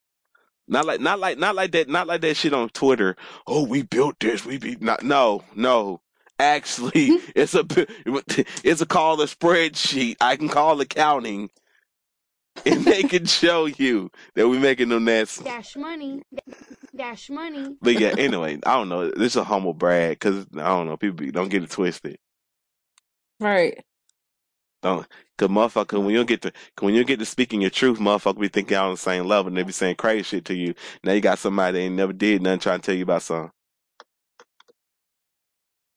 Not 0.67 0.85
like 0.85 1.01
not 1.01 1.19
like 1.19 1.37
not 1.39 1.55
like 1.55 1.73
that 1.73 1.89
not 1.89 2.07
like 2.07 2.21
that 2.21 2.37
shit 2.37 2.53
on 2.53 2.69
Twitter. 2.69 3.17
Oh, 3.47 3.65
we 3.67 3.83
built 3.83 4.19
this. 4.19 4.45
We 4.45 4.57
be 4.59 4.77
not 4.81 5.03
no 5.03 5.43
no. 5.55 6.01
Actually, 6.39 7.07
it's 7.35 7.55
a 7.55 7.65
it's 8.65 8.81
a 8.81 8.87
call 8.87 9.21
a 9.21 9.25
spreadsheet. 9.27 10.17
I 10.21 10.37
can 10.37 10.49
call 10.49 10.81
accounting, 10.81 11.51
and 12.65 12.85
they 12.85 13.03
can 13.03 13.25
show 13.25 13.65
you 13.65 14.11
that 14.35 14.47
we 14.47 14.59
making 14.59 14.89
them 14.89 15.05
that. 15.05 15.37
Dash 15.43 15.75
money. 15.75 16.21
Dash 16.95 17.29
money. 17.29 17.75
But 17.81 17.99
yeah, 17.99 18.15
anyway, 18.17 18.59
I 18.65 18.75
don't 18.75 18.89
know. 18.89 19.09
This 19.09 19.33
is 19.33 19.37
a 19.37 19.43
humble 19.43 19.73
brag 19.73 20.19
because 20.19 20.45
I 20.55 20.67
don't 20.67 20.87
know. 20.87 20.97
People 20.97 21.17
be, 21.17 21.31
don't 21.31 21.49
get 21.49 21.63
it 21.63 21.71
twisted. 21.71 22.17
Right. 23.39 23.83
Don't, 24.81 25.07
cause 25.37 25.49
motherfucker, 25.49 25.99
when 25.99 26.11
you 26.11 26.17
don't 26.17 26.27
get 26.27 26.43
to, 26.43 26.53
when 26.79 26.93
you 26.93 27.03
get 27.03 27.19
to 27.19 27.25
speaking 27.25 27.59
your 27.59 27.71
truth, 27.71 27.99
motherfucker 27.99 28.39
be 28.39 28.49
thinking 28.49 28.75
y'all 28.75 28.85
on 28.85 28.91
the 28.91 28.97
same 28.97 29.25
level 29.25 29.47
and 29.47 29.57
they 29.57 29.63
be 29.63 29.71
saying 29.71 29.95
crazy 29.95 30.23
shit 30.23 30.45
to 30.45 30.53
you. 30.55 30.75
Now 31.03 31.13
you 31.13 31.21
got 31.21 31.39
somebody 31.39 31.79
that 31.79 31.83
ain't 31.85 31.95
never 31.95 32.13
did 32.13 32.43
nothing 32.43 32.59
trying 32.59 32.81
to 32.81 32.85
tell 32.85 32.95
you 32.95 33.03
about 33.03 33.23
something. 33.23 33.51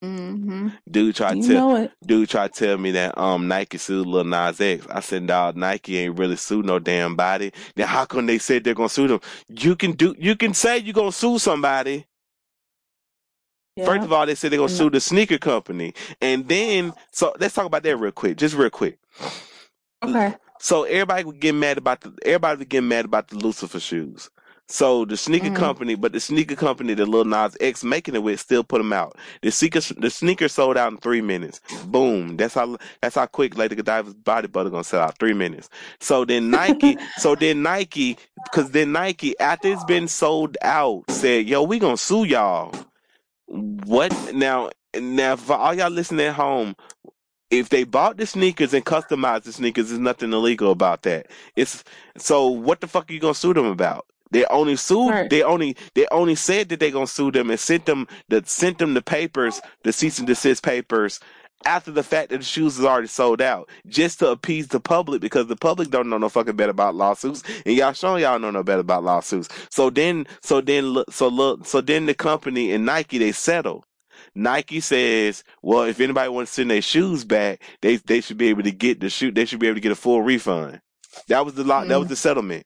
Mm-hmm. 0.02 0.68
Dude 0.88 1.16
tried 1.16 1.38
You 1.38 1.42
to 1.42 1.48
tell, 1.48 1.88
dude 2.06 2.28
to 2.30 2.48
tell 2.48 2.78
me 2.78 2.92
that 2.92 3.18
um 3.18 3.48
Nike 3.48 3.78
sued 3.78 4.06
Lil 4.06 4.24
Nas 4.24 4.60
X. 4.60 4.86
I 4.88 5.00
said, 5.00 5.26
dog, 5.26 5.56
Nike 5.56 5.98
ain't 5.98 6.18
really 6.18 6.36
sued 6.36 6.66
no 6.66 6.78
damn 6.78 7.16
body. 7.16 7.52
Now 7.76 7.86
how 7.86 8.04
come 8.04 8.26
they 8.26 8.38
said 8.38 8.62
they're 8.62 8.74
gonna 8.74 8.88
sue 8.88 9.08
them? 9.08 9.20
You 9.48 9.74
can 9.74 9.92
do, 9.92 10.14
you 10.18 10.36
can 10.36 10.54
say 10.54 10.78
you're 10.78 10.94
gonna 10.94 11.10
sue 11.10 11.38
somebody. 11.38 12.06
First 13.84 14.04
of 14.04 14.12
all, 14.12 14.26
they 14.26 14.34
said 14.34 14.50
they're 14.50 14.58
gonna 14.58 14.68
sue 14.68 14.90
the 14.90 15.00
sneaker 15.00 15.38
company, 15.38 15.94
and 16.20 16.48
then 16.48 16.92
so 17.12 17.32
let's 17.38 17.54
talk 17.54 17.66
about 17.66 17.82
that 17.84 17.96
real 17.96 18.12
quick, 18.12 18.36
just 18.36 18.56
real 18.56 18.70
quick. 18.70 18.98
Okay. 20.04 20.34
So 20.60 20.84
everybody 20.84 21.24
would 21.24 21.40
get 21.40 21.54
mad 21.54 21.78
about 21.78 22.00
the 22.00 22.12
everybody 22.24 22.58
would 22.58 22.68
get 22.68 22.82
mad 22.82 23.04
about 23.04 23.28
the 23.28 23.36
Lucifer 23.36 23.78
shoes. 23.80 24.30
So 24.68 25.04
the 25.04 25.16
sneaker 25.16 25.50
Mhm. 25.50 25.54
company, 25.56 25.94
but 25.94 26.12
the 26.12 26.20
sneaker 26.20 26.56
company 26.56 26.94
that 26.94 27.06
Lil 27.08 27.24
Nas 27.24 27.56
X 27.60 27.84
making 27.84 28.14
it 28.16 28.22
with 28.22 28.40
still 28.40 28.64
put 28.64 28.78
them 28.78 28.92
out. 28.92 29.16
The 29.42 29.50
sneaker 29.50 29.80
the 29.98 30.10
sneaker 30.10 30.48
sold 30.48 30.76
out 30.76 30.92
in 30.92 30.98
three 30.98 31.22
minutes. 31.22 31.60
Boom. 31.86 32.36
That's 32.36 32.54
how 32.54 32.78
that's 33.02 33.16
how 33.16 33.26
quick 33.26 33.56
Lady 33.58 33.76
Godiva's 33.76 34.14
body 34.14 34.48
butter 34.48 34.70
gonna 34.70 34.84
sell 34.84 35.02
out. 35.02 35.18
Three 35.18 35.34
minutes. 35.34 35.70
So 36.00 36.24
then 36.24 36.50
Nike, 36.50 36.98
so 37.16 37.36
then 37.36 37.62
Nike, 37.62 38.18
because 38.44 38.72
then 38.72 38.92
Nike 38.92 39.38
after 39.40 39.68
it's 39.68 39.84
been 39.84 40.08
sold 40.08 40.56
out 40.62 41.04
said, 41.10 41.46
"Yo, 41.48 41.62
we 41.62 41.78
gonna 41.78 41.96
sue 41.96 42.24
y'all." 42.24 42.76
What 43.46 44.14
now? 44.34 44.70
Now 44.98 45.36
for 45.36 45.54
all 45.54 45.74
y'all 45.74 45.90
listening 45.90 46.26
at 46.26 46.34
home, 46.34 46.76
if 47.50 47.70
they 47.70 47.84
bought 47.84 48.18
the 48.18 48.26
sneakers 48.26 48.74
and 48.74 48.84
customized 48.84 49.44
the 49.44 49.52
sneakers, 49.52 49.88
there's 49.90 50.00
nothing 50.00 50.32
illegal 50.32 50.72
about 50.72 51.02
that. 51.04 51.28
It's 51.56 51.84
so 52.18 52.48
what 52.48 52.80
the 52.82 52.88
fuck 52.88 53.10
are 53.10 53.14
you 53.14 53.20
gonna 53.20 53.34
sue 53.34 53.54
them 53.54 53.66
about? 53.66 54.06
They 54.30 54.44
only 54.46 54.76
sued. 54.76 55.10
Right. 55.10 55.30
They 55.30 55.42
only 55.42 55.76
they 55.94 56.06
only 56.10 56.34
said 56.34 56.68
that 56.68 56.80
they're 56.80 56.90
gonna 56.90 57.06
sue 57.06 57.30
them 57.30 57.50
and 57.50 57.60
sent 57.60 57.86
them 57.86 58.06
the 58.28 58.42
sent 58.46 58.78
them 58.78 58.94
the 58.94 59.02
papers, 59.02 59.60
the 59.84 59.92
cease 59.92 60.18
and 60.18 60.26
desist 60.26 60.62
papers. 60.62 61.20
After 61.64 61.90
the 61.90 62.04
fact 62.04 62.30
that 62.30 62.38
the 62.38 62.44
shoes 62.44 62.78
is 62.78 62.84
already 62.84 63.08
sold 63.08 63.42
out, 63.42 63.68
just 63.88 64.20
to 64.20 64.30
appease 64.30 64.68
the 64.68 64.78
public 64.78 65.20
because 65.20 65.48
the 65.48 65.56
public 65.56 65.90
don't 65.90 66.08
know 66.08 66.18
no 66.18 66.28
fucking 66.28 66.54
better 66.54 66.70
about 66.70 66.94
lawsuits, 66.94 67.42
and 67.66 67.74
y'all 67.74 67.92
showing 67.92 68.22
y'all 68.22 68.38
know 68.38 68.52
no 68.52 68.62
better 68.62 68.80
about 68.80 69.02
lawsuits. 69.02 69.48
So 69.68 69.90
then, 69.90 70.28
so 70.40 70.60
then, 70.60 71.02
so 71.10 71.26
look, 71.26 71.66
so 71.66 71.80
then 71.80 72.06
the 72.06 72.14
company 72.14 72.70
and 72.72 72.86
Nike 72.86 73.18
they 73.18 73.32
settle. 73.32 73.84
Nike 74.36 74.78
says, 74.78 75.42
well, 75.60 75.82
if 75.82 75.98
anybody 76.00 76.28
wants 76.28 76.52
to 76.52 76.56
send 76.56 76.70
their 76.70 76.82
shoes 76.82 77.24
back, 77.24 77.60
they 77.82 77.96
they 77.96 78.20
should 78.20 78.38
be 78.38 78.48
able 78.48 78.62
to 78.62 78.70
get 78.70 79.00
the 79.00 79.10
shoe. 79.10 79.32
They 79.32 79.44
should 79.44 79.58
be 79.58 79.66
able 79.66 79.76
to 79.76 79.80
get 79.80 79.92
a 79.92 79.96
full 79.96 80.22
refund. 80.22 80.80
That 81.26 81.44
was 81.44 81.54
the 81.54 81.64
law. 81.64 81.84
That 81.84 81.98
was 81.98 82.08
the 82.08 82.16
settlement. 82.16 82.64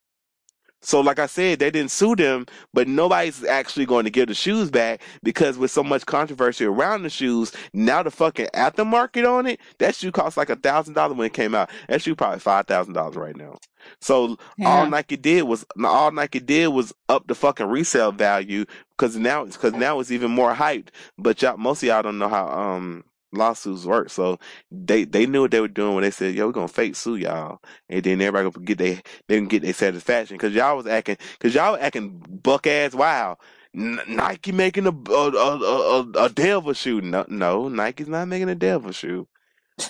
So, 0.83 0.99
like 0.99 1.17
I 1.17 1.27
said, 1.27 1.59
they 1.59 1.71
didn't 1.71 1.91
sue 1.91 2.15
them, 2.15 2.45
but 2.73 2.87
nobody's 2.87 3.43
actually 3.43 3.85
going 3.85 4.03
to 4.03 4.11
give 4.11 4.27
the 4.27 4.33
shoes 4.33 4.69
back 4.69 5.01
because 5.23 5.57
with 5.57 5.71
so 5.71 5.83
much 5.83 6.05
controversy 6.05 6.65
around 6.65 7.03
the 7.03 7.09
shoes, 7.09 7.53
now 7.73 8.03
the 8.03 8.11
fucking 8.11 8.47
aftermarket 8.53 9.27
on 9.29 9.47
it, 9.47 9.59
that 9.79 9.95
shoe 9.95 10.11
cost 10.11 10.37
like 10.37 10.49
a 10.49 10.55
thousand 10.57 10.93
dollars 10.93 11.17
when 11.17 11.27
it 11.27 11.33
came 11.33 11.55
out. 11.55 11.69
That 11.87 12.01
shoe 12.01 12.15
probably 12.15 12.39
five 12.39 12.67
thousand 12.67 12.93
dollars 12.93 13.15
right 13.15 13.35
now. 13.35 13.57
So 14.01 14.37
all 14.65 14.85
Nike 14.85 15.17
did 15.17 15.43
was 15.43 15.65
all 15.83 16.11
Nike 16.11 16.39
did 16.39 16.67
was 16.67 16.93
up 17.09 17.27
the 17.27 17.35
fucking 17.35 17.67
resale 17.67 18.11
value 18.11 18.65
because 18.91 19.15
now 19.17 19.45
because 19.45 19.73
now 19.73 19.99
it's 19.99 20.11
even 20.11 20.31
more 20.31 20.53
hyped. 20.53 20.89
But 21.17 21.41
y'all, 21.41 21.57
most 21.57 21.83
of 21.83 21.87
y'all 21.87 22.03
don't 22.03 22.19
know 22.19 22.29
how 22.29 22.47
um 22.47 23.03
lawsuits 23.33 23.85
work, 23.85 24.09
so 24.11 24.39
they 24.71 25.05
they 25.05 25.25
knew 25.27 25.41
what 25.41 25.51
they 25.51 25.61
were 25.61 25.67
doing 25.67 25.95
when 25.95 26.03
they 26.03 26.11
said, 26.11 26.35
"Yo, 26.35 26.47
we're 26.47 26.53
gonna 26.53 26.67
fake 26.69 26.95
sue 26.95 27.15
y'all," 27.17 27.59
and 27.89 28.03
then 28.03 28.21
everybody 28.21 28.51
gonna 28.51 28.65
get 28.65 28.77
they 28.79 29.01
they 29.27 29.37
can 29.37 29.47
get 29.47 29.63
their 29.63 29.73
satisfaction 29.73 30.37
because 30.37 30.53
y'all 30.55 30.77
was 30.77 30.87
acting 30.87 31.17
because 31.33 31.55
y'all 31.55 31.77
acting 31.79 32.23
buck 32.43 32.67
ass 32.67 32.93
wild. 32.95 33.37
N- 33.75 33.99
Nike 34.07 34.51
making 34.53 34.87
a 34.87 34.91
a, 35.11 35.31
a 35.31 36.01
a 36.01 36.25
a 36.25 36.29
devil 36.29 36.73
shoe. 36.73 37.01
No, 37.01 37.25
no, 37.29 37.69
Nike's 37.69 38.07
not 38.09 38.27
making 38.27 38.49
a 38.49 38.55
devil 38.55 38.91
shoe. 38.91 39.27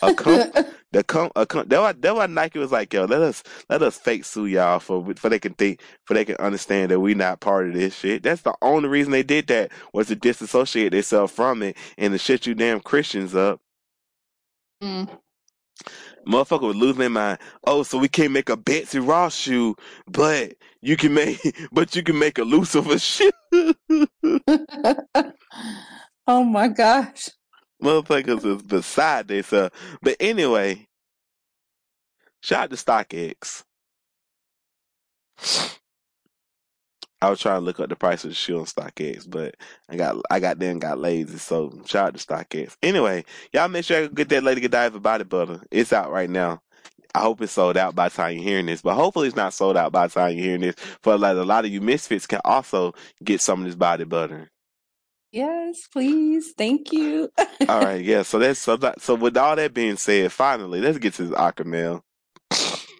A 0.01 0.13
com- 0.15 0.51
the 0.91 1.03
com- 1.03 1.31
a 1.35 1.45
com- 1.45 1.67
that 1.67 1.81
why 1.81 1.91
that 1.93 2.15
why 2.15 2.25
Nike 2.27 2.59
was 2.59 2.71
like, 2.71 2.93
yo, 2.93 3.05
let 3.05 3.21
us 3.21 3.43
let 3.69 3.81
us 3.83 3.97
fake 3.97 4.25
sue 4.25 4.45
y'all 4.47 4.79
for 4.79 5.13
for 5.15 5.29
they 5.29 5.39
can 5.39 5.53
think 5.55 5.81
for 6.05 6.13
they 6.13 6.25
can 6.25 6.37
understand 6.37 6.91
that 6.91 6.99
we 6.99 7.13
not 7.13 7.41
part 7.41 7.67
of 7.67 7.73
this 7.73 7.95
shit. 7.95 8.23
That's 8.23 8.41
the 8.43 8.55
only 8.61 8.89
reason 8.89 9.11
they 9.11 9.23
did 9.23 9.47
that 9.47 9.71
was 9.93 10.07
to 10.07 10.15
disassociate 10.15 10.91
themselves 10.93 11.33
from 11.33 11.63
it 11.63 11.77
and 11.97 12.13
to 12.13 12.17
shut 12.19 12.47
you 12.47 12.55
damn 12.55 12.79
Christians 12.79 13.35
up. 13.35 13.59
Mm. 14.83 15.09
Motherfucker 16.27 16.61
would 16.67 16.75
lose 16.77 16.95
their 16.97 17.09
mind. 17.09 17.39
Oh, 17.65 17.83
so 17.83 17.97
we 17.97 18.07
can't 18.07 18.31
make 18.31 18.49
a 18.49 18.57
Betsy 18.57 18.99
Ross 18.99 19.35
shoe, 19.35 19.75
but 20.07 20.53
you 20.81 20.97
can 20.97 21.13
make 21.13 21.39
but 21.71 21.95
you 21.95 22.03
can 22.03 22.19
make 22.19 22.37
a 22.37 22.43
Lucifer 22.43 22.99
shoe. 22.99 23.31
oh 26.27 26.43
my 26.43 26.67
gosh. 26.69 27.29
Motherfuckers 27.83 28.45
is 28.45 28.61
beside 28.63 29.27
themselves. 29.27 29.75
But 30.01 30.15
anyway, 30.19 30.87
shout 32.41 32.63
out 32.63 32.69
to 32.69 32.75
StockX. 32.77 33.63
I 37.21 37.29
was 37.29 37.39
trying 37.39 37.61
to 37.61 37.65
look 37.65 37.79
up 37.79 37.89
the 37.89 37.95
price 37.95 38.23
of 38.23 38.31
the 38.31 38.35
shoe 38.35 38.59
on 38.59 38.65
StockX, 38.65 39.29
but 39.29 39.55
I 39.89 39.95
got 39.95 40.17
I 40.29 40.39
got 40.39 40.59
there 40.59 40.71
and 40.71 40.81
got 40.81 40.99
lazy. 40.99 41.37
So 41.37 41.73
shout 41.85 42.07
out 42.07 42.17
to 42.17 42.25
StockX. 42.25 42.75
Anyway, 42.81 43.25
y'all 43.53 43.69
make 43.69 43.85
sure 43.85 44.01
you 44.01 44.09
get 44.09 44.29
that 44.29 44.43
Lady 44.43 44.61
Godiva 44.61 44.99
body 44.99 45.23
butter. 45.23 45.61
It's 45.71 45.93
out 45.93 46.11
right 46.11 46.29
now. 46.29 46.61
I 47.15 47.19
hope 47.19 47.41
it's 47.41 47.53
sold 47.53 47.77
out 47.77 47.95
by 47.95 48.09
the 48.09 48.15
time 48.15 48.35
you're 48.35 48.43
hearing 48.43 48.65
this, 48.65 48.81
but 48.81 48.95
hopefully 48.95 49.27
it's 49.27 49.35
not 49.35 49.53
sold 49.53 49.77
out 49.77 49.91
by 49.91 50.07
the 50.07 50.13
time 50.13 50.35
you're 50.35 50.45
hearing 50.45 50.61
this. 50.61 50.75
For 51.01 51.17
like 51.17 51.37
a 51.37 51.43
lot 51.43 51.63
of 51.63 51.71
you 51.71 51.79
misfits 51.79 52.27
can 52.27 52.41
also 52.43 52.93
get 53.23 53.39
some 53.39 53.59
of 53.59 53.65
this 53.65 53.75
body 53.75 54.03
butter. 54.03 54.49
Yes, 55.33 55.87
please. 55.91 56.53
Thank 56.55 56.93
you. 56.93 57.27
All 57.67 57.81
right, 57.81 58.05
yeah. 58.05 58.21
So 58.21 58.37
that's 58.37 58.59
so 58.59 58.77
that, 58.77 59.01
so 59.01 59.15
with 59.15 59.35
all 59.35 59.55
that 59.55 59.73
being 59.73 59.97
said, 59.97 60.31
finally 60.31 60.79
let's 60.79 60.99
get 60.99 61.15
to 61.15 61.23
this 61.25 61.35
awkward 61.35 61.67
mail. 61.67 62.05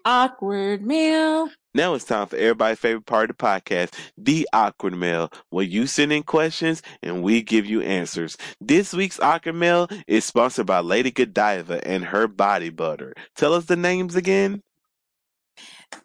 Awkward 0.04 0.84
mail. 0.84 1.50
Now 1.76 1.93
it's 1.93 2.06
time 2.06 2.26
for 2.28 2.36
everybody's 2.36 2.80
favorite 2.80 3.06
part 3.06 3.30
of 3.30 3.38
the 3.38 3.43
podcast, 3.43 3.93
the 4.17 4.50
awkward 4.52 4.96
mail, 4.96 5.32
where 5.52 5.63
you 5.63 5.86
send 5.86 6.12
in 6.12 6.24
questions 6.24 6.82
and 7.04 7.22
we 7.22 7.43
give 7.43 7.67
you 7.67 7.82
answers. 7.82 8.36
This 8.60 8.93
week's 8.93 9.19
awkward 9.19 9.54
mail 9.54 9.88
is 10.08 10.26
sponsored 10.26 10.65
by 10.65 10.80
Lady 10.80 11.12
Godiva 11.12 11.88
and 11.88 12.04
her 12.06 12.28
body 12.28 12.72
butter. 12.72 13.13
Tell 13.36 13.54
us 13.54 13.65
the 13.65 13.76
names 13.76 14.15
again. 14.15 14.62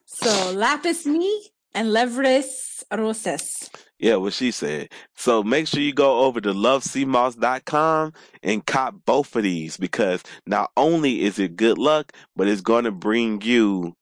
So 0.04 0.52
Lapis 0.52 1.06
Me 1.06 1.48
and 1.74 1.88
Levres 1.88 2.84
Roses. 2.94 3.70
Yeah, 3.98 4.16
what 4.16 4.34
she 4.34 4.50
said. 4.50 4.90
So 5.16 5.42
make 5.42 5.66
sure 5.66 5.80
you 5.80 5.94
go 5.94 6.20
over 6.20 6.40
to 6.42 6.50
lovecmoss.com 6.52 8.12
and 8.42 8.66
cop 8.66 8.94
both 9.06 9.34
of 9.36 9.42
these 9.44 9.76
because 9.78 10.22
not 10.46 10.70
only 10.76 11.22
is 11.22 11.38
it 11.38 11.56
good 11.56 11.78
luck, 11.78 12.12
but 12.36 12.48
it's 12.48 12.60
going 12.60 12.84
to 12.84 12.92
bring 12.92 13.40
you 13.42 13.94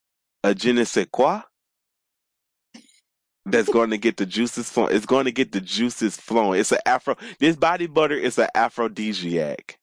a 0.44 0.54
je 0.54 0.72
ne 0.72 0.84
sais 0.84 1.06
quoi 1.12 1.42
that's 3.46 3.68
going 3.70 3.90
to 3.90 3.98
get 3.98 4.16
the 4.18 4.26
juices 4.26 4.70
flowing. 4.70 4.94
It's 4.94 5.06
going 5.06 5.26
to 5.26 5.32
get 5.32 5.52
the 5.52 5.60
juices 5.60 6.16
flowing. 6.16 6.60
It's 6.60 6.72
an 6.72 6.80
afro. 6.86 7.16
This 7.38 7.56
body 7.56 7.86
butter 7.86 8.16
is 8.16 8.38
an 8.38 8.48
aphrodisiac. 8.54 9.78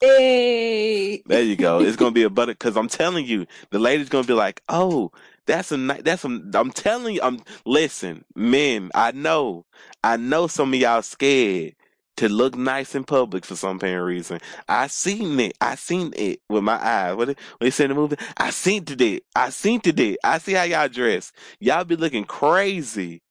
Hey. 0.00 1.22
There 1.26 1.42
you 1.42 1.56
go. 1.56 1.80
It's 1.80 1.96
gonna 1.96 2.12
be 2.12 2.22
a 2.22 2.30
butter 2.30 2.52
because 2.52 2.76
I'm 2.76 2.88
telling 2.88 3.26
you, 3.26 3.46
the 3.70 3.80
lady's 3.80 4.08
gonna 4.08 4.26
be 4.26 4.32
like, 4.32 4.62
"Oh, 4.68 5.10
that's 5.48 5.72
a 5.72 5.78
ni- 5.78 6.02
that's 6.02 6.24
a." 6.26 6.42
I'm 6.54 6.72
telling 6.72 7.16
you, 7.16 7.22
I'm 7.24 7.40
listen, 7.66 8.24
men. 8.36 8.92
I 8.94 9.12
know, 9.12 9.66
I 10.04 10.18
know 10.18 10.48
some 10.48 10.74
of 10.74 10.80
y'all 10.80 11.02
scared 11.02 11.74
to 12.18 12.30
look 12.30 12.56
nice 12.56 12.94
in 12.96 13.04
public 13.04 13.44
for 13.46 13.56
some 13.56 13.78
apparent 13.78 14.06
reason. 14.06 14.40
I 14.68 14.88
seen 14.88 15.40
it. 15.40 15.54
I 15.62 15.76
seen 15.76 16.14
it 16.16 16.40
with 16.50 16.64
my 16.64 16.76
eyes. 16.84 17.16
What 17.16 17.30
it- 17.30 17.40
what 17.58 17.60
they 17.62 17.70
say 17.70 17.86
in 17.86 17.90
the 17.90 17.96
movie? 17.96 18.18
I 18.38 18.50
seen 18.52 18.84
it. 18.88 19.24
I 19.36 19.50
seen 19.50 19.82
it. 19.84 20.18
I 20.24 20.38
see 20.38 20.54
how 20.54 20.64
y'all 20.64 20.88
dress. 20.90 21.32
Y'all 21.60 21.84
be 21.84 21.96
looking 21.96 22.26
crazy. 22.26 23.22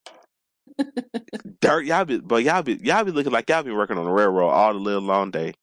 Dirt, 1.62 1.86
y'all 1.86 2.06
be, 2.06 2.20
but 2.20 2.44
y'all 2.44 2.64
be, 2.64 2.76
y'all 2.84 3.06
be 3.06 3.12
looking 3.12 3.34
like 3.34 3.50
y'all 3.50 3.64
be 3.64 3.72
working 3.74 4.00
on 4.00 4.06
the 4.06 4.12
railroad 4.12 4.50
all 4.50 4.74
the 4.74 4.80
little 4.80 5.02
long 5.04 5.32
day 5.32 5.54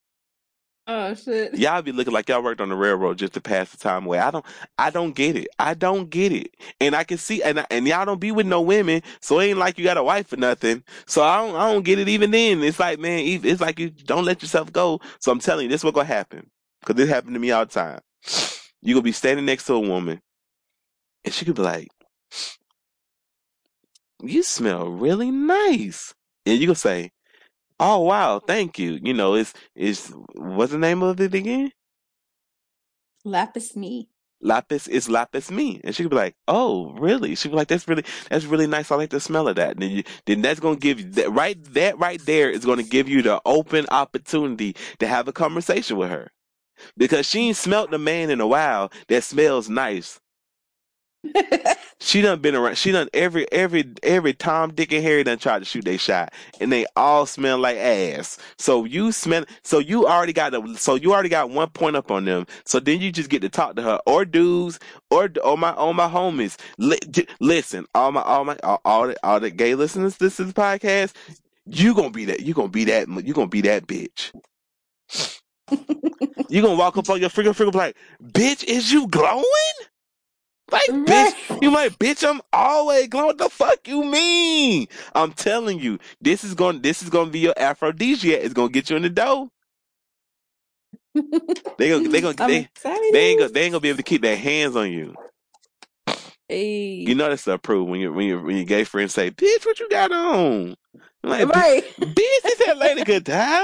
Oh 0.87 1.15
shit. 1.15 1.55
y'all 1.59 1.81
be 1.83 1.93
looking 1.93 2.13
like 2.13 2.29
y'all 2.29 2.43
worked 2.43 2.61
on 2.61 2.69
the 2.69 2.75
railroad 2.75 3.19
just 3.19 3.33
to 3.35 3.41
pass 3.41 3.71
the 3.71 3.79
time 3.79 4.05
away. 4.05 4.19
I 4.19 4.31
don't, 4.31 4.45
I 4.79 4.91
don't 4.91 5.15
get 5.15 5.37
it. 5.37 5.49
I 5.59 5.75
don't 5.75 6.11
get 6.11 6.33
it. 6.33 6.55
And 6.81 6.95
I 6.95 7.05
can 7.05 7.17
see, 7.19 7.43
and 7.43 7.61
I, 7.61 7.67
and 7.71 7.87
y'all 7.87 8.05
don't 8.05 8.21
be 8.21 8.33
with 8.33 8.47
no 8.47 8.61
women, 8.61 9.03
so 9.21 9.41
it 9.41 9.47
ain't 9.47 9.59
like 9.59 9.79
you 9.79 9.85
got 9.85 9.97
a 9.97 10.03
wife 10.03 10.33
or 10.33 10.37
nothing. 10.37 10.83
So 11.07 11.23
I 11.23 11.39
don't, 11.39 11.57
I 11.57 11.73
don't 11.73 11.85
get 11.85 11.99
it 11.99 12.09
even 12.09 12.33
then. 12.33 12.63
It's 12.63 12.79
like, 12.81 12.99
man, 12.99 13.21
it's 13.25 13.61
like 13.63 13.79
you 13.79 13.91
don't 13.91 14.25
let 14.27 14.43
yourself 14.43 14.73
go. 14.73 15.01
So 15.21 15.33
I'm 15.33 15.41
telling 15.41 15.65
you, 15.65 15.71
this 15.71 15.85
what 15.85 15.95
gonna 15.95 16.07
happen 16.07 16.51
because 16.81 16.97
this 16.97 17.09
happened 17.09 17.35
to 17.35 17.41
me 17.41 17.51
all 17.51 17.65
the 17.65 17.73
time. 17.73 18.01
You 18.83 18.95
gonna 18.95 19.03
be 19.03 19.13
standing 19.13 19.47
next 19.47 19.65
to 19.67 19.75
a 19.75 19.81
woman, 19.81 20.21
and 21.25 21.33
she 21.33 21.47
could 21.47 21.57
be 21.57 21.63
like, 21.63 21.89
"You 24.23 24.43
smell 24.43 24.89
really 24.91 25.31
nice," 25.31 26.15
and 26.45 26.59
you 26.61 26.67
gonna 26.67 26.77
say. 26.77 27.13
Oh 27.81 28.01
wow, 28.01 28.41
thank 28.41 28.79
you. 28.79 28.99
You 29.03 29.15
know, 29.15 29.35
it's 29.35 29.53
it's 29.75 30.13
what's 30.35 30.73
the 30.73 30.79
name 30.79 31.03
of 31.03 31.21
it 31.21 31.35
again? 31.35 31.73
Lapis 33.25 33.77
me. 33.77 34.09
Lapis 34.41 34.87
is 34.89 35.09
lapis 35.09 35.51
me. 35.51 35.81
And 35.83 35.95
she 35.95 36.03
could 36.03 36.11
be 36.11 36.17
like, 36.17 36.37
Oh, 36.47 36.93
really? 36.93 37.35
She'd 37.35 37.51
be 37.51 37.57
like, 37.57 37.69
That's 37.69 37.89
really 37.89 38.05
that's 38.29 38.45
really 38.45 38.67
nice. 38.67 38.91
I 38.91 38.97
like 38.97 39.11
the 39.11 39.21
smell 39.21 39.49
of 39.49 39.57
that. 39.57 39.73
And 39.73 39.83
then, 39.83 39.91
you, 39.91 40.03
then 40.27 40.43
that's 40.43 40.61
gonna 40.61 40.77
give 40.77 41.01
you 41.01 41.11
that 41.13 41.33
right 41.33 41.63
that 41.75 41.99
right 41.99 42.21
there 42.27 42.51
is 42.51 42.65
gonna 42.65 42.83
give 42.83 43.09
you 43.09 43.23
the 43.23 43.41
open 43.47 43.87
opportunity 43.91 44.77
to 44.99 45.07
have 45.07 45.29
a 45.29 45.33
conversation 45.33 45.97
with 45.97 46.11
her. 46.11 46.31
Because 46.97 47.27
she 47.27 47.49
ain't 47.49 47.57
smelt 47.57 47.91
the 47.91 47.99
man 47.99 48.31
in 48.31 48.41
a 48.41 48.47
while 48.47 48.93
that 49.09 49.25
smells 49.25 49.69
nice. 49.69 50.21
She 52.01 52.21
done 52.21 52.41
been 52.41 52.55
around. 52.55 52.77
She 52.77 52.93
done 52.93 53.09
every 53.15 53.51
every 53.51 53.91
every 54.03 54.35
Tom, 54.35 54.75
Dick, 54.75 54.93
and 54.93 55.03
Harry 55.03 55.25
done 55.25 55.39
tried 55.39 55.61
to 55.61 55.65
shoot 55.65 55.85
their 55.85 55.97
shot, 55.99 56.35
and 56.61 56.71
they 56.71 56.85
all 56.97 57.25
smell 57.25 57.59
like 57.59 57.79
ass. 57.79 58.39
So 58.59 58.85
you 58.85 59.11
smell. 59.11 59.45
So 59.63 59.79
you 59.79 60.07
already 60.07 60.35
got 60.35 60.55
a, 60.55 60.77
So 60.77 60.97
you 60.97 61.15
already 61.15 61.31
got 61.31 61.51
one 61.51 61.71
point 61.71 61.97
up 61.97 62.11
on 62.11 62.27
them. 62.27 62.47
So 62.67 62.79
then 62.79 63.01
you 63.01 63.11
just 63.11 63.31
get 63.31 63.41
to 63.43 63.49
talk 63.49 63.77
to 63.77 63.83
her 63.83 63.99
or 64.07 64.25
dudes 64.27 64.79
or 65.11 65.31
or 65.43 65.57
my 65.57 65.73
all 65.73 65.95
my 65.95 66.09
homies. 66.09 66.59
J- 67.11 67.27
listen, 67.41 67.87
all 67.95 68.13
my 68.13 68.23
all 68.23 68.45
my 68.45 68.57
all, 68.63 68.81
all 68.85 69.07
the 69.09 69.17
all 69.27 69.41
the 69.41 69.51
gay 69.51 69.75
listeners. 69.75 70.19
This 70.19 70.39
is 70.39 70.53
the 70.53 70.61
podcast. 70.61 71.15
You 71.67 71.95
gonna 71.95 72.11
be 72.11 72.27
that. 72.27 72.41
You 72.41 72.53
gonna 72.53 72.69
be 72.69 72.85
that. 72.85 73.09
You 73.09 73.33
gonna 73.33 73.49
be 73.49 73.63
that 73.63 73.87
bitch. 73.87 74.33
you 76.51 76.61
gonna 76.63 76.77
walk 76.77 76.99
up 76.99 77.09
on 77.09 77.21
your 77.21 77.31
freaking 77.31 77.55
freaking 77.57 77.75
like, 77.75 77.97
bitch, 78.23 78.65
is 78.65 78.93
you 78.93 79.07
glowing? 79.09 79.45
Like, 80.71 80.89
bitch, 80.89 81.63
you 81.63 81.71
like, 81.71 81.99
bitch, 81.99 82.29
I'm 82.29 82.41
always 82.53 83.09
glowing. 83.09 83.27
What 83.27 83.39
the 83.39 83.51
fuck 83.51 83.87
you 83.87 84.05
mean? 84.05 84.89
I'm 85.15 85.33
telling 85.33 85.81
you, 85.81 85.99
this 86.21 86.45
is 86.45 86.55
going 86.55 86.77
to 86.77 86.83
this 86.83 87.03
is 87.03 87.11
going 87.11 87.27
to 87.27 87.33
be 87.33 87.41
your 87.41 87.55
aphrodisiac. 87.57 88.43
It's 88.43 88.55
going 88.55 88.69
to 88.69 88.73
get 88.73 88.91
you 88.91 88.97
in 88.97 89.03
the 89.03 89.11
dough. 89.11 89.51
They 91.79 91.91
gonna, 91.91 92.09
they 92.09 92.21
gonna, 92.21 92.35
I'm 92.41 92.51
they, 92.51 92.59
excited. 92.61 93.13
they 93.13 93.27
ain't 93.29 93.41
gonna, 93.41 93.53
they 93.53 93.63
ain't 93.63 93.73
gonna 93.73 93.81
be 93.81 93.91
able 93.91 93.99
to 93.99 94.05
keep 94.05 94.23
their 94.23 94.37
hands 94.37 94.77
on 94.77 94.93
you. 94.93 95.15
Hey. 96.49 97.05
You 97.07 97.15
know 97.15 97.29
that's 97.29 97.47
approved 97.47 97.91
when 97.91 98.01
you, 98.01 98.13
when 98.13 98.27
your 98.27 98.43
when 98.43 98.57
your 98.57 98.67
gay 98.67 98.85
friends 98.85 99.15
say, 99.15 99.31
bitch, 99.31 99.67
what 99.67 99.81
you 99.81 99.89
got 99.89 100.13
on? 100.13 100.77
I'm 101.25 101.31
like, 101.31 101.49
right. 101.49 101.85
bitch, 102.01 102.47
is 102.47 102.59
that 102.67 102.79
lady 102.79 103.03
good 103.07 103.27
time? 103.27 103.63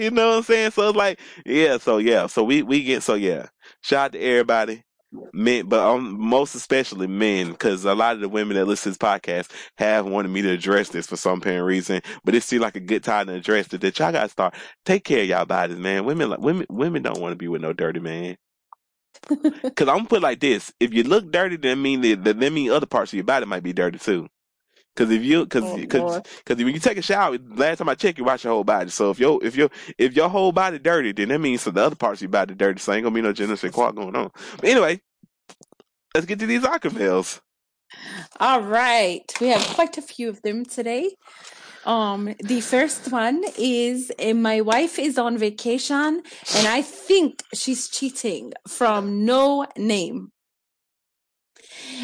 You 0.00 0.10
know 0.12 0.30
what 0.30 0.36
I'm 0.38 0.42
saying? 0.44 0.70
So 0.72 0.88
it's 0.88 0.96
like, 0.96 1.20
yeah, 1.46 1.78
so 1.78 1.98
yeah, 1.98 2.28
so 2.28 2.44
we, 2.44 2.62
we 2.62 2.82
get, 2.84 3.02
so 3.02 3.14
yeah, 3.14 3.48
shout 3.82 4.06
out 4.06 4.12
to 4.12 4.20
everybody. 4.20 4.83
Men, 5.32 5.66
but 5.68 5.80
um, 5.80 6.18
most 6.20 6.54
especially 6.54 7.06
men, 7.06 7.50
because 7.52 7.84
a 7.84 7.94
lot 7.94 8.14
of 8.14 8.20
the 8.20 8.28
women 8.28 8.56
that 8.56 8.66
listen 8.66 8.92
to 8.92 8.98
this 8.98 9.08
podcast 9.08 9.50
have 9.78 10.06
wanted 10.06 10.28
me 10.30 10.42
to 10.42 10.50
address 10.50 10.90
this 10.90 11.06
for 11.06 11.16
some 11.16 11.38
apparent 11.38 11.66
reason. 11.66 12.02
But 12.24 12.34
it 12.34 12.42
seemed 12.42 12.62
like 12.62 12.76
a 12.76 12.80
good 12.80 13.04
time 13.04 13.26
to 13.28 13.34
address 13.34 13.72
it. 13.72 13.80
That 13.80 13.98
y'all 13.98 14.12
gotta 14.12 14.28
start 14.28 14.54
take 14.84 15.04
care 15.04 15.22
of 15.22 15.28
y'all 15.28 15.46
bodies, 15.46 15.78
man. 15.78 16.04
Women, 16.04 16.30
like 16.30 16.40
women, 16.40 16.66
women 16.70 17.02
don't 17.02 17.20
want 17.20 17.32
to 17.32 17.36
be 17.36 17.48
with 17.48 17.62
no 17.62 17.72
dirty 17.72 18.00
man. 18.00 18.36
Because 19.62 19.88
I'm 19.88 19.98
gonna 19.98 20.08
put 20.08 20.18
it 20.18 20.22
like 20.22 20.40
this: 20.40 20.72
if 20.80 20.94
you 20.94 21.04
look 21.04 21.30
dirty, 21.32 21.56
then 21.56 21.82
mean 21.82 22.00
that 22.02 22.24
that 22.24 22.52
mean 22.52 22.70
other 22.70 22.86
parts 22.86 23.12
of 23.12 23.16
your 23.16 23.24
body 23.24 23.46
might 23.46 23.62
be 23.62 23.72
dirty 23.72 23.98
too. 23.98 24.28
Because 24.94 25.10
if 25.10 25.22
you, 25.22 25.44
because 25.44 25.64
Oh, 25.64 25.76
because 25.76 26.22
because 26.38 26.64
when 26.64 26.72
you 26.72 26.80
take 26.80 26.98
a 26.98 27.02
shower, 27.02 27.36
last 27.56 27.78
time 27.78 27.88
I 27.88 27.94
checked, 27.94 28.18
you 28.18 28.24
wash 28.24 28.44
your 28.44 28.52
whole 28.52 28.64
body. 28.64 28.90
So 28.90 29.10
if 29.10 29.18
your 29.18 29.42
if 29.44 29.56
your 29.56 29.70
if 29.98 30.14
your 30.14 30.28
whole 30.28 30.52
body 30.52 30.78
dirty, 30.78 31.12
then 31.12 31.28
that 31.28 31.40
means 31.40 31.64
the 31.64 31.70
other 31.82 31.96
parts 31.96 32.18
of 32.18 32.22
your 32.22 32.30
body 32.30 32.54
dirty. 32.54 32.78
So 32.80 32.92
ain't 32.92 33.02
gonna 33.02 33.14
be 33.14 33.22
no 33.22 33.32
gender 33.32 33.56
equality 33.60 33.96
going 33.96 34.14
on. 34.14 34.30
But 34.56 34.68
anyway, 34.68 35.00
let's 36.14 36.26
get 36.26 36.38
to 36.38 36.46
these 36.46 36.62
acapels. 36.62 37.40
All 38.40 38.62
right. 38.62 39.24
We 39.40 39.48
have 39.48 39.62
quite 39.74 39.98
a 39.98 40.02
few 40.02 40.28
of 40.28 40.42
them 40.42 40.64
today. 40.64 41.14
Um, 41.84 42.34
the 42.40 42.60
first 42.60 43.12
one 43.12 43.44
is 43.58 44.10
uh, 44.18 44.32
my 44.32 44.62
wife 44.62 44.98
is 44.98 45.18
on 45.18 45.36
vacation 45.36 46.22
and 46.56 46.66
I 46.66 46.80
think 46.80 47.42
she's 47.52 47.88
cheating 47.88 48.54
from 48.66 49.24
no 49.24 49.66
name. 49.76 50.30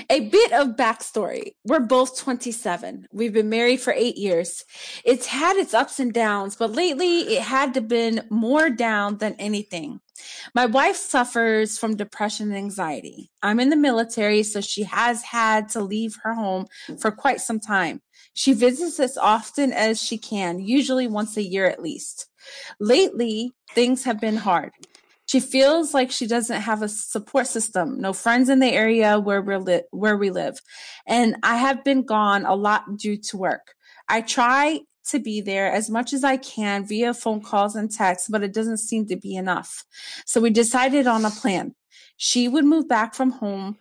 A 0.09 0.29
bit 0.29 0.53
of 0.53 0.77
backstory. 0.77 1.53
We're 1.65 1.81
both 1.81 2.19
27. 2.19 3.09
We've 3.13 3.33
been 3.33 3.49
married 3.49 3.81
for 3.81 3.93
eight 3.93 4.17
years. 4.17 4.65
It's 5.05 5.27
had 5.27 5.57
its 5.57 5.75
ups 5.75 6.01
and 6.01 6.13
downs, 6.13 6.57
but 6.57 6.73
lately 6.73 7.21
it 7.35 7.43
had 7.43 7.75
to 7.75 7.81
been 7.81 8.27
more 8.31 8.71
down 8.71 9.19
than 9.19 9.35
anything. 9.35 10.01
My 10.55 10.67
wife 10.67 10.97
suffers 10.97 11.79
from 11.79 11.97
depression 11.97 12.49
and 12.49 12.57
anxiety. 12.57 13.31
I'm 13.43 13.61
in 13.61 13.71
the 13.71 13.77
military, 13.77 14.43
so 14.43 14.61
she 14.61 14.85
has 14.85 15.23
had 15.23 15.69
to 15.71 15.81
leave 15.81 16.17
her 16.23 16.35
home 16.35 16.67
for 16.99 17.11
quite 17.11 17.41
some 17.41 17.61
time. 17.61 18.01
She 18.35 18.53
visits 18.53 19.01
as 19.01 19.17
often 19.17 19.73
as 19.73 20.01
she 20.01 20.19
can, 20.19 20.61
usually 20.61 21.07
once 21.07 21.37
a 21.37 21.43
year 21.43 21.67
at 21.67 21.83
least. 21.83 22.29
Lately, 22.79 23.53
things 23.75 24.05
have 24.05 24.21
been 24.21 24.37
hard. 24.37 24.73
She 25.31 25.39
feels 25.39 25.95
like 25.95 26.11
she 26.11 26.27
doesn't 26.27 26.63
have 26.63 26.83
a 26.83 26.89
support 26.89 27.47
system, 27.47 28.01
no 28.01 28.13
friends 28.13 28.49
in 28.49 28.59
the 28.59 28.73
area 28.73 29.21
where 29.21 29.41
we 29.41 29.57
li- 29.59 29.83
where 29.93 30.17
we 30.17 30.29
live. 30.29 30.59
And 31.07 31.37
I 31.45 31.55
have 31.55 31.85
been 31.85 32.03
gone 32.03 32.45
a 32.45 32.57
lot 32.57 32.97
due 32.97 33.17
to 33.17 33.37
work. 33.37 33.75
I 34.09 34.23
try 34.23 34.81
to 35.11 35.21
be 35.21 35.41
there 35.41 35.71
as 35.71 35.89
much 35.89 36.13
as 36.13 36.25
I 36.25 36.37
can 36.37 36.85
via 36.85 37.15
phone 37.15 37.43
calls 37.43 37.77
and 37.77 37.93
texts, 37.93 38.29
but 38.29 38.43
it 38.43 38.53
doesn't 38.53 38.79
seem 38.79 39.07
to 39.07 39.15
be 39.15 39.37
enough. 39.37 39.85
So 40.27 40.41
we 40.41 40.51
decided 40.51 41.07
on 41.07 41.25
a 41.25 41.31
plan. 41.31 41.77
She 42.17 42.49
would 42.49 42.65
move 42.65 42.89
back 42.89 43.15
from 43.15 43.31
home 43.31 43.79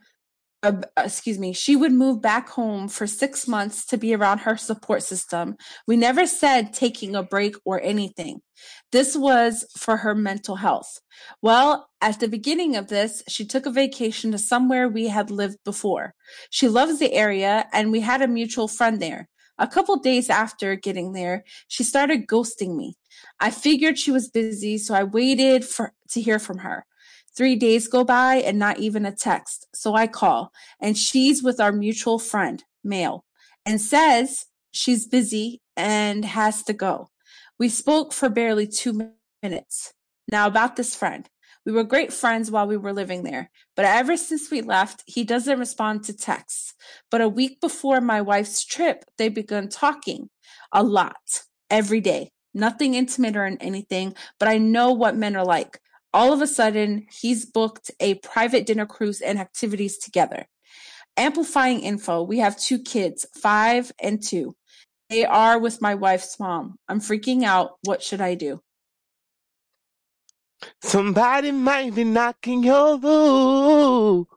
uh, 0.61 0.81
excuse 0.97 1.39
me, 1.39 1.53
she 1.53 1.75
would 1.75 1.93
move 1.93 2.21
back 2.21 2.49
home 2.49 2.87
for 2.87 3.07
six 3.07 3.47
months 3.47 3.85
to 3.85 3.97
be 3.97 4.13
around 4.13 4.39
her 4.39 4.57
support 4.57 5.03
system. 5.03 5.55
We 5.87 5.95
never 5.95 6.25
said 6.25 6.73
taking 6.73 7.15
a 7.15 7.23
break 7.23 7.55
or 7.65 7.81
anything. 7.81 8.41
This 8.91 9.15
was 9.15 9.65
for 9.77 9.97
her 9.97 10.13
mental 10.13 10.57
health. 10.57 10.99
Well, 11.41 11.89
at 12.01 12.19
the 12.19 12.27
beginning 12.27 12.75
of 12.75 12.89
this, 12.89 13.23
she 13.29 13.45
took 13.45 13.65
a 13.65 13.71
vacation 13.71 14.31
to 14.31 14.37
somewhere 14.37 14.89
we 14.89 15.07
had 15.07 15.31
lived 15.31 15.59
before. 15.63 16.13
She 16.49 16.67
loves 16.67 16.99
the 16.99 17.13
area 17.13 17.65
and 17.71 17.91
we 17.91 18.01
had 18.01 18.21
a 18.21 18.27
mutual 18.27 18.67
friend 18.67 19.01
there. 19.01 19.29
A 19.57 19.67
couple 19.67 19.97
days 19.97 20.29
after 20.29 20.75
getting 20.75 21.13
there, 21.13 21.43
she 21.67 21.83
started 21.83 22.27
ghosting 22.27 22.75
me. 22.75 22.95
I 23.39 23.51
figured 23.51 23.99
she 23.99 24.11
was 24.11 24.29
busy, 24.29 24.77
so 24.77 24.93
I 24.93 25.03
waited 25.03 25.65
for 25.65 25.93
to 26.11 26.21
hear 26.21 26.39
from 26.39 26.59
her. 26.59 26.85
Three 27.39 27.55
days 27.55 27.87
go 27.87 28.03
by 28.03 28.35
and 28.35 28.59
not 28.59 28.79
even 28.79 29.05
a 29.05 29.15
text. 29.15 29.65
So 29.73 29.95
I 29.95 30.07
call, 30.07 30.51
and 30.81 30.97
she's 30.97 31.41
with 31.41 31.61
our 31.61 31.71
mutual 31.71 32.19
friend, 32.19 32.61
male, 32.83 33.23
and 33.65 33.79
says 33.79 34.47
she's 34.71 35.07
busy 35.07 35.61
and 35.77 36.25
has 36.25 36.63
to 36.63 36.73
go. 36.73 37.07
We 37.57 37.69
spoke 37.69 38.11
for 38.11 38.27
barely 38.27 38.67
two 38.67 39.13
minutes. 39.41 39.93
Now, 40.29 40.47
about 40.47 40.75
this 40.75 40.97
friend. 40.97 41.29
We 41.65 41.71
were 41.71 41.85
great 41.85 42.11
friends 42.11 42.51
while 42.51 42.67
we 42.67 42.75
were 42.75 42.91
living 42.91 43.23
there, 43.23 43.51
but 43.73 43.85
ever 43.85 44.17
since 44.17 44.51
we 44.51 44.59
left, 44.59 45.05
he 45.05 45.23
doesn't 45.23 45.59
respond 45.59 46.03
to 46.05 46.17
texts. 46.17 46.73
But 47.09 47.21
a 47.21 47.29
week 47.29 47.61
before 47.61 48.01
my 48.01 48.19
wife's 48.19 48.65
trip, 48.65 49.05
they 49.17 49.29
began 49.29 49.69
talking 49.69 50.29
a 50.73 50.83
lot 50.83 51.43
every 51.69 52.01
day. 52.01 52.31
Nothing 52.53 52.95
intimate 52.95 53.37
or 53.37 53.45
anything, 53.45 54.13
but 54.39 54.49
I 54.49 54.57
know 54.57 54.91
what 54.91 55.15
men 55.15 55.37
are 55.37 55.45
like 55.45 55.79
all 56.13 56.33
of 56.33 56.41
a 56.41 56.47
sudden 56.47 57.07
he's 57.11 57.45
booked 57.45 57.91
a 57.99 58.15
private 58.15 58.65
dinner 58.65 58.85
cruise 58.85 59.21
and 59.21 59.39
activities 59.39 59.97
together. 59.97 60.45
Amplifying 61.17 61.81
info 61.81 62.23
we 62.23 62.39
have 62.39 62.57
two 62.57 62.79
kids 62.79 63.25
five 63.41 63.91
and 64.01 64.21
two. 64.21 64.55
They 65.09 65.25
are 65.25 65.57
with 65.59 65.81
my 65.81 65.95
wife's 65.95 66.39
mom. 66.39 66.77
I'm 66.87 67.01
freaking 67.01 67.43
out. 67.43 67.71
What 67.83 68.03
should 68.03 68.21
i 68.21 68.35
do? 68.35 68.61
Somebody 70.81 71.51
might 71.51 71.95
be 71.95 72.03
knocking 72.03 72.63
your 72.63 72.97
boots. 72.99 74.27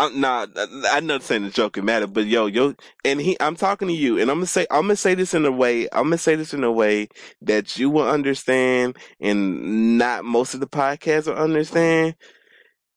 I'm 0.00 0.20
not. 0.20 0.50
I 0.56 1.00
know 1.00 1.18
saying 1.20 1.44
the 1.44 1.50
joke 1.50 1.78
it 1.78 1.84
matter, 1.84 2.08
but 2.08 2.26
yo, 2.26 2.46
yo, 2.46 2.74
and 3.04 3.20
he, 3.20 3.36
I'm 3.40 3.56
talking 3.56 3.88
to 3.88 3.94
you, 3.94 4.18
and 4.20 4.30
I'm 4.30 4.38
gonna 4.38 4.46
say, 4.46 4.66
I'm 4.70 4.82
gonna 4.84 4.96
say 4.96 5.14
this 5.14 5.34
in 5.34 5.46
a 5.46 5.52
way, 5.52 5.88
I'm 5.92 6.04
gonna 6.04 6.18
say 6.18 6.36
this 6.36 6.54
in 6.54 6.64
a 6.64 6.72
way 6.72 7.08
that 7.42 7.78
you 7.78 7.90
will 7.90 8.08
understand, 8.08 8.96
and 9.20 9.98
not 9.98 10.24
most 10.24 10.54
of 10.54 10.60
the 10.60 10.68
podcasts 10.68 11.28
will 11.28 11.36
understand. 11.36 12.16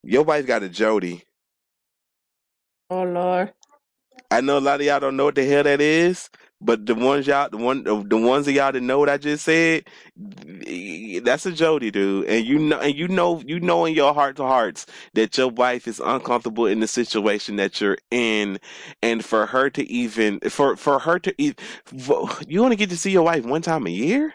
Your 0.03 0.23
wife 0.23 0.47
got 0.47 0.63
a 0.63 0.69
Jody. 0.69 1.23
oh 2.89 3.03
lord 3.03 3.53
I 4.31 4.41
know 4.41 4.57
a 4.57 4.61
lot 4.61 4.81
of 4.81 4.87
y'all 4.87 4.99
don't 4.99 5.17
know 5.17 5.25
what 5.25 5.35
the 5.35 5.45
hell 5.45 5.63
that 5.63 5.81
is, 5.81 6.29
but 6.63 6.85
the 6.85 6.95
ones 6.95 7.27
y'all, 7.27 7.49
the 7.49 7.57
one, 7.57 7.83
the 7.83 8.17
ones 8.17 8.47
of 8.47 8.53
y'all 8.53 8.71
that 8.71 8.81
know 8.81 8.99
what 8.99 9.09
I 9.09 9.17
just 9.17 9.45
said, 9.45 9.85
that's 11.23 11.45
a 11.45 11.51
Jody, 11.51 11.91
dude. 11.91 12.27
And 12.27 12.45
you 12.45 12.57
know, 12.59 12.79
and 12.79 12.95
you 12.95 13.07
know, 13.07 13.41
you 13.45 13.59
know 13.59 13.85
in 13.85 13.93
your 13.93 14.13
heart 14.13 14.37
to 14.37 14.43
hearts 14.43 14.85
that 15.13 15.37
your 15.37 15.49
wife 15.49 15.87
is 15.87 15.99
uncomfortable 15.99 16.65
in 16.65 16.79
the 16.79 16.87
situation 16.87 17.57
that 17.57 17.81
you're 17.81 17.97
in, 18.11 18.59
and 19.01 19.23
for 19.23 19.45
her 19.45 19.69
to 19.71 19.83
even, 19.89 20.39
for 20.41 20.75
for 20.77 20.99
her 20.99 21.19
to 21.19 21.33
even, 21.37 21.57
you 22.47 22.63
only 22.63 22.75
get 22.75 22.89
to 22.89 22.97
see 22.97 23.11
your 23.11 23.23
wife 23.23 23.45
one 23.45 23.61
time 23.61 23.85
a 23.87 23.91
year. 23.91 24.33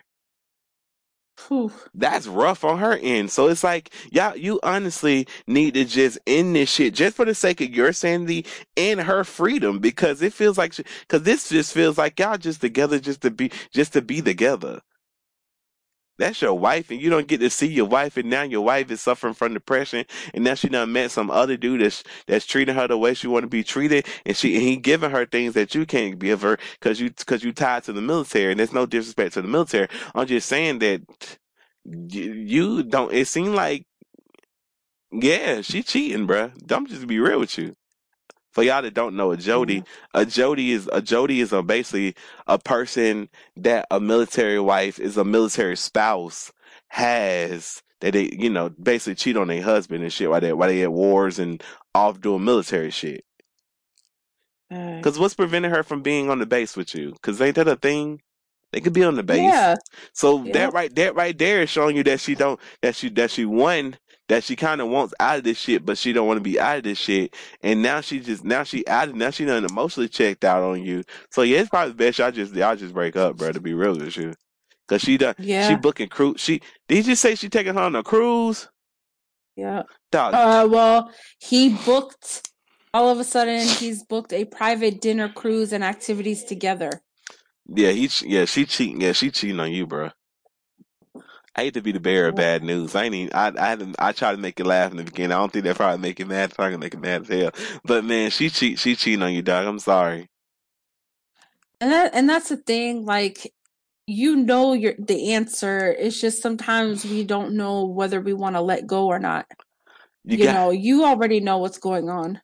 That's 1.95 2.27
rough 2.27 2.65
on 2.65 2.79
her 2.79 2.99
end. 3.01 3.31
So 3.31 3.49
it's 3.49 3.65
like, 3.65 3.93
y'all, 4.11 4.37
you 4.37 4.61
honestly 4.63 5.27
need 5.47 5.75
to 5.75 5.85
just 5.85 6.19
end 6.27 6.57
this 6.57 6.71
shit 6.71 6.95
just 6.95 7.17
for 7.17 7.25
the 7.25 7.35
sake 7.35 7.61
of 7.61 7.71
your 7.71 7.93
sanity 7.93 8.47
and 8.77 9.01
her 9.01 9.25
freedom 9.25 9.79
because 9.79 10.23
it 10.23 10.33
feels 10.33 10.59
like, 10.59 10.77
because 10.77 11.23
this 11.23 11.49
just 11.49 11.73
feels 11.73 11.99
like 11.99 12.19
y'all 12.19 12.39
just 12.39 12.61
together 12.61 12.99
just 12.99 13.23
to 13.23 13.31
be, 13.31 13.51
just 13.73 13.93
to 13.95 14.03
be 14.03 14.23
together. 14.23 14.81
That's 16.19 16.43
your 16.43 16.55
wife, 16.59 16.91
and 16.91 17.01
you 17.01 17.11
don't 17.11 17.29
get 17.29 17.41
to 17.41 17.51
see 17.51 17.69
your 17.69 17.87
wife, 17.87 18.17
and 18.17 18.29
now 18.31 18.43
your 18.43 18.63
wife 18.63 18.91
is 18.91 19.01
suffering 19.01 19.35
from 19.35 19.55
depression, 19.55 20.05
and 20.35 20.45
now 20.45 20.55
she 20.55 20.69
done 20.69 20.93
met 20.93 21.13
some 21.13 21.31
other 21.31 21.57
dude 21.57 21.81
that's 21.81 22.05
that's 22.27 22.47
treating 22.47 22.75
her 22.75 22.89
the 22.89 22.99
way 22.99 23.15
she 23.15 23.29
want 23.29 23.45
to 23.45 23.49
be 23.49 23.65
treated, 23.65 24.07
and 24.27 24.37
she 24.37 24.55
and 24.57 24.65
he 24.65 24.77
giving 24.77 25.11
her 25.11 25.27
things 25.27 25.55
that 25.55 25.75
you 25.75 25.87
can't 25.87 26.19
give 26.19 26.43
her 26.43 26.59
because 26.81 27.01
you 27.01 27.11
because 27.11 27.45
you 27.45 27.53
tied 27.53 27.85
to 27.85 27.93
the 27.93 28.03
military, 28.03 28.53
and 28.53 28.61
there's 28.61 28.73
no 28.73 28.87
disrespect 28.87 29.35
to 29.35 29.43
the 29.43 29.49
military. 29.49 29.89
I'm 30.15 30.27
just 30.27 30.49
saying 30.49 30.81
that 30.81 31.03
you, 31.85 32.83
don't. 32.83 33.13
It 33.15 33.29
seemed 33.29 33.55
like 33.55 33.87
yeah, 35.13 35.63
she 35.63 35.83
cheating, 35.83 36.27
bruh. 36.27 36.53
I'm 36.73 36.87
just 36.87 37.07
be 37.07 37.19
real 37.21 37.41
with 37.41 37.59
you. 37.59 37.75
For 38.59 38.65
y'all 38.65 38.83
that 38.83 38.93
don't 38.93 39.15
know, 39.15 39.31
a 39.31 39.37
Jody, 39.37 39.85
a 40.15 40.27
Jody 40.27 40.73
is 40.73 40.91
a 40.93 41.01
Jody 41.01 41.41
is 41.41 41.53
a 41.53 41.63
basically 41.63 42.17
a 42.49 42.59
person 42.59 43.29
that 43.57 43.87
a 43.89 44.01
military 44.01 44.59
wife 44.59 44.99
is 44.99 45.17
a 45.17 45.23
military 45.23 45.77
spouse 45.77 46.51
has 46.89 47.85
that 48.01 48.15
they 48.15 48.31
you 48.37 48.51
know 48.51 48.71
basically 48.71 49.15
cheat 49.15 49.37
on 49.37 49.47
their 49.47 49.63
husband 49.63 50.03
and 50.03 50.13
shit 50.13 50.29
while 50.29 50.41
they 50.41 50.53
while 50.53 50.69
they 50.69 50.83
at 50.83 50.91
wars 50.91 51.39
and 51.39 51.63
off 51.95 52.21
doing 52.21 52.45
military 52.45 52.91
shit. 52.91 53.25
Uh, 54.73 55.03
Cause 55.03 55.21
what's 55.21 55.35
preventing 55.35 55.71
her 55.71 55.85
from 55.85 56.03
being 56.03 56.29
on 56.29 56.41
the 56.41 56.47
base 56.47 56.77
with 56.77 56.97
you? 56.97 57.15
Cause 57.23 57.41
ain't 57.41 57.55
that 57.55 57.69
a 57.69 57.77
thing? 57.77 58.21
They 58.73 58.81
could 58.81 58.93
be 58.93 59.05
on 59.05 59.15
the 59.15 59.23
base. 59.23 59.45
yeah, 59.45 59.77
So 60.13 60.43
that 60.53 60.73
right, 60.73 60.93
that 60.97 61.15
right 61.15 61.39
there 61.39 61.63
is 61.63 61.71
showing 61.71 61.97
you 61.97 62.03
that 62.03 62.19
she 62.19 62.35
don't, 62.35 62.59
that 62.83 62.97
she, 62.97 63.09
that 63.11 63.31
she 63.31 63.45
won, 63.45 63.97
that 64.29 64.45
she 64.45 64.57
kind 64.57 64.81
of 64.81 64.89
wants 64.89 65.15
out 65.21 65.39
of 65.39 65.45
this 65.45 65.59
shit, 65.59 65.85
but 65.85 65.99
she 65.99 66.13
don't 66.13 66.27
want 66.27 66.39
to 66.39 66.43
be 66.43 66.61
out 66.61 66.79
of 66.79 66.85
this 66.85 66.99
shit. 66.99 67.35
And 67.63 67.83
now 67.83 68.01
she 68.01 68.21
just, 68.21 68.45
now 68.45 68.63
she 68.63 68.87
out, 68.87 69.09
of- 69.09 69.15
now 69.17 69.31
she 69.31 69.45
done 69.45 69.65
emotionally 69.65 70.09
checked 70.09 70.45
out 70.45 70.63
on 70.63 70.83
you. 70.83 71.05
So 71.31 71.43
yeah, 71.43 71.61
it's 71.61 71.71
probably 71.71 71.95
best 71.95 72.19
y'all 72.19 72.31
just, 72.31 72.55
y'all 72.55 72.77
just 72.77 72.95
break 72.95 73.17
up, 73.17 73.37
bro. 73.37 73.53
To 73.53 73.61
be 73.61 73.75
real 73.75 73.97
with 73.99 74.17
you, 74.17 74.35
cause 74.89 75.01
she 75.03 75.17
done, 75.19 75.35
yeah, 75.39 75.69
she 75.69 75.75
booking 75.77 76.09
cruise. 76.09 76.41
She 76.41 76.61
did 76.89 76.99
you 76.99 77.03
just 77.05 77.23
say 77.23 77.35
she 77.35 77.49
taking 77.49 77.75
her 77.75 77.81
on 77.81 77.97
a 77.97 78.03
cruise? 78.03 78.69
yeah. 79.57 79.83
Dog, 80.13 80.35
Uh, 80.35 80.69
well, 80.71 81.11
he 81.39 81.71
booked. 81.71 82.49
All 82.95 83.11
of 83.11 83.19
a 83.19 83.25
sudden, 83.25 83.67
he's 83.67 84.03
booked 84.03 84.33
a 84.33 84.47
private 84.47 85.01
dinner 85.01 85.29
cruise 85.29 85.73
and 85.75 85.85
activities 85.85 86.43
together. 86.45 86.91
yeah, 87.69 87.91
he, 87.91 88.09
yeah, 88.25 88.47
she 88.47 88.65
cheating, 88.65 89.01
yeah, 89.03 89.13
she 89.13 89.31
cheating 89.31 89.61
on 89.61 89.73
you, 89.73 89.87
bro. 89.87 90.11
I 91.57 91.63
hate 91.63 91.75
to 91.75 91.83
be 91.83 91.93
the 91.93 92.01
bearer 92.01 92.29
of 92.29 92.37
bad 92.37 92.63
news. 92.63 92.95
I 92.95 93.05
ain't 93.05 93.15
even, 93.15 93.33
I, 93.35 93.49
I, 93.49 93.79
I 93.99 94.13
tried 94.13 94.33
to 94.33 94.39
make 94.39 94.61
it 94.61 94.67
laugh 94.67 94.91
in 94.93 94.97
the 94.97 95.05
beginning. 95.05 95.33
I 95.33 95.39
don't 95.39 95.53
think 95.53 95.65
that 95.65 95.77
probably 95.77 95.99
make 95.99 96.21
it 96.21 96.27
mad. 96.29 96.47
It's 96.47 96.55
probably 96.55 96.73
gonna 96.73 96.81
make 96.87 96.95
it 96.95 97.01
mad 97.01 97.23
as 97.23 97.29
hell. 97.29 97.51
But 97.85 98.05
man, 98.05 98.31
she 98.31 98.51
cheat, 98.51 98.79
she 98.79 98.97
cheating 98.97 99.23
on 99.23 99.33
you, 99.33 99.43
dog. 99.43 99.67
I'm 99.67 99.79
sorry. 99.81 100.29
And 101.81 101.93
that 101.93 102.15
and 102.15 102.29
that's 102.29 102.49
the 102.49 102.57
thing, 102.57 103.05
like 103.05 103.53
you 104.07 104.37
know 104.37 104.73
your 104.73 104.95
the 104.99 105.33
answer. 105.35 105.95
It's 105.99 106.21
just 106.21 106.43
sometimes 106.43 107.05
we 107.05 107.25
don't 107.25 107.55
know 107.57 107.87
whether 107.87 108.21
we 108.21 108.33
want 108.35 108.57
to 108.57 108.61
let 108.63 108.87
go 108.87 109.07
or 109.07 109.19
not. 109.19 109.47
You, 110.25 110.37
You, 110.37 110.45
got 110.45 110.55
know, 110.55 110.71
you 110.71 111.05
already 111.05 111.41
know 111.41 111.59
what's 111.59 111.79
going 111.79 112.09
on. 112.11 112.41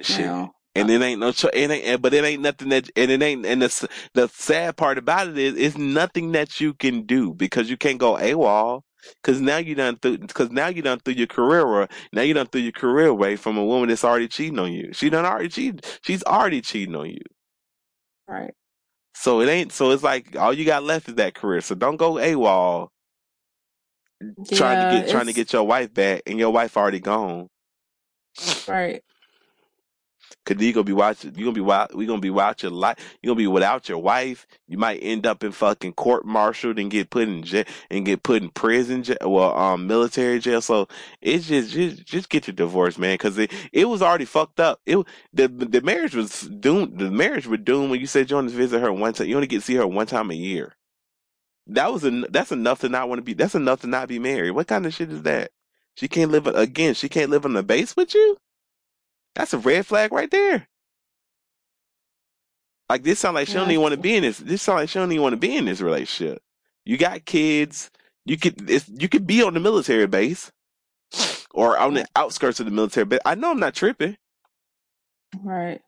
shit. 0.00 0.18
You 0.20 0.26
know. 0.26 0.54
And 0.80 0.90
it 0.90 1.02
ain't 1.02 1.20
no 1.20 1.32
cho- 1.32 1.50
it 1.52 1.70
ain't 1.70 2.02
but 2.02 2.14
it 2.14 2.24
ain't 2.24 2.42
nothing 2.42 2.70
that 2.70 2.90
and 2.96 3.10
it 3.10 3.22
ain't 3.22 3.46
and 3.46 3.62
the 3.62 3.88
the 4.14 4.28
sad 4.28 4.76
part 4.76 4.98
about 4.98 5.28
it 5.28 5.38
is 5.38 5.54
it's 5.56 5.78
nothing 5.78 6.32
that 6.32 6.60
you 6.60 6.74
can 6.74 7.02
do 7.02 7.34
because 7.34 7.70
you 7.70 7.76
can't 7.76 7.98
go 7.98 8.14
AWOL 8.14 8.82
because 9.22 9.40
now 9.40 9.58
you 9.58 9.74
done 9.74 9.96
through 9.96 10.18
because 10.18 10.50
now 10.50 10.68
you 10.68 10.82
done 10.82 11.00
through 11.00 11.14
your 11.14 11.26
career 11.26 11.88
now 12.12 12.22
you 12.22 12.34
done 12.34 12.46
through 12.46 12.62
your 12.62 12.72
career 12.72 13.06
away 13.06 13.36
from 13.36 13.56
a 13.58 13.64
woman 13.64 13.88
that's 13.88 14.04
already 14.04 14.28
cheating 14.28 14.58
on 14.58 14.72
you. 14.72 14.92
She 14.92 15.10
done 15.10 15.26
already 15.26 15.48
cheated. 15.48 15.86
She's 16.02 16.22
already 16.24 16.60
cheating 16.60 16.96
on 16.96 17.10
you. 17.10 17.22
Right. 18.28 18.54
So 19.14 19.40
it 19.40 19.48
ain't 19.48 19.72
so 19.72 19.90
it's 19.90 20.02
like 20.02 20.36
all 20.36 20.52
you 20.52 20.64
got 20.64 20.84
left 20.84 21.08
is 21.08 21.16
that 21.16 21.34
career. 21.34 21.60
So 21.60 21.74
don't 21.74 21.96
go 21.96 22.14
AWOL 22.14 22.88
trying 24.52 24.78
to 24.78 24.84
get 24.84 25.08
trying 25.08 25.26
to 25.26 25.32
get 25.32 25.52
your 25.52 25.64
wife 25.64 25.92
back 25.92 26.22
and 26.26 26.38
your 26.38 26.50
wife 26.50 26.76
already 26.76 27.00
gone. 27.00 27.48
right. 28.68 29.02
Cause 30.44 30.56
you 30.60 30.72
gonna 30.72 30.84
be 30.84 30.92
watching, 30.92 31.34
you 31.34 31.44
gonna 31.44 31.88
be 31.88 31.96
we 31.96 32.06
gonna 32.06 32.20
be 32.20 32.30
watching 32.30 32.70
life. 32.70 32.98
You 33.22 33.28
gonna 33.28 33.36
be 33.36 33.46
without 33.46 33.88
your 33.88 33.98
wife. 33.98 34.46
You 34.66 34.78
might 34.78 35.00
end 35.02 35.26
up 35.26 35.44
in 35.44 35.52
fucking 35.52 35.92
court 35.92 36.24
martialed 36.24 36.78
and 36.78 36.90
get 36.90 37.10
put 37.10 37.28
in 37.28 37.42
jail 37.42 37.64
and 37.90 38.06
get 38.06 38.22
put 38.22 38.42
in 38.42 38.48
prison 38.50 39.02
jail, 39.02 39.18
well, 39.24 39.56
um, 39.56 39.86
military 39.86 40.38
jail. 40.38 40.60
So 40.62 40.88
it's 41.20 41.48
just, 41.48 41.72
just, 41.72 42.04
just 42.06 42.28
get 42.30 42.46
your 42.46 42.54
divorce, 42.54 42.96
man. 42.98 43.18
Cause 43.18 43.36
it, 43.36 43.52
it 43.72 43.88
was 43.88 44.00
already 44.00 44.24
fucked 44.24 44.58
up. 44.58 44.80
It, 44.86 44.98
the, 45.32 45.48
the 45.48 45.82
marriage 45.82 46.14
was 46.14 46.40
doomed. 46.42 46.98
The 46.98 47.10
marriage 47.10 47.46
was 47.46 47.60
doomed 47.60 47.90
when 47.90 48.00
you 48.00 48.06
said 48.06 48.30
you 48.30 48.36
only 48.38 48.52
visit 48.52 48.80
her 48.80 48.92
one 48.92 49.12
time. 49.12 49.28
You 49.28 49.34
only 49.34 49.48
get 49.48 49.58
to 49.58 49.64
see 49.66 49.74
her 49.74 49.86
one 49.86 50.06
time 50.06 50.30
a 50.30 50.34
year. 50.34 50.74
That 51.66 51.92
was 51.92 52.04
en- 52.04 52.26
that's 52.30 52.52
enough 52.52 52.80
to 52.80 52.88
not 52.88 53.08
want 53.08 53.18
to 53.18 53.22
be. 53.22 53.34
That's 53.34 53.54
enough 53.54 53.82
to 53.82 53.86
not 53.86 54.08
be 54.08 54.18
married. 54.18 54.52
What 54.52 54.66
kind 54.66 54.86
of 54.86 54.94
shit 54.94 55.12
is 55.12 55.22
that? 55.22 55.50
She 55.94 56.08
can't 56.08 56.30
live 56.30 56.46
again. 56.46 56.94
She 56.94 57.08
can't 57.08 57.30
live 57.30 57.44
on 57.44 57.52
the 57.52 57.62
base 57.62 57.94
with 57.96 58.14
you. 58.14 58.38
That's 59.38 59.54
a 59.54 59.58
red 59.58 59.86
flag 59.86 60.12
right 60.12 60.30
there. 60.32 60.68
Like 62.90 63.04
this 63.04 63.20
sound 63.20 63.36
like 63.36 63.48
she 63.48 63.54
don't 63.54 63.70
even 63.70 63.82
want 63.82 63.94
to 63.94 64.00
be 64.00 64.16
in 64.16 64.22
this. 64.22 64.38
This 64.38 64.62
sound 64.62 64.80
like 64.80 64.90
she 64.90 65.00
don't 65.00 65.12
even 65.12 65.22
want 65.24 65.34
to 65.34 65.38
be 65.38 65.56
in 65.56 65.66
this 65.66 65.82
relationship. 65.82 66.42
You 66.86 66.98
got 66.98 67.26
kids. 67.26 67.90
You 68.26 68.38
could 68.38 68.70
it's, 68.70 68.88
you 68.88 69.08
could 69.10 69.26
be 69.26 69.42
on 69.42 69.54
the 69.54 69.60
military 69.60 70.06
base 70.06 70.52
or 71.52 71.78
on 71.78 71.94
the 71.94 72.06
outskirts 72.16 72.60
of 72.60 72.66
the 72.66 72.72
military 72.72 73.06
base. 73.06 73.20
I 73.26 73.34
know 73.36 73.50
I'm 73.52 73.60
not 73.60 73.74
tripping, 73.74 74.18
Right. 75.42 75.80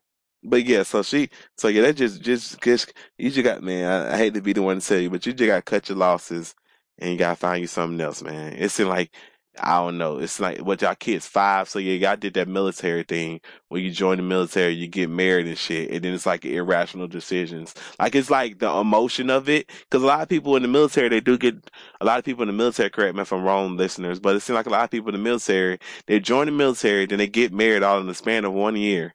but 0.43 0.65
yeah. 0.65 0.83
So 0.83 1.03
she, 1.03 1.29
so 1.57 1.69
yeah, 1.69 1.83
that 1.83 1.95
just 1.97 2.21
just 2.21 2.61
just 2.61 2.93
you 3.17 3.31
just 3.31 3.43
got 3.45 3.63
man. 3.63 3.85
I, 3.85 4.15
I 4.15 4.17
hate 4.17 4.35
to 4.35 4.41
be 4.41 4.53
the 4.53 4.63
one 4.63 4.79
to 4.81 4.87
tell 4.87 4.99
you, 4.99 5.09
but 5.11 5.25
you 5.25 5.33
just 5.33 5.47
got 5.47 5.57
to 5.57 5.61
cut 5.63 5.89
your 5.89 5.97
losses 5.97 6.55
and 6.99 7.11
you 7.11 7.17
got 7.17 7.31
to 7.31 7.35
find 7.37 7.61
you 7.61 7.67
something 7.67 8.01
else, 8.01 8.23
man. 8.23 8.53
It 8.53 8.69
seemed 8.69 8.89
like 8.89 9.15
I 9.59 9.77
don't 9.79 9.97
know. 9.97 10.17
It's 10.19 10.39
like 10.39 10.59
what 10.59 10.81
y'all 10.81 10.95
kids 10.95 11.27
five, 11.27 11.67
so 11.67 11.77
yeah, 11.79 11.93
y'all 11.93 12.15
did 12.15 12.33
that 12.35 12.47
military 12.47 13.03
thing 13.03 13.41
When 13.67 13.83
you 13.83 13.91
join 13.91 14.17
the 14.17 14.23
military, 14.23 14.71
you 14.73 14.87
get 14.87 15.09
married 15.09 15.45
and 15.47 15.57
shit, 15.57 15.91
and 15.91 16.03
then 16.03 16.13
it's 16.13 16.25
like 16.25 16.45
irrational 16.45 17.07
decisions. 17.07 17.73
Like 17.99 18.15
it's 18.15 18.29
like 18.29 18.59
the 18.59 18.69
emotion 18.71 19.29
of 19.29 19.49
it, 19.49 19.69
because 19.89 20.03
a 20.03 20.05
lot 20.07 20.21
of 20.21 20.29
people 20.29 20.55
in 20.55 20.61
the 20.61 20.69
military 20.69 21.09
they 21.09 21.19
do 21.19 21.37
get 21.37 21.69
a 21.99 22.05
lot 22.05 22.17
of 22.19 22.23
people 22.25 22.43
in 22.43 22.47
the 22.47 22.53
military. 22.53 22.89
Correct 22.89 23.13
me 23.15 23.21
if 23.23 23.33
I'm 23.33 23.43
wrong, 23.43 23.75
listeners, 23.77 24.19
but 24.21 24.35
it 24.35 24.39
seems 24.39 24.55
like 24.55 24.67
a 24.67 24.69
lot 24.69 24.85
of 24.85 24.89
people 24.91 25.09
in 25.09 25.13
the 25.15 25.19
military 25.23 25.79
they 26.07 26.19
join 26.21 26.45
the 26.45 26.51
military, 26.53 27.05
then 27.05 27.17
they 27.19 27.27
get 27.27 27.51
married 27.53 27.83
all 27.83 27.99
in 27.99 28.07
the 28.07 28.15
span 28.15 28.45
of 28.45 28.53
one 28.53 28.75
year. 28.77 29.13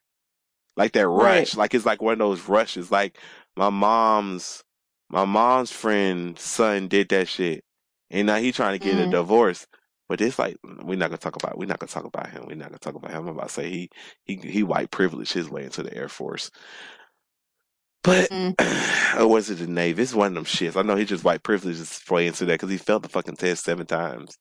Like 0.76 0.92
that 0.92 1.08
rush, 1.08 1.54
Right. 1.54 1.56
like 1.56 1.74
it's 1.74 1.86
like 1.86 2.02
one 2.02 2.12
of 2.14 2.18
those 2.18 2.48
rushes. 2.48 2.90
Like 2.90 3.18
my 3.56 3.70
mom's 3.70 4.62
my 5.08 5.24
mom's 5.24 5.72
friend's 5.72 6.42
son 6.42 6.88
did 6.88 7.08
that 7.10 7.28
shit, 7.28 7.64
and 8.10 8.26
now 8.26 8.36
he 8.36 8.52
trying 8.52 8.78
to 8.78 8.84
get 8.84 8.98
a 8.98 9.06
Mm. 9.06 9.10
divorce. 9.12 9.66
But 10.08 10.20
it's 10.20 10.38
like 10.38 10.58
we're 10.64 10.98
not 10.98 11.10
gonna 11.10 11.18
talk 11.18 11.36
about 11.36 11.58
we're 11.58 11.66
not 11.66 11.80
gonna 11.80 11.90
talk 11.90 12.04
about 12.04 12.30
him. 12.30 12.44
We're 12.46 12.56
not 12.56 12.68
gonna 12.70 12.78
talk 12.78 12.94
about 12.96 13.12
him. 13.12 13.22
I'm 13.28 13.36
about 13.36 13.48
to 13.48 13.54
say 13.54 13.70
he 13.70 13.90
he 14.24 14.36
he 14.36 14.62
white 14.64 14.90
privileged 14.90 15.32
his 15.34 15.50
way 15.50 15.64
into 15.64 15.82
the 15.82 15.96
Air 15.96 16.08
Force. 16.08 16.50
But 18.04 18.30
Mm. 18.30 18.54
or 19.20 19.28
was 19.28 19.50
it 19.50 19.56
the 19.56 19.66
Navy? 19.68 20.02
It's 20.02 20.14
one 20.14 20.28
of 20.28 20.34
them 20.34 20.44
shits. 20.44 20.76
I 20.76 20.82
know 20.82 20.96
he 20.96 21.04
just 21.06 21.24
white 21.24 21.42
privileged 21.44 21.78
his 21.80 22.00
way 22.10 22.26
into 22.28 22.44
that 22.46 22.54
because 22.54 22.70
he 22.70 22.78
failed 22.78 23.04
the 23.04 23.08
fucking 23.10 23.36
test 23.36 23.64
seven 23.64 23.86
times. 23.86 24.38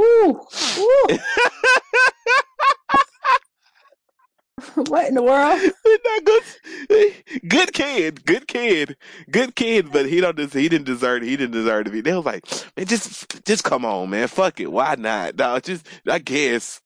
Ooh. 0.00 0.40
Ooh. 0.78 1.06
what 4.74 5.08
in 5.08 5.14
the 5.14 5.22
world? 5.22 5.60
Not 5.60 6.24
good, 6.24 7.14
good 7.48 7.72
kid, 7.72 8.24
good 8.24 8.46
kid, 8.48 8.96
good 9.30 9.54
kid. 9.54 9.92
But 9.92 10.06
he 10.06 10.20
don't. 10.20 10.38
He 10.38 10.68
didn't 10.68 10.86
deserve. 10.86 11.22
He 11.22 11.36
didn't 11.36 11.52
deserve 11.52 11.86
to 11.86 11.90
be. 11.90 12.00
They 12.00 12.14
was 12.14 12.24
like, 12.24 12.46
man, 12.76 12.86
just, 12.86 13.44
just 13.44 13.64
come 13.64 13.84
on, 13.84 14.10
man. 14.10 14.28
Fuck 14.28 14.60
it. 14.60 14.70
Why 14.70 14.94
not? 14.96 15.36
No, 15.36 15.58
just, 15.60 15.86
I 16.08 16.18
guess. 16.18 16.80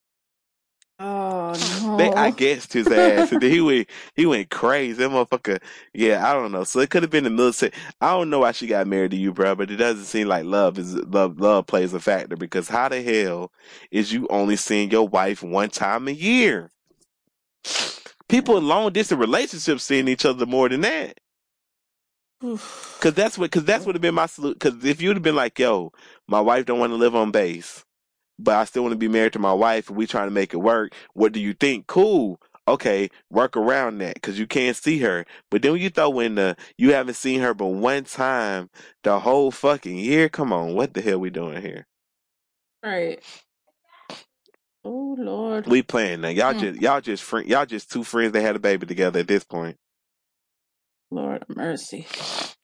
Oh 1.00 1.54
no. 1.82 1.96
They, 1.96 2.12
I 2.12 2.30
guessed 2.30 2.72
his 2.72 2.86
ass, 2.92 3.32
and 3.32 3.42
then 3.42 3.50
he 3.50 3.60
went, 3.60 3.90
he 4.14 4.26
went 4.26 4.50
crazy. 4.50 4.98
That 4.98 5.10
motherfucker. 5.10 5.60
Yeah, 5.92 6.28
I 6.28 6.34
don't 6.34 6.52
know. 6.52 6.64
So 6.64 6.80
it 6.80 6.90
could 6.90 7.02
have 7.02 7.10
been 7.10 7.24
the 7.24 7.30
military. 7.30 7.72
I 8.00 8.12
don't 8.12 8.30
know 8.30 8.40
why 8.40 8.52
she 8.52 8.68
got 8.68 8.86
married 8.86 9.10
to 9.10 9.16
you, 9.16 9.32
bro. 9.32 9.56
But 9.56 9.70
it 9.70 9.76
doesn't 9.76 10.04
seem 10.04 10.28
like 10.28 10.44
love 10.44 10.78
is 10.78 10.94
love. 10.94 11.40
Love 11.40 11.66
plays 11.66 11.92
a 11.94 12.00
factor 12.00 12.36
because 12.36 12.68
how 12.68 12.88
the 12.88 13.02
hell 13.02 13.50
is 13.90 14.12
you 14.12 14.28
only 14.30 14.56
seeing 14.56 14.90
your 14.90 15.08
wife 15.08 15.42
one 15.42 15.70
time 15.70 16.06
a 16.06 16.12
year? 16.12 16.70
People 18.28 18.58
in 18.58 18.66
long 18.66 18.92
distance 18.92 19.20
relationships 19.20 19.84
seeing 19.84 20.08
each 20.08 20.24
other 20.24 20.46
more 20.46 20.68
than 20.68 20.82
that. 20.82 21.18
Cause 23.00 23.14
that's 23.14 23.38
what, 23.38 23.50
cause 23.50 23.64
that's 23.64 23.86
would 23.86 23.94
have 23.94 24.02
been 24.02 24.14
my 24.14 24.26
solution. 24.26 24.58
Cause 24.58 24.84
if 24.84 25.00
you'd 25.02 25.16
have 25.16 25.22
been 25.22 25.36
like, 25.36 25.58
yo, 25.58 25.92
my 26.28 26.40
wife 26.40 26.66
don't 26.66 26.78
want 26.78 26.92
to 26.92 26.96
live 26.96 27.14
on 27.14 27.30
base, 27.30 27.84
but 28.38 28.56
I 28.56 28.64
still 28.64 28.82
want 28.82 28.92
to 28.92 28.98
be 28.98 29.08
married 29.08 29.34
to 29.34 29.38
my 29.38 29.52
wife 29.52 29.88
and 29.88 29.96
we 29.96 30.06
trying 30.06 30.26
to 30.26 30.34
make 30.34 30.54
it 30.54 30.58
work. 30.58 30.94
What 31.14 31.32
do 31.32 31.40
you 31.40 31.54
think? 31.54 31.86
Cool. 31.86 32.40
Okay, 32.66 33.10
work 33.30 33.56
around 33.56 33.98
that 33.98 34.14
because 34.14 34.38
you 34.38 34.46
can't 34.46 34.76
see 34.76 34.98
her. 35.00 35.26
But 35.50 35.62
then 35.62 35.72
when 35.72 35.82
you 35.82 35.90
throw 35.90 36.18
in 36.20 36.36
the, 36.36 36.56
you 36.78 36.94
haven't 36.94 37.14
seen 37.14 37.40
her 37.40 37.52
but 37.54 37.66
one 37.66 38.04
time 38.04 38.70
the 39.02 39.20
whole 39.20 39.50
fucking 39.50 39.96
year. 39.96 40.28
Come 40.30 40.52
on, 40.52 40.74
what 40.74 40.94
the 40.94 41.02
hell 41.02 41.18
we 41.20 41.30
doing 41.30 41.60
here? 41.60 41.86
Right. 42.82 43.22
Oh 44.84 45.16
Lord. 45.18 45.66
We 45.66 45.82
playing 45.82 46.22
now. 46.22 46.28
Y'all 46.28 46.54
Hmm. 46.54 46.58
just, 46.58 46.80
y'all 46.80 47.00
just, 47.02 47.22
friend, 47.22 47.48
y'all 47.48 47.66
just 47.66 47.90
two 47.92 48.04
friends 48.04 48.32
that 48.32 48.42
had 48.42 48.56
a 48.56 48.60
baby 48.60 48.86
together 48.86 49.20
at 49.20 49.28
this 49.28 49.44
point. 49.44 49.76
Lord 51.10 51.44
mercy. 51.48 52.06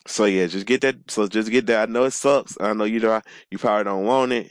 So 0.07 0.27
yeah, 0.27 0.47
just 0.49 0.67
get 0.67 0.83
that. 0.83 0.97
So 1.11 1.29
just 1.29 1.51
get 1.51 1.67
that. 1.67 1.89
I 1.89 1.93
know 1.93 2.05
it 2.05 2.13
sucks. 2.13 2.57
I 2.61 2.73
know 2.75 2.85
you 2.85 3.01
know 3.01 3.23
you 3.51 3.59
probably 3.59 3.85
don't 3.85 4.05
want 4.05 4.33
it. 4.33 4.51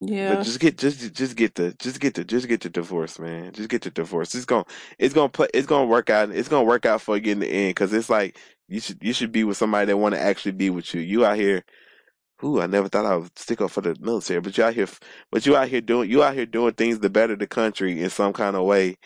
Yeah. 0.00 0.28
But 0.28 0.40
just 0.40 0.60
get 0.60 0.78
just 0.78 1.14
just 1.14 1.36
get 1.36 1.56
the 1.56 1.74
just 1.78 2.00
get 2.00 2.14
the 2.14 2.24
just 2.24 2.48
get 2.48 2.60
the 2.62 2.70
divorce, 2.70 3.18
man. 3.18 3.52
Just 3.52 3.68
get 3.70 3.82
the 3.82 3.90
divorce. 3.90 4.34
It's 4.34 4.46
gonna 4.46 4.64
it's 4.98 5.14
gonna 5.14 5.30
play. 5.30 5.48
It's 5.54 5.66
gonna 5.66 5.86
work 5.86 6.10
out. 6.10 6.30
It's 6.30 6.48
gonna 6.48 6.64
work 6.64 6.86
out 6.86 7.02
for 7.02 7.16
you 7.16 7.32
in 7.32 7.40
the 7.40 7.48
end 7.48 7.70
because 7.70 7.92
it's 7.92 8.10
like 8.10 8.38
you 8.68 8.80
should 8.80 8.98
you 9.02 9.12
should 9.14 9.32
be 9.32 9.44
with 9.44 9.56
somebody 9.58 9.86
that 9.86 9.98
want 9.98 10.14
to 10.14 10.20
actually 10.20 10.52
be 10.52 10.70
with 10.70 10.94
you. 10.94 11.00
You 11.02 11.26
out 11.26 11.36
here. 11.38 11.64
Ooh, 12.44 12.60
I 12.60 12.66
never 12.66 12.88
thought 12.88 13.06
I 13.06 13.16
would 13.16 13.38
stick 13.38 13.60
up 13.60 13.70
for 13.70 13.82
the 13.82 13.96
military, 14.00 14.40
but 14.40 14.56
you 14.58 14.64
out 14.64 14.74
here, 14.74 14.88
but 15.32 15.46
you 15.46 15.56
out 15.56 15.68
here 15.68 15.80
doing 15.82 16.10
you 16.10 16.22
out 16.22 16.34
here 16.34 16.46
doing 16.46 16.74
things 16.74 16.98
to 17.00 17.10
better 17.10 17.36
the 17.36 17.46
country 17.46 18.00
in 18.00 18.10
some 18.10 18.32
kind 18.32 18.56
of 18.56 18.64
way, 18.64 18.96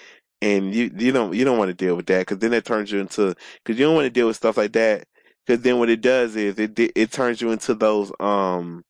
and 0.43 0.75
you 0.75 0.91
you 0.97 1.13
don't 1.13 1.35
you 1.35 1.45
don't 1.45 1.59
want 1.59 1.71
to 1.71 1.75
deal 1.75 1.97
with 1.97 2.07
that 2.07 2.21
because 2.21 2.39
then 2.39 2.53
it 2.55 2.65
turns 2.65 2.93
you 2.93 3.01
into 3.01 3.35
because 3.65 3.79
you 3.79 3.87
don't 3.87 3.95
want 3.97 4.07
to 4.07 4.11
deal 4.11 4.29
with 4.29 4.37
stuff 4.37 4.57
like 4.59 4.73
that 4.73 5.07
because 5.47 5.63
then 5.63 5.79
what 5.79 5.91
it 5.91 6.01
does 6.03 6.37
is 6.37 6.59
it 6.59 6.79
it 6.79 7.13
turns 7.13 7.41
you 7.41 7.51
into 7.53 7.75
those 7.75 8.13
um 8.21 8.85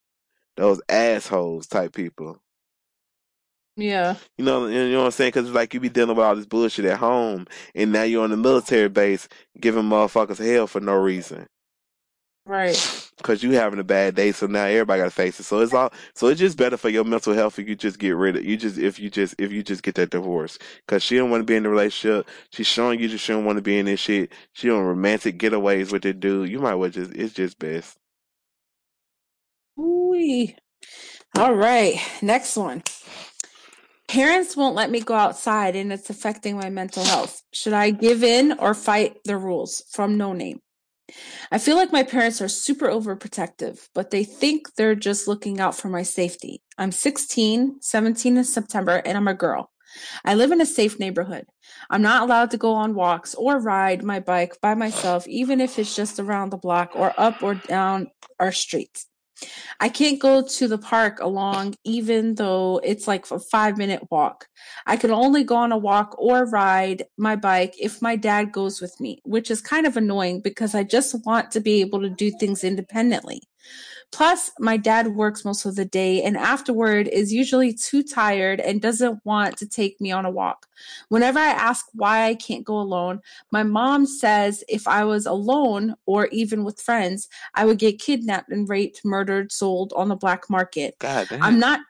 those 0.57 0.81
assholes 0.89 1.67
type 1.67 1.95
people. 1.95 2.41
Yeah. 3.77 4.17
You 4.39 4.45
know, 4.45 4.67
you 4.67 4.91
know 4.93 5.01
what 5.01 5.07
I'm 5.07 5.11
saying? 5.13 5.31
Because 5.31 5.47
it's 5.49 5.55
like 5.55 5.75
you 5.75 5.81
be 5.81 5.89
dealing 5.89 6.17
with 6.17 6.25
all 6.27 6.37
this 6.37 6.47
bullshit 6.47 6.85
at 6.87 6.99
home, 6.99 7.47
and 7.75 7.93
now 7.93 8.05
you're 8.05 8.25
on 8.25 8.31
the 8.31 8.37
military 8.37 8.89
base 8.89 9.29
giving 9.61 9.85
motherfuckers 9.85 10.45
hell 10.45 10.67
for 10.67 10.81
no 10.81 10.95
reason. 10.95 11.47
Right. 12.47 13.04
Because 13.17 13.43
you 13.43 13.53
having 13.53 13.79
a 13.79 13.85
bad 13.85 14.15
day, 14.15 14.33
so 14.33 14.47
now 14.47 14.65
everybody 14.65 15.01
got 15.01 15.05
to 15.05 15.11
face 15.11 15.39
it. 15.41 15.45
So 15.45 15.61
it's 15.61 15.73
all, 15.73 15.93
so 16.15 16.29
it's 16.29 16.41
just 16.41 16.59
better 16.59 16.77
for 16.77 16.89
your 16.89 17.05
mental 17.05 17.33
health 17.33 17.59
if 17.59 17.69
you 17.69 17.77
just 17.77 17.99
get 17.99 18.17
rid 18.17 18.37
of 18.37 18.45
you 18.45 18.57
just 18.57 18.79
if 18.79 18.99
you 18.99 19.09
just 19.09 19.35
if 19.39 19.53
you 19.53 19.63
just 19.63 19.83
get 19.83 19.95
that 19.97 20.11
divorce. 20.11 20.59
Because 20.87 21.03
she 21.03 21.17
don't 21.17 21.31
want 21.31 21.43
to 21.43 21.45
be 21.45 21.57
in 21.57 21.63
the 21.63 21.69
relationship. 21.69 22.29
She's 22.51 22.67
showing 22.67 23.01
you 23.01 23.09
just 23.09 23.25
she 23.25 23.33
don't 23.33 23.45
want 23.45 23.59
to 23.59 23.63
be 23.63 23.79
in 23.79 23.87
this 23.87 24.01
shit. 24.01 24.33
She 24.53 24.71
on 24.71 24.83
romantic 24.83 25.39
getaways 25.39 25.93
with 25.93 26.03
this 26.03 26.17
dude. 26.17 26.51
You 26.51 26.59
might 26.61 26.75
well 26.75 26.91
just 26.91 27.13
it's 27.13 27.35
just 27.35 27.59
best. 27.59 27.97
Ooh. 29.79 30.49
All 31.37 31.55
right. 31.55 32.01
Next 32.23 32.57
one. 32.57 32.83
Parents 34.09 34.57
won't 34.57 34.77
let 34.77 34.91
me 34.91 35.01
go 35.01 35.15
outside 35.15 35.75
and 35.75 35.93
it's 35.93 36.11
affecting 36.11 36.57
my 36.57 36.71
mental 36.71 37.05
health. 37.05 37.43
Should 37.53 37.73
I 37.73 37.91
give 37.91 38.23
in 38.23 38.53
or 38.59 38.75
fight 38.75 39.17
the 39.25 39.37
rules? 39.37 39.83
From 39.91 40.17
no 40.17 40.33
name. 40.33 40.61
I 41.53 41.59
feel 41.59 41.77
like 41.77 41.93
my 41.93 42.03
parents 42.03 42.41
are 42.41 42.49
super 42.49 42.89
overprotective, 42.89 43.89
but 43.95 44.11
they 44.11 44.25
think 44.25 44.75
they're 44.75 44.95
just 44.95 45.29
looking 45.29 45.61
out 45.61 45.75
for 45.75 45.89
my 45.89 46.03
safety. 46.03 46.63
I'm 46.79 46.93
16, 46.93 47.79
17 47.81 48.37
in 48.37 48.45
September, 48.45 49.03
and 49.05 49.17
I'm 49.17 49.29
a 49.29 49.35
girl. 49.35 49.71
I 50.25 50.35
live 50.35 50.51
in 50.51 50.61
a 50.61 50.67
safe 50.67 50.99
neighborhood. 50.99 51.47
I'm 51.91 52.03
not 52.03 52.23
allowed 52.23 52.51
to 52.53 52.59
go 52.59 52.73
on 52.73 52.95
walks 52.95 53.35
or 53.35 53.61
ride 53.61 54.03
my 54.03 54.21
bike 54.21 54.57
by 54.61 54.75
myself, 54.75 55.29
even 55.29 55.61
if 55.61 55.79
it's 55.79 55.95
just 55.95 56.19
around 56.19 56.51
the 56.51 56.57
block 56.57 56.93
or 56.95 57.13
up 57.19 57.43
or 57.43 57.55
down 57.55 58.09
our 58.41 58.53
streets. 58.53 59.07
I 59.81 59.89
can't 59.89 60.21
go 60.21 60.43
to 60.47 60.69
the 60.69 60.79
park 60.79 61.21
along, 61.21 61.75
even 61.85 62.37
though 62.37 62.81
it's 62.85 63.09
like 63.09 63.31
a 63.31 63.39
five 63.39 63.77
minute 63.77 64.11
walk. 64.11 64.49
I 64.87 64.97
can 64.97 65.11
only 65.11 65.45
go 65.45 65.57
on 65.57 65.73
a 65.73 65.79
walk 65.79 66.15
or 66.19 66.47
ride 66.47 67.05
my 67.17 67.37
bike 67.37 67.75
if 67.79 68.01
my 68.01 68.17
dad 68.17 68.53
goes 68.53 68.81
with 68.81 68.99
me, 69.01 69.21
which 69.25 69.51
is 69.51 69.61
kind 69.61 69.87
of 69.87 69.97
annoying 69.97 70.41
because 70.41 70.75
I 70.75 70.85
just 70.85 71.15
want 71.25 71.51
to 71.53 71.61
be 71.61 71.81
able 71.81 72.01
to 72.03 72.11
do 72.11 72.31
things 72.31 72.65
independently. 72.65 73.43
Plus, 74.15 74.53
my 74.61 74.77
dad 74.77 75.09
works 75.09 75.45
most 75.45 75.65
of 75.65 75.75
the 75.75 75.85
day 75.85 76.23
and 76.23 76.37
afterward 76.37 77.09
is 77.09 77.33
usually 77.33 77.75
too 77.75 78.01
tired 78.01 78.61
and 78.61 78.81
doesn't 78.81 79.21
want 79.25 79.57
to 79.57 79.67
take 79.67 80.01
me 80.01 80.13
on 80.13 80.25
a 80.25 80.31
walk. 80.31 80.69
Whenever 81.09 81.41
I 81.41 81.49
ask 81.49 81.87
why 81.95 82.27
I 82.27 82.37
can't 82.37 82.65
go 82.65 82.79
alone, 82.79 83.21
my 83.51 83.65
mom 83.65 84.07
says 84.07 84.63
if 84.69 84.87
I 84.87 85.05
was 85.05 85.27
alone 85.27 85.97
or 86.07 86.29
even 86.29 86.63
with 86.63 86.81
friends, 86.81 87.29
I 87.57 87.65
would 87.65 87.81
get 87.81 88.01
kidnapped 88.01 88.51
and 88.51 88.69
raped, 88.69 89.01
murdered, 89.05 89.51
sold 89.51 89.93
on 89.97 90.09
the 90.09 90.17
black 90.17 90.49
market. 90.49 90.95
God. 91.01 91.27
I'm 91.33 91.59
not 91.59 91.81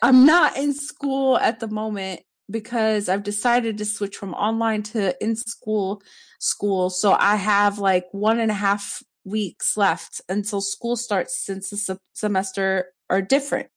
I'm 0.00 0.24
not 0.24 0.56
in 0.56 0.72
school 0.72 1.38
at 1.38 1.58
the 1.58 1.66
moment 1.66 2.20
because 2.48 3.08
I've 3.08 3.24
decided 3.24 3.78
to 3.78 3.84
switch 3.84 4.16
from 4.16 4.32
online 4.34 4.84
to 4.84 5.20
in 5.20 5.34
school 5.34 6.02
school. 6.38 6.88
So 6.88 7.16
I 7.18 7.34
have 7.34 7.80
like 7.80 8.06
one 8.12 8.38
and 8.38 8.52
a 8.52 8.54
half 8.54 9.02
weeks 9.28 9.76
left 9.76 10.20
until 10.28 10.60
school 10.60 10.96
starts 10.96 11.38
since 11.38 11.70
the 11.70 11.76
se- 11.76 11.98
semester 12.12 12.92
are 13.10 13.22
different. 13.22 13.68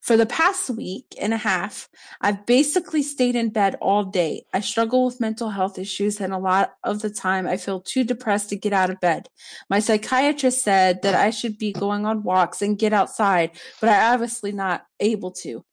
For 0.00 0.16
the 0.16 0.24
past 0.24 0.70
week 0.70 1.14
and 1.20 1.34
a 1.34 1.36
half, 1.36 1.90
I've 2.22 2.46
basically 2.46 3.02
stayed 3.02 3.36
in 3.36 3.50
bed 3.50 3.76
all 3.82 4.04
day. 4.04 4.44
I 4.52 4.60
struggle 4.60 5.04
with 5.04 5.20
mental 5.20 5.50
health 5.50 5.78
issues, 5.78 6.20
and 6.22 6.32
a 6.32 6.38
lot 6.38 6.72
of 6.82 7.02
the 7.02 7.10
time 7.10 7.46
I 7.46 7.58
feel 7.58 7.82
too 7.82 8.04
depressed 8.04 8.48
to 8.48 8.56
get 8.56 8.72
out 8.72 8.88
of 8.88 9.00
bed. 9.00 9.28
My 9.68 9.78
psychiatrist 9.78 10.64
said 10.64 11.02
that 11.02 11.14
I 11.14 11.28
should 11.28 11.58
be 11.58 11.72
going 11.72 12.06
on 12.06 12.22
walks 12.22 12.62
and 12.62 12.78
get 12.78 12.94
outside, 12.94 13.50
but 13.78 13.90
I'm 13.90 14.14
obviously 14.14 14.52
not 14.52 14.86
able 15.00 15.32
to. 15.42 15.64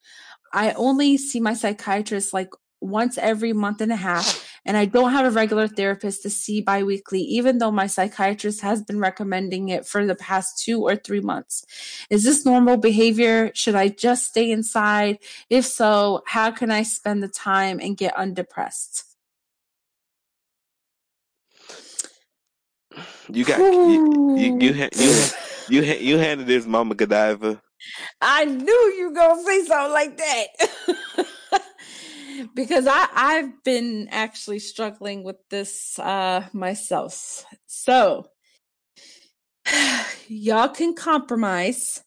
I 0.52 0.74
only 0.74 1.18
see 1.18 1.40
my 1.40 1.54
psychiatrist 1.54 2.34
like 2.34 2.50
once 2.82 3.18
every 3.18 3.54
month 3.54 3.80
and 3.80 3.94
a 3.94 3.96
half, 3.96 4.47
and 4.68 4.76
I 4.76 4.86
don't 4.86 5.13
have 5.13 5.26
a 5.26 5.32
regular 5.32 5.68
therapist 5.70 6.22
to 6.24 6.30
see 6.30 6.59
biweekly, 6.59 7.22
even 7.22 7.57
though 7.57 7.72
my 7.72 7.88
psychiatrist 7.88 8.59
has 8.61 8.84
been 8.84 8.99
recommending 8.99 9.70
it 9.70 9.88
for 9.88 10.05
the 10.05 10.13
past 10.13 10.61
two 10.63 10.82
or 10.82 10.97
three 10.97 11.22
months. 11.22 11.65
Is 12.09 12.26
this 12.26 12.45
normal 12.45 12.76
behavior? 12.76 13.49
Should 13.55 13.76
I 13.76 13.88
just 13.88 14.28
stay 14.28 14.51
inside? 14.51 15.20
If 15.49 15.65
so, 15.65 16.22
how 16.28 16.51
can 16.51 16.70
I 16.70 16.84
spend 16.84 17.24
the 17.24 17.30
time 17.30 17.80
and 17.82 17.95
get 17.95 18.15
undepressed? 18.18 19.05
You 23.30 23.45
got 23.45 23.59
you 23.59 24.36
you 24.38 24.59
you 24.59 24.89
you, 24.95 25.26
you, 25.70 25.82
you 25.82 26.18
handed 26.18 26.47
this 26.47 26.65
Mama 26.65 26.95
Godiva. 26.95 27.61
I 28.22 28.45
knew 28.45 28.93
you 28.97 29.09
were 29.09 29.13
gonna 29.13 29.43
say 29.43 29.63
something 29.63 29.93
like 29.93 30.18
that. 30.18 31.28
because 32.56 32.88
I, 32.88 33.08
I've 33.14 33.64
been 33.64 34.08
actually 34.12 34.60
struggling 34.60 35.24
with 35.24 35.38
this 35.50 35.98
uh 36.00 36.48
myself. 36.54 37.46
So 37.68 38.28
y'all 40.28 40.70
can 40.70 40.94
compromise. 40.94 42.04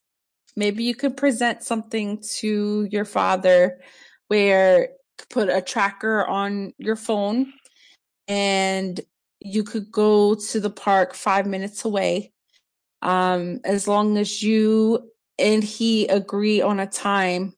Maybe 0.57 0.85
you 0.85 0.95
could 0.95 1.17
present 1.17 1.63
something 1.63 2.23
to 2.39 2.89
your 2.91 3.05
father 3.05 3.81
where 4.29 4.91
put 5.29 5.49
a 5.49 5.61
tracker 5.61 6.27
on 6.27 6.73
your 6.79 6.97
phone 6.97 7.53
and 8.29 9.01
you 9.41 9.63
could 9.63 9.91
go 9.91 10.35
to 10.35 10.61
the 10.61 10.71
park 10.71 11.15
five 11.15 11.47
minutes 11.47 11.85
away. 11.85 12.33
Um, 13.03 13.61
as 13.65 13.89
long 13.89 14.19
as 14.19 14.43
you 14.43 15.11
and 15.39 15.65
he 15.65 16.07
agree 16.09 16.61
on 16.61 16.81
a 16.81 16.87
time 16.87 17.55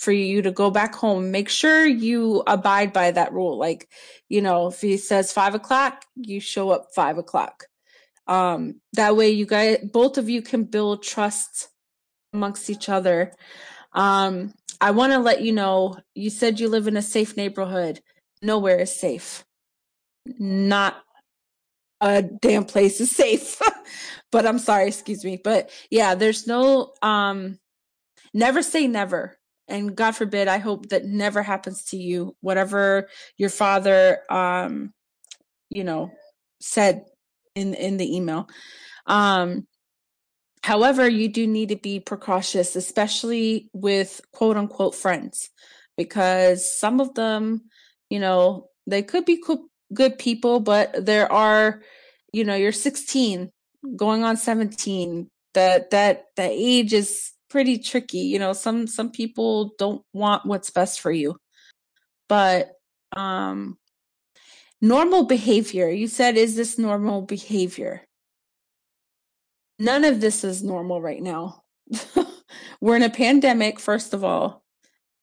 for 0.00 0.12
you 0.12 0.40
to 0.40 0.50
go 0.50 0.70
back 0.70 0.94
home, 0.94 1.30
make 1.30 1.50
sure 1.50 1.84
you 1.84 2.42
abide 2.46 2.90
by 2.90 3.10
that 3.10 3.34
rule. 3.34 3.58
Like, 3.58 3.86
you 4.30 4.40
know, 4.40 4.68
if 4.68 4.80
he 4.80 4.96
says 4.96 5.30
five 5.30 5.54
o'clock, 5.54 6.06
you 6.16 6.40
show 6.40 6.70
up 6.70 6.86
five 6.94 7.18
o'clock. 7.18 7.66
Um, 8.26 8.80
that 8.94 9.14
way 9.14 9.28
you 9.28 9.44
guys, 9.44 9.78
both 9.92 10.16
of 10.16 10.30
you 10.30 10.40
can 10.40 10.64
build 10.64 11.02
trust 11.02 11.68
amongst 12.32 12.70
each 12.70 12.88
other. 12.88 13.34
Um, 13.92 14.54
I 14.80 14.92
want 14.92 15.12
to 15.12 15.18
let 15.18 15.42
you 15.42 15.52
know, 15.52 15.98
you 16.14 16.30
said 16.30 16.58
you 16.58 16.68
live 16.68 16.88
in 16.88 16.96
a 16.96 17.02
safe 17.02 17.36
neighborhood. 17.36 18.00
Nowhere 18.40 18.78
is 18.78 18.98
safe. 18.98 19.44
Not 20.38 20.96
a 22.00 22.22
damn 22.22 22.64
place 22.64 23.02
is 23.02 23.14
safe. 23.14 23.60
but 24.32 24.46
I'm 24.46 24.58
sorry, 24.58 24.88
excuse 24.88 25.26
me. 25.26 25.38
But 25.42 25.68
yeah, 25.90 26.14
there's 26.14 26.46
no 26.46 26.94
um 27.02 27.58
never 28.32 28.62
say 28.62 28.86
never. 28.86 29.36
And 29.70 29.96
God 29.96 30.12
forbid, 30.12 30.48
I 30.48 30.58
hope 30.58 30.88
that 30.90 31.04
never 31.04 31.42
happens 31.42 31.84
to 31.86 31.96
you. 31.96 32.36
Whatever 32.40 33.08
your 33.36 33.50
father 33.50 34.18
um 34.30 34.92
you 35.70 35.84
know 35.84 36.10
said 36.60 37.04
in 37.54 37.74
in 37.74 37.96
the 37.96 38.16
email. 38.16 38.48
Um 39.06 39.66
however, 40.62 41.08
you 41.08 41.28
do 41.28 41.46
need 41.46 41.70
to 41.70 41.76
be 41.76 42.00
precautious, 42.00 42.76
especially 42.76 43.70
with 43.72 44.20
quote 44.32 44.56
unquote 44.56 44.94
friends, 44.94 45.50
because 45.96 46.78
some 46.78 47.00
of 47.00 47.14
them, 47.14 47.62
you 48.10 48.20
know, 48.20 48.68
they 48.86 49.02
could 49.02 49.24
be 49.24 49.42
good 49.94 50.18
people, 50.18 50.60
but 50.60 51.04
there 51.06 51.30
are, 51.32 51.82
you 52.32 52.44
know, 52.44 52.54
you're 52.54 52.72
16 52.72 53.50
going 53.96 54.24
on 54.24 54.36
17 54.36 55.30
that 55.54 55.90
that 55.90 56.26
that 56.36 56.50
age 56.52 56.92
is 56.92 57.32
pretty 57.50 57.78
tricky 57.78 58.18
you 58.18 58.38
know 58.38 58.52
some 58.52 58.86
some 58.86 59.10
people 59.10 59.74
don't 59.78 60.02
want 60.12 60.46
what's 60.46 60.70
best 60.70 61.00
for 61.00 61.12
you. 61.12 61.36
But 62.28 62.72
um 63.16 63.76
normal 64.80 65.24
behavior 65.24 65.88
you 65.90 66.08
said 66.08 66.36
is 66.36 66.56
this 66.56 66.78
normal 66.78 67.22
behavior? 67.22 68.02
None 69.78 70.04
of 70.04 70.20
this 70.20 70.44
is 70.44 70.62
normal 70.62 71.00
right 71.00 71.22
now. 71.22 71.62
We're 72.80 72.96
in 72.96 73.02
a 73.02 73.10
pandemic 73.10 73.80
first 73.80 74.14
of 74.14 74.24
all 74.24 74.62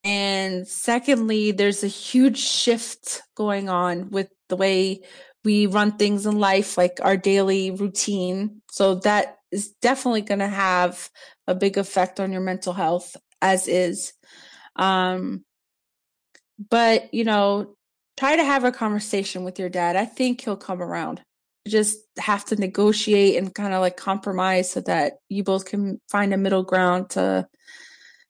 and 0.04 0.68
secondly 0.68 1.52
there's 1.52 1.84
a 1.84 1.88
huge 1.88 2.38
shift 2.38 3.22
going 3.36 3.70
on 3.70 4.10
with 4.10 4.30
the 4.50 4.56
way 4.56 5.02
we 5.44 5.66
run 5.66 5.98
things 5.98 6.26
in 6.26 6.40
life 6.40 6.78
like 6.78 7.00
our 7.02 7.18
daily 7.18 7.72
routine. 7.72 8.62
So 8.70 8.96
that 8.96 9.38
is 9.52 9.70
definitely 9.82 10.22
going 10.22 10.40
to 10.40 10.48
have 10.48 11.10
a 11.48 11.56
big 11.56 11.78
effect 11.78 12.20
on 12.20 12.32
your 12.32 12.42
mental 12.42 12.74
health 12.74 13.16
as 13.42 13.68
is. 13.68 14.14
Um, 14.76 15.44
but, 16.70 17.14
you 17.14 17.24
know, 17.24 17.76
try 18.18 18.36
to 18.36 18.44
have 18.44 18.64
a 18.64 18.72
conversation 18.72 19.44
with 19.44 19.60
your 19.60 19.70
dad. 19.70 19.96
I 19.96 20.06
think 20.06 20.42
he'll 20.42 20.58
come 20.58 20.82
around. 20.82 21.22
You 21.66 21.72
just 21.72 22.00
have 22.18 22.46
to 22.46 22.56
negotiate 22.56 23.36
and 23.38 23.54
kind 23.54 23.74
of 23.74 23.82
like 23.82 23.98
compromise 23.98 24.72
so 24.72 24.82
that 24.82 25.14
you 25.30 25.44
both 25.44 25.66
can 25.66 26.02
find 26.10 26.34
a 26.34 26.38
middle 26.38 26.64
ground 26.64 27.12
to 27.12 27.48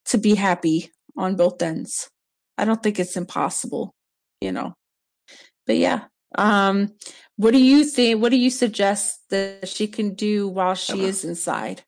to 0.06 0.18
be 0.18 0.36
happy 0.36 0.92
on 1.18 1.36
both 1.36 1.62
ends. 1.62 2.10
I 2.58 2.66
don't 2.66 2.82
think 2.82 3.00
it's 3.00 3.18
impossible, 3.18 3.94
you 4.42 4.52
know. 4.52 4.74
But 5.66 5.78
yeah. 5.78 6.06
Um 6.36 6.96
what 7.36 7.52
do 7.52 7.60
you 7.60 7.84
think 7.84 8.22
what 8.22 8.30
do 8.30 8.38
you 8.38 8.50
suggest 8.50 9.22
that 9.30 9.70
she 9.70 9.88
can 9.88 10.16
do 10.16 10.48
while 10.48 10.76
she 10.76 11.04
is 11.06 11.24
inside? 11.24 11.84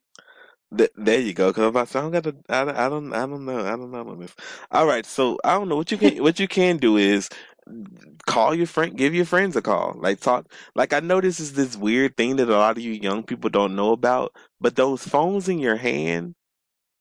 Th- 0.78 0.92
there 0.96 1.20
you 1.20 1.34
go. 1.34 1.52
Cause 1.52 1.64
I'm 1.64 1.70
about 1.70 1.88
to 1.88 1.94
say, 1.94 2.00
I 2.00 2.02
don't 2.04 2.12
got 2.12 2.24
to, 2.26 2.36
I, 2.50 2.66
don't- 2.66 2.78
I 2.78 2.90
don't, 2.90 3.14
I 3.14 3.20
don't 3.26 3.46
know, 3.46 3.60
I 3.66 3.72
don't 3.72 3.92
know 3.92 4.16
this. 4.16 4.36
All 4.72 4.86
right, 4.86 5.06
so 5.06 5.40
I 5.44 5.54
don't 5.58 5.70
know 5.70 5.76
what 5.78 5.92
you 5.92 5.98
can, 5.98 6.22
what 6.24 6.40
you 6.40 6.48
can 6.48 6.78
do 6.78 6.98
is 6.98 7.30
call 8.28 8.54
your 8.56 8.68
friend, 8.68 8.96
give 8.96 9.16
your 9.16 9.26
friends 9.26 9.56
a 9.56 9.62
call, 9.62 9.96
like 9.98 10.20
talk. 10.20 10.46
Like 10.76 10.94
I 10.94 11.00
know 11.00 11.22
this 11.22 11.40
is 11.40 11.54
this 11.54 11.76
weird 11.76 12.18
thing 12.18 12.36
that 12.38 12.50
a 12.50 12.54
lot 12.58 12.78
of 12.78 12.84
you 12.84 12.92
young 12.94 13.24
people 13.24 13.50
don't 13.50 13.76
know 13.76 13.92
about, 13.94 14.34
but 14.62 14.76
those 14.76 15.04
phones 15.08 15.50
in 15.50 15.60
your 15.60 15.78
hand, 15.78 16.36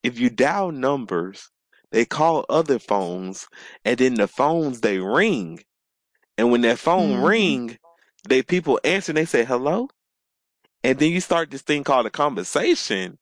if 0.03 0.19
you 0.19 0.31
dial 0.31 0.73
numbers, 0.73 1.51
they 1.93 2.05
call 2.07 2.47
other 2.49 2.79
phones, 2.79 3.49
and 3.85 3.99
then 3.99 4.14
the 4.14 4.29
phones 4.29 4.81
they 4.81 4.99
ring, 4.99 5.61
and 6.39 6.51
when 6.53 6.62
that 6.62 6.79
phone 6.79 7.21
Mhm. 7.21 7.27
ring, 7.29 7.79
they 8.29 8.43
people 8.43 8.81
answer, 8.85 9.12
and 9.12 9.16
they 9.19 9.25
say 9.27 9.45
hello, 9.45 9.89
and 10.85 10.99
then 10.99 11.12
you 11.12 11.21
start 11.21 11.51
this 11.51 11.62
thing 11.62 11.85
called 11.85 12.07
a 12.07 12.11
conversation 12.11 13.19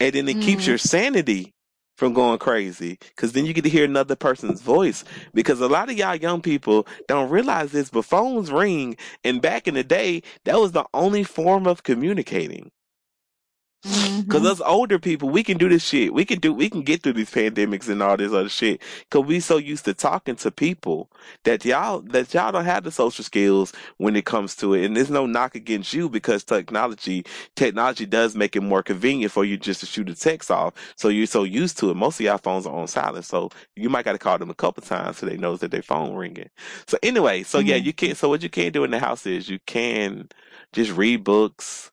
and 0.00 0.14
then 0.14 0.28
it 0.28 0.40
keeps 0.40 0.64
Mm. 0.64 0.68
your 0.68 0.78
sanity 0.78 1.52
from 1.96 2.12
going 2.12 2.38
crazy 2.38 2.98
because 3.14 3.32
then 3.32 3.46
you 3.46 3.52
get 3.52 3.62
to 3.62 3.70
hear 3.70 3.84
another 3.84 4.16
person's 4.16 4.60
voice 4.60 5.04
because 5.32 5.60
a 5.60 5.68
lot 5.68 5.88
of 5.90 5.96
y'all 5.96 6.16
young 6.16 6.42
people 6.42 6.86
don't 7.06 7.30
realize 7.30 7.70
this 7.72 7.90
but 7.90 8.04
phones 8.04 8.50
ring 8.50 8.96
and 9.22 9.40
back 9.40 9.68
in 9.68 9.74
the 9.74 9.84
day 9.84 10.22
that 10.44 10.58
was 10.58 10.72
the 10.72 10.84
only 10.92 11.22
form 11.22 11.66
of 11.66 11.84
communicating 11.84 12.70
because 14.28 14.42
Mhm. 14.42 14.52
us 14.52 14.62
older 14.66 14.98
people 14.98 15.28
we 15.30 15.44
can 15.44 15.58
do 15.58 15.68
this 15.68 15.84
shit. 15.84 16.14
We 16.14 16.24
can 16.24 16.40
do 16.40 16.52
we 16.54 16.70
can 16.70 16.82
get 16.82 17.02
through 17.02 17.14
these 17.14 17.30
pandemics 17.30 17.88
and 17.88 18.02
all 18.02 18.16
this 18.16 18.32
other 18.32 18.48
shit 18.50 18.82
because 19.10 19.26
we 19.26 19.40
so 19.40 19.58
used 19.58 19.84
to 19.86 19.94
talking 19.94 20.36
to 20.36 20.50
people 20.52 21.10
that 21.44 21.64
y'all 21.64 22.00
that 22.02 22.34
y'all 22.34 22.52
don't 22.52 22.64
have 22.66 22.84
the 22.84 22.92
social 22.92 23.24
skills 23.24 23.72
when 23.98 24.16
it 24.16 24.26
comes 24.26 24.56
to 24.56 24.74
it. 24.74 24.84
And 24.86 24.96
there's 24.96 25.10
no 25.10 25.26
knock 25.26 25.54
against 25.54 25.92
you 25.94 26.08
because 26.08 26.44
technology 26.44 27.24
technology 27.56 28.06
does 28.06 28.36
make 28.36 28.56
it 28.56 28.62
more 28.62 28.82
convenient 28.82 29.32
for 29.32 29.44
you 29.44 29.56
just 29.58 29.80
to 29.80 29.86
shoot 29.86 30.10
a 30.10 30.14
text 30.16 30.50
off. 30.50 30.74
So 30.96 31.08
you're 31.08 31.26
so 31.26 31.44
used 31.44 31.78
to 31.78 31.90
it. 31.90 31.96
Most 31.96 32.20
of 32.20 32.26
y'all 32.26 32.38
phones 32.38 32.66
are 32.66 32.74
on 32.74 32.88
silent 32.88 33.26
so 33.26 33.50
you 33.76 33.90
might 33.90 34.06
got 34.06 34.12
to 34.12 34.18
call 34.18 34.38
them 34.38 34.50
a 34.50 34.54
couple 34.54 34.82
times 34.82 35.18
so 35.18 35.26
they 35.26 35.36
knows 35.38 35.60
that 35.60 35.70
their 35.72 35.82
phone 35.82 36.14
ringing. 36.16 36.50
So 36.88 36.98
anyway 37.02 37.44
so 37.44 37.58
yeah 37.60 37.76
you 37.76 37.92
can't, 37.92 38.16
so 38.16 38.28
what 38.30 38.42
you 38.42 38.50
can't 38.50 38.74
do 38.74 38.84
in 38.84 38.90
the 38.92 39.00
house 39.00 39.26
is 39.26 39.48
you 39.50 39.60
can 39.66 40.28
just 40.72 40.92
read 40.92 41.24
books 41.24 41.90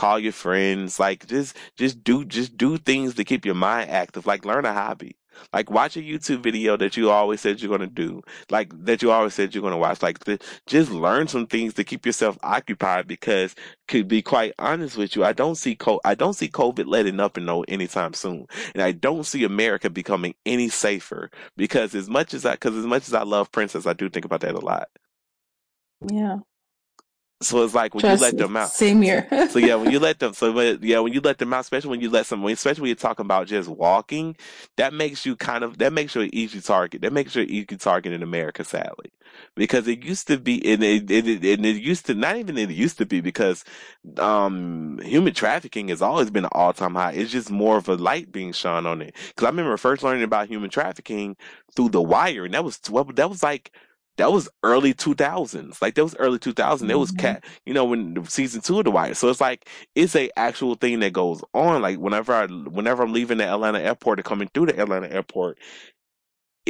call 0.00 0.18
your 0.18 0.32
friends 0.32 0.98
like 0.98 1.26
just 1.26 1.54
just 1.76 2.02
do 2.02 2.24
just 2.24 2.56
do 2.56 2.78
things 2.78 3.14
to 3.14 3.22
keep 3.22 3.44
your 3.44 3.54
mind 3.54 3.90
active 3.90 4.26
like 4.26 4.46
learn 4.46 4.64
a 4.64 4.72
hobby. 4.72 5.14
Like 5.52 5.70
watch 5.70 5.96
a 5.96 6.00
youtube 6.00 6.42
video 6.42 6.76
that 6.78 6.96
you 6.96 7.10
always 7.10 7.40
said 7.42 7.60
you're 7.60 7.76
going 7.76 7.88
to 7.88 7.94
do 8.06 8.22
like 8.50 8.72
that 8.84 9.02
you 9.02 9.10
always 9.10 9.34
said 9.34 9.54
you're 9.54 9.60
going 9.62 9.72
to 9.72 9.78
watch 9.78 10.02
like 10.02 10.18
just 10.66 10.90
learn 10.90 11.28
some 11.28 11.46
things 11.46 11.74
to 11.74 11.84
keep 11.84 12.06
yourself 12.06 12.38
occupied 12.42 13.06
because 13.06 13.54
to 13.88 14.04
be 14.04 14.22
quite 14.22 14.52
honest 14.58 14.96
with 14.96 15.16
you 15.16 15.24
i 15.24 15.32
don't 15.32 15.56
see 15.56 15.74
co- 15.74 16.00
i 16.04 16.14
don't 16.14 16.34
see 16.34 16.48
covid 16.48 16.86
letting 16.86 17.20
up 17.20 17.36
and 17.36 17.46
no 17.46 17.62
anytime 17.68 18.14
soon. 18.14 18.46
And 18.74 18.82
i 18.82 18.92
don't 18.92 19.24
see 19.24 19.44
america 19.44 19.90
becoming 19.90 20.34
any 20.46 20.68
safer 20.70 21.30
because 21.56 21.94
as 21.94 22.08
much 22.08 22.34
as 22.34 22.44
i 22.46 22.52
because 22.52 22.76
as 22.76 22.86
much 22.86 23.06
as 23.08 23.14
i 23.14 23.22
love 23.22 23.52
princess 23.52 23.86
i 23.86 23.92
do 23.94 24.08
think 24.08 24.24
about 24.24 24.40
that 24.42 24.54
a 24.54 24.60
lot. 24.60 24.88
Yeah. 26.10 26.38
So 27.42 27.64
it's 27.64 27.74
like 27.74 27.94
when 27.94 28.02
Trust 28.02 28.20
you 28.20 28.26
let 28.26 28.36
them 28.38 28.56
out 28.56 28.70
Same 28.70 29.00
here. 29.00 29.26
So 29.48 29.58
yeah, 29.58 29.74
when 29.76 29.90
you 29.90 29.98
let 29.98 30.18
them, 30.18 30.34
so 30.34 30.52
when, 30.52 30.78
yeah, 30.82 30.98
when 30.98 31.12
you 31.12 31.20
let 31.20 31.38
them 31.38 31.52
out, 31.54 31.60
especially 31.60 31.90
when 31.90 32.00
you 32.00 32.10
let 32.10 32.26
someone, 32.26 32.52
especially 32.52 32.82
when 32.82 32.88
you're 32.88 32.96
talking 32.96 33.24
about 33.24 33.46
just 33.46 33.68
walking, 33.68 34.36
that 34.76 34.92
makes 34.92 35.24
you 35.24 35.36
kind 35.36 35.64
of 35.64 35.78
that 35.78 35.92
makes 35.92 36.14
you 36.14 36.22
an 36.22 36.34
easy 36.34 36.60
target. 36.60 37.00
That 37.02 37.12
makes 37.12 37.34
you 37.34 37.42
an 37.42 37.50
easy 37.50 37.76
target 37.76 38.12
in 38.12 38.22
America, 38.22 38.62
sadly, 38.62 39.10
because 39.54 39.88
it 39.88 40.04
used 40.04 40.26
to 40.28 40.38
be, 40.38 40.56
and 40.70 40.82
it, 40.82 41.10
it, 41.10 41.26
it, 41.26 41.44
and 41.58 41.64
it 41.66 41.76
used 41.82 42.06
to 42.06 42.14
not 42.14 42.36
even 42.36 42.58
it 42.58 42.70
used 42.70 42.98
to 42.98 43.06
be 43.06 43.20
because 43.22 43.64
um 44.18 44.98
human 45.02 45.32
trafficking 45.32 45.88
has 45.88 46.02
always 46.02 46.30
been 46.30 46.44
an 46.44 46.50
all 46.52 46.72
time 46.74 46.94
high. 46.94 47.12
It's 47.12 47.32
just 47.32 47.50
more 47.50 47.78
of 47.78 47.88
a 47.88 47.94
light 47.94 48.30
being 48.32 48.52
shone 48.52 48.86
on 48.86 49.00
it. 49.00 49.14
Because 49.28 49.46
I 49.46 49.48
remember 49.50 49.76
first 49.78 50.02
learning 50.02 50.24
about 50.24 50.48
human 50.48 50.68
trafficking 50.70 51.36
through 51.74 51.90
The 51.90 52.02
Wire, 52.02 52.44
and 52.44 52.54
that 52.54 52.64
was 52.64 52.78
that 52.78 53.30
was 53.30 53.42
like. 53.42 53.72
That 54.16 54.32
was 54.32 54.48
early 54.62 54.92
2000s. 54.92 55.80
Like 55.80 55.94
that 55.94 56.04
was 56.04 56.14
early 56.16 56.38
2000. 56.38 56.90
It 56.90 56.98
was 56.98 57.10
Mhm. 57.12 57.18
cat, 57.18 57.44
you 57.64 57.72
know, 57.72 57.84
when 57.86 58.14
the 58.14 58.24
season 58.30 58.60
two 58.60 58.78
of 58.78 58.84
The 58.84 58.90
Wire. 58.90 59.14
So 59.14 59.28
it's 59.30 59.40
like 59.40 59.66
it's 59.94 60.14
a 60.14 60.30
actual 60.36 60.74
thing 60.74 61.00
that 61.00 61.12
goes 61.14 61.42
on. 61.54 61.80
Like 61.82 61.98
whenever 61.98 62.34
I 62.34 62.46
whenever 62.46 63.02
I'm 63.02 63.12
leaving 63.14 63.38
the 63.38 63.46
Atlanta 63.46 63.80
airport 63.80 64.20
or 64.20 64.22
coming 64.22 64.50
through 64.52 64.66
the 64.66 64.78
Atlanta 64.78 65.10
airport, 65.10 65.58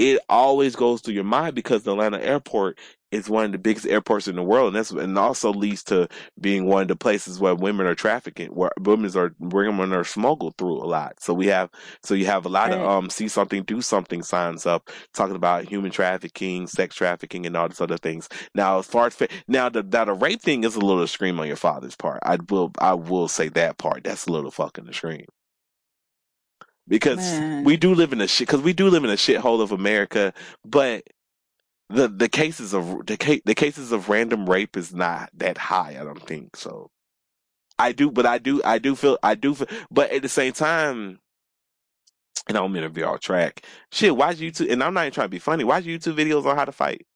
it 0.00 0.18
always 0.30 0.74
goes 0.76 1.02
through 1.02 1.12
your 1.12 1.24
mind 1.24 1.54
because 1.54 1.82
the 1.82 1.92
Atlanta 1.92 2.22
airport 2.22 2.78
is 3.12 3.28
one 3.28 3.44
of 3.44 3.52
the 3.52 3.58
biggest 3.58 3.86
airports 3.86 4.28
in 4.28 4.36
the 4.36 4.42
world, 4.42 4.68
and 4.68 4.76
that's 4.76 4.92
and 4.92 5.18
also 5.18 5.52
leads 5.52 5.82
to 5.84 6.08
being 6.40 6.64
one 6.64 6.82
of 6.82 6.88
the 6.88 6.96
places 6.96 7.38
where 7.38 7.54
women 7.54 7.86
are 7.86 7.94
trafficking, 7.94 8.48
where 8.48 8.70
women 8.80 9.14
are 9.14 9.34
women 9.40 9.92
are 9.92 10.04
smuggled 10.04 10.56
through 10.56 10.82
a 10.82 10.86
lot. 10.86 11.20
So 11.20 11.34
we 11.34 11.48
have 11.48 11.68
so 12.02 12.14
you 12.14 12.24
have 12.26 12.46
a 12.46 12.48
lot 12.48 12.72
of 12.72 12.80
um 12.80 13.10
see 13.10 13.28
something 13.28 13.62
do 13.64 13.82
something 13.82 14.22
signs 14.22 14.64
up 14.64 14.88
talking 15.12 15.36
about 15.36 15.68
human 15.68 15.90
trafficking, 15.90 16.66
sex 16.66 16.94
trafficking, 16.94 17.44
and 17.44 17.54
all 17.54 17.68
these 17.68 17.82
other 17.82 17.98
things. 17.98 18.26
Now 18.54 18.78
as 18.78 18.86
far 18.86 19.08
as 19.08 19.14
fa- 19.14 19.28
now 19.48 19.68
the 19.68 19.82
that 19.82 20.08
a 20.08 20.14
rape 20.14 20.40
thing 20.40 20.64
is 20.64 20.76
a 20.76 20.80
little 20.80 21.06
scream 21.06 21.38
on 21.40 21.46
your 21.46 21.56
father's 21.56 21.96
part. 21.96 22.20
I 22.22 22.38
will 22.48 22.72
I 22.78 22.94
will 22.94 23.28
say 23.28 23.50
that 23.50 23.76
part. 23.76 24.04
That's 24.04 24.26
a 24.26 24.32
little 24.32 24.50
fucking 24.50 24.88
extreme 24.88 25.26
because 26.90 27.18
Man. 27.18 27.64
we 27.64 27.78
do 27.78 27.94
live 27.94 28.12
in 28.12 28.20
a 28.20 28.28
shit 28.28 28.48
because 28.48 28.60
we 28.60 28.74
do 28.74 28.90
live 28.90 29.04
in 29.04 29.10
a 29.10 29.14
shithole 29.14 29.62
of 29.62 29.72
America, 29.72 30.34
but 30.66 31.04
the 31.88 32.08
the 32.08 32.28
cases 32.28 32.74
of 32.74 33.06
the 33.06 33.42
the 33.46 33.54
cases 33.54 33.92
of 33.92 34.10
random 34.10 34.50
rape 34.50 34.76
is 34.76 34.92
not 34.92 35.30
that 35.34 35.56
high. 35.56 35.96
I 35.98 36.04
don't 36.04 36.26
think 36.26 36.56
so. 36.56 36.90
I 37.78 37.92
do, 37.92 38.10
but 38.10 38.26
I 38.26 38.38
do 38.38 38.60
I 38.64 38.78
do 38.78 38.94
feel 38.94 39.18
I 39.22 39.34
do 39.36 39.54
feel, 39.54 39.68
but 39.90 40.10
at 40.10 40.20
the 40.22 40.28
same 40.28 40.52
time. 40.52 41.20
And 42.48 42.56
I 42.56 42.60
don't 42.60 42.72
mean 42.72 42.82
to 42.82 42.90
be 42.90 43.02
off 43.02 43.20
track. 43.20 43.64
Shit, 43.92 44.16
watch 44.16 44.38
YouTube, 44.38 44.72
and 44.72 44.82
I'm 44.82 44.94
not 44.94 45.02
even 45.02 45.12
trying 45.12 45.26
to 45.26 45.30
be 45.30 45.38
funny. 45.38 45.62
Watch 45.62 45.84
YouTube 45.84 46.16
videos 46.16 46.46
on 46.46 46.56
how 46.56 46.64
to 46.64 46.72
fight, 46.72 47.06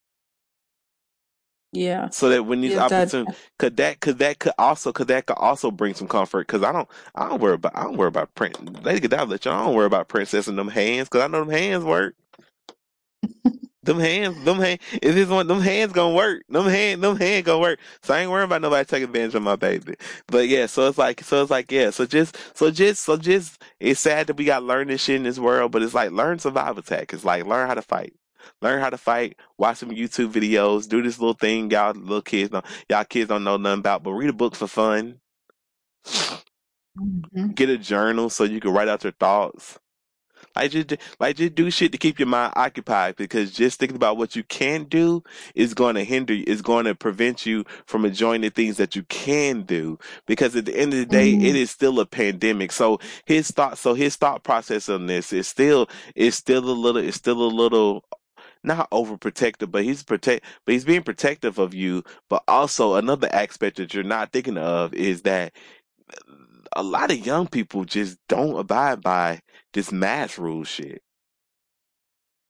Yeah. 1.75 2.11
so 2.11 2.31
that 2.31 2.45
when 2.45 2.63
these 2.63 2.77
Yeah, 2.77 2.85
opportunities, 2.85 3.37
could 3.59 3.77
that 3.79 4.01
could 4.01 4.19
that 4.21 4.41
could 4.41 4.55
also 4.59 4.93
could 4.93 5.09
that 5.09 5.27
could 5.27 5.39
also 5.39 5.71
bring 5.73 5.95
some 5.95 6.09
comfort? 6.09 6.47
Because 6.47 6.63
I 6.65 6.73
don't 6.73 6.89
I 7.15 7.29
don't 7.29 7.41
worry 7.43 7.55
about 7.55 7.77
I 7.77 7.85
don't 7.85 7.99
worry 7.99 8.09
about 8.09 8.35
print. 8.37 8.85
Lady 8.85 9.01
Godiva, 9.01 9.27
let 9.27 9.45
y'all 9.47 9.67
don't 9.67 9.75
worry 9.77 9.87
about 9.87 10.09
princess 10.09 10.49
and 10.49 10.59
them 10.59 10.69
hands, 10.69 11.09
because 11.09 11.23
I 11.23 11.29
know 11.29 11.41
them 11.45 11.51
hands 11.55 11.85
work. 11.85 12.17
Them 13.83 13.99
hands, 14.01 14.45
them 14.45 14.59
hands. 14.59 14.81
If 15.03 15.15
this 15.15 15.29
one, 15.31 15.47
them 15.47 15.61
hands 15.61 15.93
gonna 15.93 16.15
work. 16.15 16.43
Them 16.51 16.67
hand, 16.67 17.03
them 17.03 17.17
hand 17.17 17.47
gonna 17.47 17.61
work. 17.61 17.81
So 18.03 18.15
I 18.15 18.21
ain't 18.21 18.31
worrying 18.31 18.47
about 18.47 18.63
nobody 18.63 18.85
taking 18.87 19.05
advantage 19.09 19.35
of 19.37 19.43
my 19.43 19.57
baby. 19.57 19.95
But 20.29 20.49
yeah, 20.49 20.67
so 20.67 20.89
it's 20.89 20.99
like, 20.99 21.23
so 21.23 21.43
it's 21.43 21.51
like, 21.51 21.73
yeah. 21.73 21.91
So 21.91 22.07
just, 22.07 22.37
so 22.57 22.71
just, 22.71 23.05
so 23.05 23.17
just. 23.17 23.63
It's 23.81 24.01
sad 24.01 24.27
that 24.29 24.37
we 24.37 24.45
got 24.47 24.65
learn 24.65 24.89
this 24.89 25.03
shit 25.03 25.17
in 25.17 25.25
this 25.25 25.39
world, 25.39 25.73
but 25.73 25.83
it's 25.83 25.95
like 25.95 26.13
learn 26.13 26.39
survival 26.41 26.83
tactics. 26.83 27.25
Like 27.25 27.47
learn 27.47 27.69
how 27.69 27.75
to 27.75 27.83
fight. 27.83 28.15
Learn 28.63 28.81
how 28.81 28.91
to 28.91 28.99
fight. 28.99 29.37
Watch 29.59 29.79
some 29.79 29.91
YouTube 29.91 30.33
videos. 30.33 30.89
Do 30.89 31.03
this 31.03 31.19
little 31.21 31.35
thing 31.35 31.71
y'all 31.71 31.95
little 31.95 32.23
kids 32.23 32.51
don't, 32.51 32.65
y'all 32.91 33.05
kids 33.05 33.29
don't 33.29 33.45
know 33.45 33.57
nothing 33.59 33.81
about. 33.81 34.03
But 34.05 34.13
read 34.15 34.31
a 34.31 34.35
book 34.35 34.57
for 34.57 34.69
fun. 34.69 35.21
Mhm. 36.99 37.55
Get 37.55 37.71
a 37.71 37.79
journal 37.79 38.31
so 38.31 38.45
you 38.45 38.61
can 38.61 38.73
write 38.73 38.89
out 38.89 39.05
your 39.05 39.13
thoughts. 39.13 39.79
Like 40.55 40.71
just 40.73 40.95
like 41.19 41.37
just 41.37 41.55
do 41.55 41.71
shit 41.71 41.93
to 41.93 41.99
keep 41.99 42.19
your 42.19 42.29
mind 42.29 42.53
occupied 42.57 43.17
because 43.17 43.53
just 43.53 43.81
thinking 43.81 43.97
about 43.97 44.19
what 44.19 44.37
you 44.37 44.43
can 44.45 44.85
do 44.85 45.23
is 45.55 45.75
going 45.75 45.95
to 45.97 46.05
hinder 46.05 46.35
you. 46.35 46.45
is 46.47 46.63
going 46.63 46.85
to 46.87 46.95
prevent 46.95 47.47
you 47.47 47.65
from 47.87 48.05
enjoying 48.05 48.43
the 48.43 48.51
things 48.51 48.77
that 48.77 48.95
you 48.97 49.03
can 49.05 49.63
do 49.63 49.99
because 50.27 50.55
at 50.57 50.67
the 50.67 50.77
end 50.77 50.93
of 50.93 50.99
the 51.01 51.07
day 51.07 51.33
it 51.35 51.55
Mhm. 51.55 51.57
is 51.57 51.71
still 51.71 51.99
a 52.01 52.07
pandemic 52.07 52.73
so 52.73 53.01
his 53.27 53.51
thought 53.51 53.79
so 53.79 53.95
his 53.95 54.17
thought 54.17 54.45
process 54.45 54.89
on 54.91 55.07
this 55.07 55.33
is 55.33 55.49
still 55.49 55.89
is 56.15 56.35
still 56.35 56.69
a 56.71 56.73
little 56.73 57.03
it's 57.03 57.17
still 57.17 57.43
a 57.43 57.49
little 57.49 58.05
not 58.65 58.91
overprotective 58.91 59.71
but 59.71 59.85
he's 59.85 60.03
protect 60.03 60.45
but 60.67 60.73
he's 60.73 60.85
being 60.85 61.03
protective 61.03 61.59
of 61.59 61.75
you 61.75 62.03
but 62.31 62.43
also 62.49 62.97
another 62.97 63.29
aspect 63.33 63.77
that 63.79 63.95
you're 63.95 64.05
not 64.05 64.33
thinking 64.33 64.59
of 64.59 64.95
is 64.95 65.23
that 65.23 65.53
a 66.77 66.83
lot 66.83 67.11
of 67.13 67.25
young 67.27 67.47
people 67.49 67.85
just 67.85 68.19
don't 68.29 68.59
abide 68.59 69.03
by 69.03 69.41
this 69.75 69.93
mask 69.93 70.39
rule 70.39 70.65
shit 70.65 71.03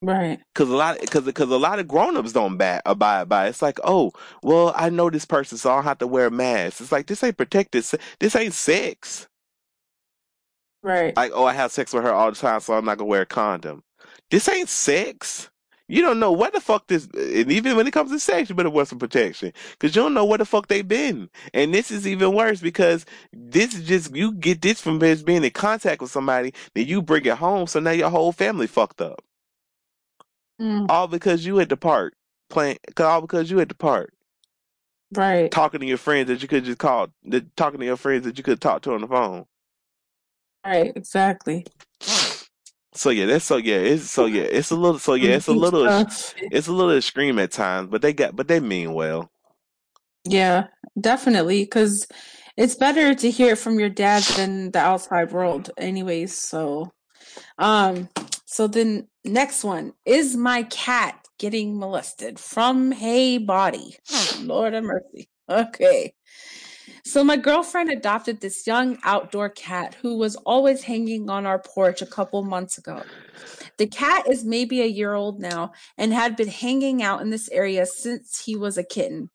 Right. 0.03 0.41
Cause 0.55 0.69
a 0.71 0.77
lot, 0.77 0.99
cause, 1.11 1.31
cause 1.33 1.51
a 1.51 1.57
lot 1.59 1.79
of 1.79 1.89
grown-ups 1.89 2.33
don't 2.33 2.59
bat, 2.59 2.83
abide 2.87 3.29
by. 3.29 3.47
it. 3.47 3.51
It's 3.51 3.62
like, 3.62 3.81
oh, 3.85 4.12
well, 4.43 4.75
I 4.77 4.91
know 4.91 5.11
this 5.11 5.25
person, 5.25 5.59
so 5.59 5.71
I 5.71 5.77
don't 5.77 5.85
have 5.85 5.99
to 5.99 6.07
wear 6.07 6.27
a 6.27 6.31
mask. 6.31 6.81
It's 6.83 6.93
like 6.93 7.07
this 7.07 7.25
ain't 7.25 7.39
protected. 7.39 7.85
This 8.21 8.37
ain't 8.37 8.55
sex. 8.55 9.29
Right. 10.83 11.17
Like, 11.17 11.33
oh, 11.35 11.47
I 11.47 11.55
have 11.55 11.73
sex 11.73 11.93
with 11.95 12.05
her 12.05 12.12
all 12.12 12.31
the 12.31 12.37
time, 12.37 12.61
so 12.61 12.75
I'm 12.75 12.85
not 12.85 12.99
gonna 12.99 13.09
wear 13.09 13.23
a 13.23 13.27
condom. 13.27 13.83
This 14.31 14.49
ain't 14.49 14.69
sex. 14.71 15.51
You 15.89 16.01
don't 16.03 16.18
know 16.18 16.32
what 16.32 16.55
the 16.55 16.61
fuck 16.61 16.87
this, 16.89 17.07
and 17.14 17.53
even 17.53 17.76
when 17.76 17.87
it 17.87 17.93
comes 17.93 18.11
to 18.11 18.18
sex, 18.18 18.49
you 18.49 18.55
better 18.55 18.70
wear 18.70 18.87
some 18.87 18.99
protection, 18.99 19.53
cause 19.78 19.95
you 19.95 20.03
don't 20.03 20.14
know 20.14 20.24
where 20.24 20.39
the 20.39 20.47
fuck 20.47 20.68
they 20.68 20.82
been. 20.82 21.28
And 21.53 21.74
this 21.74 21.91
is 21.91 22.07
even 22.07 22.35
worse 22.35 22.61
because 22.61 23.05
this 23.32 23.74
is 23.74 23.87
just 23.87 24.16
you 24.16 24.32
get 24.32 24.62
this 24.62 24.80
from 24.80 24.99
just 24.99 25.26
being 25.26 25.45
in 25.45 25.51
contact 25.51 26.01
with 26.01 26.11
somebody, 26.11 26.55
then 26.74 26.87
you 26.87 27.03
bring 27.03 27.26
it 27.26 27.35
home, 27.37 27.66
so 27.66 27.80
now 27.80 27.91
your 27.91 28.11
whole 28.11 28.32
family 28.32 28.66
fucked 28.66 29.03
up. 29.03 29.22
Mm, 30.61 30.89
All 30.89 31.09
because 31.09 31.45
you 31.45 31.61
at 31.61 31.68
the 31.68 31.76
park 31.76 32.14
playing, 32.49 32.78
all 32.99 33.20
because 33.20 33.51
you 33.51 33.61
at 33.61 33.68
the 33.68 33.74
park 33.74 34.14
right. 35.16 35.53
talking 35.53 35.80
to 35.80 35.87
your 35.87 35.99
friends 35.99 36.28
that 36.28 36.43
you 36.43 36.49
could 36.49 36.64
just 36.64 36.78
call, 36.78 37.09
that 37.24 37.57
talking 37.57 37.80
to 37.80 37.87
your 37.87 37.97
friends 37.97 38.24
that 38.24 38.37
you 38.39 38.45
could 38.45 38.61
talk 38.61 38.82
to 38.82 38.93
on 38.95 39.01
the 39.03 39.09
phone. 39.09 39.47
Right. 40.64 40.93
Exactly. 40.97 41.66
So 42.95 43.11
yeah, 43.11 43.26
that's 43.26 43.45
so 43.45 43.57
yeah, 43.57 43.76
it's 43.76 44.11
so 44.11 44.26
yeah, 44.26 44.42
it's 44.42 44.70
a 44.70 44.76
little 44.76 44.99
so 44.99 45.14
yeah, 45.14 45.30
it's 45.30 45.49
a 45.49 45.53
little 45.53 45.86
it's 46.51 46.68
a 46.68 46.72
little 46.72 46.97
extreme 46.97 47.38
at 47.40 47.51
times, 47.51 47.88
but 47.90 48.03
they 48.03 48.12
got 48.12 48.36
but 48.36 48.49
they 48.49 48.61
mean 48.61 48.95
well. 48.95 49.30
Yeah, 50.24 50.68
definitely. 51.01 51.64
Because 51.64 52.07
it's 52.57 52.76
better 52.76 53.14
to 53.14 53.30
hear 53.30 53.53
it 53.53 53.59
from 53.59 53.80
your 53.80 53.88
dad 53.88 54.22
than 54.22 54.70
the 54.70 54.78
outside 54.78 55.32
world, 55.32 55.70
anyways. 55.76 56.36
So, 56.36 56.92
um, 57.59 58.09
so 58.45 58.66
then 58.68 59.09
next 59.24 59.64
one 59.64 59.92
is 60.07 60.36
my 60.36 60.62
cat 60.64 61.26
getting 61.38 61.78
molested 61.78 62.38
from 62.38 62.92
Hey 62.92 63.38
Body. 63.38 63.97
Oh, 64.12 64.40
Lord 64.42 64.72
have 64.72 64.84
mercy. 64.84 65.28
Okay. 65.47 66.14
So 67.07 67.23
my 67.23 67.37
girlfriend 67.37 67.91
adopted 67.91 68.41
this 68.41 68.67
young 68.67 68.99
outdoor 69.05 69.51
cat 69.51 69.95
who 70.01 70.17
was 70.17 70.37
always 70.37 70.85
hanging 70.85 71.29
on 71.29 71.45
our 71.45 71.59
porch 71.59 72.01
a 72.01 72.07
couple 72.07 72.43
months 72.43 72.79
ago. 72.79 73.03
The 73.77 73.87
cat 73.87 74.27
is 74.27 74.43
maybe 74.43 74.81
a 74.81 74.87
year 74.87 75.13
old 75.13 75.39
now 75.39 75.73
and 75.99 76.15
had 76.15 76.35
been 76.35 76.49
hanging 76.49 77.03
out 77.03 77.21
in 77.21 77.29
this 77.29 77.51
area 77.51 77.85
since 77.85 78.43
he 78.45 78.57
was 78.57 78.79
a 78.79 78.85
kitten. 78.85 79.29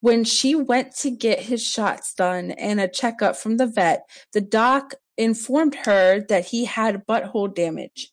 When 0.00 0.24
she 0.24 0.54
went 0.54 0.94
to 0.96 1.10
get 1.10 1.40
his 1.40 1.62
shots 1.62 2.12
done 2.12 2.50
and 2.52 2.78
a 2.80 2.88
checkup 2.88 3.36
from 3.36 3.56
the 3.56 3.66
vet, 3.66 4.02
the 4.34 4.42
doc 4.42 4.94
informed 5.16 5.76
her 5.86 6.20
that 6.28 6.46
he 6.46 6.66
had 6.66 7.06
butthole 7.06 7.54
damage. 7.54 8.10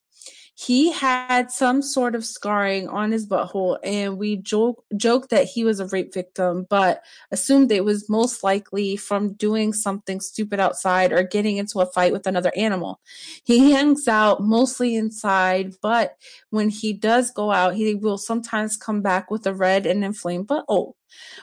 He 0.60 0.90
had 0.90 1.52
some 1.52 1.82
sort 1.82 2.16
of 2.16 2.26
scarring 2.26 2.88
on 2.88 3.12
his 3.12 3.28
butthole, 3.28 3.78
and 3.84 4.18
we 4.18 4.34
joke, 4.34 4.84
joked 4.96 5.30
that 5.30 5.44
he 5.44 5.62
was 5.62 5.78
a 5.78 5.86
rape 5.86 6.12
victim, 6.12 6.66
but 6.68 7.04
assumed 7.30 7.70
it 7.70 7.84
was 7.84 8.10
most 8.10 8.42
likely 8.42 8.96
from 8.96 9.34
doing 9.34 9.72
something 9.72 10.20
stupid 10.20 10.58
outside 10.58 11.12
or 11.12 11.22
getting 11.22 11.58
into 11.58 11.78
a 11.78 11.86
fight 11.86 12.12
with 12.12 12.26
another 12.26 12.50
animal. 12.56 12.98
He 13.44 13.70
hangs 13.70 14.08
out 14.08 14.42
mostly 14.42 14.96
inside, 14.96 15.74
but 15.80 16.16
when 16.50 16.70
he 16.70 16.92
does 16.92 17.30
go 17.30 17.52
out, 17.52 17.76
he 17.76 17.94
will 17.94 18.18
sometimes 18.18 18.76
come 18.76 19.00
back 19.00 19.30
with 19.30 19.46
a 19.46 19.54
red 19.54 19.86
and 19.86 20.04
inflamed 20.04 20.48
butthole. 20.48 20.94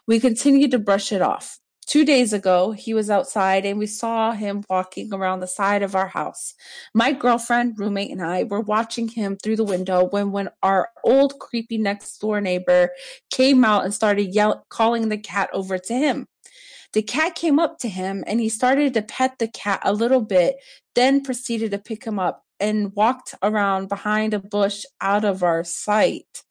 We 0.07 0.19
continue 0.19 0.67
to 0.67 0.77
brush 0.77 1.13
it 1.13 1.21
off. 1.21 1.61
Two 1.87 2.03
days 2.03 2.33
ago, 2.33 2.71
he 2.71 2.95
was 2.95 3.11
outside 3.11 3.63
and 3.63 3.77
we 3.77 3.85
saw 3.85 4.31
him 4.31 4.63
walking 4.69 5.13
around 5.13 5.39
the 5.39 5.47
side 5.47 5.83
of 5.83 5.93
our 5.93 6.07
house. 6.07 6.55
My 6.95 7.11
girlfriend, 7.11 7.77
roommate, 7.77 8.11
and 8.11 8.23
I 8.23 8.43
were 8.43 8.61
watching 8.61 9.07
him 9.07 9.37
through 9.37 9.57
the 9.57 9.63
window 9.63 10.05
when, 10.05 10.31
when 10.31 10.49
our 10.63 10.89
old 11.03 11.37
creepy 11.39 11.77
next 11.77 12.17
door 12.17 12.41
neighbor 12.41 12.89
came 13.29 13.63
out 13.63 13.85
and 13.85 13.93
started 13.93 14.33
yell- 14.33 14.65
calling 14.69 15.09
the 15.09 15.17
cat 15.17 15.49
over 15.53 15.77
to 15.77 15.93
him. 15.93 16.27
The 16.93 17.03
cat 17.03 17.35
came 17.35 17.59
up 17.59 17.77
to 17.79 17.89
him 17.89 18.23
and 18.25 18.39
he 18.39 18.49
started 18.49 18.93
to 18.95 19.03
pet 19.03 19.37
the 19.37 19.47
cat 19.47 19.81
a 19.83 19.93
little 19.93 20.21
bit, 20.21 20.55
then 20.95 21.21
proceeded 21.21 21.71
to 21.71 21.77
pick 21.77 22.03
him 22.05 22.17
up 22.17 22.43
and 22.59 22.95
walked 22.95 23.35
around 23.43 23.89
behind 23.89 24.33
a 24.33 24.39
bush 24.39 24.85
out 25.01 25.23
of 25.23 25.43
our 25.43 25.63
sight. 25.63 26.43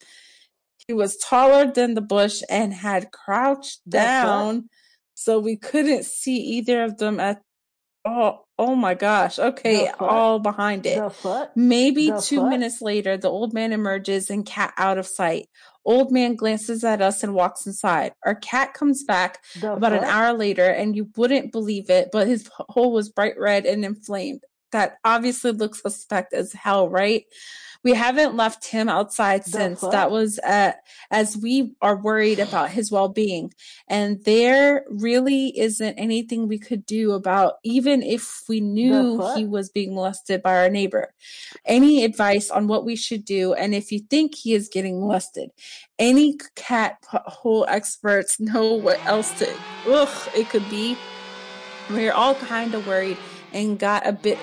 He 0.87 0.93
was 0.93 1.17
taller 1.17 1.69
than 1.69 1.95
the 1.95 2.01
bush 2.01 2.41
and 2.49 2.73
had 2.73 3.11
crouched 3.11 3.89
down 3.89 4.69
so 5.15 5.39
we 5.39 5.55
couldn't 5.57 6.05
see 6.05 6.37
either 6.37 6.83
of 6.83 6.97
them 6.97 7.19
at 7.19 7.41
oh 8.05 8.41
oh 8.59 8.75
my 8.75 8.93
gosh 8.93 9.39
okay 9.39 9.89
all 9.99 10.39
behind 10.39 10.85
it. 10.85 10.99
The 10.99 11.09
fuck? 11.09 11.51
maybe 11.55 12.11
The 12.11 12.21
two 12.21 12.41
fuck? 12.41 12.49
minutes 12.49 12.81
later 12.81 13.17
the 13.17 13.29
old 13.29 13.53
man 13.53 13.73
emerges 13.73 14.29
and 14.29 14.45
cat 14.45 14.73
out 14.77 14.97
of 14.97 15.07
sight. 15.07 15.47
Old 15.83 16.11
man 16.11 16.35
glances 16.35 16.83
at 16.83 17.01
us 17.01 17.23
and 17.23 17.33
walks 17.33 17.65
inside. 17.67 18.13
Our 18.25 18.35
cat 18.35 18.73
comes 18.73 19.03
back 19.03 19.43
The 19.59 19.73
about 19.73 19.93
an 19.93 20.03
hour 20.03 20.33
later 20.33 20.65
and 20.65 20.95
you 20.95 21.09
wouldn't 21.17 21.51
believe 21.51 21.89
it 21.89 22.09
but 22.11 22.27
his 22.27 22.47
hole 22.69 22.91
was 22.91 23.09
bright 23.09 23.39
red 23.39 23.65
and 23.65 23.83
inflamed 23.83 24.41
that 24.75 24.97
obviously 25.03 25.51
looks 25.51 25.81
suspect 25.81 26.33
as 26.33 26.53
hell 26.53 26.89
right? 26.89 27.25
We 27.83 27.93
haven't 27.93 28.35
left 28.35 28.65
him 28.65 28.89
outside 28.89 29.45
since. 29.45 29.79
that 29.81 30.09
was 30.09 30.39
uh, 30.39 30.73
as 31.11 31.37
we 31.37 31.75
are 31.83 31.95
worried 31.95 32.39
about 32.39 32.71
his 32.71 32.91
well-being. 32.91 33.53
And 33.87 34.23
there 34.23 34.85
really 34.89 35.57
isn't 35.57 35.93
anything 35.93 36.47
we 36.47 36.57
could 36.57 36.83
do 36.87 37.11
about 37.11 37.53
even 37.63 38.01
if 38.01 38.41
we 38.49 38.59
knew 38.59 39.23
he 39.35 39.45
was 39.45 39.69
being 39.69 39.93
molested 39.93 40.41
by 40.41 40.57
our 40.57 40.69
neighbor. 40.69 41.13
Any 41.63 42.03
advice 42.03 42.49
on 42.49 42.67
what 42.67 42.85
we 42.85 42.95
should 42.95 43.23
do? 43.23 43.53
And 43.53 43.75
if 43.75 43.91
you 43.91 43.99
think 43.99 44.33
he 44.33 44.55
is 44.55 44.67
getting 44.67 44.99
molested 44.99 45.51
any 45.97 46.37
cat 46.55 46.97
hole 47.07 47.65
experts 47.69 48.39
know 48.39 48.73
what 48.73 49.03
else 49.05 49.31
to 49.39 49.49
ugh 49.87 50.29
it 50.35 50.49
could 50.49 50.67
be. 50.69 50.97
We're 51.89 52.11
all 52.11 52.35
kind 52.35 52.73
of 52.73 52.87
worried 52.87 53.17
and 53.53 53.79
got 53.79 54.05
a 54.05 54.11
bit 54.11 54.37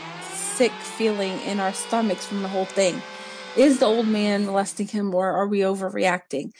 sick 0.56 0.72
feeling 0.72 1.40
in 1.40 1.60
our 1.60 1.72
stomachs 1.72 2.26
from 2.26 2.42
the 2.42 2.48
whole 2.48 2.64
thing. 2.64 3.00
Is 3.56 3.80
the 3.80 3.86
old 3.86 4.06
man 4.06 4.46
molesting 4.46 4.86
him 4.86 5.14
or 5.14 5.30
are 5.30 5.46
we 5.46 5.60
overreacting? 5.60 6.52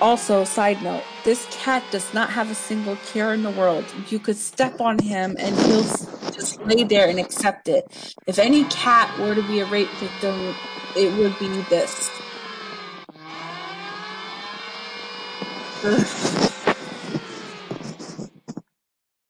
Also 0.00 0.44
side 0.44 0.82
note 0.82 1.04
this 1.24 1.46
cat 1.50 1.82
does 1.90 2.12
not 2.12 2.30
have 2.30 2.50
a 2.50 2.54
single 2.54 2.96
care 2.96 3.32
in 3.32 3.42
the 3.42 3.50
world. 3.50 3.84
You 4.10 4.18
could 4.18 4.36
step 4.36 4.80
on 4.80 4.98
him 4.98 5.36
and 5.38 5.56
he'll 5.56 5.84
just 6.32 6.60
lay 6.66 6.84
there 6.84 7.08
and 7.08 7.18
accept 7.18 7.68
it. 7.68 8.14
If 8.26 8.38
any 8.38 8.64
cat 8.64 9.18
were 9.18 9.34
to 9.34 9.42
be 9.42 9.60
a 9.60 9.66
rape 9.66 9.88
victim 10.00 10.54
it 10.94 11.16
would 11.16 11.38
be 11.38 11.48
this. 11.70 12.10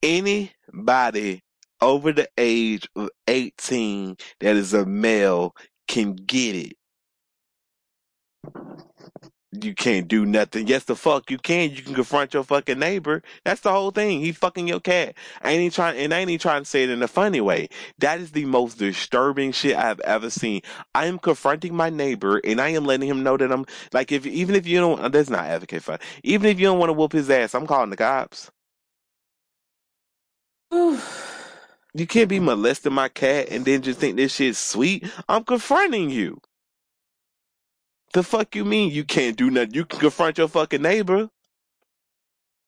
Anybody 0.03 1.42
over 1.83 2.13
the 2.13 2.29
age 2.39 2.89
of 2.97 3.11
18 3.29 4.17
that 4.41 4.57
is 4.57 4.75
a 4.75 4.87
male 4.87 5.55
can 5.89 6.15
get 6.15 6.57
it. 6.57 6.75
You 9.53 9.75
can't 9.75 10.09
do 10.09 10.27
nothing. 10.27 10.67
Yes, 10.69 10.85
the 10.85 10.97
fuck 10.97 11.31
you 11.31 11.39
can. 11.39 11.73
You 11.73 11.83
can 11.83 11.95
confront 11.95 12.35
your 12.35 12.45
fucking 12.45 12.79
neighbor. 12.79 13.23
That's 13.45 13.63
the 13.63 13.73
whole 13.73 13.91
thing. 13.91 14.21
He 14.21 14.33
fucking 14.33 14.69
your 14.69 14.81
cat. 14.81 15.17
I 15.43 15.53
ain't 15.53 15.75
trying, 15.75 15.99
and 15.99 16.15
I 16.15 16.21
ain't 16.21 16.31
even 16.31 16.41
trying 16.41 16.63
to 16.63 16.71
say 16.71 16.85
it 16.85 16.91
in 16.91 17.03
a 17.03 17.09
funny 17.09 17.41
way. 17.43 17.69
That 17.99 18.21
is 18.21 18.33
the 18.33 18.47
most 18.47 18.79
disturbing 18.79 19.53
shit 19.53 19.77
I've 19.77 20.01
ever 20.01 20.31
seen. 20.31 20.63
I 20.95 21.07
am 21.07 21.19
confronting 21.19 21.75
my 21.77 21.91
neighbor, 21.91 22.41
and 22.45 22.61
I 22.63 22.71
am 22.71 22.87
letting 22.87 23.09
him 23.09 23.25
know 23.25 23.37
that 23.37 23.53
I'm 23.53 23.67
like, 23.93 24.13
if 24.13 24.27
even 24.27 24.55
if 24.55 24.67
you 24.67 24.81
don't, 24.81 25.01
uh, 25.01 25.11
that's 25.11 25.31
not 25.31 25.45
advocate 25.45 25.83
for. 25.83 25.99
Even 26.25 26.51
if 26.51 26.61
you 26.61 26.67
don't 26.67 26.79
want 26.79 26.91
to 26.91 26.95
whoop 26.95 27.13
his 27.13 27.31
ass, 27.31 27.55
I'm 27.55 27.67
calling 27.67 27.91
the 27.91 27.97
cops. 27.97 28.51
You 31.95 32.07
can't 32.07 32.29
be 32.29 32.41
molesting 32.41 32.95
my 32.95 33.09
cat 33.09 33.49
and 33.51 33.65
then 33.65 33.83
just 33.83 34.01
think 34.01 34.17
this 34.17 34.35
shit's 34.35 34.59
sweet. 34.59 35.05
I'm 35.29 35.45
confronting 35.45 36.11
you. 36.11 36.39
The 38.15 38.23
fuck 38.23 38.55
you 38.55 38.65
mean 38.65 38.91
you 38.93 39.05
can't 39.05 39.37
do 39.37 39.51
nothing? 39.51 39.75
You 39.75 39.85
can 39.85 40.01
confront 40.01 40.39
your 40.39 40.49
fucking 40.49 40.83
neighbor. 40.83 41.29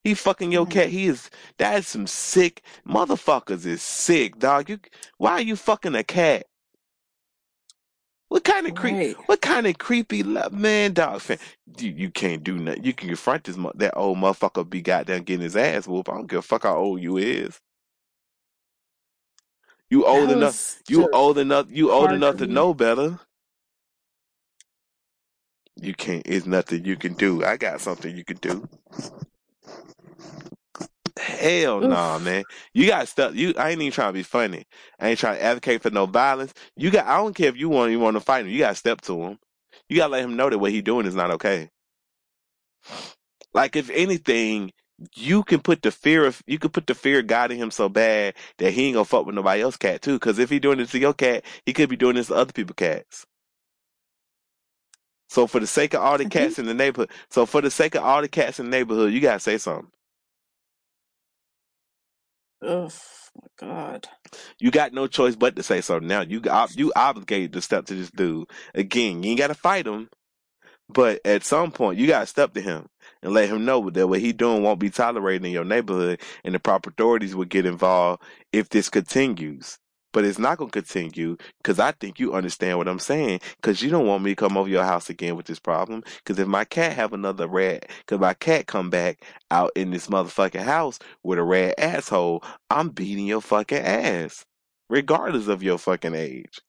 He 0.03 0.13
fucking 0.15 0.53
your 0.53 0.65
mm-hmm. 0.65 0.73
cat. 0.73 0.89
He 0.91 1.07
is 1.07 1.31
that 1.59 1.79
is 1.79 1.89
some 1.89 2.07
sick 2.07 2.63
motherfuckers 2.87 3.65
is 3.65 3.83
sick, 3.83 4.39
dog. 4.39 4.69
You 4.69 4.79
why 5.17 5.33
are 5.33 5.41
you 5.41 5.57
fucking 5.57 5.95
a 5.95 6.05
cat? 6.05 6.47
What 8.29 8.45
kind 8.45 8.67
of 8.67 8.75
creep? 8.75 8.95
right 8.95 9.17
What 9.27 9.41
kind 9.41 9.67
of 9.67 9.79
creepy 9.79 10.23
love, 10.23 10.53
man, 10.53 10.93
dog? 10.93 11.21
Fan, 11.23 11.39
you, 11.79 11.91
you 11.91 12.11
can't 12.11 12.45
do 12.45 12.59
nothing. 12.59 12.85
You 12.85 12.93
can 12.93 13.09
confront 13.09 13.45
this 13.45 13.57
that 13.77 13.97
old 13.97 14.19
motherfucker. 14.19 14.69
Be 14.69 14.83
goddamn 14.83 15.23
getting 15.23 15.43
his 15.45 15.57
ass 15.57 15.87
whooped. 15.87 16.11
I 16.11 16.15
don't 16.15 16.27
give 16.27 16.41
a 16.41 16.43
fuck 16.43 16.65
how 16.65 16.77
old 16.77 17.01
you 17.01 17.17
is. 17.17 17.61
You 19.91 20.07
old 20.07 20.29
that 20.29 20.37
enough. 20.37 20.83
You 20.89 21.09
old 21.13 21.39
enough. 21.39 21.67
You 21.71 21.93
old 21.93 22.13
enough 22.13 22.37
to 22.39 22.47
me 22.47 22.55
know 22.55 22.75
better. 22.75 23.19
You 25.81 25.95
can't. 25.95 26.23
It's 26.27 26.47
nothing 26.47 26.85
you 26.85 26.97
can 26.97 27.15
do. 27.15 27.45
I 27.45 27.57
got 27.57 27.81
something 27.81 28.17
you 28.17 28.25
can 28.25 28.37
do. 28.39 28.69
Hell 31.19 31.81
nah, 31.81 32.19
man. 32.19 32.45
You 32.73 32.87
got 32.87 33.09
stuff. 33.09 33.35
You. 33.35 33.55
I 33.57 33.71
ain't 33.71 33.81
even 33.81 33.93
trying 33.93 34.09
to 34.11 34.15
be 34.15 34.23
funny. 34.23 34.65
I 34.99 35.09
ain't 35.11 35.19
trying 35.19 35.37
to 35.37 35.43
advocate 35.43 35.83
for 35.83 35.91
no 35.91 36.07
violence. 36.07 36.55
You 36.77 36.91
got. 36.91 37.07
I 37.07 37.17
don't 37.17 37.35
care 37.35 37.49
if 37.49 37.57
you 37.57 37.69
want. 37.69 37.93
You 37.93 38.01
want 38.01 38.17
to 38.17 38.21
fight 38.21 38.45
him. 38.45 38.53
You 38.53 38.59
got 38.61 38.71
to 38.71 38.75
step 38.77 39.01
to 39.03 39.23
him. 39.23 39.39
You 39.89 39.99
gotta 39.99 40.13
let 40.13 40.25
him 40.25 40.37
know 40.37 40.49
that 40.49 40.59
what 40.59 40.73
he 40.73 40.81
doing 40.83 41.07
is 41.07 41.15
not 41.15 41.31
okay. 41.33 41.71
Like 43.53 43.77
if 43.77 43.91
anything, 43.91 44.73
you 45.15 45.43
can 45.45 45.61
put 45.61 45.83
the 45.83 45.91
fear 45.91 46.25
of 46.27 46.43
you 46.47 46.59
can 46.59 46.71
put 46.71 46.87
the 46.87 46.95
fear 46.95 47.21
of 47.21 47.27
God 47.27 47.51
in 47.53 47.59
him 47.59 47.71
so 47.71 47.89
bad 47.89 48.35
that 48.59 48.73
he 48.73 48.87
ain't 48.87 48.95
gonna 48.95 49.05
fuck 49.05 49.27
with 49.27 49.35
nobody 49.35 49.63
else 49.63 49.77
cat 49.77 50.03
too. 50.03 50.15
Because 50.15 50.39
if 50.39 50.51
he 50.51 50.59
doing 50.59 50.79
this 50.79 50.93
to 50.93 50.99
your 50.99 51.15
cat, 51.15 51.45
he 51.67 51.73
could 51.73 51.89
be 51.91 51.97
doing 51.97 52.17
this 52.17 52.29
to 52.29 52.35
other 52.35 52.53
people 52.53 52.75
cats. 52.75 53.27
So 55.29 55.47
for 55.47 55.61
the 55.61 55.67
sake 55.67 55.95
of 55.95 56.03
all 56.03 56.19
the 56.19 56.27
cats 56.27 56.59
in 56.59 56.67
the 56.67 56.75
neighborhood, 56.75 57.11
so 57.31 57.47
for 57.47 57.61
the 57.63 57.71
sake 57.71 57.95
of 57.97 58.05
all 58.05 58.23
the 58.23 58.29
cats 58.29 58.61
in 58.61 58.67
the 58.67 58.71
neighborhood, 58.77 59.13
you 59.13 59.21
gotta 59.21 59.41
say 59.41 59.59
something. 59.59 59.91
Oh 62.63 62.91
my 63.37 63.49
god. 63.69 64.09
You 64.61 64.71
got 64.71 64.93
no 64.95 65.07
choice 65.09 65.37
but 65.37 65.57
to 65.57 65.65
say 65.65 65.81
something. 65.83 66.09
Now 66.09 66.23
you 66.23 66.43
ob- 66.49 66.73
you 66.77 66.93
obligated 66.97 67.55
to 67.55 67.63
step 67.63 67.87
to 67.87 67.95
this 67.95 68.11
dude 68.11 68.49
again. 68.75 69.23
You 69.23 69.31
ain't 69.31 69.41
gotta 69.41 69.55
fight 69.55 69.87
him, 69.87 70.11
but 70.89 71.21
at 71.25 71.45
some 71.45 71.73
point 71.73 71.99
you 71.99 72.07
gotta 72.09 72.27
step 72.27 72.55
to 72.55 72.63
him 72.63 72.89
and 73.25 73.33
let 73.33 73.49
him 73.49 73.65
know 73.65 73.91
that 73.91 74.07
what 74.07 74.21
he 74.21 74.33
doing 74.33 74.63
won't 74.63 74.79
be 74.79 74.91
tolerated 74.91 75.45
in 75.45 75.53
your 75.53 75.65
neighborhood, 75.65 76.21
and 76.45 76.55
the 76.55 76.61
proper 76.61 76.91
authorities 76.91 77.35
will 77.35 77.47
get 77.47 77.67
involved 77.67 78.23
if 78.53 78.69
this 78.69 78.89
continues. 78.89 79.79
But 80.13 80.25
it's 80.25 80.39
not 80.39 80.59
gonna 80.59 80.71
continue 80.71 81.37
because 81.59 81.81
I 81.81 81.91
think 81.91 82.21
you 82.21 82.35
understand 82.35 82.79
what 82.79 82.87
I'm 82.87 83.01
saying. 83.01 83.41
Because 83.57 83.83
you 83.83 83.91
don't 83.91 84.07
want 84.07 84.23
me 84.23 84.31
to 84.31 84.37
come 84.37 84.57
over 84.57 84.69
your 84.69 84.85
house 84.85 85.11
again 85.11 85.35
with 85.35 85.47
this 85.47 85.59
problem. 85.59 86.05
Because 86.19 86.39
if 86.39 86.47
my 86.47 86.65
cat 86.65 86.93
have 86.93 87.13
another 87.13 87.49
rat, 87.49 87.91
because 87.99 88.21
my 88.21 88.35
cat 88.35 88.69
come 88.69 88.91
back 88.91 89.25
out 89.51 89.73
in 89.75 89.91
this 89.91 90.07
motherfucking 90.07 90.63
house 90.63 91.01
with 91.25 91.41
a 91.41 91.43
rat 91.43 91.75
asshole, 91.79 92.45
I'm 92.71 92.91
beating 92.91 93.27
your 93.27 93.41
fucking 93.41 93.79
ass, 93.79 94.45
regardless 94.89 95.49
of 95.49 95.65
your 95.65 95.79
fucking 95.79 96.15
age. 96.15 96.61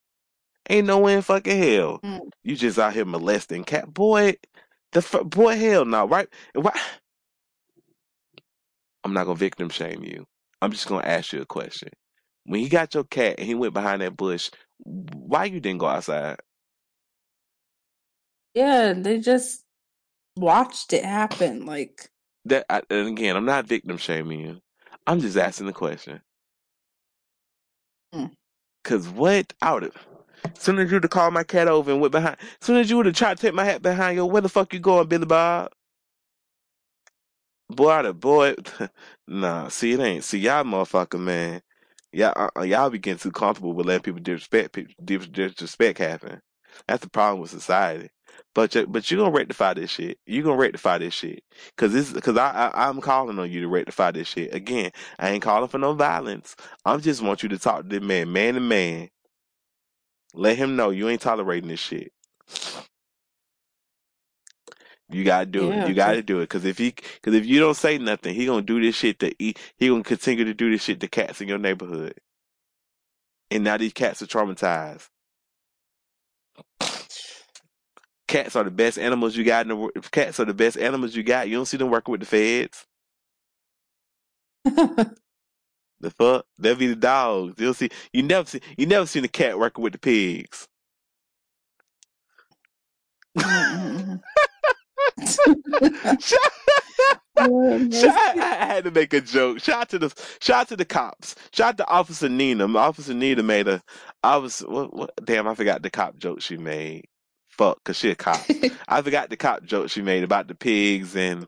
Ain't 0.68 0.88
no 0.88 0.98
way 0.98 1.14
in 1.14 1.22
fucking 1.22 1.62
hell. 1.62 2.00
Mm. 2.04 2.22
You 2.44 2.56
just 2.56 2.80
out 2.80 2.94
here 2.94 3.06
molesting 3.06 3.64
cat 3.64 3.94
boy. 3.94 4.38
The 4.96 5.04
fu- 5.04 5.26
boy, 5.26 5.58
hell 5.58 5.86
no, 5.86 6.08
right? 6.08 6.30
Why? 6.56 6.74
I'm 9.06 9.14
not 9.14 9.26
gonna 9.26 9.38
victim 9.38 9.70
shame 9.70 10.04
you. 10.04 10.26
I'm 10.62 10.72
just 10.72 10.88
gonna 10.88 11.08
ask 11.08 11.34
you 11.34 11.42
a 11.42 11.48
question. 11.48 11.90
When 12.46 12.62
he 12.62 12.70
got 12.70 12.94
your 12.96 13.06
cat 13.06 13.36
and 13.40 13.48
he 13.48 13.56
went 13.56 13.74
behind 13.74 14.02
that 14.04 14.18
bush, 14.18 14.52
why 14.80 15.46
you 15.46 15.60
didn't 15.62 15.80
go 15.80 15.88
outside? 15.88 16.40
Yeah, 18.56 18.94
they 18.96 19.20
just 19.20 19.64
watched 20.38 20.94
it 20.94 21.06
happen. 21.06 21.66
Like 21.66 22.10
That 22.46 22.66
I, 22.70 22.82
and 22.90 23.10
again, 23.10 23.36
I'm 23.38 23.46
not 23.46 23.68
victim 23.68 23.98
shaming 23.98 24.42
you. 24.42 24.62
I'm 25.08 25.22
just 25.22 25.38
asking 25.38 25.68
the 25.68 25.74
question. 25.74 26.22
Mm. 28.16 28.32
Cause 28.86 29.08
what? 29.10 29.54
I 29.62 29.74
would 29.74 29.84
have. 29.84 30.08
Soon 30.58 30.80
as 30.80 30.90
you 30.92 30.96
would 30.98 31.04
have 31.04 31.12
called 31.12 31.34
my 31.34 31.44
cat 31.44 31.68
over 31.68 31.92
and 31.92 32.02
went 32.02 32.12
behind. 32.12 32.38
Soon 32.62 32.78
as 32.78 32.90
you 32.90 32.98
would 32.98 33.06
have 33.08 33.16
tried 33.16 33.38
to 33.38 33.42
take 33.42 33.54
my 33.54 33.66
hat 33.66 33.82
behind 33.82 34.18
you, 34.18 34.26
where 34.26 34.42
the 34.42 34.50
fuck 34.50 34.74
you 34.74 34.80
going, 34.80 35.08
Billy 35.08 35.26
Bob? 35.26 35.72
Boy, 37.70 37.90
have 38.04 38.20
boy. 38.20 38.56
nah, 39.28 39.68
see 39.70 39.94
it 39.94 40.00
ain't. 40.00 40.24
See 40.24 40.40
y'all, 40.40 40.64
motherfucker, 40.64 41.20
man. 41.20 41.62
Y'all, 42.14 42.34
uh, 42.36 42.50
uh, 42.60 42.64
y'all 42.64 42.90
be 42.90 43.00
getting 43.00 43.20
too 43.20 43.32
comfortable 43.32 43.74
with 43.74 43.88
letting 43.88 44.04
people 44.04 44.22
disrespect 44.22 44.74
people, 44.74 44.94
disrespect 45.04 45.98
happen. 45.98 46.42
That's 46.88 47.04
the 47.04 47.10
problem 47.10 47.42
with 47.42 47.50
society. 47.52 48.10
But 48.54 48.76
you, 48.76 48.88
but 48.88 49.10
you 49.12 49.18
gonna 49.18 49.32
rectify 49.32 49.74
this 49.74 49.92
shit. 49.92 50.18
You 50.26 50.44
gonna 50.44 50.58
rectify 50.58 51.00
this 51.00 51.14
shit. 51.14 51.44
Cause 51.78 51.92
this, 51.94 52.14
cause 52.14 52.38
I, 52.38 52.72
I, 52.74 52.88
I'm 52.88 53.02
calling 53.02 53.40
on 53.40 53.52
you 53.52 53.62
to 53.62 53.68
rectify 53.68 54.12
this 54.12 54.28
shit. 54.28 54.54
Again, 54.54 54.92
I 55.20 55.32
ain't 55.32 55.44
calling 55.44 55.68
for 55.70 55.78
no 55.78 55.94
violence. 55.94 56.56
I'm 56.86 57.02
just 57.02 57.22
want 57.22 57.44
you 57.44 57.50
to 57.50 57.60
talk 57.60 57.84
to 57.84 57.90
this 57.90 58.02
man, 58.02 58.32
man 58.32 58.54
to 58.56 58.60
man. 58.60 59.10
Let 60.36 60.58
him 60.58 60.76
know 60.78 60.92
you 60.92 61.10
ain't 61.10 61.22
tolerating 61.22 61.70
this 61.70 61.80
shit. 61.82 62.14
You 65.10 65.24
gotta 65.24 65.46
do 65.48 65.72
it. 65.72 65.88
You 65.88 65.94
gotta 65.94 66.24
do 66.24 66.42
it. 66.42 66.50
Cause 66.50 66.66
if 66.66 66.78
he, 66.80 66.92
cause 66.92 67.34
if 67.34 67.46
you 67.46 67.60
don't 67.60 67.76
say 67.76 67.98
nothing, 67.98 68.36
he 68.36 68.46
gonna 68.48 68.64
do 68.64 68.82
this 68.82 68.96
shit 68.96 69.20
to 69.20 69.34
eat. 69.40 69.60
He 69.78 69.90
gonna 69.90 70.04
continue 70.04 70.46
to 70.46 70.54
do 70.54 70.72
this 70.72 70.84
shit 70.84 71.00
to 71.02 71.08
cats 71.08 71.42
in 71.42 71.48
your 71.48 71.60
neighborhood. 71.60 72.16
And 73.52 73.64
now 73.64 73.78
these 73.78 73.94
cats 73.94 74.22
are 74.22 74.28
traumatized. 74.28 75.10
Cats 78.28 78.56
are 78.56 78.64
the 78.64 78.72
best 78.72 79.00
animals 79.00 79.36
you 79.38 79.44
got 79.44 79.64
in 79.64 79.70
the 79.70 79.76
world. 79.76 79.94
Cats 80.12 80.40
are 80.40 80.46
the 80.46 80.54
best 80.54 80.78
animals 80.78 81.16
you 81.16 81.24
got. 81.24 81.50
You 81.50 81.58
don't 81.58 81.66
see 81.68 81.78
them 81.78 81.92
working 81.92 82.12
with 82.14 82.22
the 82.22 82.28
feds. 82.28 82.86
The 86.06 86.12
fuck? 86.12 86.46
They'll 86.60 86.76
be 86.76 86.88
the 86.88 86.96
dogs. 86.96 87.56
You'll 87.60 87.74
see. 87.74 87.90
You 88.14 88.24
never 88.24 88.48
see. 88.48 88.62
You 88.78 88.86
never 88.86 89.08
seen 89.08 89.26
a 89.26 89.28
cat 89.30 89.60
working 89.60 89.84
with 89.84 89.94
the 89.94 90.00
pigs. 90.00 90.68
Shout. 96.20 96.52
I 97.38 98.66
had 98.68 98.86
to 98.86 98.92
make 98.92 99.14
a 99.14 99.22
joke. 99.22 99.60
Shout 99.60 99.82
out 99.82 99.90
to 99.90 100.00
the 100.00 100.14
shout 100.40 100.62
out 100.62 100.68
to 100.70 100.78
the 100.78 100.86
cops. 100.86 101.36
Shout 101.52 101.70
out 101.70 101.78
to 101.80 101.88
Officer 101.90 102.30
Nina. 102.30 102.68
Officer 102.78 103.14
Nina 103.16 103.44
made 103.44 103.68
a. 103.68 103.82
I 104.24 104.38
was 104.38 104.60
what, 104.62 104.96
what? 104.96 105.12
Damn, 105.26 105.48
I 105.48 105.56
forgot 105.56 105.82
the 105.84 105.90
cop 105.90 106.18
joke 106.18 106.42
she 106.42 106.58
made. 106.58 107.06
Fuck, 107.50 107.84
cause 107.84 107.98
she 107.98 108.12
a 108.12 108.16
cop. 108.16 108.52
I 108.88 109.02
forgot 109.02 109.30
the 109.32 109.38
cop 109.38 109.64
joke 109.66 109.90
she 109.90 110.02
made 110.04 110.24
about 110.24 110.48
the 110.48 110.56
pigs 110.56 111.16
and 111.16 111.48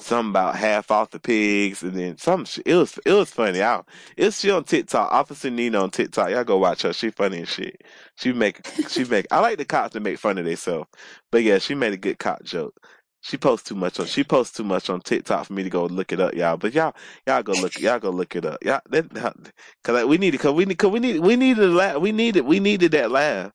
something 0.00 0.30
about 0.30 0.56
half 0.56 0.90
off 0.90 1.10
the 1.10 1.20
pigs 1.20 1.82
and 1.82 1.94
then 1.94 2.16
some. 2.18 2.46
It 2.66 2.74
was 2.74 2.98
it 3.06 3.12
was 3.12 3.30
funny. 3.30 3.62
I, 3.62 3.82
it's 4.16 4.40
she 4.40 4.50
on 4.50 4.64
TikTok. 4.64 5.12
Officer 5.12 5.50
Nina 5.50 5.82
on 5.82 5.90
TikTok. 5.90 6.30
Y'all 6.30 6.44
go 6.44 6.58
watch 6.58 6.82
her. 6.82 6.92
She 6.92 7.10
funny 7.10 7.38
and 7.38 7.48
shit. 7.48 7.82
She 8.16 8.32
make 8.32 8.60
she 8.88 9.04
make. 9.10 9.26
I 9.30 9.40
like 9.40 9.58
the 9.58 9.64
cops 9.64 9.94
to 9.94 10.00
make 10.00 10.18
fun 10.18 10.38
of 10.38 10.44
themselves, 10.44 10.88
but 11.30 11.42
yeah, 11.42 11.58
she 11.58 11.74
made 11.74 11.92
a 11.92 11.98
good 11.98 12.18
cop 12.18 12.42
joke. 12.44 12.74
She 13.22 13.36
posts 13.38 13.68
too 13.68 13.76
much 13.76 14.00
on. 14.00 14.06
She 14.06 14.24
posts 14.24 14.56
too 14.56 14.64
much 14.64 14.90
on 14.90 15.00
TikTok 15.00 15.46
for 15.46 15.52
me 15.52 15.62
to 15.64 15.70
go 15.70 15.86
look 15.86 16.12
it 16.12 16.20
up, 16.20 16.34
y'all. 16.34 16.56
But 16.56 16.74
y'all, 16.74 16.94
y'all 17.26 17.42
go 17.42 17.52
look. 17.52 17.78
Y'all 17.80 18.00
go 18.00 18.10
look 18.10 18.36
it 18.36 18.44
up. 18.46 18.64
Y'all, 18.64 18.80
that, 18.90 19.12
cause 19.84 19.94
like, 19.94 20.06
we 20.06 20.18
need 20.18 20.34
it. 20.34 20.38
Cause 20.38 20.54
we 20.54 20.64
need. 20.64 20.78
Cause 20.78 20.90
we 20.90 21.00
need. 21.00 21.20
We 21.20 21.36
needed 21.36 21.64
a 21.64 21.68
laugh. 21.68 21.98
We 22.00 22.12
needed. 22.12 22.42
We 22.46 22.60
needed 22.60 22.92
that 22.92 23.10
laugh. 23.12 23.52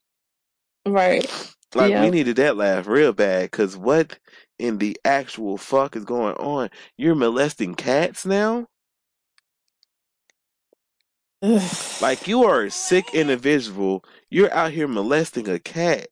right. 0.87 1.29
Like 1.75 1.93
we 2.01 2.09
needed 2.11 2.37
that 2.37 2.57
laugh 2.57 2.87
real 2.87 3.13
bad. 3.13 3.51
Cause 3.51 3.77
what 3.77 4.17
in 4.59 4.77
the 4.79 4.97
actual 5.05 5.57
fuck 5.57 5.95
is 5.95 6.05
going 6.05 6.35
on? 6.35 6.69
You're 6.97 7.15
molesting 7.15 7.75
cats 7.75 8.25
now. 8.25 8.67
Like 12.01 12.27
you 12.27 12.43
are 12.43 12.63
a 12.63 12.71
sick 12.71 13.13
individual. 13.13 14.03
You're 14.29 14.53
out 14.53 14.71
here 14.71 14.87
molesting 14.87 15.47
a 15.47 15.59
cat. 15.59 16.07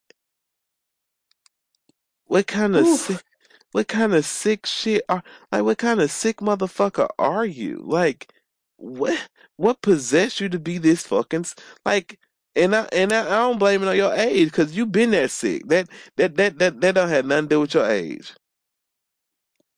What 2.26 2.48
kind 2.48 2.76
of 2.76 2.86
sick? 2.88 3.24
What 3.72 3.88
kind 3.88 4.14
of 4.14 4.26
sick 4.26 4.66
shit 4.66 5.04
are 5.10 5.24
like? 5.52 5.64
What 5.64 5.78
kind 5.80 6.00
of 6.00 6.12
sick 6.12 6.38
motherfucker 6.38 7.10
are 7.20 7.46
you? 7.46 7.82
Like, 7.84 8.32
what? 8.78 9.30
What 9.58 9.82
possessed 9.82 10.40
you 10.40 10.50
to 10.50 10.60
be 10.60 10.78
this 10.78 11.04
fucking 11.08 11.46
like? 11.86 12.20
And 12.56 12.76
I 12.76 12.88
and 12.94 13.14
I, 13.14 13.26
I 13.26 13.40
don't 13.40 13.60
blame 13.60 13.84
it 13.84 13.90
on 13.90 13.98
your 13.98 14.14
age 14.14 14.50
because 14.50 14.78
you've 14.78 14.92
been 14.92 15.12
that 15.12 15.32
sick. 15.32 15.68
That 15.70 15.90
that 16.18 16.36
that 16.38 16.60
that 16.60 16.82
that 16.82 16.96
don't 16.96 17.10
have 17.10 17.26
nothing 17.26 17.46
to 17.46 17.50
do 17.56 17.62
with 17.62 17.76
your 17.76 17.90
age. 17.90 18.34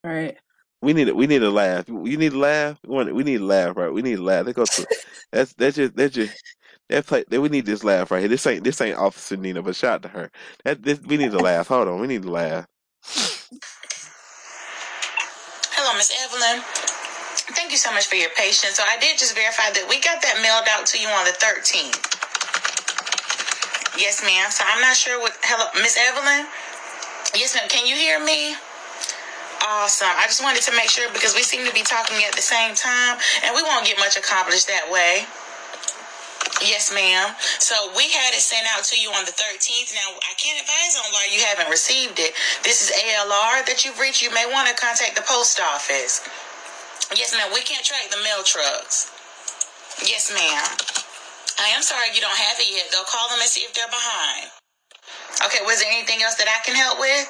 Right. 0.03 0.37
We 0.81 0.93
need 0.93 1.09
it. 1.09 1.17
We 1.17 1.27
need 1.27 1.43
a 1.43 1.51
laugh. 1.51 1.89
You 1.89 2.17
need 2.17 2.33
a 2.33 2.39
laugh. 2.39 2.79
We 2.87 2.95
want- 2.95 3.15
we 3.15 3.23
need 3.23 3.41
a 3.41 3.45
laugh, 3.45 3.77
right? 3.77 3.93
We 3.93 4.03
need 4.03 4.19
a 4.19 4.23
laugh. 4.23 4.45
They 4.45 4.53
go 4.53 4.67
to. 4.67 4.87
That's 5.33 5.53
that's 5.55 5.77
just 5.77 5.95
that's 5.97 6.15
just 6.15 6.37
that 6.89 7.05
play. 7.07 7.25
That 7.29 7.41
we 7.41 7.49
need 7.49 7.65
this 7.67 7.83
laugh 7.83 8.11
right 8.11 8.21
here. 8.21 8.29
This 8.29 8.47
ain't 8.47 8.63
this 8.63 8.81
ain't 8.81 8.97
Officer 8.97 9.37
Nina, 9.37 9.63
but 9.63 9.75
shout 9.75 9.95
out 9.95 10.03
to 10.03 10.09
her. 10.09 10.31
That 10.65 10.83
this 10.83 11.01
we 11.01 11.17
need 11.17 11.33
a 11.33 11.39
laugh. 11.39 11.67
Hold 11.69 11.89
on, 11.89 12.01
we 12.01 12.07
need 12.07 12.25
a 12.25 12.31
laugh. 12.31 12.67
Hello, 15.73 15.95
Miss 15.97 16.11
Evelyn. 16.25 16.63
Thank 17.55 17.71
you 17.71 17.77
so 17.77 17.91
much 17.93 18.07
for 18.07 18.15
your 18.15 18.31
patience. 18.37 18.75
So 18.75 18.83
I 18.83 18.99
did 18.99 19.17
just 19.19 19.35
verify 19.35 19.71
that 19.71 19.87
we 19.89 20.01
got 20.01 20.21
that 20.21 20.41
mailed 20.43 20.67
out 20.69 20.85
to 20.87 20.99
you 21.01 21.07
on 21.09 21.25
the 21.25 21.31
13th. 21.31 22.16
Yes, 23.97 24.21
ma'am. 24.21 24.49
So 24.53 24.63
I'm 24.65 24.79
not 24.81 24.95
sure 24.95 25.19
what. 25.19 25.33
Hello, 25.41 25.65
Miss 25.81 25.97
Evelyn. 25.97 26.45
Yes, 27.33 27.57
ma'am. 27.57 27.65
Can 27.67 27.89
you 27.89 27.97
hear 27.97 28.21
me? 28.21 28.53
Awesome. 29.65 30.13
I 30.13 30.29
just 30.29 30.45
wanted 30.45 30.61
to 30.69 30.73
make 30.77 30.87
sure 30.87 31.09
because 31.11 31.33
we 31.33 31.41
seem 31.41 31.65
to 31.65 31.73
be 31.73 31.81
talking 31.81 32.21
at 32.23 32.37
the 32.37 32.45
same 32.45 32.77
time, 32.77 33.17
and 33.43 33.57
we 33.57 33.65
won't 33.65 33.89
get 33.89 33.97
much 33.97 34.15
accomplished 34.15 34.69
that 34.69 34.85
way. 34.93 35.25
Yes, 36.61 36.93
ma'am. 36.93 37.33
So 37.59 37.89
we 37.97 38.09
had 38.09 38.33
it 38.33 38.41
sent 38.41 38.65
out 38.69 38.85
to 38.93 39.01
you 39.01 39.09
on 39.11 39.25
the 39.25 39.33
13th. 39.33 39.93
Now, 39.93 40.13
I 40.25 40.33
can't 40.37 40.61
advise 40.61 40.97
on 40.97 41.09
why 41.13 41.29
you 41.33 41.41
haven't 41.41 41.69
received 41.69 42.17
it. 42.21 42.33
This 42.63 42.81
is 42.81 42.89
ALR 42.93 43.65
that 43.65 43.85
you've 43.85 43.99
reached. 43.99 44.21
You 44.21 44.33
may 44.33 44.45
want 44.45 44.69
to 44.69 44.75
contact 44.77 45.15
the 45.17 45.25
post 45.25 45.59
office. 45.59 46.21
Yes, 47.17 47.33
ma'am. 47.33 47.49
We 47.53 47.61
can't 47.61 47.85
track 47.85 48.09
the 48.09 48.21
mail 48.23 48.41
trucks. 48.45 49.09
Yes, 50.05 50.33
ma'am. 50.33 51.06
I 51.59 51.69
am 51.75 51.83
sorry 51.83 52.07
you 52.15 52.21
don't 52.21 52.37
have 52.37 52.57
it 52.59 52.69
yet. 52.71 52.87
They'll 52.91 53.05
call 53.09 53.29
them 53.29 53.39
and 53.41 53.49
see 53.49 53.61
if 53.61 53.73
they're 53.73 53.87
behind. 53.89 54.51
Okay, 55.45 55.63
was 55.65 55.81
there 55.81 55.91
anything 55.91 56.23
else 56.23 56.35
that 56.35 56.47
I 56.49 56.63
can 56.65 56.75
help 56.75 56.99
with? 56.99 57.27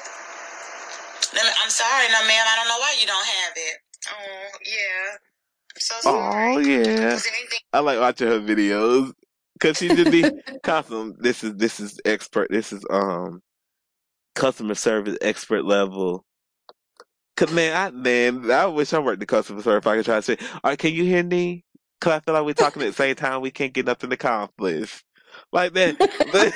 No, 1.34 1.42
ma- 1.44 1.58
I'm 1.64 1.70
sorry, 1.70 2.08
no, 2.08 2.20
ma'am. 2.26 2.46
I 2.48 2.56
don't 2.56 2.68
know 2.68 2.78
why 2.80 2.96
you 3.00 3.06
don't 3.06 3.26
have 3.26 3.52
it. 3.56 3.76
Oh, 4.10 4.58
yeah. 4.66 5.16
I'm 5.76 5.80
so 5.80 5.94
sorry. 6.00 6.56
Oh 6.56 6.58
yeah. 6.58 7.14
Was 7.14 7.24
there 7.24 7.32
anything? 7.38 7.60
I 7.72 7.80
like 7.80 8.00
watching 8.00 8.28
her 8.28 8.40
videos 8.40 9.12
because 9.54 9.78
she 9.78 9.90
just 9.90 10.10
be 10.10 10.32
constant. 10.62 11.22
This 11.22 11.44
is 11.44 11.54
this 11.56 11.80
is 11.80 12.00
expert. 12.04 12.48
This 12.50 12.72
is 12.72 12.84
um 12.90 13.42
customer 14.36 14.74
service 14.76 15.18
expert 15.22 15.64
level. 15.64 16.24
Cause 17.36 17.52
man, 17.52 17.76
I 17.76 17.90
man, 17.90 18.50
I 18.50 18.66
wish 18.66 18.92
I 18.94 19.00
worked 19.00 19.20
the 19.20 19.26
customer 19.26 19.62
service. 19.62 19.86
I 19.86 19.96
could 19.96 20.04
try 20.06 20.16
to 20.16 20.22
say, 20.22 20.38
all 20.54 20.60
right, 20.72 20.78
can 20.78 20.92
you 20.94 21.04
hear 21.04 21.24
me? 21.24 21.64
Cause 22.00 22.12
I 22.12 22.20
feel 22.20 22.34
like 22.34 22.44
we're 22.44 22.54
talking 22.54 22.82
at 22.82 22.86
the 22.86 22.92
same 22.92 23.16
time. 23.16 23.40
We 23.40 23.50
can't 23.50 23.72
get 23.72 23.86
nothing 23.86 24.12
accomplished 24.12 25.04
like 25.52 25.72
that. 25.74 25.98
But 25.98 26.54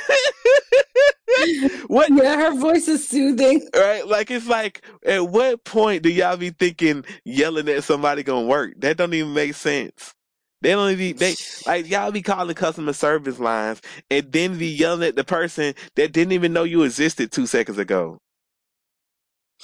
what? 1.88 2.10
Yeah, 2.12 2.36
her 2.36 2.58
voice 2.58 2.88
is 2.88 3.08
soothing. 3.08 3.66
Right? 3.74 4.06
Like 4.06 4.30
it's 4.30 4.46
like, 4.46 4.84
at 5.04 5.28
what 5.28 5.64
point 5.64 6.02
do 6.02 6.10
y'all 6.10 6.36
be 6.36 6.50
thinking 6.50 7.04
yelling 7.24 7.68
at 7.68 7.84
somebody 7.84 8.22
gonna 8.22 8.46
work? 8.46 8.74
That 8.78 8.96
don't 8.96 9.14
even 9.14 9.34
make 9.34 9.54
sense. 9.54 10.14
They 10.60 10.70
don't 10.70 10.92
even 10.92 11.16
they 11.16 11.34
like 11.66 11.90
y'all 11.90 12.12
be 12.12 12.22
calling 12.22 12.54
customer 12.54 12.92
service 12.92 13.40
lines 13.40 13.80
and 14.10 14.30
then 14.30 14.58
be 14.58 14.68
yelling 14.68 15.08
at 15.08 15.16
the 15.16 15.24
person 15.24 15.74
that 15.96 16.12
didn't 16.12 16.32
even 16.32 16.52
know 16.52 16.62
you 16.62 16.84
existed 16.84 17.32
two 17.32 17.46
seconds 17.46 17.78
ago. 17.78 18.18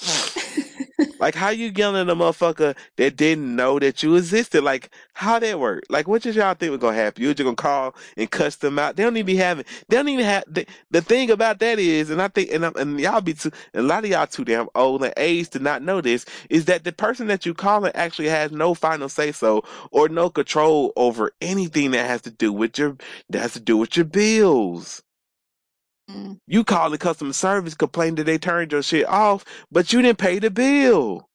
Like 1.19 1.35
how 1.35 1.51
you 1.51 1.73
yelling 1.75 2.09
at 2.09 2.13
a 2.13 2.17
motherfucker 2.17 2.77
that 2.97 3.17
didn't 3.17 3.57
know 3.57 3.79
that 3.79 4.03
you 4.03 4.17
existed? 4.17 4.63
Like 4.63 4.91
how 5.15 5.39
that 5.39 5.59
work? 5.59 5.85
Like 5.89 6.07
what 6.09 6.23
did 6.23 6.37
y'all 6.37 6.55
think 6.55 6.71
was 6.71 6.81
gonna 6.81 6.97
happen? 6.97 7.23
You 7.23 7.35
just 7.35 7.45
gonna 7.45 7.57
call 7.57 7.95
and 8.17 8.31
cuss 8.31 8.57
them 8.57 8.79
out? 8.79 8.97
They 8.97 9.03
don't 9.03 9.17
even 9.17 9.27
be 9.27 9.37
having. 9.37 9.65
They 9.89 9.97
don't 9.97 10.09
even 10.09 10.25
have. 10.25 10.45
The, 10.47 10.67
the 10.91 11.03
thing 11.03 11.31
about 11.31 11.59
that 11.61 11.79
is, 11.79 12.11
and 12.11 12.23
I 12.23 12.29
think, 12.29 12.51
and, 12.53 12.67
I'm, 12.67 12.75
and 12.77 13.01
y'all 13.01 13.21
be 13.21 13.35
too. 13.35 13.51
A 13.75 13.83
lot 13.83 14.05
of 14.05 14.11
y'all 14.11 14.27
too 14.27 14.45
damn 14.45 14.69
old 14.75 15.03
and 15.03 15.15
aged 15.17 15.53
to 15.53 15.59
not 15.59 15.83
know 15.83 16.01
this 16.01 16.25
is 16.51 16.67
that 16.67 16.85
the 16.85 16.93
person 16.93 17.27
that 17.29 17.47
you 17.47 17.55
calling 17.55 17.93
actually 17.95 18.29
has 18.29 18.53
no 18.53 18.75
final 18.75 19.09
say 19.09 19.33
so 19.33 19.65
or 19.91 20.09
no 20.09 20.31
control 20.31 20.93
over 20.97 21.33
anything 21.41 21.91
that 21.93 22.07
has 22.07 22.23
to 22.23 22.31
do 22.31 22.53
with 22.53 22.79
your 22.79 22.97
that 23.31 23.43
has 23.43 23.53
to 23.55 23.61
do 23.61 23.77
with 23.77 23.97
your 23.97 24.07
bills. 24.07 25.03
Mm. 26.11 26.39
You 26.47 26.65
call 26.65 26.91
the 26.91 26.99
customer 26.99 27.33
service, 27.33 27.75
complain 27.75 28.15
that 28.17 28.25
they 28.25 28.39
turned 28.39 28.73
your 28.73 28.83
shit 28.83 29.07
off, 29.07 29.45
but 29.71 29.93
you 29.93 30.03
didn't 30.03 30.19
pay 30.19 30.39
the 30.39 30.51
bill. 30.51 31.29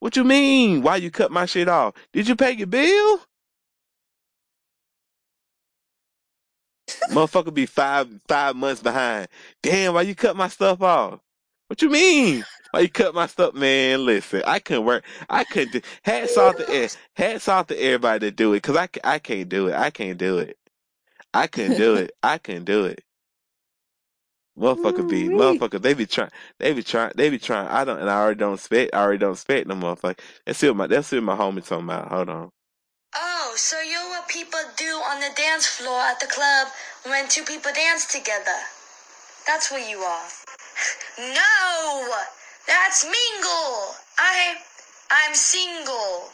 What 0.00 0.16
you 0.16 0.24
mean? 0.24 0.82
Why 0.82 0.96
you 0.96 1.10
cut 1.10 1.30
my 1.30 1.46
shit 1.46 1.68
off? 1.68 1.94
Did 2.12 2.28
you 2.28 2.36
pay 2.36 2.52
your 2.52 2.66
bill? 2.66 3.20
Motherfucker 7.10 7.54
be 7.54 7.66
five 7.66 8.08
five 8.28 8.56
months 8.56 8.82
behind. 8.82 9.28
Damn, 9.62 9.94
why 9.94 10.02
you 10.02 10.14
cut 10.14 10.36
my 10.36 10.48
stuff 10.48 10.82
off? 10.82 11.20
What 11.68 11.80
you 11.82 11.90
mean? 11.90 12.44
Why 12.72 12.80
you 12.80 12.88
cut 12.88 13.14
my 13.14 13.26
stuff, 13.26 13.54
man? 13.54 14.04
Listen, 14.04 14.42
I 14.46 14.58
couldn't 14.58 14.84
work. 14.84 15.04
I 15.28 15.44
couldn't. 15.44 15.72
Do, 15.72 15.80
hats 16.02 16.36
off 16.36 16.56
to 16.56 16.88
hats 17.14 17.48
off 17.48 17.68
to 17.68 17.80
everybody 17.80 18.26
that 18.26 18.36
do 18.36 18.52
it, 18.54 18.62
cause 18.62 18.76
I 18.76 18.88
I 19.04 19.18
can't 19.18 19.48
do 19.48 19.68
it. 19.68 19.74
I 19.74 19.90
can't 19.90 20.18
do 20.18 20.38
it. 20.38 20.58
I 21.34 21.46
couldn't 21.46 21.78
do 21.78 21.94
it. 21.96 22.12
I 22.22 22.38
couldn't 22.38 22.64
do 22.64 22.86
it. 22.86 23.04
Motherfucker 24.58 25.08
be 25.08 25.28
motherfucker. 25.28 25.80
They 25.80 25.94
be 25.94 26.06
trying. 26.06 26.30
They 26.58 26.72
be 26.74 26.82
trying. 26.82 27.12
They 27.16 27.30
be 27.30 27.38
trying. 27.38 27.68
I 27.68 27.84
don't. 27.84 27.98
And 27.98 28.10
I 28.10 28.20
already 28.20 28.38
don't 28.38 28.54
expect. 28.54 28.94
I 28.94 29.00
already 29.00 29.18
don't 29.18 29.32
expect 29.32 29.66
no 29.66 29.74
motherfucker. 29.74 30.18
Let's 30.46 30.58
see 30.58 30.68
what 30.68 30.76
my. 30.76 30.86
Let's 30.86 31.08
see 31.08 31.16
what 31.16 31.24
my 31.24 31.36
homie 31.36 31.66
talking 31.66 31.84
about. 31.86 32.08
Hold 32.08 32.28
on. 32.28 32.50
Oh, 33.16 33.52
so 33.56 33.80
you're 33.80 34.08
what 34.10 34.28
people 34.28 34.60
do 34.76 34.84
on 34.84 35.20
the 35.20 35.30
dance 35.36 35.66
floor 35.66 36.00
at 36.00 36.20
the 36.20 36.26
club 36.26 36.68
when 37.04 37.28
two 37.28 37.44
people 37.44 37.72
dance 37.74 38.06
together. 38.06 38.58
That's 39.46 39.70
what 39.70 39.88
you 39.88 39.98
are. 39.98 40.26
No, 41.18 42.08
that's 42.66 43.04
mingle. 43.04 43.94
I, 44.18 44.56
I'm 45.10 45.34
single. 45.34 46.30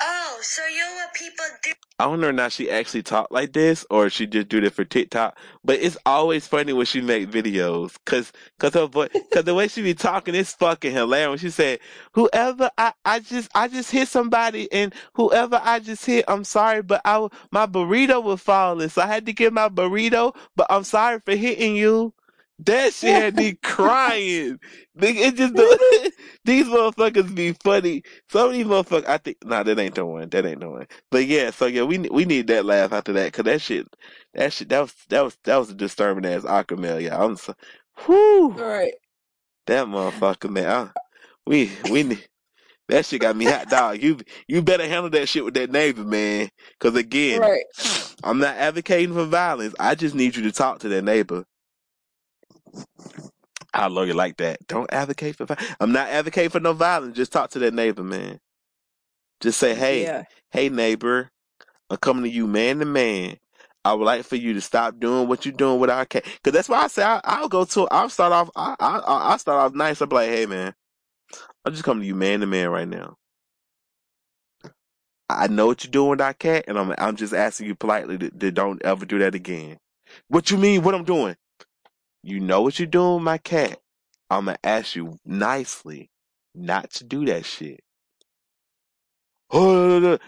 Oh, 0.00 0.38
so 0.42 0.62
you're 0.66 0.94
what 0.96 1.14
people 1.14 1.44
do. 1.64 1.72
I 1.98 2.04
don't 2.04 2.20
know 2.20 2.30
now 2.30 2.48
she 2.48 2.70
actually 2.70 3.02
talk 3.02 3.28
like 3.30 3.54
this 3.54 3.86
or 3.88 4.10
she 4.10 4.26
just 4.26 4.48
do 4.48 4.60
that 4.60 4.74
for 4.74 4.84
TikTok. 4.84 5.38
But 5.64 5.80
it's 5.80 5.96
always 6.04 6.46
funny 6.46 6.74
when 6.74 6.84
she 6.84 7.00
make 7.00 7.30
videos, 7.30 7.96
cause, 8.04 8.32
cause 8.58 8.74
her 8.74 8.86
voice, 8.86 9.08
cause 9.32 9.44
the 9.44 9.54
way 9.54 9.68
she 9.68 9.82
be 9.82 9.94
talking 9.94 10.34
is 10.34 10.52
fucking 10.52 10.92
hilarious. 10.92 11.40
She 11.40 11.50
said, 11.50 11.80
"Whoever 12.12 12.70
I, 12.76 12.92
I 13.06 13.20
just, 13.20 13.50
I 13.54 13.68
just 13.68 13.90
hit 13.90 14.08
somebody, 14.08 14.70
and 14.72 14.94
whoever 15.14 15.60
I 15.64 15.80
just 15.80 16.04
hit, 16.04 16.26
I'm 16.28 16.44
sorry, 16.44 16.82
but 16.82 17.00
I, 17.06 17.28
my 17.50 17.66
burrito 17.66 18.22
was 18.22 18.42
falling, 18.42 18.90
so 18.90 19.00
I 19.02 19.06
had 19.06 19.24
to 19.26 19.32
get 19.32 19.54
my 19.54 19.70
burrito. 19.70 20.36
But 20.56 20.66
I'm 20.70 20.84
sorry 20.84 21.20
for 21.20 21.34
hitting 21.34 21.76
you." 21.76 22.12
That 22.60 22.94
shit 22.94 23.10
had 23.14 23.36
me 23.36 23.54
crying. 23.62 24.58
Nigga, 24.98 25.16
It 25.16 25.36
just 25.36 25.54
these 26.44 26.66
motherfuckers 26.66 27.34
be 27.34 27.52
funny. 27.64 28.02
Some 28.30 28.48
of 28.48 28.54
these 28.54 28.66
motherfuckers, 28.66 29.08
I 29.08 29.18
think, 29.18 29.38
nah, 29.44 29.62
that 29.62 29.78
ain't 29.78 29.94
the 29.96 30.06
one. 30.06 30.28
That 30.30 30.46
ain't 30.46 30.60
the 30.60 30.70
one. 30.70 30.86
But 31.10 31.26
yeah, 31.26 31.50
so 31.50 31.66
yeah, 31.66 31.82
we 31.82 31.98
we 31.98 32.24
need 32.24 32.46
that 32.48 32.64
laugh 32.64 32.92
after 32.92 33.12
that, 33.14 33.32
cause 33.32 33.44
that 33.44 33.60
shit, 33.62 33.86
that 34.34 34.52
shit, 34.52 34.68
that 34.70 34.80
was 34.80 34.94
that 35.10 35.24
was 35.24 35.38
that 35.44 35.56
was 35.58 35.70
a 35.70 35.74
disturbing 35.74 36.26
ass 36.26 36.42
Aquamel, 36.44 37.02
yeah. 37.02 37.22
I'm 37.22 37.36
so, 37.36 37.54
whoo, 38.08 38.52
All 38.54 38.64
right. 38.64 38.94
that 39.66 39.86
motherfucker, 39.86 40.50
man. 40.50 40.66
I, 40.68 40.90
we 41.46 41.72
we 41.84 42.04
need. 42.04 42.26
That 42.88 43.06
shit 43.06 43.22
got 43.22 43.36
me 43.36 43.46
hot 43.46 43.68
dog. 43.70 44.02
You 44.02 44.18
you 44.48 44.62
better 44.62 44.86
handle 44.88 45.10
that 45.10 45.28
shit 45.28 45.44
with 45.44 45.54
that 45.54 45.70
neighbor, 45.72 46.04
man. 46.04 46.50
Cause 46.80 46.96
again, 46.96 47.40
Right. 47.40 47.64
I'm 48.24 48.38
not 48.38 48.56
advocating 48.56 49.14
for 49.14 49.24
violence. 49.26 49.74
I 49.80 49.94
just 49.94 50.14
need 50.14 50.36
you 50.36 50.42
to 50.44 50.52
talk 50.52 50.80
to 50.80 50.88
that 50.90 51.04
neighbor. 51.04 51.44
I 53.74 53.88
love 53.88 54.08
you 54.08 54.14
like 54.14 54.38
that. 54.38 54.66
Don't 54.68 54.92
advocate 54.92 55.36
for. 55.36 55.46
vi- 55.46 55.58
I'm 55.80 55.92
not 55.92 56.08
advocating 56.08 56.50
for 56.50 56.60
no 56.60 56.72
violence. 56.72 57.16
Just 57.16 57.32
talk 57.32 57.50
to 57.50 57.58
that 57.60 57.74
neighbor, 57.74 58.02
man. 58.02 58.40
Just 59.40 59.58
say, 59.60 59.74
hey, 59.74 60.02
Yeah. 60.02 60.24
hey 60.50 60.68
neighbor, 60.68 61.30
I'm 61.90 61.98
coming 61.98 62.24
to 62.24 62.30
you 62.30 62.46
man 62.46 62.78
to 62.80 62.84
man. 62.84 63.36
I 63.84 63.94
would 63.94 64.04
like 64.04 64.24
for 64.24 64.36
you 64.36 64.54
to 64.54 64.60
stop 64.60 64.98
doing 64.98 65.28
what 65.28 65.46
you're 65.46 65.54
doing 65.54 65.78
with 65.78 65.90
our 65.90 66.04
cat. 66.06 66.24
Cause 66.42 66.52
that's 66.52 66.68
why 66.68 66.82
I 66.82 66.88
say 66.88 67.04
I, 67.04 67.20
I'll 67.24 67.48
go 67.48 67.64
to. 67.64 67.86
I'll 67.88 68.08
start 68.08 68.32
off. 68.32 68.50
I, 68.56 68.74
I 68.80 68.98
I'll 68.98 69.38
start 69.38 69.58
off 69.60 69.74
nice. 69.74 70.02
I'll 70.02 70.08
be 70.08 70.16
like, 70.16 70.28
hey 70.30 70.46
man, 70.46 70.74
I'm 71.64 71.72
just 71.72 71.84
coming 71.84 72.02
to 72.02 72.06
you 72.08 72.14
man 72.16 72.40
to 72.40 72.46
man 72.46 72.70
right 72.70 72.88
now. 72.88 73.16
I 75.28 75.48
know 75.48 75.66
what 75.66 75.84
you're 75.84 75.90
doing 75.90 76.10
with 76.10 76.20
our 76.20 76.34
cat, 76.34 76.64
and 76.68 76.78
I'm 76.78 76.94
I'm 76.98 77.16
just 77.16 77.32
asking 77.34 77.66
you 77.68 77.74
politely 77.76 78.18
to, 78.18 78.30
to 78.30 78.50
don't 78.50 78.82
ever 78.82 79.04
do 79.06 79.18
that 79.20 79.34
again. 79.34 79.78
What 80.28 80.50
you 80.50 80.56
mean? 80.58 80.82
What 80.82 80.94
I'm 80.94 81.04
doing? 81.04 81.36
You 82.26 82.40
know 82.40 82.60
what 82.60 82.80
you're 82.80 82.86
doing 82.86 83.14
with 83.14 83.22
my 83.22 83.38
cat. 83.38 83.78
I'm 84.28 84.46
gonna 84.46 84.58
ask 84.64 84.96
you 84.96 85.16
nicely 85.24 86.10
not 86.56 86.90
to 86.94 87.04
do 87.04 87.24
that 87.26 87.46
shit. 87.46 87.78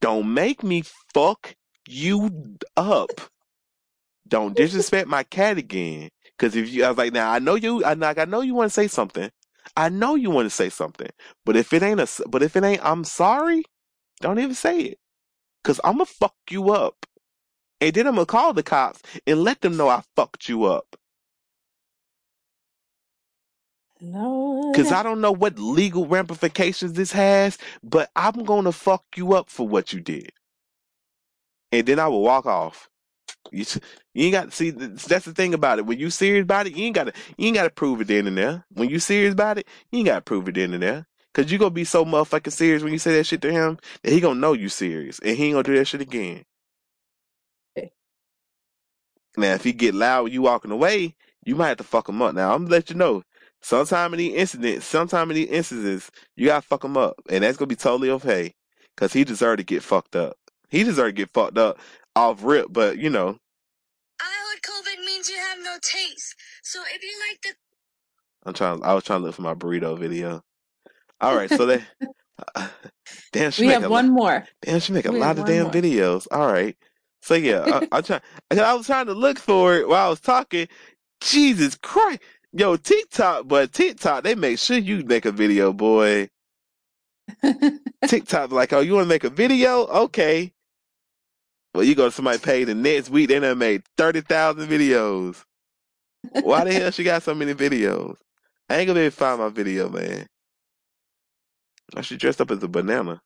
Don't 0.00 0.32
make 0.32 0.62
me 0.62 0.84
fuck 1.12 1.56
you 1.88 2.56
up. 2.76 3.10
Don't 4.28 4.54
disrespect 4.54 5.08
my 5.08 5.24
cat 5.24 5.58
again. 5.58 6.10
Cause 6.38 6.54
if 6.54 6.70
you, 6.72 6.84
I 6.84 6.90
was 6.90 6.98
like, 6.98 7.12
now 7.12 7.32
I 7.32 7.40
know 7.40 7.56
you, 7.56 7.82
I 7.82 7.94
like, 7.94 8.18
I 8.18 8.24
know 8.24 8.42
you 8.42 8.54
want 8.54 8.70
to 8.70 8.74
say 8.74 8.86
something. 8.86 9.28
I 9.76 9.88
know 9.88 10.14
you 10.14 10.30
want 10.30 10.46
to 10.46 10.50
say 10.50 10.68
something. 10.68 11.10
But 11.44 11.56
if 11.56 11.72
it 11.72 11.82
ain't 11.82 11.98
a, 11.98 12.08
but 12.28 12.44
if 12.44 12.54
it 12.54 12.62
ain't, 12.62 12.84
I'm 12.84 13.02
sorry. 13.02 13.64
Don't 14.20 14.38
even 14.38 14.54
say 14.54 14.78
it. 14.82 14.98
Cause 15.64 15.80
I'm 15.82 15.94
gonna 15.94 16.06
fuck 16.06 16.36
you 16.48 16.70
up. 16.70 17.06
And 17.80 17.94
then 17.94 18.06
I'm 18.06 18.14
gonna 18.16 18.26
call 18.26 18.54
the 18.54 18.62
cops 18.64 19.02
and 19.26 19.44
let 19.44 19.62
them 19.62 19.76
know 19.76 19.88
I 19.88 20.02
fucked 20.16 20.48
you 20.48 20.64
up. 20.64 20.96
Lord. 24.00 24.74
Cause 24.74 24.92
I 24.92 25.02
don't 25.02 25.20
know 25.20 25.32
what 25.32 25.58
legal 25.58 26.06
ramifications 26.06 26.94
this 26.94 27.12
has, 27.12 27.58
but 27.82 28.10
I'm 28.16 28.44
gonna 28.44 28.72
fuck 28.72 29.04
you 29.16 29.34
up 29.34 29.50
for 29.50 29.68
what 29.68 29.92
you 29.92 30.00
did. 30.00 30.30
And 31.72 31.86
then 31.86 31.98
I 32.00 32.08
will 32.08 32.22
walk 32.22 32.46
off. 32.46 32.88
You, 33.52 33.64
you 34.14 34.24
ain't 34.26 34.32
got 34.32 34.50
to 34.50 34.56
see. 34.56 34.70
That's 34.70 35.24
the 35.24 35.34
thing 35.34 35.54
about 35.54 35.78
it. 35.78 35.86
When 35.86 35.98
you 35.98 36.10
serious 36.10 36.44
about 36.44 36.66
it, 36.66 36.76
you 36.76 36.84
ain't 36.86 36.94
got 36.96 37.04
to. 37.04 37.12
You 37.36 37.48
ain't 37.48 37.56
got 37.56 37.64
to 37.64 37.70
prove 37.70 38.00
it 38.00 38.08
then 38.08 38.26
and 38.26 38.38
there. 38.38 38.64
When 38.72 38.90
you 38.90 38.98
serious 38.98 39.32
about 39.34 39.58
it, 39.58 39.66
you 39.90 40.00
ain't 40.00 40.06
got 40.06 40.16
to 40.16 40.22
prove 40.22 40.48
it 40.48 40.56
then 40.56 40.74
and 40.74 40.82
there. 40.82 41.06
Cause 41.34 41.52
you 41.52 41.58
gonna 41.58 41.70
be 41.70 41.84
so 41.84 42.04
motherfucking 42.04 42.52
serious 42.52 42.82
when 42.82 42.92
you 42.92 42.98
say 42.98 43.14
that 43.14 43.24
shit 43.26 43.42
to 43.42 43.52
him 43.52 43.78
that 44.02 44.12
he 44.12 44.20
gonna 44.20 44.40
know 44.40 44.54
you 44.54 44.68
serious 44.68 45.20
and 45.20 45.36
he 45.36 45.46
ain't 45.46 45.54
gonna 45.54 45.62
do 45.62 45.76
that 45.76 45.84
shit 45.86 46.00
again. 46.00 46.44
Okay. 49.38 49.48
Now, 49.48 49.54
if 49.54 49.64
he 49.64 49.72
get 49.72 49.94
loud 49.94 50.24
when 50.24 50.32
you 50.32 50.42
walking 50.42 50.70
away, 50.70 51.16
you 51.44 51.56
might 51.56 51.68
have 51.68 51.78
to 51.78 51.84
fuck 51.84 52.08
him 52.08 52.22
up. 52.22 52.34
Now, 52.34 52.54
I'm 52.54 52.62
gonna 52.64 52.72
let 52.72 52.90
you 52.90 52.96
know. 52.96 53.22
Sometime 53.62 54.14
in 54.14 54.18
these 54.18 54.34
incidents, 54.34 54.86
sometime 54.86 55.30
in 55.30 55.36
these 55.36 55.48
instances, 55.48 56.10
you 56.36 56.46
gotta 56.46 56.62
fuck 56.62 56.84
him 56.84 56.96
up, 56.96 57.16
and 57.30 57.44
that's 57.44 57.56
gonna 57.58 57.68
be 57.68 57.76
totally 57.76 58.10
okay. 58.10 58.54
Cause 58.96 59.12
he 59.12 59.24
deserved 59.24 59.58
to 59.58 59.64
get 59.64 59.82
fucked 59.82 60.16
up. 60.16 60.36
He 60.68 60.84
deserved 60.84 61.16
to 61.16 61.22
get 61.22 61.30
fucked 61.32 61.58
up 61.58 61.78
off 62.16 62.44
rip, 62.44 62.68
but 62.70 62.98
you 62.98 63.10
know, 63.10 63.38
I 64.20 64.24
heard 64.24 64.62
COVID 64.62 65.04
means 65.04 65.28
you 65.30 65.36
have 65.36 65.58
no 65.62 65.76
taste. 65.82 66.34
So 66.62 66.80
if 66.94 67.02
you 67.02 67.12
like 67.30 67.40
the 67.42 67.54
I'm 68.44 68.54
trying. 68.54 68.82
I 68.84 68.94
was 68.94 69.04
trying 69.04 69.20
to 69.20 69.26
look 69.26 69.34
for 69.36 69.42
my 69.42 69.54
burrito 69.54 69.98
video. 69.98 70.42
All 71.20 71.34
right, 71.36 71.50
so 71.50 71.66
that 71.66 71.82
damn, 73.32 73.50
she 73.52 73.62
we 73.62 73.66
make 73.66 73.74
have 73.74 73.84
a 73.84 73.88
one 73.88 73.90
lot. 73.90 74.10
more. 74.10 74.48
Damn, 74.62 74.80
she 74.80 74.92
make 74.92 75.06
a 75.06 75.12
We 75.12 75.20
lot 75.20 75.38
of 75.38 75.44
damn 75.44 75.70
more. 75.70 75.72
videos. 75.72 76.26
All 76.30 76.46
right, 76.50 76.76
so 77.22 77.34
yeah, 77.34 77.80
I, 77.92 77.98
I 77.98 78.00
try. 78.00 78.20
I 78.50 78.74
was 78.74 78.86
trying 78.86 79.06
to 79.06 79.14
look 79.14 79.38
for 79.38 79.76
it 79.76 79.88
while 79.88 80.06
I 80.06 80.10
was 80.10 80.20
talking. 80.20 80.68
Jesus 81.20 81.76
Christ, 81.76 82.20
yo, 82.52 82.76
TikTok, 82.76 83.46
but 83.48 83.72
TikTok, 83.72 84.24
they 84.24 84.34
make 84.34 84.58
sure 84.58 84.78
you 84.78 85.04
make 85.04 85.26
a 85.26 85.32
video, 85.32 85.72
boy. 85.72 86.28
TikTok, 88.06 88.52
like, 88.52 88.72
oh, 88.72 88.80
you 88.80 88.94
want 88.94 89.04
to 89.04 89.08
make 89.08 89.24
a 89.24 89.30
video? 89.30 89.86
Okay. 89.86 90.52
Well, 91.74 91.84
you 91.84 91.94
go 91.94 92.06
to 92.06 92.10
somebody 92.10 92.38
paid 92.38 92.64
the 92.64 92.74
next 92.74 93.10
week, 93.10 93.28
they 93.28 93.38
done 93.38 93.58
made 93.58 93.82
30,000 93.96 94.68
videos. 94.68 95.44
Why 96.42 96.64
the 96.64 96.72
hell 96.72 96.90
she 96.90 97.04
got 97.04 97.22
so 97.22 97.34
many 97.34 97.54
videos? 97.54 98.16
I 98.68 98.76
ain't 98.78 98.86
gonna 98.86 99.00
be 99.00 99.04
able 99.04 99.10
to 99.10 99.16
find 99.16 99.40
my 99.40 99.48
video, 99.48 99.88
man. 99.88 100.26
I 101.94 102.02
should 102.02 102.18
dress 102.20 102.40
up 102.40 102.50
as 102.50 102.62
a 102.62 102.68
banana. 102.68 103.20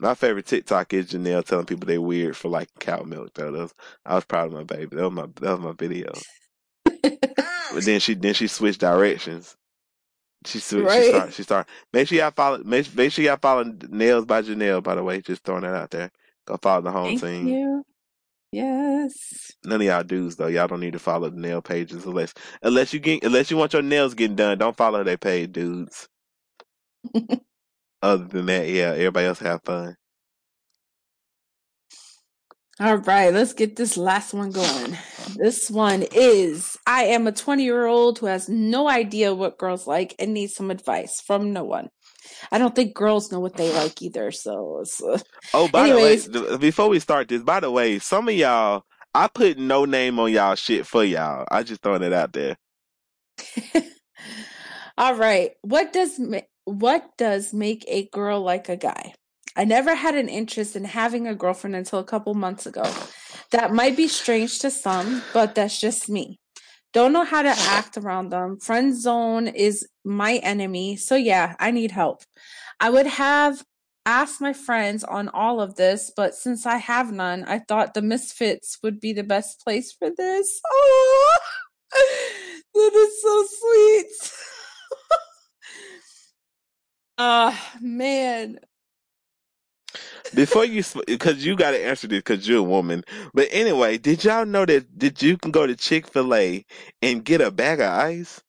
My 0.00 0.14
favorite 0.14 0.46
TikTok 0.46 0.92
is 0.92 1.06
Janelle 1.10 1.44
telling 1.44 1.66
people 1.66 1.86
they 1.86 1.98
weird 1.98 2.36
for 2.36 2.48
like 2.48 2.68
cow 2.78 3.02
milk. 3.02 3.34
Though 3.34 3.50
was, 3.52 3.74
I 4.06 4.14
was 4.14 4.24
proud 4.24 4.46
of 4.46 4.52
my 4.52 4.64
baby. 4.64 4.96
That 4.96 5.10
was 5.10 5.12
my 5.12 5.26
that 5.40 5.58
was 5.58 5.60
my 5.60 5.72
video. 5.72 6.12
but 6.84 7.84
then 7.84 8.00
she 8.00 8.14
then 8.14 8.34
she 8.34 8.46
switched 8.46 8.80
directions. 8.80 9.56
She 10.46 10.60
switched. 10.60 10.86
Right. 10.86 11.02
She 11.02 11.08
started. 11.10 11.34
She 11.34 11.42
started. 11.42 11.70
Make 11.92 12.08
sure 12.08 12.18
y'all 12.18 12.30
follow. 12.30 12.62
Make, 12.62 12.94
make 12.94 13.12
sure 13.12 13.24
y'all 13.24 13.38
follow 13.40 13.64
Nails 13.88 14.24
by 14.24 14.42
Janelle. 14.42 14.82
By 14.82 14.94
the 14.94 15.02
way, 15.02 15.20
just 15.20 15.42
throwing 15.42 15.62
that 15.62 15.74
out 15.74 15.90
there. 15.90 16.10
Go 16.46 16.56
follow 16.62 16.82
the 16.82 16.92
home 16.92 17.18
Thank 17.18 17.20
team. 17.20 17.48
you. 17.48 17.84
Yes. 18.52 19.12
None 19.64 19.80
of 19.80 19.86
y'all 19.86 20.04
dudes 20.04 20.36
though. 20.36 20.46
Y'all 20.46 20.68
don't 20.68 20.80
need 20.80 20.94
to 20.94 20.98
follow 20.98 21.28
the 21.28 21.38
nail 21.38 21.60
pages 21.60 22.06
unless 22.06 22.32
unless 22.62 22.94
you 22.94 23.00
get 23.00 23.24
unless 23.24 23.50
you 23.50 23.56
want 23.56 23.72
your 23.72 23.82
nails 23.82 24.14
getting 24.14 24.36
done. 24.36 24.58
Don't 24.58 24.76
follow 24.76 25.04
their 25.04 25.18
page, 25.18 25.52
dudes. 25.52 26.08
Other 28.02 28.24
than 28.24 28.46
that, 28.46 28.68
yeah, 28.68 28.90
everybody 28.92 29.26
else 29.26 29.40
have 29.40 29.62
fun. 29.64 29.96
All 32.80 32.98
right, 32.98 33.34
let's 33.34 33.54
get 33.54 33.74
this 33.74 33.96
last 33.96 34.32
one 34.32 34.50
going. 34.52 34.96
This 35.36 35.68
one 35.68 36.04
is 36.12 36.76
I 36.86 37.04
am 37.04 37.26
a 37.26 37.32
20 37.32 37.64
year 37.64 37.86
old 37.86 38.18
who 38.20 38.26
has 38.26 38.48
no 38.48 38.88
idea 38.88 39.34
what 39.34 39.58
girls 39.58 39.88
like 39.88 40.14
and 40.20 40.32
needs 40.32 40.54
some 40.54 40.70
advice 40.70 41.20
from 41.20 41.52
no 41.52 41.64
one. 41.64 41.88
I 42.52 42.58
don't 42.58 42.76
think 42.76 42.94
girls 42.94 43.32
know 43.32 43.40
what 43.40 43.56
they 43.56 43.72
like 43.74 44.00
either. 44.00 44.30
So, 44.30 44.78
it's, 44.82 45.02
uh, 45.02 45.18
Oh, 45.54 45.66
by 45.66 45.88
Anyways. 45.88 46.26
the 46.26 46.42
way, 46.42 46.56
before 46.56 46.88
we 46.88 47.00
start 47.00 47.26
this, 47.28 47.42
by 47.42 47.58
the 47.58 47.70
way, 47.70 47.98
some 47.98 48.28
of 48.28 48.34
y'all, 48.34 48.84
I 49.12 49.26
put 49.26 49.58
no 49.58 49.84
name 49.84 50.20
on 50.20 50.30
y'all 50.32 50.54
shit 50.54 50.86
for 50.86 51.02
y'all. 51.02 51.46
I 51.50 51.64
just 51.64 51.82
throwing 51.82 52.02
it 52.02 52.12
out 52.12 52.32
there. 52.32 52.56
all 54.98 55.16
right. 55.16 55.52
What 55.62 55.92
does 55.92 56.20
what 56.68 57.16
does 57.16 57.52
make 57.52 57.84
a 57.88 58.08
girl 58.08 58.42
like 58.42 58.68
a 58.68 58.76
guy? 58.76 59.14
I 59.56 59.64
never 59.64 59.94
had 59.94 60.14
an 60.14 60.28
interest 60.28 60.76
in 60.76 60.84
having 60.84 61.26
a 61.26 61.34
girlfriend 61.34 61.74
until 61.74 61.98
a 61.98 62.04
couple 62.04 62.34
months 62.34 62.66
ago. 62.66 62.84
That 63.50 63.72
might 63.72 63.96
be 63.96 64.06
strange 64.06 64.58
to 64.60 64.70
some, 64.70 65.22
but 65.32 65.54
that's 65.54 65.80
just 65.80 66.08
me. 66.08 66.38
Don't 66.92 67.12
know 67.12 67.24
how 67.24 67.42
to 67.42 67.48
act 67.48 67.96
around 67.96 68.30
them. 68.30 68.58
Friend 68.60 68.94
zone 68.94 69.48
is 69.48 69.86
my 70.04 70.36
enemy. 70.36 70.96
So 70.96 71.16
yeah, 71.16 71.54
I 71.58 71.70
need 71.70 71.90
help. 71.90 72.22
I 72.80 72.90
would 72.90 73.06
have 73.06 73.62
asked 74.06 74.40
my 74.40 74.52
friends 74.52 75.04
on 75.04 75.28
all 75.28 75.60
of 75.60 75.76
this, 75.76 76.12
but 76.14 76.34
since 76.34 76.64
I 76.64 76.76
have 76.76 77.12
none, 77.12 77.44
I 77.44 77.58
thought 77.58 77.94
the 77.94 78.02
Misfits 78.02 78.78
would 78.82 79.00
be 79.00 79.12
the 79.12 79.24
best 79.24 79.62
place 79.62 79.92
for 79.92 80.10
this. 80.14 80.60
Oh, 80.70 81.38
that 82.74 82.92
is 82.94 83.22
so 83.22 83.44
sweet. 83.58 84.32
Ah, 87.18 87.76
man. 87.82 88.60
Before 90.34 90.64
you, 90.64 90.84
because 91.06 91.44
you 91.46 91.56
got 91.56 91.72
to 91.72 91.84
answer 91.84 92.08
this 92.08 92.18
because 92.20 92.48
you're 92.48 92.60
a 92.60 92.62
woman. 92.62 93.04
But 93.34 93.48
anyway, 93.50 93.98
did 93.98 94.24
y'all 94.24 94.46
know 94.46 94.66
that 94.66 94.98
did 94.98 95.22
you 95.22 95.36
can 95.38 95.50
go 95.52 95.66
to 95.66 95.76
Chick 95.76 96.08
Fil 96.08 96.34
A 96.34 96.64
and 97.02 97.24
get 97.24 97.40
a 97.40 97.50
bag 97.50 97.80
of 97.80 97.90
ice? 97.92 98.42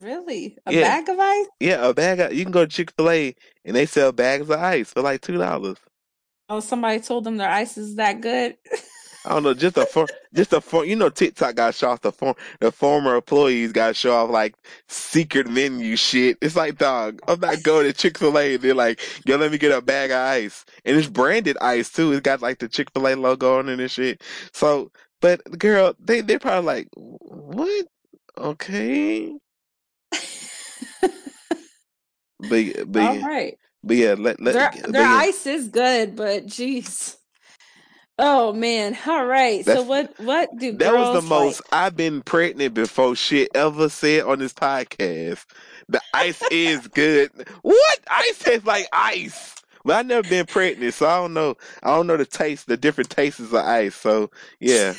Really? 0.00 0.58
A 0.66 0.72
Yeah. 0.72 0.82
bag 0.82 1.08
of 1.08 1.18
ice? 1.20 1.46
Yeah, 1.60 1.88
a 1.88 1.94
bag 1.94 2.20
of. 2.20 2.32
You 2.34 2.44
can 2.44 2.52
go 2.52 2.66
to 2.66 2.70
Chick 2.72 2.92
Fil 2.96 3.10
A 3.10 3.34
and 3.64 3.76
they 3.76 3.86
sell 3.86 4.12
bags 4.12 4.50
of 4.50 4.60
ice 4.60 4.92
for 4.92 5.02
like 5.02 5.22
two 5.22 5.38
dollars. 5.38 5.78
Oh, 6.48 6.60
somebody 6.60 7.00
told 7.00 7.24
them 7.24 7.38
their 7.38 7.50
ice 7.50 7.78
is 7.78 7.96
that 7.96 8.20
good. 8.20 8.56
I 9.24 9.30
don't 9.30 9.42
know, 9.42 9.54
just 9.54 9.76
a 9.76 9.84
for, 9.84 10.06
just 10.34 10.52
a 10.52 10.60
for, 10.60 10.84
you 10.84 10.96
know, 10.96 11.10
TikTok 11.10 11.54
got 11.54 11.74
show 11.74 11.90
off 11.90 12.00
the 12.00 12.12
form, 12.12 12.34
the 12.60 12.72
former 12.72 13.16
employees 13.16 13.72
got 13.72 13.94
show 13.94 14.14
off 14.14 14.30
like 14.30 14.54
secret 14.88 15.46
menu 15.46 15.96
shit. 15.96 16.38
It's 16.40 16.56
like, 16.56 16.78
dog, 16.78 17.20
I'm 17.28 17.40
not 17.40 17.62
going 17.62 17.86
to 17.86 17.92
Chick 17.92 18.16
Fil 18.16 18.38
A. 18.38 18.56
They're 18.56 18.74
like, 18.74 19.00
yo, 19.26 19.36
let 19.36 19.52
me 19.52 19.58
get 19.58 19.72
a 19.72 19.82
bag 19.82 20.10
of 20.10 20.16
ice, 20.16 20.64
and 20.84 20.96
it's 20.96 21.08
branded 21.08 21.58
ice 21.60 21.90
too. 21.90 22.12
It's 22.12 22.22
got 22.22 22.40
like 22.40 22.58
the 22.60 22.68
Chick 22.68 22.90
Fil 22.92 23.08
A 23.08 23.14
logo 23.14 23.58
on 23.58 23.68
it 23.68 23.78
and 23.78 23.90
shit. 23.90 24.22
So, 24.52 24.90
but 25.20 25.42
girl, 25.58 25.94
they 25.98 26.22
they're 26.22 26.38
probably 26.38 26.66
like, 26.66 26.88
what? 26.94 27.86
Okay, 28.38 29.36
but 32.48 32.64
but 32.86 33.02
All 33.02 33.20
right. 33.20 33.58
but 33.84 33.96
yeah, 33.96 34.14
let 34.18 34.40
let. 34.40 34.54
Their 34.54 34.92
their 34.92 35.02
yeah. 35.02 35.14
ice 35.14 35.46
is 35.46 35.68
good, 35.68 36.16
but 36.16 36.46
jeez. 36.46 37.16
Oh 38.22 38.52
man. 38.52 38.98
All 39.06 39.24
right. 39.24 39.64
So 39.64 39.82
what 39.82 40.12
what 40.20 40.54
do 40.58 40.72
That 40.72 40.92
was 40.92 41.22
the 41.22 41.26
most 41.26 41.62
like? 41.72 41.82
I've 41.86 41.96
been 41.96 42.20
pregnant 42.20 42.74
before 42.74 43.16
shit 43.16 43.48
ever 43.54 43.88
said 43.88 44.24
on 44.24 44.40
this 44.40 44.52
podcast. 44.52 45.46
The 45.88 46.02
ice 46.12 46.42
is 46.50 46.86
good. 46.88 47.30
What? 47.62 47.98
Ice 48.10 48.38
tastes 48.38 48.66
like 48.66 48.86
ice. 48.92 49.56
But 49.86 49.96
I 49.96 50.02
never 50.02 50.28
been 50.28 50.44
pregnant, 50.44 50.92
so 50.92 51.08
I 51.08 51.16
don't 51.16 51.32
know. 51.32 51.56
I 51.82 51.96
don't 51.96 52.06
know 52.06 52.18
the 52.18 52.26
taste, 52.26 52.66
the 52.66 52.76
different 52.76 53.08
tastes 53.08 53.40
of 53.40 53.54
ice. 53.54 53.94
So 53.94 54.30
yeah, 54.58 54.92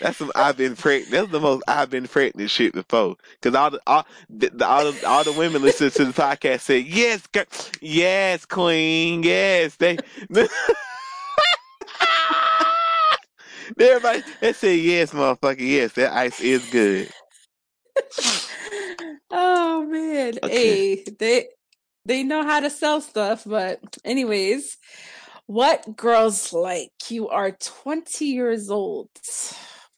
that's 0.00 0.18
some 0.18 0.30
I've 0.36 0.56
been 0.56 0.76
pregnant. 0.76 1.10
That's 1.10 1.32
the 1.32 1.40
most 1.40 1.64
I've 1.66 1.90
been 1.90 2.06
pregnant 2.06 2.50
shit 2.50 2.72
before. 2.72 3.16
Cause 3.42 3.56
all 3.56 3.72
the 3.72 3.80
all 3.84 4.06
the, 4.30 4.50
the 4.54 4.64
all 4.64 4.92
the, 4.92 5.08
all 5.08 5.24
the 5.24 5.32
women 5.32 5.62
listening 5.62 5.90
to 5.90 6.04
the 6.04 6.12
podcast 6.12 6.60
said 6.60 6.86
yes, 6.86 7.26
girl, 7.26 7.46
yes, 7.80 8.44
queen, 8.44 9.24
yes. 9.24 9.74
They. 9.74 9.98
Everybody, 13.80 14.22
they 14.40 14.52
said 14.52 14.78
yes, 14.78 15.12
motherfucker. 15.12 15.60
Yes, 15.60 15.92
that 15.92 16.12
ice 16.12 16.40
is 16.40 16.64
good. 16.70 17.10
Oh 19.30 19.84
man. 19.84 20.34
Okay. 20.42 20.94
Hey, 20.96 21.04
they 21.18 21.48
they 22.06 22.22
know 22.22 22.42
how 22.42 22.60
to 22.60 22.70
sell 22.70 23.00
stuff, 23.00 23.42
but 23.44 23.78
anyways, 24.04 24.78
what 25.46 25.96
girls 25.96 26.52
like? 26.52 26.90
You 27.08 27.28
are 27.28 27.52
20 27.52 28.24
years 28.24 28.70
old. 28.70 29.10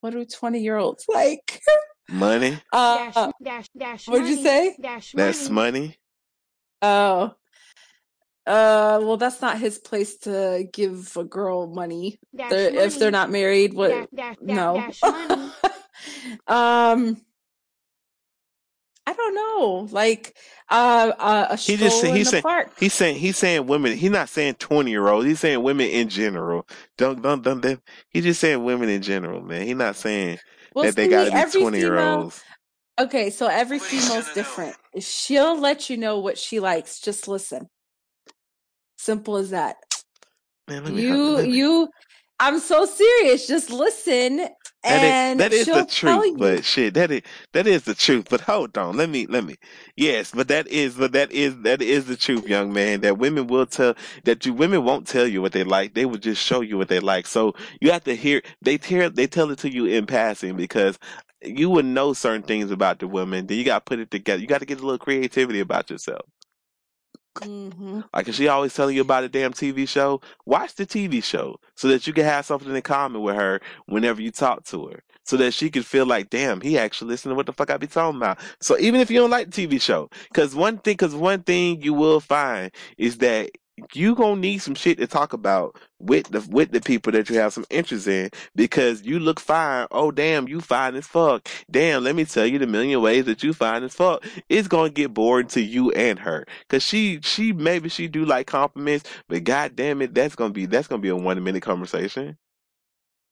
What 0.00 0.10
do 0.10 0.24
20 0.24 0.60
year 0.60 0.76
olds 0.76 1.04
like? 1.08 1.60
Money. 2.08 2.58
Uh, 2.72 2.96
Dash, 2.96 3.32
dash, 3.42 3.66
dash. 3.78 4.08
what'd 4.08 4.26
you 4.28 4.42
say? 4.42 4.76
Dash 4.80 5.12
That's 5.12 5.48
money. 5.48 5.78
money. 5.78 5.96
Oh. 6.82 7.34
Uh, 8.50 8.98
well, 9.02 9.16
that's 9.16 9.40
not 9.40 9.60
his 9.60 9.78
place 9.78 10.16
to 10.16 10.66
give 10.72 11.16
a 11.16 11.22
girl 11.22 11.68
money. 11.68 12.18
They're, 12.32 12.74
if 12.74 12.98
they're 12.98 13.12
not 13.12 13.30
married, 13.30 13.74
what? 13.74 13.90
Dash, 13.90 14.06
dash, 14.12 14.36
dash, 14.44 14.56
no. 14.56 14.74
dash 14.74 15.00
money. 15.02 15.52
um, 16.48 17.16
I 19.06 19.12
don't 19.12 19.34
know. 19.36 19.88
Like, 19.92 20.36
uh, 20.68 21.12
uh 21.16 21.46
a 21.50 21.56
He 21.56 21.76
stroll 21.76 21.90
just 21.90 22.00
said 22.00 22.10
in 22.10 22.16
he's 22.16 22.26
the 22.26 22.30
saying 22.30 22.42
park. 22.42 22.72
he's 22.80 22.92
saying 22.92 23.16
he's 23.16 23.38
saying 23.38 23.66
women. 23.68 23.96
He's 23.96 24.10
not 24.10 24.28
saying 24.28 24.54
twenty 24.54 24.90
year 24.90 25.06
olds. 25.06 25.26
He's 25.26 25.38
saying 25.38 25.62
women 25.62 25.86
in 25.88 26.08
general. 26.08 26.66
Don't 26.98 27.22
don't 27.22 27.42
don't. 27.42 27.60
don't 27.60 27.80
he's 28.08 28.24
just 28.24 28.40
saying 28.40 28.64
women 28.64 28.88
in 28.88 29.00
general, 29.02 29.42
man. 29.42 29.62
He's 29.62 29.76
not 29.76 29.94
saying 29.94 30.38
Well, 30.74 30.86
that 30.86 30.96
they 30.96 31.06
got 31.06 31.26
to 31.26 31.30
be 31.30 31.36
every 31.36 31.60
twenty 31.60 31.78
year 31.78 32.00
olds. 32.00 32.42
Okay, 32.98 33.30
so 33.30 33.46
every 33.46 33.78
female's 33.78 34.32
different. 34.34 34.74
She'll 34.98 35.58
let 35.58 35.88
you 35.88 35.96
know 35.96 36.18
what 36.18 36.36
she 36.36 36.58
likes. 36.58 37.00
Just 37.00 37.28
listen. 37.28 37.68
Simple 39.00 39.36
as 39.38 39.50
that. 39.50 39.76
Man, 40.68 40.84
You, 40.86 41.42
me- 41.42 41.50
you. 41.50 41.88
I'm 42.40 42.58
so 42.60 42.86
serious. 42.86 43.46
Just 43.48 43.70
listen, 43.70 44.48
That 44.86 45.02
is, 45.02 45.16
and 45.16 45.38
that 45.38 45.54
is 45.54 45.70
the 45.70 45.84
truth, 45.84 46.28
but 46.36 46.64
shit, 46.64 46.94
that 46.94 47.10
is 47.10 47.22
that 47.54 47.66
is 47.66 47.84
the 47.84 47.94
truth. 47.94 48.26
But 48.28 48.42
hold 48.42 48.78
on, 48.78 48.98
let 48.98 49.08
me 49.10 49.26
let 49.26 49.44
me. 49.44 49.56
Yes, 49.96 50.32
but 50.32 50.48
that 50.48 50.68
is 50.68 50.96
but 50.96 51.12
that 51.12 51.32
is 51.32 51.56
that 51.62 51.82
is 51.82 52.06
the 52.06 52.16
truth, 52.16 52.46
young 52.46 52.72
man. 52.74 53.00
That 53.00 53.18
women 53.18 53.46
will 53.46 53.66
tell 53.66 53.94
that 54.24 54.44
you 54.46 54.54
women 54.54 54.84
won't 54.84 55.08
tell 55.08 55.26
you 55.26 55.42
what 55.42 55.52
they 55.52 55.64
like. 55.64 55.94
They 55.94 56.04
will 56.04 56.18
just 56.18 56.42
show 56.44 56.60
you 56.60 56.78
what 56.78 56.88
they 56.88 57.00
like. 57.00 57.26
So 57.26 57.54
you 57.80 57.92
have 57.92 58.04
to 58.04 58.16
hear 58.16 58.42
they 58.62 58.78
tell 58.78 59.10
they 59.10 59.26
tell 59.26 59.50
it 59.52 59.60
to 59.60 59.72
you 59.72 59.86
in 59.86 60.06
passing 60.06 60.56
because 60.58 60.98
you 61.42 61.70
would 61.70 61.86
know 61.86 62.12
certain 62.12 62.42
things 62.42 62.70
about 62.70 62.98
the 63.00 63.08
women. 63.08 63.46
Then 63.46 63.58
you 63.58 63.64
got 63.64 63.86
to 63.86 63.90
put 63.90 64.00
it 64.00 64.10
together. 64.12 64.42
You 64.42 64.48
got 64.48 64.60
to 64.60 64.66
get 64.66 64.80
a 64.80 64.84
little 64.84 64.98
creativity 64.98 65.60
about 65.60 65.90
yourself. 65.90 66.26
Hmm 67.38 68.00
Like 68.14 68.28
if 68.28 68.34
she 68.34 68.48
always 68.48 68.74
telling 68.74 68.96
you 68.96 69.02
about 69.02 69.24
a 69.24 69.28
damn 69.28 69.52
TV 69.52 69.86
show, 69.86 70.20
watch 70.46 70.74
the 70.74 70.84
TV 70.86 71.20
show 71.20 71.58
so 71.74 71.88
that 71.88 72.06
you 72.06 72.12
can 72.12 72.24
have 72.24 72.44
something 72.44 72.74
in 72.74 72.82
common 72.82 73.22
with 73.22 73.36
her 73.36 73.60
whenever 73.86 74.20
you 74.20 74.30
talk 74.30 74.64
to 74.66 74.86
her. 74.88 75.02
So 75.24 75.36
that 75.36 75.52
she 75.54 75.70
can 75.70 75.82
feel 75.84 76.06
like, 76.06 76.30
damn, 76.30 76.60
he 76.60 76.76
actually 76.76 77.10
listened 77.10 77.30
to 77.30 77.36
what 77.36 77.46
the 77.46 77.52
fuck 77.52 77.70
I 77.70 77.76
be 77.76 77.86
talking 77.86 78.16
about. 78.16 78.38
So 78.60 78.76
even 78.78 79.00
if 79.00 79.10
you 79.10 79.18
don't 79.20 79.30
like 79.30 79.50
the 79.50 79.52
TV 79.68 79.78
show, 79.78 80.10
cause 80.34 80.54
one 80.56 80.78
thing, 80.78 80.96
cause 80.96 81.14
one 81.14 81.42
thing 81.44 81.80
you 81.82 81.94
will 81.94 82.18
find 82.20 82.72
is 82.98 83.18
that 83.18 83.50
you 83.94 84.14
gonna 84.14 84.40
need 84.40 84.58
some 84.58 84.74
shit 84.74 84.98
to 84.98 85.06
talk 85.06 85.32
about 85.32 85.76
with 85.98 86.28
the 86.30 86.40
with 86.50 86.72
the 86.72 86.80
people 86.80 87.12
that 87.12 87.28
you 87.30 87.36
have 87.38 87.52
some 87.52 87.64
interest 87.70 88.06
in 88.06 88.30
because 88.54 89.02
you 89.02 89.18
look 89.18 89.40
fine. 89.40 89.86
Oh 89.90 90.10
damn, 90.10 90.48
you 90.48 90.60
fine 90.60 90.94
as 90.94 91.06
fuck. 91.06 91.48
Damn, 91.70 92.04
let 92.04 92.14
me 92.14 92.24
tell 92.24 92.46
you 92.46 92.58
the 92.58 92.66
million 92.66 93.00
ways 93.02 93.26
that 93.26 93.42
you 93.42 93.52
fine 93.52 93.82
as 93.84 93.94
fuck. 93.94 94.24
It's 94.48 94.68
gonna 94.68 94.90
get 94.90 95.14
boring 95.14 95.48
to 95.48 95.60
you 95.60 95.90
and 95.92 96.18
her 96.18 96.46
because 96.60 96.82
she 96.82 97.20
she 97.22 97.52
maybe 97.52 97.88
she 97.88 98.08
do 98.08 98.24
like 98.24 98.46
compliments, 98.46 99.08
but 99.28 99.44
god 99.44 99.76
damn 99.76 100.02
it, 100.02 100.14
that's 100.14 100.34
gonna 100.34 100.52
be 100.52 100.66
that's 100.66 100.88
gonna 100.88 101.02
be 101.02 101.08
a 101.08 101.16
one 101.16 101.42
minute 101.42 101.62
conversation. 101.62 102.36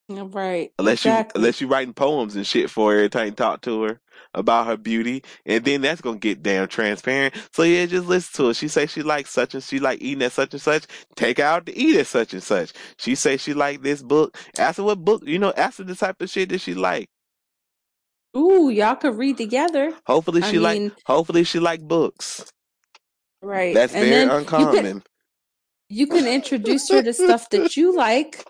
Right. 0.09 0.73
Unless 0.79 1.01
exactly. 1.01 1.39
you 1.39 1.45
unless 1.45 1.61
you 1.61 1.69
writing 1.69 1.93
poems 1.93 2.35
and 2.35 2.47
shit 2.47 2.71
for 2.71 2.93
her 2.93 3.09
every 3.13 3.31
talk 3.33 3.61
to 3.63 3.83
her 3.83 4.01
about 4.33 4.67
her 4.67 4.77
beauty, 4.77 5.23
and 5.45 5.65
then 5.65 5.83
that's 5.83 6.01
gonna 6.01 6.19
get 6.19 6.43
damn 6.43 6.67
transparent. 6.67 7.35
So 7.53 7.63
yeah, 7.63 7.85
just 7.87 8.07
listen 8.07 8.37
to 8.37 8.49
her. 8.49 8.55
She 8.55 8.69
say 8.69 8.87
she 8.87 9.03
likes 9.03 9.31
such 9.31 9.55
and 9.55 9.63
she 9.63 9.79
like 9.79 10.01
eating 10.01 10.23
at 10.23 10.33
such 10.33 10.55
and 10.55 10.63
such. 10.63 10.85
Take 11.15 11.39
her 11.39 11.45
out 11.45 11.67
to 11.67 11.77
eat 11.77 11.97
at 11.97 12.07
such 12.07 12.33
and 12.33 12.43
such. 12.43 12.73
She 12.97 13.15
say 13.15 13.37
she 13.37 13.53
like 13.53 13.83
this 13.83 14.03
book. 14.03 14.37
Ask 14.59 14.79
her 14.79 14.85
what 14.85 15.05
book. 15.05 15.23
You 15.27 15.39
know, 15.39 15.53
ask 15.57 15.79
her 15.79 15.85
the 15.85 15.95
type 15.95 16.21
of 16.23 16.31
shit 16.31 16.49
that 16.51 16.61
she 16.63 16.75
like. 16.75 17.09
Ooh, 18.37 18.71
y'all 18.71 18.97
could 18.97 19.17
read 19.17 19.37
together. 19.37 19.93
Hopefully 20.07 20.43
I 20.43 20.51
she 20.51 20.59
like. 20.59 20.79
mean- 20.81 20.93
Hopefully 21.07 21.45
she 21.45 21.59
like 21.59 21.83
books. 21.83 22.51
Right. 23.43 23.75
That's 23.75 23.95
and 23.95 24.09
very 24.09 24.31
uncommon. 24.31 24.75
You 24.75 24.83
can, 24.83 25.03
you 25.91 26.07
can 26.07 26.27
introduce 26.27 26.89
her 26.89 27.03
to 27.03 27.13
stuff 27.13 27.51
that 27.51 27.77
you 27.77 27.95
like, 27.97 28.45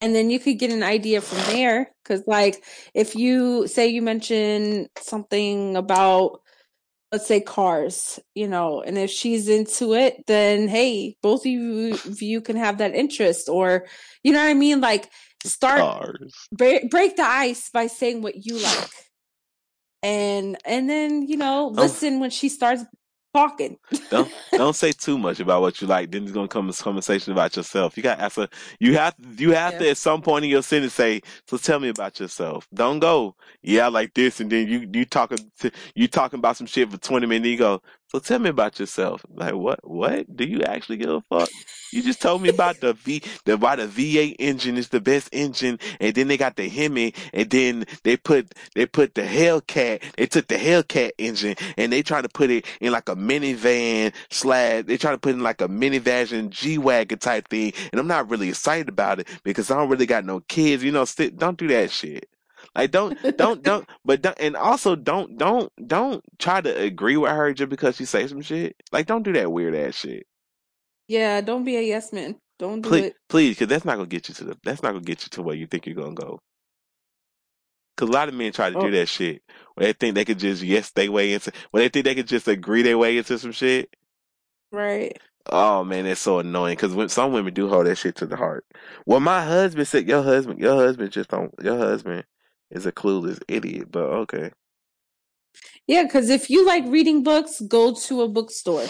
and 0.00 0.14
then 0.14 0.30
you 0.30 0.38
could 0.38 0.58
get 0.58 0.70
an 0.70 0.82
idea 0.82 1.20
from 1.20 1.38
there. 1.54 1.90
Because, 2.02 2.22
like, 2.26 2.64
if 2.94 3.14
you 3.14 3.66
say 3.66 3.88
you 3.88 4.02
mention 4.02 4.88
something 4.98 5.76
about, 5.76 6.40
let's 7.12 7.26
say, 7.26 7.40
cars, 7.40 8.20
you 8.34 8.48
know, 8.48 8.82
and 8.82 8.98
if 8.98 9.10
she's 9.10 9.48
into 9.48 9.94
it, 9.94 10.22
then 10.26 10.68
hey, 10.68 11.16
both 11.22 11.42
of 11.42 11.46
you, 11.46 11.94
of 11.94 12.22
you 12.22 12.40
can 12.40 12.56
have 12.56 12.78
that 12.78 12.94
interest, 12.94 13.48
or 13.48 13.86
you 14.22 14.32
know 14.32 14.40
what 14.40 14.50
I 14.50 14.54
mean? 14.54 14.80
Like, 14.80 15.10
start 15.44 15.80
Cars. 15.80 16.34
break, 16.52 16.90
break 16.90 17.16
the 17.16 17.24
ice 17.24 17.70
by 17.70 17.86
saying 17.86 18.22
what 18.22 18.44
you 18.44 18.58
like 18.58 18.90
and 20.02 20.56
and 20.64 20.88
then 20.88 21.22
you 21.22 21.36
know 21.36 21.66
oh. 21.66 21.80
listen 21.80 22.20
when 22.20 22.30
she 22.30 22.48
starts 22.48 22.84
talking 23.36 23.76
don't 24.10 24.30
don't 24.56 24.74
say 24.76 24.92
too 24.92 25.18
much 25.18 25.40
about 25.40 25.60
what 25.62 25.80
you 25.80 25.86
like. 25.86 26.10
Then 26.10 26.24
there's 26.24 26.32
gonna 26.34 26.48
come 26.48 26.68
a 26.68 26.72
conversation 26.72 27.32
about 27.32 27.56
yourself. 27.56 27.96
You 27.96 28.02
got 28.02 28.20
ask 28.20 28.36
her. 28.36 28.48
You 28.80 28.96
have 28.96 29.14
you 29.38 29.52
have 29.52 29.74
Yeah. 29.74 29.78
to 29.80 29.90
at 29.90 29.96
some 29.98 30.22
point 30.22 30.44
in 30.44 30.50
your 30.50 30.62
sentence 30.62 30.94
say, 30.94 31.22
"So 31.48 31.56
tell 31.56 31.80
me 31.80 31.88
about 31.88 32.20
yourself." 32.20 32.68
Don't 32.72 32.98
go, 33.00 33.34
"Yeah, 33.62 33.86
I 33.86 33.88
like 33.88 34.14
this," 34.14 34.40
and 34.40 34.50
then 34.50 34.68
you 34.68 34.88
you 34.92 35.04
talking 35.04 35.38
to, 35.60 35.70
you 35.94 36.08
talking 36.08 36.38
about 36.38 36.56
some 36.56 36.66
shit 36.66 36.90
for 36.90 36.98
twenty 36.98 37.26
minutes. 37.26 37.48
You 37.50 37.58
go, 37.58 37.82
"So 38.08 38.18
tell 38.18 38.38
me 38.38 38.50
about 38.50 38.78
yourself." 38.80 39.24
Like 39.28 39.54
what? 39.54 39.80
What? 39.88 40.36
Do 40.36 40.44
you 40.44 40.62
actually 40.62 40.98
give 40.98 41.10
a 41.10 41.20
fuck? 41.22 41.48
You 41.92 42.02
just 42.02 42.20
told 42.20 42.42
me 42.42 42.48
about 42.48 42.80
the 42.80 42.92
V, 42.94 43.22
the 43.44 43.56
why 43.56 43.76
the 43.76 43.86
V8 43.86 44.36
engine 44.38 44.76
is 44.76 44.88
the 44.88 45.00
best 45.00 45.28
engine, 45.32 45.78
and 46.00 46.14
then 46.14 46.28
they 46.28 46.36
got 46.36 46.56
the 46.56 46.68
Hemi, 46.68 47.14
and 47.32 47.48
then 47.48 47.84
they 48.02 48.16
put 48.16 48.52
they 48.74 48.86
put 48.86 49.14
the 49.14 49.22
Hellcat. 49.22 50.02
They 50.16 50.26
took 50.26 50.48
the 50.48 50.56
Hellcat 50.56 51.12
engine, 51.18 51.56
and 51.76 51.92
they 51.92 52.02
trying 52.02 52.24
to 52.24 52.28
put 52.28 52.50
it 52.50 52.66
in 52.80 52.92
like 52.92 53.08
a 53.08 53.16
minivan 53.16 54.12
slash. 54.30 54.84
They 54.84 54.96
trying 54.96 55.14
to 55.14 55.18
put 55.18 55.30
it 55.30 55.36
in 55.36 55.42
like 55.42 55.60
a 55.60 55.68
minivan 55.68 56.50
G 56.50 56.78
wagon 56.78 57.18
type 57.18 57.48
thing, 57.48 57.72
and 57.92 58.00
I'm 58.00 58.08
not 58.08 58.28
really 58.30 58.48
excited 58.48 58.88
about 58.88 59.20
it 59.20 59.28
because 59.44 59.70
I 59.70 59.76
don't 59.76 59.88
really 59.88 60.06
got 60.06 60.24
no 60.24 60.40
kids. 60.40 60.82
You 60.84 60.92
know, 60.92 61.06
don't 61.36 61.58
do 61.58 61.68
that 61.68 61.90
shit. 61.90 62.28
Like 62.74 62.90
don't 62.90 63.16
don't 63.36 63.62
don't 63.62 63.88
but 64.04 64.22
don't, 64.22 64.36
and 64.40 64.56
also 64.56 64.96
don't 64.96 65.36
don't 65.38 65.72
don't 65.86 66.22
try 66.38 66.60
to 66.60 66.76
agree 66.82 67.16
with 67.16 67.30
her 67.30 67.52
just 67.54 67.68
because 67.70 67.96
she 67.96 68.04
say 68.04 68.26
some 68.26 68.40
shit. 68.42 68.76
Like 68.92 69.06
don't 69.06 69.22
do 69.22 69.32
that 69.34 69.52
weird 69.52 69.74
ass 69.74 69.94
shit. 69.94 70.26
yeah 71.08 71.40
don't 71.40 71.64
be 71.64 71.76
a 71.76 71.82
yes 71.82 72.12
man 72.12 72.36
don't 72.58 72.80
do 72.80 72.88
Please, 72.88 73.04
it 73.04 73.14
please, 73.28 73.50
because 73.50 73.68
that's 73.68 73.84
not 73.84 73.96
gonna 73.96 74.06
get 74.08 74.28
you 74.28 74.34
to 74.36 74.44
the. 74.44 74.56
That's 74.64 74.82
not 74.82 74.92
gonna 74.92 75.04
get 75.04 75.22
you 75.24 75.28
to 75.30 75.42
where 75.42 75.54
you 75.54 75.66
think 75.66 75.86
you're 75.86 75.94
gonna 75.94 76.14
go. 76.14 76.40
Because 77.96 78.08
a 78.10 78.12
lot 78.12 78.28
of 78.28 78.34
men 78.34 78.52
try 78.52 78.70
to 78.70 78.78
Oh. 78.78 78.80
do 78.82 78.90
that 78.92 79.08
shit 79.08 79.42
where 79.74 79.86
they 79.88 79.92
think 79.92 80.14
they 80.14 80.24
could 80.24 80.38
just 80.38 80.62
yes 80.62 80.90
they 80.90 81.08
way 81.08 81.32
into. 81.34 81.52
Where 81.70 81.82
they 81.82 81.88
think 81.88 82.04
they 82.04 82.14
could 82.14 82.26
just 82.26 82.48
agree 82.48 82.82
their 82.82 82.98
way 82.98 83.18
into 83.18 83.38
some 83.38 83.52
shit. 83.52 83.94
right 84.72 85.18
Oh 85.48 85.84
man, 85.84 86.04
that's 86.06 86.20
so 86.20 86.40
annoying. 86.40 86.76
Because 86.76 86.94
when 86.94 87.08
some 87.08 87.32
women 87.32 87.54
do 87.54 87.68
hold 87.68 87.86
that 87.86 87.96
shit 87.96 88.16
to 88.16 88.26
the 88.26 88.36
heart. 88.36 88.64
Well, 89.06 89.20
my 89.20 89.44
husband 89.44 89.86
said 89.86 90.08
your 90.08 90.22
husband, 90.22 90.58
your 90.58 90.74
husband 90.74 91.12
just 91.12 91.30
don't. 91.30 91.54
Your 91.62 91.76
husband 91.78 92.24
is 92.70 92.86
a 92.86 92.92
clueless 92.92 93.40
idiot. 93.48 93.88
But 93.90 94.04
okay, 94.04 94.50
yeah 95.86 96.02
because 96.04 96.28
if 96.30 96.50
you 96.50 96.66
like 96.66 96.84
reading 96.86 97.22
books 97.22 97.60
go 97.68 97.94
to 97.94 98.22
a 98.22 98.28
bookstore 98.28 98.82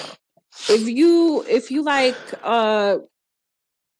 if 0.68 0.88
you 0.88 1.44
if 1.48 1.70
you 1.70 1.82
like 1.82 2.16
uh 2.42 2.96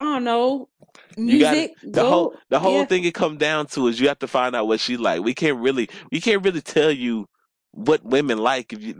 i 0.00 0.04
don't 0.04 0.24
know 0.24 0.68
You 1.16 1.38
gotta- 1.40 1.56
music 1.56 1.76
the 1.82 2.02
go 2.02 2.08
whole 2.10 2.34
the 2.50 2.58
whole 2.58 2.80
yeah. 2.80 2.84
thing 2.86 3.04
it 3.04 3.14
come 3.14 3.36
down 3.38 3.66
to 3.68 3.88
is 3.88 4.00
you 4.00 4.08
have 4.08 4.18
to 4.20 4.26
find 4.28 4.56
out 4.56 4.66
what 4.66 4.80
she 4.80 4.96
like. 4.96 5.22
We 5.22 5.34
can't 5.34 5.58
really 5.58 5.88
we 6.12 6.20
can't 6.20 6.42
really 6.44 6.62
tell 6.62 6.90
you 6.90 7.26
what 7.72 8.02
women 8.04 8.38
like 8.38 8.72
if 8.72 8.82
you 8.82 8.94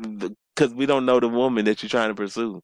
because 0.55 0.75
we 0.75 0.87
don't 0.87 1.07
know 1.07 1.21
the 1.21 1.29
woman 1.29 1.65
that 1.67 1.83
you're 1.83 1.91
trying 1.91 2.11
to 2.11 2.15
pursue. 2.15 2.63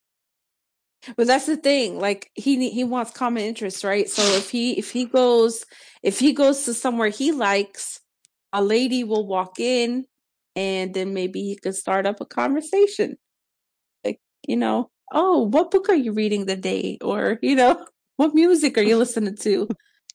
But 1.17 1.27
that's 1.27 1.47
the 1.47 1.57
thing. 1.57 1.99
Like 1.99 2.31
he 2.35 2.71
he 2.71 2.85
wants 2.85 3.11
common 3.13 3.43
interests, 3.45 3.85
right? 3.85 4.09
So 4.09 4.23
if 4.37 4.51
he 4.51 4.79
if 4.79 4.91
he 4.93 5.07
goes 5.07 5.65
if 6.03 6.19
he 6.21 6.33
goes 6.33 6.65
to 6.67 6.75
somewhere 6.75 7.09
he 7.09 7.33
likes, 7.33 8.01
a 8.53 8.62
lady 8.62 9.05
will 9.05 9.27
walk 9.27 9.59
in, 9.59 10.05
and 10.57 10.95
then 10.95 11.15
maybe 11.15 11.43
he 11.43 11.57
could 11.57 11.74
start 11.74 12.07
up 12.07 12.20
a 12.20 12.27
conversation. 12.27 13.16
Like 14.05 14.20
you 14.47 14.57
know, 14.57 14.91
oh, 15.12 15.43
what 15.43 15.70
book 15.70 15.89
are 15.89 15.95
you 15.95 16.12
reading 16.12 16.47
today? 16.47 16.99
Or 17.03 17.39
you 17.43 17.55
know, 17.55 17.87
what 18.16 18.35
music 18.35 18.79
are 18.79 18.83
you 18.83 18.97
listening 18.97 19.37
to? 19.37 19.69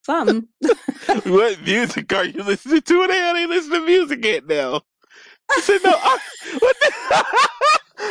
Something. 0.03 0.47
what 1.26 1.61
music 1.64 2.14
are 2.14 2.26
you 2.26 2.41
listening 2.43 2.81
to? 2.81 3.07
The 3.07 3.14
hell 3.14 3.34
they 3.34 3.45
listen 3.45 3.72
to 3.72 3.81
music 3.81 4.26
at 4.26 4.47
now? 4.47 4.81
I 5.51 5.59
said 5.61 5.80
no. 5.84 5.91
I, 5.91 6.18
uh, 6.53 6.57
what 6.59 6.76
the? 6.80 6.93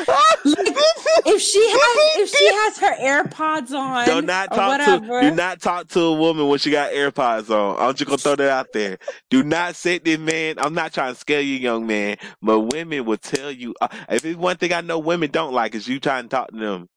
If 1.28 1.42
she 1.42 1.58
has 1.58 2.22
if 2.22 2.28
she 2.30 2.46
has 2.46 2.78
her 2.78 3.24
AirPods 3.24 3.72
on, 3.72 4.06
do 4.06 4.22
not 4.22 4.50
talk 4.50 4.78
whatever, 4.78 5.20
to 5.22 5.30
do 5.30 5.34
not 5.34 5.60
talk 5.60 5.88
to 5.88 6.00
a 6.00 6.14
woman 6.14 6.48
when 6.48 6.58
she 6.58 6.70
got 6.70 6.92
AirPods 6.92 7.50
on. 7.50 7.80
I'm 7.80 7.94
just 7.94 8.06
gonna 8.06 8.18
throw 8.18 8.36
that 8.36 8.50
out 8.50 8.72
there. 8.72 8.98
Do 9.30 9.42
not 9.42 9.74
sit 9.74 10.04
this 10.04 10.18
man. 10.18 10.56
I'm 10.58 10.74
not 10.74 10.92
trying 10.92 11.14
to 11.14 11.18
scare 11.20 11.40
you, 11.40 11.54
young 11.56 11.86
man, 11.86 12.16
but 12.42 12.60
women 12.60 13.04
will 13.04 13.16
tell 13.16 13.50
you. 13.50 13.74
Uh, 13.80 13.88
if 14.08 14.24
it's 14.24 14.38
one 14.38 14.56
thing 14.56 14.72
I 14.72 14.82
know 14.82 14.98
women 14.98 15.30
don't 15.30 15.52
like 15.52 15.74
is 15.74 15.88
you 15.88 15.98
trying 15.98 16.24
to 16.24 16.28
talk 16.28 16.48
to 16.50 16.56
them 16.56 16.88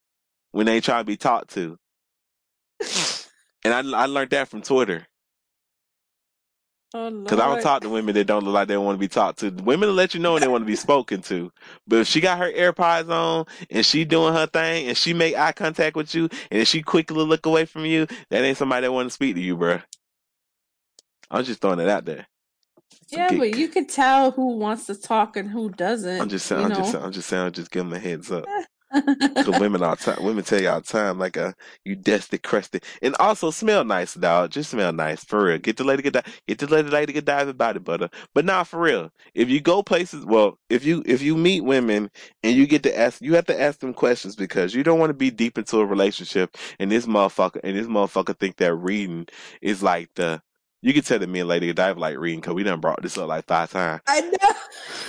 when 0.52 0.66
they 0.66 0.82
trying 0.82 1.02
to 1.02 1.07
be 1.07 1.18
talked 1.18 1.52
to. 1.56 1.78
And 3.66 3.74
I 3.74 4.03
I 4.03 4.06
learned 4.06 4.30
that 4.30 4.48
from 4.48 4.61
Twitter. 4.61 5.06
Oh, 6.94 7.11
Because 7.11 7.40
I 7.40 7.48
don't 7.48 7.61
talk 7.61 7.82
to 7.82 7.90
women 7.90 8.16
that 8.16 8.26
don't 8.26 8.44
look 8.44 8.53
like 8.53 8.68
they 8.68 8.78
want 8.78 8.95
to 8.95 8.99
be 8.99 9.07
talked 9.07 9.40
to. 9.40 9.49
Women 9.49 9.90
will 9.90 9.95
let 9.95 10.14
you 10.14 10.20
know 10.20 10.34
when 10.34 10.41
they 10.41 10.48
want 10.48 10.61
to 10.61 10.68
be 10.68 10.76
spoken 10.76 11.22
to. 11.24 11.52
But 11.88 11.99
if 11.99 12.07
she 12.07 12.22
got 12.22 12.38
her 12.40 12.52
AirPods 12.52 13.10
on 13.10 13.45
and 13.70 13.86
she 13.86 14.06
doing 14.06 14.34
her 14.34 14.48
thing 14.48 14.88
and 14.88 14.98
she 14.98 15.14
make 15.14 15.36
eye 15.36 15.52
contact 15.52 15.95
with 15.95 16.14
you 16.16 16.30
and 16.52 16.61
if 16.61 16.68
she 16.68 16.82
quickly 16.82 17.24
look 17.24 17.45
away 17.45 17.66
from 17.66 17.86
you, 17.86 18.07
that 18.30 18.44
ain't 18.44 18.57
somebody 18.57 18.88
that 18.88 18.91
want 18.91 19.07
to 19.07 19.14
speak 19.14 19.36
to 19.36 19.41
you, 19.41 19.57
bruh. 19.57 19.84
I'm 21.32 21.44
just 21.44 21.61
throwing 21.61 21.80
it 21.80 21.90
out 21.90 22.06
there. 22.06 22.28
Yeah, 23.11 23.30
but 23.38 23.56
you 23.56 23.70
can 23.70 23.88
tell 23.88 24.32
who 24.32 24.57
wants 24.57 24.86
to 24.86 24.95
talk 24.95 25.36
and 25.36 25.49
who 25.49 25.70
doesn't. 25.70 26.22
I'm 26.22 26.30
just 26.30 26.45
saying. 26.45 26.66
I'm 26.66 26.76
just. 26.76 26.94
know? 26.94 27.02
I'm 27.02 27.11
just 27.11 27.28
saying. 27.28 27.44
I'm 27.44 27.52
just 27.52 27.72
giving 27.72 27.90
them 27.90 27.98
a 27.98 27.99
heads 27.99 28.32
up. 28.32 28.45
Eh. 28.48 28.64
Cause 29.36 29.60
women 29.60 29.84
all 29.84 29.95
time, 29.95 30.24
women 30.24 30.44
tell 30.44 30.61
you 30.61 30.70
all 30.70 30.82
time, 30.82 31.20
like, 31.20 31.38
a 31.38 31.53
you 31.86 31.95
dusty, 31.95 32.38
crusty, 32.40 32.80
and 33.02 33.16
also 33.20 33.52
smell 33.52 33.84
nice, 33.84 34.16
dog. 34.16 34.52
Just 34.52 34.72
smell 34.72 34.91
nice, 34.94 35.24
for 35.24 35.45
real. 35.45 35.57
Get 35.60 35.78
the 35.78 35.84
lady 35.84 36.02
good, 36.02 36.14
di- 36.14 36.24
get 36.48 36.57
the 36.57 36.68
lady, 36.68 36.90
lady 36.90 37.14
good 37.14 37.26
dive 37.26 37.56
body 37.57 37.80
butter. 37.80 38.10
But 38.34 38.45
nah, 38.45 38.64
for 38.64 38.80
real. 38.80 39.11
If 39.36 39.49
you 39.49 39.61
go 39.61 39.84
places, 39.84 40.26
well, 40.26 40.57
if 40.70 40.86
you 40.86 41.03
if 41.06 41.22
you 41.22 41.38
meet 41.38 41.61
women 41.61 42.10
and 42.44 42.56
you 42.56 42.66
get 42.68 42.84
to 42.84 42.98
ask, 42.98 43.22
you 43.22 43.36
have 43.36 43.45
to 43.45 43.61
ask 43.61 43.80
them 43.80 43.94
questions 43.94 44.36
because 44.36 44.74
you 44.74 44.84
don't 44.84 44.99
want 44.99 45.11
to 45.11 45.16
be 45.16 45.30
deep 45.32 45.57
into 45.57 45.78
a 45.80 45.86
relationship 45.86 46.57
and 46.80 46.91
this 46.91 47.06
motherfucker 47.06 47.60
and 47.64 47.78
this 47.78 47.88
motherfucker 47.88 48.38
think 48.40 48.57
that 48.57 48.74
reading 48.76 49.28
is 49.61 49.84
like 49.84 50.10
the. 50.16 50.41
You 50.82 50.94
can 50.94 51.03
tell 51.03 51.20
that 51.20 51.28
me 51.28 51.41
and 51.41 51.49
Lady 51.49 51.68
Godiva 51.68 51.99
like 51.99 52.18
reading 52.18 52.40
because 52.40 52.53
we 52.53 52.64
done 52.64 52.80
brought 52.80 53.02
this 53.02 53.18
up 53.18 53.28
like 53.28 53.45
five 53.45 53.70
times. 53.72 54.02
I 54.07 54.22
know. 54.22 54.53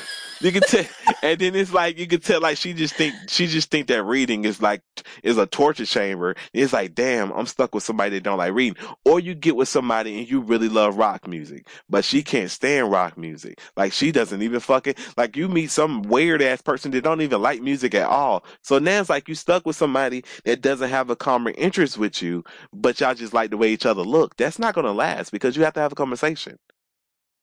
You 0.40 0.52
can 0.52 0.62
tell, 0.62 0.84
and 1.22 1.38
then 1.38 1.54
it's 1.54 1.72
like 1.72 1.98
you 1.98 2.06
can 2.06 2.20
tell, 2.20 2.40
like 2.40 2.56
she 2.56 2.72
just 2.72 2.94
think 2.94 3.14
she 3.28 3.46
just 3.46 3.70
think 3.70 3.88
that 3.88 4.04
reading 4.04 4.44
is 4.44 4.62
like 4.62 4.82
is 5.22 5.38
a 5.38 5.46
torture 5.46 5.86
chamber. 5.86 6.34
It's 6.52 6.72
like, 6.72 6.94
damn, 6.94 7.32
I'm 7.32 7.46
stuck 7.46 7.74
with 7.74 7.84
somebody 7.84 8.10
that 8.12 8.22
don't 8.22 8.38
like 8.38 8.54
reading. 8.54 8.82
Or 9.04 9.20
you 9.20 9.34
get 9.34 9.56
with 9.56 9.68
somebody 9.68 10.18
and 10.18 10.30
you 10.30 10.40
really 10.40 10.68
love 10.68 10.96
rock 10.96 11.28
music, 11.28 11.68
but 11.90 12.04
she 12.04 12.22
can't 12.22 12.50
stand 12.50 12.90
rock 12.90 13.18
music. 13.18 13.60
Like 13.76 13.92
she 13.92 14.12
doesn't 14.12 14.42
even 14.42 14.60
fucking 14.60 14.94
like 15.16 15.36
you 15.36 15.48
meet 15.48 15.70
some 15.70 16.02
weird 16.02 16.42
ass 16.42 16.62
person 16.62 16.90
that 16.92 17.04
don't 17.04 17.20
even 17.22 17.42
like 17.42 17.62
music 17.62 17.94
at 17.94 18.08
all. 18.08 18.44
So 18.62 18.78
now 18.78 19.00
it's 19.00 19.10
like 19.10 19.28
you 19.28 19.34
stuck 19.34 19.66
with 19.66 19.76
somebody 19.76 20.24
that 20.44 20.62
doesn't 20.62 20.90
have 20.90 21.10
a 21.10 21.16
common 21.16 21.54
interest 21.54 21.98
with 21.98 22.22
you, 22.22 22.44
but 22.72 23.00
y'all 23.00 23.14
just 23.14 23.34
like 23.34 23.50
the 23.50 23.58
way 23.58 23.72
each 23.72 23.86
other 23.86 24.02
look. 24.02 24.36
That's 24.36 24.58
not 24.58 24.74
gonna 24.74 24.92
last 24.92 25.32
because 25.32 25.56
you 25.56 25.64
have 25.64 25.74
to 25.74 25.80
have 25.80 25.92
a 25.92 25.96
conversation. 25.96 26.58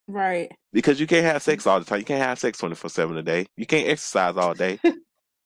Right. 0.08 0.52
Because 0.74 1.00
you 1.00 1.08
can't 1.08 1.26
have 1.26 1.44
sex 1.44 1.68
all 1.68 1.80
the 1.80 1.86
time. 1.86 2.00
You 2.00 2.06
can't 2.06 2.24
have 2.24 2.40
sex 2.40 2.60
24 2.60 2.90
7 2.90 3.18
a 3.18 3.24
day. 3.24 3.48
You 3.58 3.66
can't 3.66 3.90
exercise 3.90 4.38
all 4.38 4.54
day. 4.56 4.80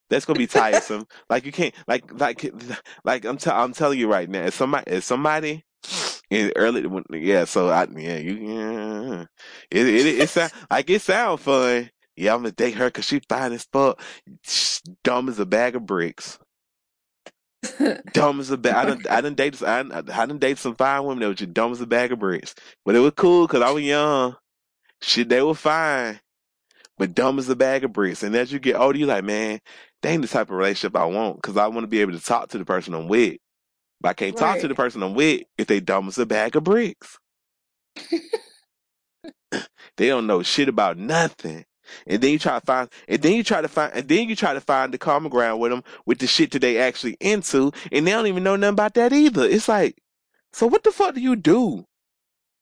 That's 0.10 0.26
gonna 0.26 0.40
be 0.40 0.48
tiresome. 0.48 1.08
like 1.30 1.46
you 1.46 1.54
can't 1.54 1.76
like 1.88 2.20
like 2.20 2.52
like 3.06 3.26
I'm 3.26 3.38
t- 3.38 3.52
I'm 3.52 3.74
telling 3.74 4.00
you 4.00 4.10
right 4.12 4.30
now. 4.30 4.44
If 4.46 4.56
somebody 4.56 4.92
if 4.92 5.04
somebody 5.06 5.66
in 6.32 6.54
early 6.56 6.86
yeah, 7.14 7.46
so 7.46 7.70
I 7.70 7.88
yeah 7.96 8.18
you 8.18 8.36
yeah 8.36 9.26
it 9.72 9.88
it 9.88 10.08
it, 10.08 10.20
it 10.22 10.30
sound 10.30 10.54
like 10.72 10.90
it 10.90 11.02
sound 11.02 11.42
fun. 11.42 11.92
Yeah, 12.16 12.34
I'm 12.36 12.42
gonna 12.42 12.54
date 12.54 12.76
her 12.76 12.88
because 12.88 13.06
she 13.06 13.22
fine 13.30 13.54
as 13.54 13.68
fuck. 13.74 14.02
Dumb 15.04 15.30
as 15.30 15.40
a 15.40 15.46
bag 15.46 15.76
of 15.76 15.86
bricks. 15.86 16.40
dumb 18.14 18.40
as 18.40 18.52
a 18.52 18.58
bag. 18.58 18.76
I 18.76 18.86
done, 18.86 19.04
I 19.10 19.22
done 19.22 19.36
date, 19.36 19.62
I, 19.64 19.84
done 19.84 20.40
date 20.40 20.58
some 20.60 20.76
fine 20.76 21.04
women 21.06 21.22
that 21.22 21.28
was 21.30 21.38
just 21.38 21.54
dumb 21.54 21.72
as 21.72 21.82
a 21.82 21.88
bag 21.88 22.12
of 22.12 22.20
bricks. 22.20 22.56
But 22.86 22.96
it 22.96 23.00
was 23.00 23.14
cool 23.16 23.48
because 23.48 23.62
I 23.62 23.72
was 23.72 23.84
young. 23.84 24.36
Shit, 25.02 25.30
they 25.30 25.42
were 25.42 25.56
fine. 25.56 26.20
But 26.98 27.16
dumb 27.16 27.40
as 27.40 27.50
a 27.50 27.56
bag 27.56 27.84
of 27.84 27.94
bricks. 27.94 28.22
And 28.24 28.36
as 28.36 28.52
you 28.52 28.60
get 28.60 28.76
older, 28.76 28.98
you're 28.98 29.08
like, 29.08 29.24
man, 29.24 29.60
they 30.02 30.12
ain't 30.12 30.22
the 30.22 30.28
type 30.28 30.50
of 30.50 30.56
relationship 30.56 30.96
I 30.96 31.06
want 31.06 31.38
because 31.38 31.58
I 31.58 31.68
want 31.68 31.84
to 31.84 31.88
be 31.88 32.02
able 32.02 32.14
to 32.14 32.24
talk 32.24 32.50
to 32.50 32.58
the 32.58 32.66
person 32.66 32.94
I'm 32.94 33.08
with. 33.08 33.38
But 34.00 34.10
I 34.10 34.14
can't 34.14 34.38
talk 34.38 34.60
to 34.60 34.68
the 34.68 34.76
person 34.76 35.04
I'm 35.04 35.14
with 35.14 35.44
if 35.58 35.68
they 35.68 35.80
dumb 35.80 36.08
as 36.08 36.18
a 36.18 36.26
bag 36.26 36.56
of 36.56 36.64
bricks. 36.64 37.18
they 39.52 40.08
don't 40.08 40.28
know 40.28 40.44
shit 40.44 40.70
about 40.70 40.98
nothing. 40.98 41.66
And 42.08 42.22
then 42.22 42.32
you 42.32 42.40
try 42.40 42.60
to 42.60 42.66
find, 42.66 42.90
and 43.08 43.22
then 43.22 43.34
you 43.34 43.44
try 43.44 43.62
to 43.62 43.68
find, 43.68 43.94
and 43.94 44.08
then 44.08 44.30
you 44.30 44.36
try 44.36 44.54
to 44.54 44.62
find 44.62 44.94
the 44.94 44.98
common 44.98 45.30
ground 45.30 45.60
with 45.60 45.72
them 45.72 45.84
with 46.06 46.20
the 46.20 46.28
shit 46.28 46.52
that 46.52 46.60
they 46.60 46.78
actually 46.78 47.18
into, 47.20 47.72
and 47.92 48.08
they 48.08 48.12
don't 48.12 48.28
even 48.28 48.44
know 48.44 48.56
nothing 48.56 48.74
about 48.74 48.94
that 48.94 49.12
either. 49.14 49.44
It's 49.44 49.68
like, 49.68 49.98
so 50.54 50.68
what 50.68 50.84
the 50.84 50.92
fuck 50.92 51.16
do 51.16 51.22
you 51.22 51.36
do? 51.36 51.86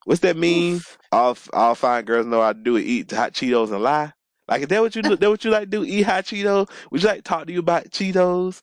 What's 0.05 0.21
that 0.21 0.37
mean? 0.37 0.75
Oof. 0.75 0.97
All 1.11 1.37
all 1.53 1.75
fine 1.75 2.05
girls 2.05 2.25
know 2.25 2.41
how 2.41 2.53
to 2.53 2.59
do 2.59 2.75
it: 2.75 2.83
eat 2.83 3.11
hot 3.11 3.33
Cheetos 3.33 3.71
and 3.71 3.83
lie. 3.83 4.13
Like, 4.47 4.63
is 4.63 4.67
that 4.67 4.81
what 4.81 4.95
you 4.95 5.01
do? 5.01 5.15
that 5.15 5.29
what 5.29 5.43
you 5.45 5.51
like 5.51 5.63
to 5.63 5.65
do? 5.67 5.83
Eat 5.83 6.03
hot 6.03 6.25
Cheetos? 6.25 6.69
Would 6.91 7.03
you 7.03 7.07
like 7.07 7.17
to 7.17 7.23
talk 7.23 7.47
to 7.47 7.53
you 7.53 7.59
about 7.59 7.89
Cheetos? 7.89 8.61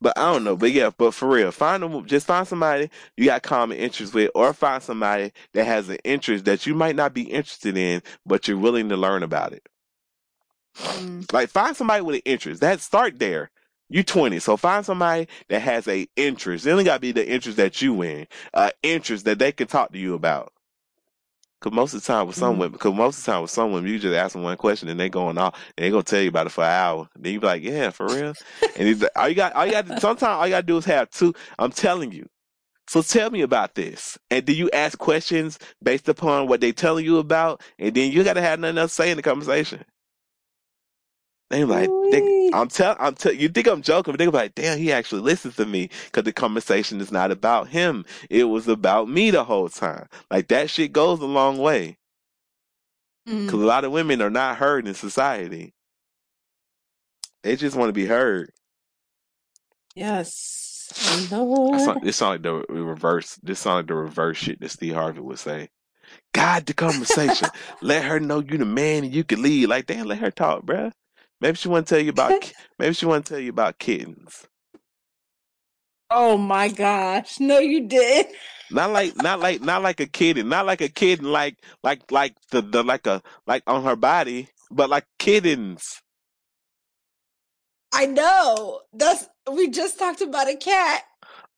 But 0.00 0.18
I 0.18 0.32
don't 0.32 0.42
know. 0.42 0.56
But 0.56 0.72
yeah, 0.72 0.90
but 0.96 1.14
for 1.14 1.28
real, 1.28 1.52
find 1.52 1.82
them. 1.82 2.06
Just 2.06 2.26
find 2.26 2.46
somebody 2.46 2.90
you 3.16 3.26
got 3.26 3.42
common 3.42 3.78
interests 3.78 4.14
with, 4.14 4.30
or 4.34 4.52
find 4.52 4.82
somebody 4.82 5.32
that 5.54 5.64
has 5.64 5.88
an 5.88 5.98
interest 6.04 6.44
that 6.46 6.66
you 6.66 6.74
might 6.74 6.96
not 6.96 7.14
be 7.14 7.22
interested 7.22 7.76
in, 7.76 8.02
but 8.26 8.48
you're 8.48 8.58
willing 8.58 8.88
to 8.88 8.96
learn 8.96 9.22
about 9.22 9.52
it. 9.52 9.68
Mm. 10.76 11.32
Like 11.32 11.50
find 11.50 11.76
somebody 11.76 12.02
with 12.02 12.16
an 12.16 12.22
interest. 12.24 12.60
That 12.60 12.80
start 12.80 13.18
there. 13.18 13.50
You're 13.88 14.04
20, 14.04 14.38
so 14.38 14.56
find 14.56 14.86
somebody 14.86 15.28
that 15.48 15.60
has 15.60 15.86
a 15.86 16.08
interest. 16.16 16.66
It 16.66 16.70
only 16.70 16.84
got 16.84 16.94
to 16.94 17.00
be 17.00 17.12
the 17.12 17.28
interest 17.28 17.58
that 17.58 17.82
you 17.82 18.00
in, 18.00 18.26
uh, 18.54 18.70
interest 18.82 19.26
that 19.26 19.38
they 19.38 19.52
can 19.52 19.66
talk 19.66 19.92
to 19.92 19.98
you 19.98 20.14
about. 20.14 20.50
Cause 21.62 21.72
most 21.72 21.94
of 21.94 22.02
the 22.02 22.06
time 22.06 22.26
with 22.26 22.34
some 22.36 22.56
Mhm. 22.56 22.58
women, 22.58 22.78
cause 22.78 22.92
most 22.92 23.18
of 23.20 23.24
the 23.24 23.32
time 23.32 23.42
with 23.42 23.50
some 23.52 23.70
women, 23.72 23.88
you 23.90 23.98
just 24.00 24.14
ask 24.16 24.32
them 24.32 24.42
one 24.42 24.56
question 24.56 24.88
and 24.88 24.98
they 24.98 25.08
going 25.08 25.38
off, 25.38 25.54
and 25.78 25.84
they 25.86 25.90
gonna 25.90 26.02
tell 26.02 26.20
you 26.20 26.28
about 26.28 26.46
it 26.46 26.50
for 26.50 26.64
an 26.64 26.70
hour. 26.70 27.08
Then 27.16 27.32
you 27.34 27.40
be 27.40 27.46
like, 27.46 27.62
yeah, 27.62 27.90
for 27.90 28.06
real. 28.06 28.34
and 28.76 28.88
he's 28.88 29.00
like, 29.00 29.12
all 29.14 29.28
you 29.28 29.36
got, 29.36 29.52
all 29.54 29.64
you 29.64 29.70
got, 29.72 29.86
to, 29.86 30.00
sometimes 30.00 30.22
all 30.38 30.46
you 30.46 30.50
gotta 30.50 30.66
do 30.66 30.76
is 30.76 30.84
have 30.86 31.08
two. 31.10 31.32
I'm 31.60 31.70
telling 31.70 32.10
you. 32.10 32.26
So 32.88 33.00
tell 33.00 33.30
me 33.30 33.42
about 33.42 33.76
this. 33.76 34.18
And 34.28 34.44
do 34.44 34.52
you 34.52 34.68
ask 34.72 34.98
questions 34.98 35.58
based 35.82 36.08
upon 36.08 36.48
what 36.48 36.60
they 36.60 36.72
telling 36.72 37.04
you 37.04 37.18
about? 37.18 37.62
And 37.78 37.94
then 37.94 38.10
you 38.10 38.24
gotta 38.24 38.42
have 38.42 38.58
nothing 38.58 38.78
else 38.78 38.96
to 38.96 39.02
say 39.02 39.10
in 39.12 39.16
the 39.16 39.22
conversation. 39.22 39.84
They 41.52 41.64
like, 41.64 41.90
they, 42.10 42.50
I'm 42.54 42.68
tell, 42.68 42.96
I'm 42.98 43.14
tell. 43.14 43.32
You 43.32 43.50
think 43.50 43.66
I'm 43.68 43.82
joking, 43.82 44.14
but 44.14 44.18
they 44.18 44.26
like, 44.26 44.54
damn, 44.54 44.78
he 44.78 44.90
actually 44.90 45.20
listens 45.20 45.56
to 45.56 45.66
me 45.66 45.90
because 46.06 46.24
the 46.24 46.32
conversation 46.32 46.98
is 47.02 47.12
not 47.12 47.30
about 47.30 47.68
him. 47.68 48.06
It 48.30 48.44
was 48.44 48.68
about 48.68 49.10
me 49.10 49.30
the 49.30 49.44
whole 49.44 49.68
time. 49.68 50.08
Like 50.30 50.48
that 50.48 50.70
shit 50.70 50.92
goes 50.92 51.20
a 51.20 51.26
long 51.26 51.58
way 51.58 51.98
Mm. 53.28 53.44
because 53.46 53.62
a 53.62 53.66
lot 53.66 53.84
of 53.84 53.92
women 53.92 54.20
are 54.20 54.30
not 54.30 54.56
heard 54.56 54.88
in 54.88 54.94
society. 54.94 55.74
They 57.42 57.54
just 57.54 57.76
want 57.76 57.90
to 57.90 57.92
be 57.92 58.06
heard. 58.06 58.50
Yes. 59.94 61.28
Lord. 61.30 61.80
sound, 61.80 62.02
this 62.02 62.16
sound 62.16 62.32
like 62.32 62.42
the 62.42 62.72
reverse. 62.72 63.38
This 63.42 63.60
sound 63.60 63.76
like 63.76 63.86
the 63.86 63.94
reverse 63.94 64.38
shit 64.38 64.60
that 64.60 64.70
Steve 64.70 64.94
Harvey 64.94 65.20
would 65.20 65.38
say. 65.38 65.68
Guide 66.34 66.66
the 66.66 66.74
conversation. 66.74 67.48
let 67.80 68.04
her 68.04 68.18
know 68.20 68.40
you 68.40 68.58
the 68.58 68.64
man 68.64 69.04
and 69.04 69.14
you 69.14 69.22
can 69.22 69.42
lead. 69.42 69.68
Like, 69.68 69.86
damn, 69.86 70.06
let 70.06 70.18
her 70.18 70.30
talk, 70.30 70.64
bruh. 70.64 70.92
Maybe 71.42 71.56
she 71.56 71.68
want 71.68 71.88
to 71.88 71.94
tell 71.96 72.02
you 72.02 72.10
about. 72.10 72.52
Maybe 72.78 72.94
she 72.94 73.04
want 73.04 73.26
to 73.26 73.34
tell 73.34 73.40
you 73.40 73.50
about 73.50 73.80
kittens. 73.80 74.46
Oh 76.08 76.38
my 76.38 76.68
gosh. 76.68 77.40
No, 77.40 77.58
you 77.58 77.88
did. 77.88 78.26
Not 78.70 78.92
like, 78.92 79.16
not 79.16 79.40
like, 79.40 79.60
not 79.60 79.82
like 79.82 79.98
a 79.98 80.06
kitten. 80.06 80.48
Not 80.48 80.66
like 80.66 80.80
a 80.80 80.88
kitten. 80.88 81.32
Like, 81.32 81.56
like, 81.82 82.12
like 82.12 82.36
the, 82.52 82.62
the, 82.62 82.84
like 82.84 83.08
a, 83.08 83.22
like 83.44 83.64
on 83.66 83.82
her 83.82 83.96
body, 83.96 84.50
but 84.70 84.88
like 84.88 85.04
kittens. 85.18 86.00
I 87.92 88.06
know. 88.06 88.82
That's 88.92 89.28
we 89.50 89.68
just 89.68 89.98
talked 89.98 90.20
about 90.20 90.48
a 90.48 90.56
cat. 90.56 91.02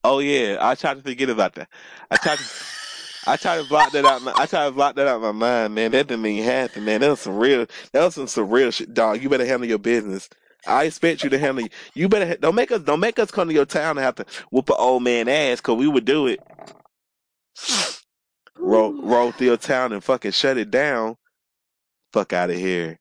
Oh 0.03 0.19
yeah, 0.19 0.57
I 0.61 0.75
tried 0.77 0.95
to 0.95 1.03
forget 1.03 1.29
about 1.29 1.57
that. 1.57 1.69
I 2.11 2.17
tried 2.17 2.39
to. 2.39 2.45
I 3.27 3.37
try 3.37 3.59
to 3.59 3.65
block 3.65 3.93
that 3.93 4.07
out. 4.07 4.23
My, 4.23 4.35
I 4.37 4.47
try 4.47 4.67
to 4.67 4.73
block 4.73 4.97
that 4.97 5.09
out 5.09 5.17
of 5.17 5.23
my 5.23 5.33
mind, 5.33 5.75
man. 5.75 5.93
That 5.93 6.09
didn't 6.09 6.27
even 6.27 6.45
happen, 6.45 6.85
man. 6.85 7.01
That 7.03 7.11
was 7.11 7.21
some 7.21 7.37
real. 7.39 7.67
That 7.93 8.05
was 8.05 8.15
some 8.17 8.27
surreal 8.27 8.73
shit, 8.73 8.95
dog. 8.95 9.23
You 9.23 9.29
better 9.29 9.47
handle 9.47 9.69
your 9.69 9.79
business. 9.79 10.29
I 10.67 10.85
expect 10.85 11.25
you 11.25 11.31
to 11.31 11.39
handle. 11.39 11.67
You 11.95 12.09
better 12.09 12.37
don't 12.37 12.55
make 12.55 12.73
us 12.73 12.83
don't 12.83 13.01
make 13.01 13.19
us 13.19 13.31
come 13.31 13.49
to 13.49 13.55
your 13.55 13.67
town 13.67 13.99
and 13.99 14.05
have 14.05 14.17
to 14.17 14.27
whoop 14.51 14.71
an 14.71 14.77
old 14.79 15.03
man 15.03 15.29
ass 15.29 15.61
because 15.61 15.77
we 15.77 15.89
would 15.89 16.05
do 16.05 16.27
it. 16.27 16.41
Roll 18.59 18.93
roll 19.03 19.33
through 19.33 19.49
your 19.49 19.57
town 19.59 19.93
and 19.93 20.05
fucking 20.05 20.33
shut 20.33 20.59
it 20.59 20.71
down. 20.71 21.17
Fuck 22.13 22.33
out 22.33 22.51
of 22.51 22.57
here. 22.57 22.99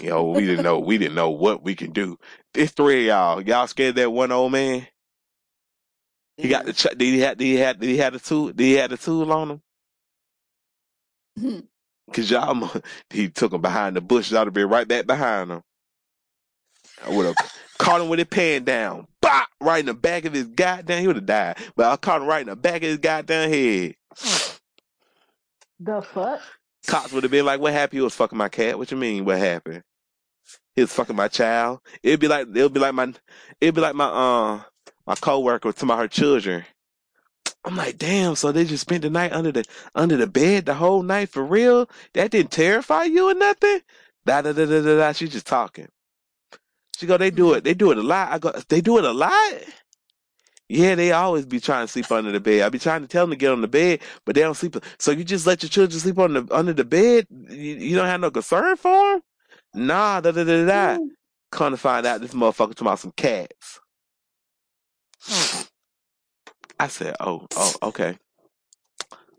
Yo, 0.00 0.30
we 0.32 0.46
didn't 0.46 0.64
know. 0.64 0.78
We 0.78 0.98
didn't 0.98 1.14
know 1.14 1.30
what 1.30 1.62
we 1.64 1.74
can 1.74 1.92
do. 1.92 2.18
It's 2.54 2.72
three 2.72 3.02
of 3.02 3.06
y'all. 3.08 3.42
Y'all 3.42 3.66
scared 3.66 3.96
that 3.96 4.12
one 4.12 4.32
old 4.32 4.52
man? 4.52 4.86
He 6.40 6.48
got 6.48 6.64
the. 6.66 6.72
Ch- 6.72 6.96
did 6.96 7.00
he 7.00 7.20
have? 7.20 7.36
Did 7.38 7.44
he 7.44 7.56
have? 7.56 7.78
Did 7.80 7.88
he 7.90 7.96
have 7.98 8.12
the 8.14 8.18
tool? 8.20 8.48
Did 8.48 8.64
he 8.64 8.72
have 8.74 8.90
the 8.90 8.96
tool 8.96 9.32
on 9.32 9.50
him? 9.50 9.62
Mhm. 11.38 11.66
Cause 12.12 12.30
y'all, 12.30 12.54
mu- 12.54 12.68
he 13.10 13.28
took 13.28 13.52
him 13.52 13.60
behind 13.62 13.96
the 13.96 14.00
bush. 14.00 14.30
Y'all 14.32 14.44
to 14.44 14.50
be 14.50 14.64
right 14.64 14.86
back 14.88 15.06
behind 15.06 15.50
him. 15.50 15.62
I 17.06 17.10
would 17.16 17.26
have 17.26 17.36
caught 17.78 18.00
him 18.00 18.08
with 18.08 18.18
his 18.18 18.28
pan 18.28 18.64
down, 18.64 19.06
bop, 19.22 19.48
right 19.60 19.80
in 19.80 19.86
the 19.86 19.94
back 19.94 20.24
of 20.24 20.32
his 20.32 20.46
goddamn. 20.48 21.00
He 21.00 21.06
would 21.06 21.16
have 21.16 21.26
died, 21.26 21.56
but 21.76 21.86
I 21.86 21.96
caught 21.96 22.20
him 22.22 22.28
right 22.28 22.42
in 22.42 22.48
the 22.48 22.56
back 22.56 22.76
of 22.76 22.88
his 22.88 22.98
goddamn 22.98 23.48
head. 23.50 23.94
The 25.78 26.02
fuck? 26.02 26.40
Cops 26.86 27.12
would 27.12 27.22
have 27.22 27.30
been 27.32 27.44
like, 27.46 27.60
"What 27.60 27.72
happened? 27.72 27.98
He 27.98 28.02
was 28.02 28.14
fucking 28.14 28.36
my 28.36 28.48
cat. 28.48 28.76
What 28.78 28.90
you 28.90 28.96
mean? 28.96 29.24
What 29.24 29.38
happened? 29.38 29.82
He 30.74 30.82
was 30.82 30.92
fucking 30.92 31.16
my 31.16 31.28
child. 31.28 31.80
It'd 32.02 32.20
be 32.20 32.28
like, 32.28 32.48
it'd 32.54 32.72
be 32.72 32.80
like 32.80 32.94
my, 32.94 33.12
it'd 33.60 33.74
be 33.74 33.80
like 33.80 33.94
my, 33.94 34.06
uh, 34.06 34.62
my 35.10 35.16
coworker 35.16 35.72
to 35.72 35.86
my 35.86 35.96
her 35.96 36.06
children. 36.06 36.64
I'm 37.64 37.74
like, 37.74 37.98
damn. 37.98 38.36
So 38.36 38.52
they 38.52 38.64
just 38.64 38.82
spent 38.82 39.02
the 39.02 39.10
night 39.10 39.32
under 39.32 39.50
the 39.50 39.64
under 39.92 40.16
the 40.16 40.28
bed 40.28 40.66
the 40.66 40.74
whole 40.74 41.02
night 41.02 41.30
for 41.30 41.44
real? 41.44 41.90
That 42.14 42.30
didn't 42.30 42.52
terrify 42.52 43.04
you 43.04 43.28
or 43.28 43.34
nothing? 43.34 43.80
Da 44.24 44.42
da 44.42 44.52
da 44.52 44.66
da 44.66 44.80
da. 44.80 44.96
da. 44.98 45.12
She 45.12 45.26
just 45.26 45.48
talking. 45.48 45.88
She 46.96 47.06
go, 47.06 47.16
they 47.16 47.32
do 47.32 47.54
it. 47.54 47.64
They 47.64 47.74
do 47.74 47.90
it 47.90 47.98
a 47.98 48.02
lot. 48.02 48.30
I 48.30 48.38
go, 48.38 48.52
they 48.68 48.80
do 48.80 48.98
it 48.98 49.04
a 49.04 49.10
lot. 49.10 49.52
Yeah, 50.68 50.94
they 50.94 51.10
always 51.10 51.44
be 51.44 51.58
trying 51.58 51.86
to 51.86 51.92
sleep 51.92 52.08
under 52.12 52.30
the 52.30 52.38
bed. 52.38 52.62
I 52.62 52.68
be 52.68 52.78
trying 52.78 53.02
to 53.02 53.08
tell 53.08 53.24
them 53.24 53.30
to 53.30 53.36
get 53.36 53.50
on 53.50 53.62
the 53.62 53.68
bed, 53.68 53.98
but 54.24 54.36
they 54.36 54.42
don't 54.42 54.54
sleep. 54.54 54.76
So 55.00 55.10
you 55.10 55.24
just 55.24 55.44
let 55.44 55.64
your 55.64 55.70
children 55.70 55.98
sleep 55.98 56.20
on 56.20 56.34
the 56.34 56.46
under 56.52 56.72
the 56.72 56.84
bed? 56.84 57.26
You, 57.30 57.56
you 57.56 57.96
don't 57.96 58.06
have 58.06 58.20
no 58.20 58.30
concern 58.30 58.76
for 58.76 59.14
them? 59.14 59.22
Nah, 59.74 60.20
da 60.20 60.30
da 60.30 60.44
da 60.44 60.64
da. 60.64 60.66
da. 60.66 60.98
Mm. 61.00 61.08
Come 61.50 61.72
to 61.72 61.76
find 61.76 62.06
out, 62.06 62.20
this 62.20 62.32
motherfucker 62.32 62.76
talking 62.76 62.86
about 62.86 63.00
some 63.00 63.12
cats. 63.16 63.80
I 66.78 66.88
said, 66.88 67.16
oh, 67.20 67.46
oh, 67.56 67.74
okay. 67.82 68.18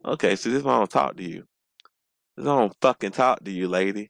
Okay, 0.06 0.36
so 0.36 0.50
this 0.50 0.64
why 0.64 0.76
I 0.76 0.78
don't 0.80 0.90
talk 0.92 1.18
to 1.18 1.24
you. 1.24 1.46
This 2.38 2.46
why 2.46 2.54
I 2.54 2.60
don't 2.60 2.78
fucking 2.82 3.12
talk 3.12 3.44
to 3.44 3.52
you, 3.52 3.68
lady. 3.68 4.10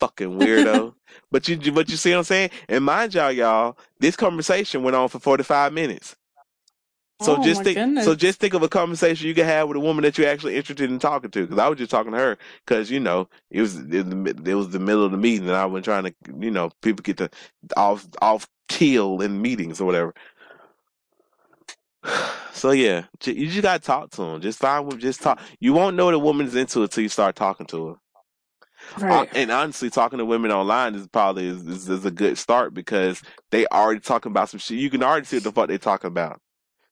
Fucking 0.00 0.30
weirdo. 0.30 0.94
but 1.30 1.48
you, 1.48 1.72
but 1.72 1.90
you 1.90 1.96
see 1.96 2.12
what 2.12 2.18
I'm 2.18 2.24
saying? 2.24 2.50
And 2.68 2.84
mind 2.84 3.14
y'all, 3.14 3.32
y'all, 3.32 3.78
this 4.00 4.16
conversation 4.16 4.82
went 4.82 4.96
on 4.96 5.08
for 5.08 5.18
45 5.20 5.72
minutes. 5.72 6.16
So 7.20 7.36
Oh, 7.36 7.42
just 7.42 7.62
think, 7.64 7.76
goodness. 7.76 8.04
so 8.04 8.14
just 8.14 8.40
think 8.40 8.54
of 8.54 8.62
a 8.62 8.68
conversation 8.68 9.26
you 9.26 9.34
can 9.34 9.46
have 9.46 9.68
with 9.68 9.76
a 9.76 9.80
woman 9.80 10.02
that 10.04 10.18
you're 10.18 10.28
actually 10.28 10.56
interested 10.56 10.90
in 10.90 10.98
talking 10.98 11.30
to. 11.30 11.42
Because 11.42 11.58
I 11.58 11.68
was 11.68 11.78
just 11.78 11.90
talking 11.90 12.12
to 12.12 12.18
her 12.18 12.38
because 12.66 12.90
you 12.90 13.00
know 13.00 13.28
it 13.50 13.60
was 13.60 13.76
it, 13.78 14.06
it 14.48 14.54
was 14.54 14.70
the 14.70 14.78
middle 14.80 15.04
of 15.04 15.12
the 15.12 15.18
meeting, 15.18 15.48
and 15.48 15.56
I 15.56 15.66
was 15.66 15.84
trying 15.84 16.04
to 16.04 16.14
you 16.40 16.50
know 16.50 16.70
people 16.82 17.02
get 17.02 17.18
to 17.18 17.30
off 17.76 18.06
off 18.22 18.48
kill 18.68 19.20
in 19.22 19.42
meetings 19.42 19.80
or 19.80 19.86
whatever. 19.86 20.14
So 22.52 22.72
yeah, 22.72 23.04
you 23.24 23.48
just 23.48 23.62
gotta 23.62 23.80
talk 23.80 24.10
to 24.12 24.22
them. 24.22 24.40
Just 24.40 24.58
find, 24.58 24.86
wo- 24.86 24.96
just 24.96 25.22
talk. 25.22 25.40
You 25.60 25.72
won't 25.72 25.96
know 25.96 26.10
the 26.10 26.18
woman's 26.18 26.54
into 26.54 26.82
it 26.82 26.90
till 26.90 27.02
you 27.02 27.08
start 27.08 27.36
talking 27.36 27.66
to 27.66 27.88
her. 27.88 27.94
Uh, 29.12 29.26
and 29.34 29.50
honestly, 29.50 29.90
talking 29.90 30.18
to 30.18 30.24
women 30.24 30.50
online 30.50 30.94
is 30.94 31.06
probably 31.08 31.46
is, 31.46 31.66
is, 31.66 31.88
is 31.88 32.04
a 32.04 32.10
good 32.10 32.38
start 32.38 32.74
because 32.74 33.22
they 33.50 33.66
already 33.66 34.00
talking 34.00 34.30
about 34.30 34.48
some 34.48 34.58
shit. 34.58 34.78
You 34.78 34.90
can 34.90 35.02
already 35.02 35.26
see 35.26 35.36
what 35.36 35.44
the 35.44 35.52
fuck 35.52 35.68
they 35.68 35.78
talking 35.78 36.08
about. 36.08 36.40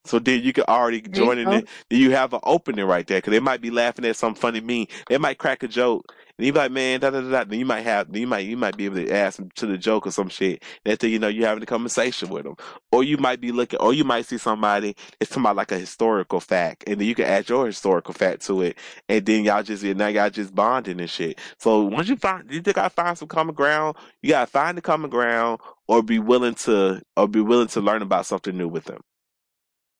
So 0.04 0.18
then 0.18 0.42
you 0.42 0.52
can 0.52 0.64
already 0.68 1.02
join 1.02 1.38
in 1.38 1.52
it. 1.52 1.68
Then 1.90 2.00
you 2.00 2.12
have 2.12 2.32
an 2.32 2.40
opening 2.44 2.86
right 2.86 3.06
there 3.06 3.18
because 3.18 3.32
they 3.32 3.40
might 3.40 3.60
be 3.60 3.70
laughing 3.70 4.04
at 4.06 4.16
some 4.16 4.34
funny 4.34 4.60
meme. 4.60 4.86
They 5.08 5.18
might 5.18 5.38
crack 5.38 5.62
a 5.62 5.68
joke. 5.68 6.14
And 6.38 6.46
you 6.46 6.52
be 6.52 6.58
like, 6.60 6.70
man, 6.70 7.00
da 7.00 7.10
da 7.10 7.20
da 7.20 7.30
da. 7.30 7.44
Then 7.44 7.58
you 7.58 7.66
might 7.66 7.82
have, 7.82 8.14
you 8.16 8.26
might, 8.26 8.46
you 8.46 8.56
might 8.56 8.76
be 8.76 8.84
able 8.86 8.96
to 8.96 9.10
ask 9.10 9.36
them 9.38 9.50
to 9.56 9.66
the 9.66 9.76
joke 9.76 10.06
or 10.06 10.12
some 10.12 10.28
shit. 10.28 10.62
That 10.84 11.00
thing, 11.00 11.12
you 11.12 11.18
know, 11.18 11.28
you're 11.28 11.48
having 11.48 11.62
a 11.62 11.66
conversation 11.66 12.28
with 12.30 12.44
them. 12.44 12.56
Or 12.92 13.02
you 13.02 13.18
might 13.18 13.40
be 13.40 13.52
looking, 13.52 13.80
or 13.80 13.92
you 13.92 14.04
might 14.04 14.24
see 14.24 14.38
somebody, 14.38 14.94
it's 15.20 15.30
talking 15.30 15.42
about 15.42 15.56
like 15.56 15.72
a 15.72 15.78
historical 15.78 16.40
fact. 16.40 16.84
And 16.86 17.00
then 17.00 17.08
you 17.08 17.14
can 17.14 17.26
add 17.26 17.48
your 17.48 17.66
historical 17.66 18.14
fact 18.14 18.46
to 18.46 18.62
it. 18.62 18.78
And 19.08 19.26
then 19.26 19.44
y'all 19.44 19.62
just, 19.62 19.82
now 19.82 20.06
y'all 20.06 20.30
just 20.30 20.54
bonding 20.54 21.00
and 21.00 21.10
shit. 21.10 21.38
So 21.58 21.82
once 21.82 22.08
you 22.08 22.16
find, 22.16 22.50
you 22.50 22.62
think 22.62 22.78
I 22.78 22.88
find 22.88 23.18
some 23.18 23.28
common 23.28 23.54
ground. 23.54 23.96
You 24.22 24.30
gotta 24.30 24.46
find 24.46 24.78
the 24.78 24.82
common 24.82 25.10
ground 25.10 25.60
or 25.88 26.02
be 26.02 26.18
willing 26.18 26.54
to, 26.54 27.02
or 27.16 27.28
be 27.28 27.40
willing 27.40 27.68
to 27.68 27.80
learn 27.80 28.00
about 28.00 28.26
something 28.26 28.56
new 28.56 28.68
with 28.68 28.84
them. 28.84 29.00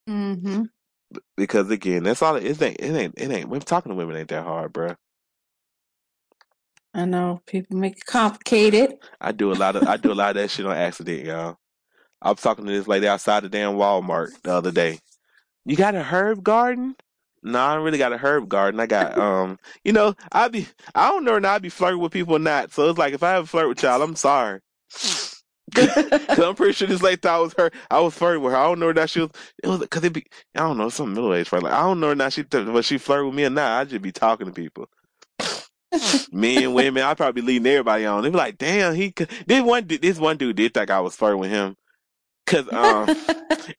Mm-hmm. 0.09 0.63
Because 1.37 1.71
again, 1.71 2.03
that's 2.03 2.23
all 2.23 2.37
it, 2.37 2.45
it 2.45 2.63
ain't. 2.63 2.81
It 2.81 2.95
ain't. 2.95 3.15
It 3.17 3.31
ain't. 3.31 3.49
We're 3.49 3.61
talking 3.61 3.91
to 3.91 3.97
women 3.97 4.17
ain't 4.17 4.29
that 4.29 4.45
hard, 4.45 4.73
bruh. 4.73 4.97
I 6.95 7.05
know 7.05 7.41
people 7.47 7.77
make 7.77 7.99
it 7.99 8.07
complicated. 8.07 8.95
I 9.21 9.33
do 9.33 9.53
a 9.53 9.55
lot 9.55 9.77
of. 9.77 9.85
I 9.85 9.97
do 9.97 10.13
a 10.13 10.15
lot 10.15 10.31
of 10.31 10.43
that 10.43 10.51
shit 10.51 10.67
on 10.67 10.77
accident, 10.77 11.27
y'all. 11.27 11.57
I 12.21 12.31
was 12.31 12.41
talking 12.41 12.67
to 12.67 12.73
this 12.73 12.89
lady 12.89 13.07
outside 13.07 13.45
the 13.45 13.49
damn 13.49 13.75
Walmart 13.75 14.31
the 14.43 14.53
other 14.53 14.73
day. 14.73 14.99
You 15.65 15.77
got 15.77 15.95
a 15.95 16.03
herb 16.03 16.43
garden? 16.43 16.97
No, 17.43 17.61
I 17.61 17.75
don't 17.75 17.85
really 17.85 17.99
got 17.99 18.13
a 18.13 18.19
herb 18.19 18.49
garden. 18.49 18.81
I 18.81 18.87
got 18.87 19.17
um, 19.17 19.59
you 19.85 19.93
know, 19.93 20.15
I 20.33 20.49
be 20.49 20.67
I 20.95 21.09
don't 21.09 21.25
know 21.25 21.37
if 21.37 21.45
I 21.45 21.59
be 21.59 21.69
flirting 21.69 22.01
with 22.01 22.13
people 22.13 22.37
or 22.37 22.41
not. 22.41 22.73
So 22.73 22.91
it's 22.91 22.99
like 22.99 23.15
if 23.15 23.23
I 23.23 23.31
have 23.33 23.45
a 23.45 23.47
flirt 23.47 23.69
with 23.69 23.83
y'all, 23.83 24.03
I'm 24.03 24.17
sorry. 24.17 24.61
Cause 25.75 26.39
I'm 26.39 26.55
pretty 26.55 26.73
sure 26.75 26.89
this 26.89 27.03
lady 27.03 27.17
thought 27.17 27.41
it 27.41 27.45
was 27.45 27.55
her. 27.59 27.71
I 27.91 28.01
was 28.01 28.15
flirting 28.15 28.43
with 28.43 28.53
her. 28.53 28.59
I 28.59 28.65
don't 28.65 28.81
know 28.81 28.93
that 28.93 29.11
she 29.11 29.21
was. 29.21 29.31
It 29.63 29.69
was 29.69 29.81
because 29.81 30.05
it 30.05 30.13
be. 30.13 30.27
I 30.55 30.61
don't 30.61 30.79
know 30.79 30.89
some 30.91 31.15
middle 31.15 31.35
aged 31.35 31.49
flirt. 31.49 31.63
Like 31.65 31.73
I 31.75 31.83
don't 31.83 32.01
know 32.01 32.15
now 32.15 32.29
she 32.31 32.45
was 32.53 32.87
she 32.87 32.99
flirt 32.99 33.27
with 33.27 33.35
me 33.35 33.45
or 33.45 33.51
not. 33.51 33.81
I 33.81 33.85
just 33.85 34.03
be 34.03 34.13
talking 34.13 34.47
to 34.47 34.53
people. 34.53 34.89
Men, 36.33 36.75
women, 36.75 37.03
I 37.03 37.15
probably 37.15 37.43
leading 37.43 37.67
everybody 37.67 38.07
on. 38.07 38.23
They 38.23 38.31
be 38.31 38.37
like, 38.37 38.59
"Damn, 38.59 38.95
he." 38.95 39.15
This 39.47 39.63
one, 39.63 39.87
this 39.87 40.19
one 40.19 40.37
dude 40.37 40.57
did 40.57 40.75
think 40.75 40.91
I 40.91 41.01
was 41.01 41.17
flirting 41.17 41.41
with 41.41 41.51
him, 41.51 41.77
cause 42.49 42.67
um, 42.73 43.09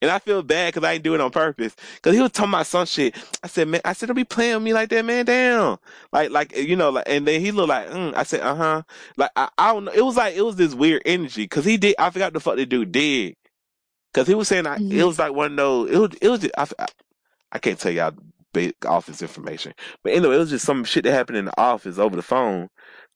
and 0.01 0.11
I 0.11 0.19
feel 0.19 0.41
bad 0.43 0.73
because 0.73 0.87
I 0.87 0.93
ain't 0.93 1.03
do 1.03 1.15
it 1.15 1.21
on 1.21 1.31
purpose. 1.31 1.75
Cause 2.01 2.13
he 2.15 2.21
was 2.21 2.31
talking 2.31 2.51
about 2.53 2.67
some 2.67 2.85
shit. 2.85 3.15
I 3.43 3.47
said, 3.47 3.67
"Man," 3.67 3.81
I 3.83 3.93
said, 3.93 4.07
"Don't 4.07 4.15
be 4.15 4.23
playing 4.23 4.55
with 4.55 4.63
me 4.63 4.73
like 4.73 4.89
that, 4.89 5.05
man. 5.05 5.25
Down, 5.25 5.77
like, 6.13 6.31
like 6.31 6.55
you 6.55 6.75
know." 6.75 6.89
Like, 6.91 7.05
and 7.07 7.27
then 7.27 7.41
he 7.41 7.51
looked 7.51 7.69
like, 7.69 7.89
mm. 7.89 8.13
I 8.15 8.23
said, 8.23 8.41
"Uh 8.41 8.55
huh." 8.55 8.81
Like, 9.17 9.31
I, 9.35 9.49
I 9.57 9.73
don't 9.73 9.85
know. 9.85 9.91
It 9.91 10.05
was 10.05 10.15
like 10.17 10.35
it 10.35 10.41
was 10.43 10.55
this 10.55 10.73
weird 10.75 11.01
energy. 11.05 11.47
Cause 11.47 11.65
he 11.65 11.77
did. 11.77 11.95
I 11.99 12.09
forgot 12.11 12.33
the 12.33 12.39
fuck 12.39 12.55
the 12.55 12.65
dude 12.65 12.91
did. 12.91 13.35
Cause 14.13 14.27
he 14.27 14.35
was 14.35 14.47
saying 14.47 14.65
I, 14.67 14.75
it 14.75 14.81
Mhm. 14.81 15.05
was 15.07 15.19
like 15.19 15.33
one 15.33 15.51
of 15.51 15.57
those. 15.57 15.89
It 15.91 15.97
was. 15.97 16.09
It 16.21 16.29
was. 16.29 16.39
Just, 16.41 16.53
I, 16.57 16.67
I, 16.79 16.85
I 17.53 17.59
can't 17.59 17.79
tell 17.79 17.91
y'all 17.91 18.13
big 18.53 18.73
office 18.85 19.21
information, 19.21 19.73
but 20.03 20.13
anyway, 20.13 20.35
it 20.35 20.39
was 20.39 20.49
just 20.49 20.65
some 20.65 20.83
shit 20.83 21.03
that 21.03 21.11
happened 21.13 21.37
in 21.37 21.45
the 21.45 21.59
office 21.61 21.97
over 21.99 22.15
the 22.15 22.21
phone. 22.23 22.69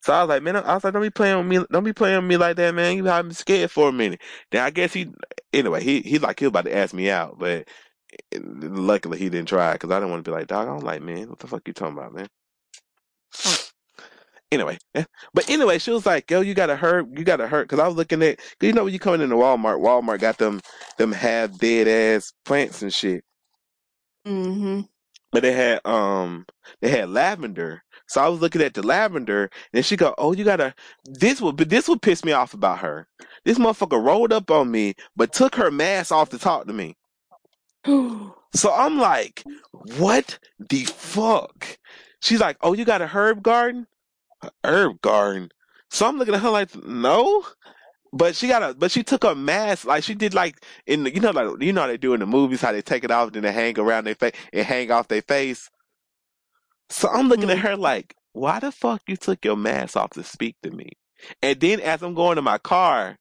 So 0.03 0.13
I 0.13 0.21
was 0.23 0.30
like, 0.30 0.43
man, 0.43 0.57
I 0.57 0.73
was 0.75 0.84
like, 0.84 0.93
don't 0.93 1.01
be 1.01 1.09
playing 1.09 1.38
with 1.38 1.47
me, 1.47 1.65
don't 1.71 1.84
be 1.85 1.93
playing 1.93 2.17
with 2.17 2.25
me 2.25 2.38
like 2.38 2.57
that, 2.57 2.75
man. 2.75 2.97
You 2.97 3.05
have 3.05 3.25
me 3.25 3.34
scared 3.34 3.71
for 3.71 3.89
a 3.89 3.93
minute. 3.93 4.21
Then 4.51 4.63
I 4.63 4.69
guess 4.71 4.93
he, 4.93 5.09
anyway, 5.53 5.84
he 5.84 6.01
he 6.01 6.19
like 6.19 6.39
he 6.39 6.45
was 6.45 6.49
about 6.49 6.65
to 6.65 6.75
ask 6.75 6.93
me 6.93 7.09
out, 7.09 7.39
but 7.39 7.67
luckily 8.41 9.19
he 9.19 9.30
didn't 9.30 9.49
try 9.49 9.73
because 9.73 9.91
I 9.91 9.97
didn't 9.99 10.11
want 10.11 10.25
to 10.25 10.31
be 10.31 10.35
like, 10.35 10.47
dog, 10.47 10.67
I 10.67 10.71
don't 10.71 10.84
like 10.84 11.01
man. 11.01 11.30
What 11.30 11.39
the 11.39 11.47
fuck 11.47 11.67
you 11.67 11.73
talking 11.73 11.97
about, 11.97 12.13
man? 12.13 12.27
Anyway, 14.51 14.77
eh, 14.95 15.05
but 15.34 15.49
anyway, 15.49 15.80
she 15.80 15.91
was 15.91 16.05
like, 16.05 16.30
"Yo, 16.30 16.41
you 16.41 16.53
gotta 16.53 16.75
hurt, 16.75 17.07
you 17.17 17.23
gotta 17.25 17.47
hurt." 17.47 17.67
Because 17.67 17.80
I 17.80 17.88
was 17.88 17.97
looking 17.97 18.21
at, 18.23 18.38
cause 18.38 18.47
you 18.67 18.73
know 18.73 18.84
when 18.85 18.93
you 18.93 18.99
coming 18.99 19.21
into 19.21 19.35
Walmart, 19.35 19.81
Walmart 19.81 20.19
got 20.19 20.38
them, 20.38 20.61
them 20.97 21.11
half 21.11 21.57
dead 21.57 21.88
ass 21.88 22.34
plants 22.45 22.81
and 22.84 22.93
shit. 22.93 23.23
mm-hmm. 24.25 24.81
But 25.34 25.43
they 25.43 25.53
had 25.53 25.85
um 25.88 26.47
they 26.81 26.89
had 26.89 27.10
lavender. 27.11 27.84
So 28.07 28.23
I 28.23 28.30
was 28.30 28.41
looking 28.41 28.61
at 28.64 28.76
the 28.76 28.84
lavender 28.88 29.51
and 29.73 29.85
she 29.85 29.97
go, 29.97 30.15
Oh, 30.19 30.34
you 30.34 30.45
gotta 30.45 30.76
this 31.05 31.41
would 31.41 31.57
but 31.57 31.69
this 31.69 31.89
would 31.89 32.03
piss 32.03 32.26
me 32.26 32.34
off 32.34 32.55
about 32.55 32.80
her. 32.81 33.07
This 33.45 33.60
motherfucker 33.60 34.03
rolled 34.03 34.34
up 34.34 34.51
on 34.51 34.72
me 34.72 34.95
but 35.18 35.34
took 35.34 35.55
her 35.57 35.72
mask 35.72 36.14
off 36.14 36.30
to 36.31 36.39
talk 36.39 36.68
to 36.68 36.73
me. 36.73 36.97
So 38.55 38.72
I'm 38.72 38.99
like, 38.99 39.43
what 39.97 40.39
the 40.60 40.85
fuck? 40.85 41.80
She's 42.22 42.41
like, 42.41 42.57
Oh, 42.61 42.73
you 42.73 42.85
got 42.85 43.01
a 43.01 43.07
herb 43.07 43.43
garden? 43.43 43.88
A 44.43 44.51
herb 44.64 45.01
garden. 45.01 45.51
So 45.91 46.07
I'm 46.07 46.18
looking 46.19 46.35
at 46.35 46.41
her 46.41 46.51
like, 46.51 46.76
no. 46.85 47.45
But 48.14 48.35
she 48.38 48.48
got 48.49 48.64
a, 48.64 48.76
but 48.76 48.91
she 48.91 49.03
took 49.03 49.26
a 49.26 49.35
mask, 49.35 49.85
like 49.88 50.03
she 50.06 50.15
did, 50.15 50.35
like 50.35 50.64
in 50.88 51.03
the, 51.06 51.14
you 51.15 51.22
know, 51.22 51.31
like 51.31 51.61
you 51.64 51.73
know 51.73 51.81
how 51.84 51.88
they 51.88 51.98
do 51.98 52.14
in 52.15 52.22
the 52.22 52.27
movies, 52.27 52.61
how 52.61 52.73
they 52.73 52.84
take 52.84 53.03
it 53.06 53.11
off, 53.11 53.34
then 53.34 53.44
they 53.44 53.53
hang 53.53 53.80
around 53.80 54.06
their 54.06 54.15
face 54.15 54.34
and 54.53 54.65
hang 54.65 54.91
off 54.91 55.10
their 55.10 55.23
face. 55.23 55.69
So 56.90 57.10
I'm 57.10 57.27
looking 57.30 57.49
at 57.52 57.57
Mhm. 57.57 57.60
her 57.60 57.76
like, 57.77 58.15
why 58.34 58.60
the 58.60 58.72
fuck 58.72 59.02
you 59.07 59.18
took 59.18 59.44
your 59.45 59.57
mask 59.57 59.98
off 59.98 60.11
to 60.11 60.23
speak 60.23 60.57
to 60.64 60.72
me? 60.72 60.91
And 61.41 61.60
then 61.60 61.80
as 61.81 62.02
I'm 62.03 62.14
going 62.15 62.35
to 62.38 62.41
my 62.44 62.57
car, 62.60 63.18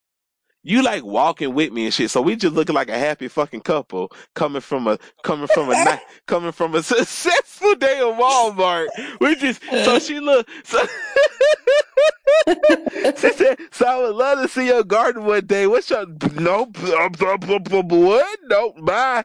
you 0.62 0.82
like 0.82 1.04
walking 1.04 1.54
with 1.54 1.72
me 1.72 1.84
and 1.86 1.94
shit. 1.94 2.10
So 2.10 2.22
we 2.22 2.36
just 2.36 2.54
looking 2.54 2.74
like 2.74 2.88
a 2.88 2.98
happy 2.98 3.28
fucking 3.28 3.62
couple 3.62 4.12
coming 4.34 4.60
from 4.60 4.86
a 4.86 4.98
coming 5.22 5.48
from 5.48 5.70
a 5.70 5.74
night 5.74 6.00
coming 6.26 6.52
from 6.52 6.74
a 6.74 6.82
successful 6.82 7.74
day 7.74 8.00
of 8.00 8.16
Walmart. 8.16 8.88
We 9.20 9.34
just 9.36 9.62
so 9.62 9.96
uh. 9.96 10.00
she 10.00 10.20
look 10.20 10.48
so 10.64 10.86
she 13.16 13.32
said, 13.32 13.58
so 13.70 13.86
I 13.86 13.98
would 13.98 14.14
love 14.14 14.42
to 14.42 14.48
see 14.48 14.66
your 14.66 14.84
garden 14.84 15.24
one 15.24 15.46
day. 15.46 15.66
What's 15.66 15.90
your 15.90 16.06
nope 16.34 16.76
what? 16.80 18.38
Nope, 18.44 18.76
bye. 18.84 19.24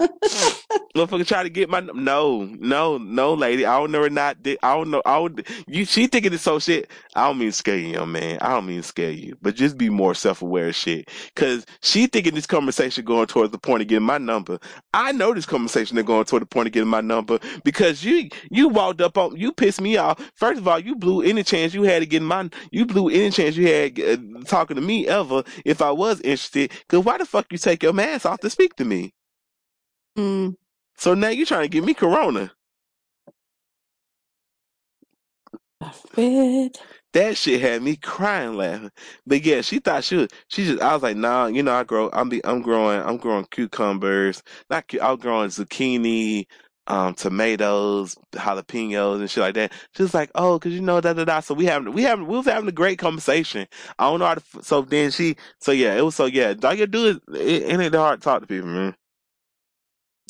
Motherfucker 0.96 1.26
try 1.26 1.42
to 1.42 1.50
get 1.50 1.68
my 1.68 1.80
no, 1.80 2.44
no, 2.44 2.98
no, 2.98 3.34
lady. 3.34 3.66
I 3.66 3.78
don't 3.78 3.92
know 3.92 4.02
her 4.02 4.10
not. 4.10 4.38
I 4.44 4.74
don't 4.74 4.90
know. 4.90 5.02
I 5.04 5.18
would 5.18 5.46
you. 5.66 5.84
She 5.84 6.06
thinking 6.06 6.32
it's 6.32 6.42
so 6.42 6.58
shit. 6.58 6.90
I 7.14 7.26
don't 7.26 7.38
mean 7.38 7.52
scare 7.52 7.76
you, 7.76 7.88
young 7.88 8.12
man. 8.12 8.38
I 8.40 8.50
don't 8.50 8.66
mean 8.66 8.82
scare 8.82 9.10
you, 9.10 9.36
but 9.42 9.54
just 9.54 9.76
be 9.76 9.90
more 9.90 10.14
self 10.14 10.42
aware 10.42 10.72
shit. 10.72 11.08
Cause 11.36 11.66
she 11.82 12.06
thinking 12.06 12.34
this 12.34 12.46
conversation 12.46 13.04
going 13.04 13.26
towards 13.26 13.52
the 13.52 13.58
point 13.58 13.82
of 13.82 13.88
getting 13.88 14.06
my 14.06 14.18
number. 14.18 14.58
I 14.94 15.12
know 15.12 15.34
this 15.34 15.46
conversation 15.46 15.98
is 15.98 16.04
going 16.04 16.24
toward 16.24 16.42
the 16.42 16.46
point 16.46 16.66
of 16.68 16.72
getting 16.72 16.88
my 16.88 17.00
number 17.00 17.38
because 17.64 18.04
you 18.04 18.28
you 18.50 18.68
walked 18.68 19.00
up 19.00 19.18
on 19.18 19.36
you 19.36 19.52
pissed 19.52 19.80
me 19.80 19.96
off. 19.96 20.18
First 20.34 20.60
of 20.60 20.68
all, 20.68 20.78
you 20.78 20.96
blew 20.96 21.22
any 21.22 21.42
chance 21.42 21.74
you 21.74 21.82
had 21.82 22.00
to 22.00 22.06
get 22.06 22.22
my 22.22 22.50
you 22.70 22.86
blew 22.86 23.08
any 23.08 23.30
chance 23.30 23.56
you 23.56 23.66
had 23.68 24.00
uh, 24.00 24.16
talking 24.44 24.76
to 24.76 24.82
me 24.82 25.06
ever 25.08 25.44
if 25.64 25.82
I 25.82 25.90
was 25.90 26.20
interested. 26.20 26.72
Cause 26.88 27.04
why 27.04 27.18
the 27.18 27.26
fuck 27.26 27.46
you 27.52 27.58
take 27.58 27.82
your 27.82 27.92
mask 27.92 28.26
off 28.26 28.40
to 28.40 28.50
speak 28.50 28.76
to 28.76 28.84
me? 28.84 29.12
Mm. 30.18 30.56
So 30.96 31.14
now 31.14 31.30
you're 31.30 31.46
trying 31.46 31.62
to 31.64 31.68
give 31.70 31.84
me 31.84 31.94
corona. 31.94 32.52
Forbid. 35.92 36.78
That 37.14 37.36
shit 37.38 37.60
had 37.62 37.82
me 37.82 37.96
crying 37.96 38.54
laughing. 38.56 38.92
But 39.26 39.44
yeah, 39.44 39.62
she 39.62 39.80
thought 39.80 40.04
she 40.04 40.16
was 40.16 40.28
she 40.48 40.66
just 40.66 40.82
I 40.82 40.94
was 40.94 41.02
like, 41.02 41.16
nah, 41.18 41.48
you 41.48 41.64
know, 41.64 41.74
I 41.74 41.84
grow 41.84 42.10
I'm 42.14 42.30
be 42.30 42.44
I'm 42.46 42.62
growing 42.62 43.02
I'm 43.02 43.18
growing 43.18 43.46
cucumbers, 43.50 44.44
not 44.70 44.88
cu- 44.88 45.00
I'm 45.02 45.18
growing 45.18 45.50
zucchini, 45.50 46.46
um, 46.86 47.14
tomatoes, 47.16 48.16
jalapenos 48.34 49.20
and 49.20 49.30
shit 49.30 49.42
like 49.42 49.56
that. 49.56 49.72
She 49.96 50.04
was 50.04 50.14
like, 50.14 50.30
oh, 50.36 50.60
cause 50.60 50.72
you 50.72 50.82
know 50.82 51.02
da 51.02 51.14
da 51.14 51.24
da. 51.26 51.40
So 51.40 51.56
we 51.56 51.66
having 51.66 51.94
we 51.94 52.04
having 52.04 52.28
we 52.28 52.36
was 52.38 52.46
having 52.46 52.70
a 52.70 52.72
great 52.72 53.00
conversation. 53.00 53.66
I 53.98 54.10
don't 54.10 54.20
know 54.20 54.26
how 54.28 54.36
to 54.36 54.44
so 54.62 54.82
then 54.84 55.10
she 55.10 55.36
so 55.60 55.72
yeah, 55.72 55.96
it 55.96 56.04
was 56.04 56.16
so 56.16 56.26
yeah, 56.26 56.54
all 56.64 56.74
you 56.74 56.86
do 56.86 57.06
is 57.06 57.16
it, 57.34 57.62
it 57.64 57.80
ain't 57.80 57.92
that 57.92 57.98
hard 57.98 58.20
to 58.22 58.24
talk 58.24 58.42
to 58.42 58.48
people, 58.48 58.68
man. 58.68 58.94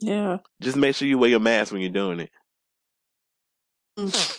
Yeah. 0.01 0.39
Just 0.61 0.77
make 0.77 0.97
sure 0.97 1.09
you 1.09 1.19
wear 1.19 1.31
your 1.31 1.41
mask 1.41 1.73
when 1.73 1.81
you're 1.83 1.91
doing 1.91 2.21
it. 2.21 2.31
Mm. 3.99 4.39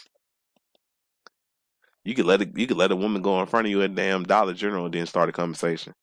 You 2.03 2.15
could 2.15 2.25
let 2.25 2.41
it, 2.41 2.57
you 2.57 2.67
could 2.67 2.77
let 2.77 2.91
a 2.91 2.95
woman 2.95 3.21
go 3.21 3.39
in 3.41 3.47
front 3.47 3.67
of 3.67 3.71
you 3.71 3.81
at 3.83 3.95
damn 3.95 4.23
Dollar 4.23 4.53
General 4.53 4.85
and 4.85 4.93
then 4.93 5.05
start 5.05 5.29
a 5.29 5.31
conversation. 5.33 5.93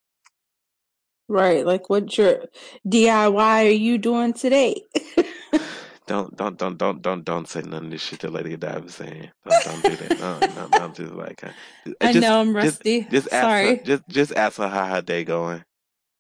Right. 1.29 1.67
Like, 1.67 1.91
what 1.91 2.17
your 2.17 2.45
DIY 2.87 3.37
are 3.37 3.65
you 3.65 3.99
doing 3.99 4.33
today? 4.33 4.83
Don't 6.09 6.35
don't 6.37 6.57
don't 6.59 6.79
don't 6.79 7.03
don't 7.03 7.23
don't 7.23 7.47
say 7.47 7.61
none 7.61 7.85
of 7.85 7.91
this 7.91 8.01
shit 8.03 8.21
that 8.21 8.33
Lady 8.33 8.51
Godiva 8.51 8.81
was 8.81 8.95
saying. 8.95 9.31
Don't 9.45 9.63
don't 9.63 9.85
do 9.85 9.97
that. 9.97 10.19
No, 10.19 10.39
no, 10.55 10.69
no, 10.69 10.79
I'm 10.85 10.95
just 10.95 11.13
like 11.13 11.43
I 12.01 12.15
just, 12.15 12.23
know 12.23 12.41
I'm 12.41 12.55
just 12.61 12.79
rusty. 12.79 13.07
just 13.11 13.29
ask 13.31 13.43
Sorry. 13.43 13.67
her 13.67 13.77
just 13.85 14.09
just 14.09 14.33
ask 14.35 14.57
her 14.57 14.69
how 14.69 14.87
her 14.87 15.03
day 15.03 15.25
going. 15.25 15.65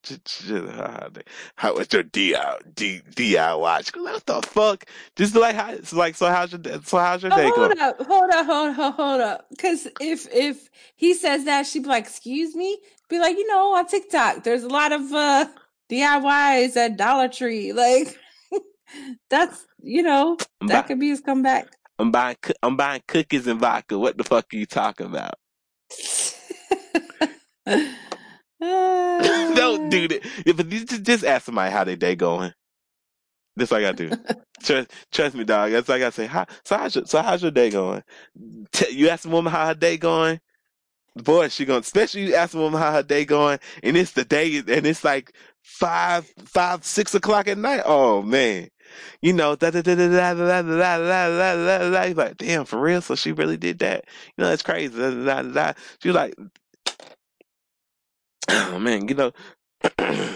Just 0.05 0.43
how 0.49 0.55
her 0.57 1.11
day. 1.12 1.23
How 1.57 1.75
was 1.75 1.93
your 1.93 2.05
DIY 2.05 2.75
D, 2.75 3.03
DIY? 3.15 3.93
Goes, 3.93 4.05
what 4.05 4.27
the 4.27 4.43
fuck? 4.49 4.85
Just 5.16 5.35
like 5.35 5.57
how 5.57 5.70
it's 5.73 5.93
like 5.93 6.15
so 6.16 6.29
how's 6.29 6.53
your 6.53 6.61
day- 6.61 6.79
so 6.85 6.99
how's 6.99 7.23
your 7.23 7.33
Oh, 7.33 7.37
day 7.37 7.51
hold 7.51 7.53
going? 7.53 7.79
up, 7.81 8.07
hold 8.07 8.31
up, 8.31 8.47
hold 8.47 8.79
up, 8.79 8.95
hold 8.97 9.20
up. 9.20 9.47
Because 9.51 9.87
if 10.01 10.27
if 10.33 10.70
he 10.97 11.15
says 11.15 11.45
that, 11.45 11.66
she'd 11.66 11.83
be 11.83 11.89
like, 11.89 12.05
"Excuse 12.05 12.55
me," 12.55 12.79
be 13.11 13.19
like, 13.19 13.37
you 13.37 13.47
know, 13.49 13.75
on 13.75 13.87
TikTok, 13.87 14.45
there's 14.45 14.62
a 14.62 14.69
lot 14.69 14.93
of 14.93 15.12
uh 15.12 15.47
DIYs 15.91 16.77
at 16.77 16.97
Dollar 16.97 17.29
Tree. 17.29 17.73
Like, 17.79 18.19
that's 19.31 19.66
you 19.83 20.03
know, 20.03 20.39
I'm, 20.61 20.69
that 20.69 20.83
buy, 20.83 20.89
could 20.89 21.01
be 21.01 21.09
his 21.11 21.20
comeback. 21.20 21.69
I'm 21.99 22.11
buying 22.12 22.37
I'm 22.62 22.77
buying 22.77 23.03
cookies 23.07 23.47
and 23.47 23.61
vodka. 23.61 23.99
What 23.99 24.16
the 24.16 24.25
fuck 24.25 24.47
are 24.53 24.57
you 24.57 24.66
talking 24.66 25.07
about? 25.07 25.35
Don't 28.61 29.89
do 29.91 30.09
that. 30.09 30.57
But 30.57 30.69
just, 30.69 31.03
just 31.03 31.25
ask 31.25 31.47
somebody 31.47 31.73
how 31.73 31.85
their 31.85 31.97
day 31.97 32.17
going. 32.17 32.53
This 33.57 33.71
what 33.71 33.83
I 33.83 33.93
gotta 33.93 34.09
do. 34.09 34.17
trust, 34.63 34.93
trust 35.11 35.35
me, 35.35 35.45
dog. 35.45 35.73
That's 35.73 35.89
what 35.89 35.97
I 35.97 35.99
gotta 35.99 36.13
say. 36.13 36.27
How, 36.27 36.47
so 36.65 36.77
how's 36.77 36.95
your, 36.95 37.07
so 37.07 37.23
how's 37.23 37.43
your 37.43 37.51
day 37.51 37.71
going? 37.71 38.03
T- 38.73 38.95
you 38.95 39.09
ask 39.09 39.25
a 39.25 39.29
woman 39.29 39.53
how 39.53 39.67
her 39.67 39.75
day 39.75 39.97
going. 39.97 40.41
Boy, 41.17 41.49
she 41.49 41.65
gonna 41.65 41.81
especially 41.81 42.27
you 42.29 42.35
ask 42.35 42.55
a 42.55 42.59
woman 42.59 42.81
how 42.81 42.93
her 42.93 43.03
day 43.03 43.25
going, 43.25 43.59
and 43.83 43.97
it's 43.97 44.13
the 44.13 44.25
day, 44.25 44.59
and 44.59 44.87
it's 44.87 45.03
like 45.03 45.33
five, 45.63 46.33
five, 46.45 46.85
six 46.85 47.15
o'clock 47.15 47.49
at 47.49 47.59
night. 47.59 47.83
Oh 47.85 48.23
man, 48.23 48.69
you 49.23 49.33
know, 49.33 49.57
da 49.57 49.71
da 49.71 49.83
da 49.83 49.95
da 49.97 50.09
da 50.09 50.35
da 50.35 50.63
da 50.63 50.63
da 50.63 50.99
da 50.99 51.57
da 51.57 51.91
da 51.91 51.91
da. 51.91 52.15
Like, 52.15 52.37
damn, 52.37 52.65
for 52.65 52.79
real? 52.79 53.01
So 53.03 53.17
she 53.17 53.33
really 53.33 53.57
did 53.57 53.81
that? 53.81 54.05
You 54.37 54.45
know, 54.45 54.51
that's 54.51 54.63
crazy. 54.63 54.97
Da, 54.97 55.11
da, 55.11 55.43
da, 55.43 55.53
da. 55.53 55.73
She 56.01 56.09
was 56.09 56.15
like, 56.17 56.35
oh 58.73 58.79
man, 58.79 59.09
you 59.09 59.15
know. 59.15 59.33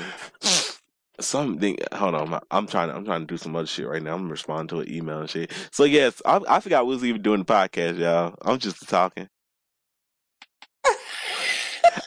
Something. 1.20 1.78
Hold 1.92 2.14
on, 2.14 2.40
I'm 2.50 2.66
trying. 2.66 2.90
I'm 2.90 3.04
trying 3.04 3.20
to 3.20 3.26
do 3.26 3.36
some 3.36 3.54
other 3.54 3.66
shit 3.66 3.86
right 3.86 4.02
now. 4.02 4.14
I'm 4.14 4.28
responding 4.28 4.68
to 4.68 4.80
an 4.80 4.92
email 4.92 5.20
and 5.20 5.30
shit. 5.30 5.52
So 5.70 5.84
yes, 5.84 6.20
I, 6.26 6.40
I 6.48 6.60
forgot 6.60 6.86
we 6.86 6.94
was 6.94 7.04
even 7.04 7.22
doing 7.22 7.40
the 7.40 7.44
podcast, 7.44 7.98
y'all. 7.98 8.34
I'm 8.42 8.58
just 8.58 8.88
talking. 8.88 9.28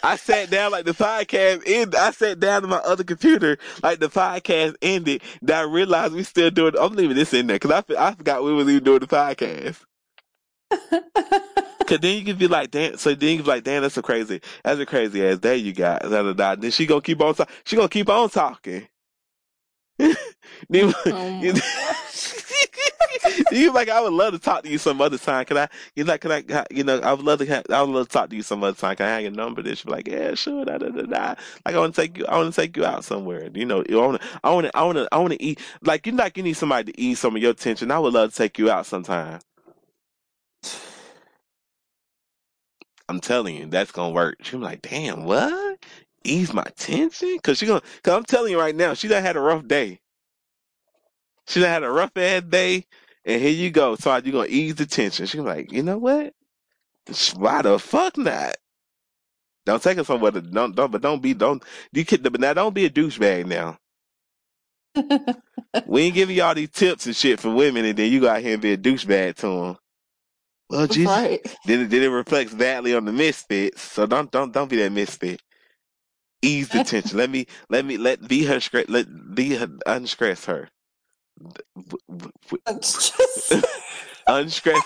I 0.03 0.15
sat 0.18 0.49
down 0.49 0.72
like 0.72 0.86
the 0.86 0.94
podcast 0.94 1.64
ended. 1.65 1.95
I 1.95 2.11
sat 2.11 2.40
down 2.40 2.64
to 2.64 2.68
my 2.68 2.77
other 2.77 3.03
computer 3.03 3.57
like 3.84 3.99
the 3.99 4.10
podcast 4.10 4.76
ended. 4.82 5.22
Then 5.41 5.57
I 5.57 5.61
realized 5.61 6.14
we 6.14 6.23
still 6.23 6.52
doing. 6.52 6.73
I'm 6.80 6.94
leaving 6.94 7.15
this 7.15 7.34
in 7.34 7.48
there 7.48 7.60
because 7.60 7.84
I, 7.90 8.10
I 8.10 8.14
forgot 8.14 8.44
we 8.44 8.53
was 8.53 8.68
even 8.68 8.84
doing 8.84 8.99
the 8.99 9.07
podcast. 9.07 9.82
Cause 11.88 11.99
then 11.99 12.18
you 12.18 12.26
can 12.26 12.38
be 12.38 12.48
like, 12.48 12.72
damn. 12.72 12.98
So 12.98 13.14
then 13.14 13.30
you 13.30 13.36
can 13.38 13.45
be 13.45 13.52
like, 13.52 13.64
damn, 13.64 13.84
that's 13.84 13.98
a 13.98 14.02
crazy, 14.02 14.41
that's 14.64 14.80
a 14.80 14.86
crazy 14.86 15.26
ass 15.26 15.38
day 15.38 15.57
you 15.57 15.74
got. 15.74 16.02
Da, 16.02 16.10
da, 16.10 16.34
da. 16.34 16.56
Then 16.56 16.72
she 16.72 16.86
gonna 16.86 17.02
keep 17.02 17.22
on, 17.22 17.36
talk, 17.36 17.49
she 17.64 17.76
gonna 17.76 17.90
keep 17.90 18.10
on 18.10 18.30
talking. 18.30 18.88
then, 19.98 20.94
oh 21.06 21.41
you 23.52 23.64
like 23.74 23.90
I 23.90 24.02
would 24.02 24.14
love 24.14 24.34
to 24.34 24.40
talk 24.40 24.64
to 24.64 24.70
you 24.70 24.78
some 24.78 25.02
other 25.02 25.18
time. 25.18 25.45
Can 25.45 25.57
I? 25.57 25.68
You 25.95 26.03
like? 26.03 26.22
Can 26.22 26.32
I? 26.32 26.66
You 26.72 26.84
know, 26.84 26.99
I 26.99 27.14
would 27.14 27.26
love 27.26 27.40
to. 27.40 27.74
I 27.74 27.82
would 27.82 27.94
love 27.94 28.07
to 28.07 28.14
talk 28.14 28.30
to 28.30 28.36
you 28.36 28.41
some 28.41 28.64
other 28.64 28.78
time. 28.78 28.95
Can 28.95 29.06
I 29.06 29.10
have 29.10 29.22
your 29.22 29.32
number? 29.32 29.62
This 29.62 29.84
be 29.84 29.91
like, 29.91 30.07
yeah, 30.07 30.34
sure. 30.36 30.66
Da, 30.66 30.78
da, 30.78 30.90
da, 30.90 31.02
da. 31.03 31.36
Like 31.66 31.76
I 31.76 31.80
want 31.80 31.95
to 31.95 32.02
take 32.02 32.18
you. 32.18 32.26
I 32.26 32.38
want 32.38 32.53
to 32.53 32.62
take 32.62 32.76
you 32.78 32.86
out 32.86 33.03
somewhere. 33.03 33.49
You 33.53 33.66
know, 33.66 33.84
I 33.90 33.95
want 33.95 34.22
to. 34.22 34.28
I 34.44 34.52
want 34.52 34.68
to. 34.68 34.78
I 34.78 34.84
want 34.84 34.98
to. 34.98 35.07
I 35.12 35.18
want 35.18 35.34
to 35.34 35.44
eat. 35.44 35.60
Like 35.82 36.06
you 36.06 36.14
like 36.14 36.38
you 36.38 36.44
need 36.44 36.53
somebody 36.53 36.91
to 36.91 37.02
ease 37.02 37.20
some 37.20 37.36
of 37.36 37.41
your 37.41 37.53
tension. 37.53 37.91
I 37.91 37.99
would 37.99 38.14
love 38.14 38.32
to 38.32 38.36
take 38.36 38.57
you 38.57 38.70
out 38.70 38.86
sometime. 38.86 39.40
I'm 43.07 43.19
telling 43.19 43.56
you, 43.56 43.68
that's 43.68 43.91
gonna 43.91 44.14
work. 44.14 44.38
She's 44.41 44.56
like, 44.56 44.82
damn, 44.82 45.26
what? 45.26 45.80
Ease 46.23 46.53
my 46.53 46.65
tension? 46.76 47.38
Cause 47.44 47.60
she 47.60 47.68
gonna. 47.68 47.82
Cause 48.03 48.14
I'm 48.14 48.26
telling 48.26 48.52
you 48.52 48.60
right 48.60 48.76
now, 48.76 48.94
she 48.95 49.07
done 49.07 49.23
had 49.23 49.36
a 49.36 49.41
rough 49.41 49.68
day. 49.68 49.99
She 51.48 51.60
done 51.60 51.69
had 51.69 51.84
a 51.84 51.91
rough 51.91 52.18
ass 52.18 52.44
day 52.44 52.86
and 53.26 53.41
here 53.41 53.52
you 53.52 53.72
go. 53.72 53.95
So 53.95 54.15
you're 54.18 54.32
gonna 54.32 54.48
ease 54.48 54.76
the 54.76 54.86
tension. 54.86 55.26
She's 55.26 55.41
like, 55.41 55.72
you 55.72 55.84
know 55.84 55.98
what? 55.98 56.34
Why 57.36 57.61
the 57.61 57.80
fuck 57.80 58.18
not? 58.18 58.56
Don't 59.65 59.82
take 59.82 59.98
it 59.98 60.06
somewhere. 60.06 60.32
To, 60.32 60.41
don't 60.41 60.76
don't 60.76 60.91
but 60.91 61.02
don't 61.02 61.22
be 61.22 61.34
don't 61.34 61.64
you 61.91 62.06
kid 62.06 62.23
but 62.23 62.40
now 62.40 62.53
don't 62.53 62.73
be 62.73 62.86
a 62.86 62.90
douchebag 62.90 63.48
now. 63.48 63.77
we 65.86 66.03
ain't 66.03 66.15
giving 66.15 66.36
y'all 66.36 66.56
these 66.56 66.69
tips 66.69 67.06
and 67.06 67.15
shit 67.15 67.40
for 67.40 67.49
women, 67.53 67.86
and 67.86 67.98
then 67.98 68.11
you 68.11 68.22
go 68.22 68.30
out 68.30 68.41
here 68.41 68.53
and 68.53 68.61
be 68.61 68.73
a 68.73 68.77
douchebag 68.77 69.36
to 69.38 69.48
them. 69.48 69.77
Well, 70.70 70.82
oh, 70.82 70.88
Jesus, 70.88 71.24
right. 71.24 71.42
then 71.66 71.82
it, 71.82 71.90
then 71.92 72.04
it 72.04 72.08
reflects 72.10 72.54
badly 72.54 72.96
on 72.96 73.06
the 73.06 73.14
misfits. 73.14 73.82
So 73.82 74.06
don't 74.08 74.32
don't 74.32 74.54
don't 74.54 74.70
be 74.70 74.78
that 74.78 74.92
misfit. 74.92 75.42
Ease 76.42 76.70
the 76.70 76.82
tension. 76.82 77.18
let 77.18 77.30
me 77.32 77.48
let 77.70 77.86
me 77.86 77.98
let 77.98 78.28
be 78.28 78.46
her 78.46 78.60
let 78.90 79.36
be 79.36 79.56
her 79.56 79.70
unstress 79.88 80.46
her. 80.46 80.70
Unscratch. 84.28 84.86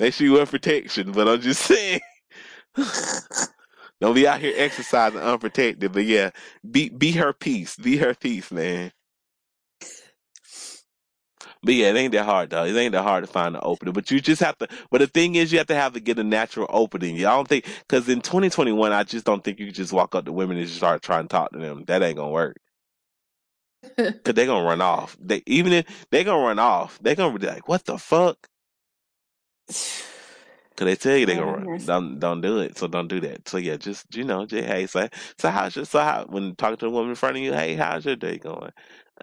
Make 0.00 0.14
sure 0.14 0.26
you 0.26 0.34
wear 0.34 0.46
protection, 0.46 1.12
but 1.12 1.28
I'm 1.28 1.40
just 1.40 1.62
saying. 1.62 2.00
Don't 4.00 4.14
be 4.14 4.28
out 4.28 4.40
here 4.40 4.54
exercising 4.56 5.20
unprotected, 5.20 5.92
but 5.92 6.04
yeah, 6.06 6.30
be 6.70 6.90
be 6.90 7.12
her 7.14 7.34
peace, 7.34 7.76
be 7.76 7.98
her 7.98 8.14
peace, 8.14 8.52
man. 8.52 8.92
But 11.62 11.74
yeah, 11.74 11.90
it 11.90 11.96
ain't 11.96 12.12
that 12.12 12.24
hard 12.24 12.50
though. 12.50 12.64
It 12.64 12.76
ain't 12.76 12.92
that 12.92 13.02
hard 13.02 13.24
to 13.24 13.30
find 13.30 13.54
an 13.54 13.62
opening. 13.64 13.94
But 13.94 14.10
you 14.10 14.20
just 14.20 14.42
have 14.42 14.58
to. 14.58 14.68
But 14.90 15.00
the 15.00 15.06
thing 15.08 15.36
is, 15.36 15.52
you 15.52 15.58
have 15.58 15.68
to 15.68 15.74
have 15.74 15.92
to 15.94 16.00
get 16.00 16.18
a 16.18 16.24
natural 16.24 16.66
opening. 16.70 17.18
I 17.18 17.30
don't 17.36 17.48
think 17.48 17.66
because 17.88 18.08
in 18.08 18.20
2021, 18.22 18.92
I 18.92 19.04
just 19.04 19.26
don't 19.26 19.44
think 19.44 19.60
you 19.60 19.66
can 19.66 19.74
just 19.74 19.92
walk 19.92 20.14
up 20.14 20.24
to 20.26 20.32
women 20.32 20.56
and 20.56 20.66
just 20.66 20.78
start 20.78 21.02
trying 21.02 21.24
to 21.24 21.28
talk 21.28 21.52
to 21.52 21.58
them. 21.58 21.84
That 21.86 22.02
ain't 22.02 22.16
gonna 22.16 22.30
work. 22.30 22.56
Cause 23.96 24.34
they're 24.34 24.46
gonna 24.46 24.66
run 24.66 24.80
off. 24.82 25.16
They 25.20 25.42
even 25.46 25.72
if 25.72 26.06
they're 26.10 26.24
gonna 26.24 26.44
run 26.46 26.58
off, 26.58 26.98
they're 27.02 27.16
gonna 27.16 27.38
be 27.38 27.46
like, 27.46 27.68
"What 27.68 27.84
the 27.86 27.98
fuck?" 27.98 28.48
Cause 30.76 30.86
they 30.86 30.96
tell 30.96 31.16
you 31.16 31.26
they're 31.26 31.36
gonna 31.36 31.52
run. 31.52 31.70
Don't 31.84 32.18
don't 32.20 32.40
do 32.40 32.58
it. 32.60 32.78
So 32.78 32.88
don't 32.88 33.08
do 33.08 33.20
that. 33.20 33.48
So 33.48 33.58
yeah, 33.58 33.76
just 33.76 34.14
you 34.16 34.24
know, 34.24 34.46
just 34.46 34.66
hey, 34.66 34.86
so 34.86 35.08
so 35.38 35.50
how's 35.50 35.76
your 35.76 35.84
so 35.86 36.00
how 36.00 36.26
when 36.28 36.56
talking 36.56 36.78
to 36.78 36.86
a 36.86 36.90
woman 36.90 37.10
in 37.10 37.16
front 37.16 37.36
of 37.36 37.42
you, 37.42 37.52
hey, 37.52 37.76
how's 37.76 38.06
your 38.06 38.16
day 38.16 38.38
going? 38.38 38.72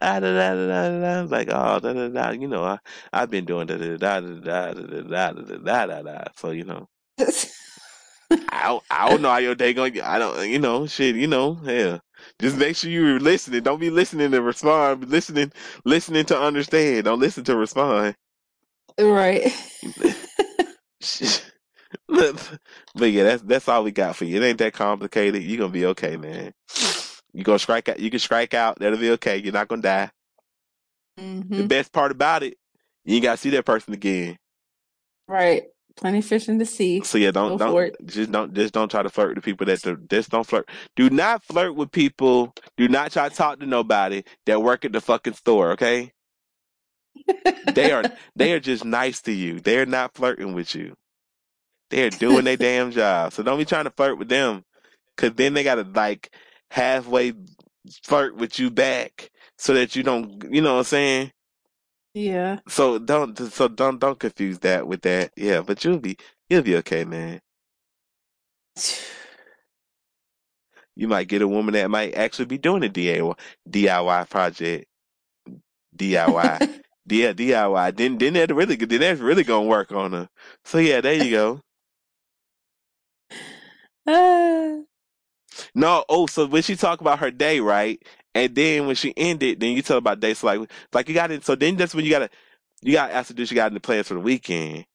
Ah, 0.02 0.20
da, 0.20 0.34
da, 0.34 0.56
da, 0.56 0.66
da, 0.66 1.00
da. 1.00 1.22
Like 1.30 1.50
oh 1.50 1.80
da 1.80 1.94
da 1.94 2.08
da. 2.08 2.30
You 2.32 2.48
know, 2.48 2.64
I 2.64 2.80
I've 3.12 3.30
been 3.30 3.46
doing 3.46 3.68
da 3.68 3.78
da 3.78 3.98
da 3.98 4.20
da 4.22 4.34
da 4.34 4.74
da 4.74 5.02
da 5.02 5.32
da 5.32 5.58
da 5.58 5.86
da 5.86 6.02
da. 6.02 6.24
So 6.36 6.52
you 6.52 6.66
know. 6.66 6.88
I 8.52 8.68
don't, 8.68 8.84
I 8.92 9.10
don't 9.10 9.22
know 9.22 9.30
how 9.30 9.38
your 9.38 9.56
day 9.56 9.74
going. 9.74 10.00
I 10.02 10.20
don't, 10.20 10.50
you 10.50 10.60
know, 10.60 10.86
shit, 10.86 11.16
you 11.16 11.28
know, 11.28 11.58
yeah. 11.64 12.00
Just 12.40 12.58
make 12.58 12.76
sure 12.76 12.92
you're 12.92 13.20
listening. 13.20 13.64
Don't 13.64 13.80
be 13.80 13.90
listening 13.90 14.32
to 14.32 14.42
respond. 14.42 15.02
Be 15.02 15.08
listening, 15.08 15.52
listening 15.86 16.26
to 16.26 16.40
understand. 16.40 17.06
Don't 17.06 17.20
listen 17.20 17.44
to 17.46 17.56
respond. 17.56 18.16
Right. 19.00 19.52
but 22.96 23.12
yeah, 23.12 23.24
that's 23.24 23.42
that's 23.44 23.68
all 23.68 23.84
we 23.84 23.92
got 23.92 24.16
for 24.16 24.26
you. 24.26 24.42
It 24.42 24.46
ain't 24.46 24.58
that 24.60 24.74
complicated. 24.74 25.42
You're 25.44 25.60
gonna 25.60 25.72
be 25.72 25.86
okay, 25.88 26.18
man. 26.18 26.54
You 27.34 27.44
gonna 27.44 27.60
strike 27.60 27.90
out. 27.90 28.00
You 28.00 28.10
can 28.10 28.20
strike 28.20 28.54
out. 28.54 28.80
That'll 28.80 28.98
be 28.98 29.12
okay. 29.12 29.38
You're 29.38 29.54
not 29.54 29.68
gonna 29.68 29.82
die. 29.82 30.12
Mm-hmm. 31.20 31.58
The 31.58 31.68
best 31.68 31.92
part 31.92 32.12
about 32.12 32.44
it, 32.44 32.58
you 33.06 33.16
ain't 33.16 33.24
gotta 33.24 33.38
see 33.38 33.50
that 33.52 33.66
person 33.66 33.94
again. 33.94 34.38
Right. 35.28 35.64
Plenty 35.96 36.22
fish 36.22 36.48
in 36.48 36.58
the 36.58 36.66
sea. 36.66 37.02
So 37.04 37.18
yeah, 37.18 37.32
don't 37.32 37.58
Go 37.58 37.76
don't 37.76 38.08
just 38.08 38.32
don't 38.32 38.54
just 38.54 38.74
don't 38.74 38.90
try 38.90 39.04
to 39.04 39.10
flirt 39.10 39.36
with 39.36 39.44
people 39.44 39.66
that 39.66 40.08
just 40.10 40.30
don't 40.30 40.48
flirt. 40.48 40.70
Do 40.96 41.10
not 41.10 41.44
flirt 41.44 41.76
with 41.76 41.92
people. 41.92 42.54
Do 42.78 42.88
not 42.88 43.12
try 43.12 43.28
to 43.28 43.36
talk 43.36 43.60
to 43.60 43.66
nobody 43.66 44.24
that 44.46 44.64
work 44.64 44.86
at 44.86 44.94
the 44.94 45.02
fucking 45.02 45.34
store. 45.34 45.72
Okay. 45.72 46.14
they 47.74 47.92
are 47.92 48.04
they 48.36 48.54
are 48.54 48.62
just 48.62 48.86
nice 48.86 49.22
to 49.24 49.34
you. 49.34 49.60
They're 49.60 49.86
not 49.86 50.14
flirting 50.14 50.54
with 50.54 50.74
you. 50.74 50.96
They're 51.90 52.10
doing 52.10 52.46
their 52.46 52.58
damn 52.58 52.92
job. 52.92 53.34
So 53.34 53.44
don't 53.44 53.58
be 53.58 53.66
trying 53.66 53.86
to 53.86 53.92
flirt 53.92 54.18
with 54.18 54.30
them, 54.30 54.64
because 55.16 55.36
then 55.36 55.54
they 55.54 55.64
gotta 55.64 55.84
like 55.84 56.32
halfway 56.72 57.34
flirt 58.04 58.36
with 58.36 58.60
you 58.60 58.70
back 58.70 59.32
so 59.58 59.74
that 59.74 59.96
you 59.96 60.04
don't. 60.04 60.44
You 60.52 60.62
know 60.62 60.74
what 60.74 60.80
I'm 60.80 60.86
saying? 60.86 61.32
Yeah. 62.14 62.60
So 62.68 63.00
don't 63.00 63.38
so 63.38 63.68
don't 63.68 64.00
don't 64.00 64.20
confuse 64.20 64.60
that 64.60 64.88
with 64.88 65.02
that. 65.04 65.32
Yeah, 65.38 65.62
but 65.62 65.84
you'll 65.84 66.00
be 66.00 66.18
you'll 66.50 66.64
be 66.64 66.76
okay, 66.78 67.06
man. 67.06 67.42
You 70.96 71.08
might 71.08 71.28
get 71.28 71.42
a 71.42 71.48
woman 71.48 71.74
that 71.76 71.90
might 71.90 72.16
actually 72.16 72.46
be 72.46 72.58
doing 72.58 72.84
a 72.84 72.90
DIY 72.90 73.38
DIY 73.70 74.30
project. 74.30 74.86
DIY. 75.96 76.82
yeah, 77.10 77.34
DIY. 77.34 77.98
Then 77.98 78.18
then 78.18 78.34
that 78.34 78.54
really 78.54 78.76
then 78.76 79.00
that's 79.00 79.22
really 79.22 79.44
gonna 79.44 79.68
work 79.68 79.92
on 79.92 80.12
her. 80.14 80.30
So 80.66 80.78
yeah, 80.80 81.02
there 81.02 81.14
you 81.24 81.32
go. 81.32 81.62
Uh. 84.08 84.82
No, 85.76 86.06
oh, 86.10 86.28
so 86.28 86.46
when 86.48 86.64
she 86.64 86.76
talk 86.76 87.02
about 87.02 87.20
her 87.20 87.32
day, 87.32 87.60
right? 87.60 88.02
And 88.36 88.56
then 88.56 88.88
when 88.88 88.96
she 88.96 89.14
ended, 89.18 89.60
then 89.60 89.74
you 89.76 89.82
tell 89.82 89.98
about 89.98 90.20
days. 90.20 90.40
So 90.40 90.48
like, 90.48 90.72
like 90.94 91.08
you 91.10 91.16
got 91.16 91.32
it. 91.32 91.46
So 91.46 91.56
then 91.56 91.76
that's 91.78 91.96
when 91.96 92.06
you 92.06 92.12
gotta, 92.12 92.30
you 92.82 92.94
gotta 92.94 93.14
ask 93.14 93.30
her, 93.30 93.34
do 93.36 93.46
she 93.46 93.56
got 93.56 93.72
any 93.72 93.80
plans 93.80 94.08
for 94.08 94.16
the 94.16 94.20
weekend? 94.20 94.78
And 94.78 94.86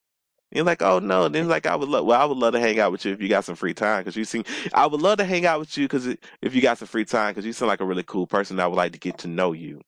you're 0.52 0.64
like, 0.64 0.82
oh 0.82 1.00
no. 1.00 1.28
Then 1.28 1.48
like, 1.48 1.66
I 1.66 1.76
would 1.76 1.88
love, 1.88 2.06
well, 2.06 2.20
I 2.20 2.24
would 2.24 2.38
love 2.38 2.54
to 2.54 2.60
hang 2.60 2.78
out 2.80 2.92
with 2.92 3.04
you 3.04 3.12
if 3.12 3.20
you 3.22 3.28
got 3.28 3.44
some 3.44 3.56
free 3.56 3.74
time. 3.74 4.04
Cause 4.04 4.16
you 4.16 4.24
seem, 4.24 4.44
I 4.74 4.86
would 4.86 5.02
love 5.02 5.18
to 5.18 5.24
hang 5.24 5.46
out 5.46 5.60
with 5.60 5.76
you 5.78 5.86
because 5.86 6.06
if 6.42 6.54
you 6.54 6.62
got 6.62 6.78
some 6.78 6.88
free 6.88 7.04
time, 7.04 7.34
cause 7.34 7.44
you 7.44 7.52
seem 7.52 7.68
like 7.68 7.80
a 7.80 7.86
really 7.86 8.04
cool 8.04 8.26
person. 8.26 8.60
I 8.60 8.66
would 8.68 8.76
like 8.76 8.92
to 8.92 8.98
get 8.98 9.18
to 9.18 9.28
know 9.28 9.52
you. 9.52 9.80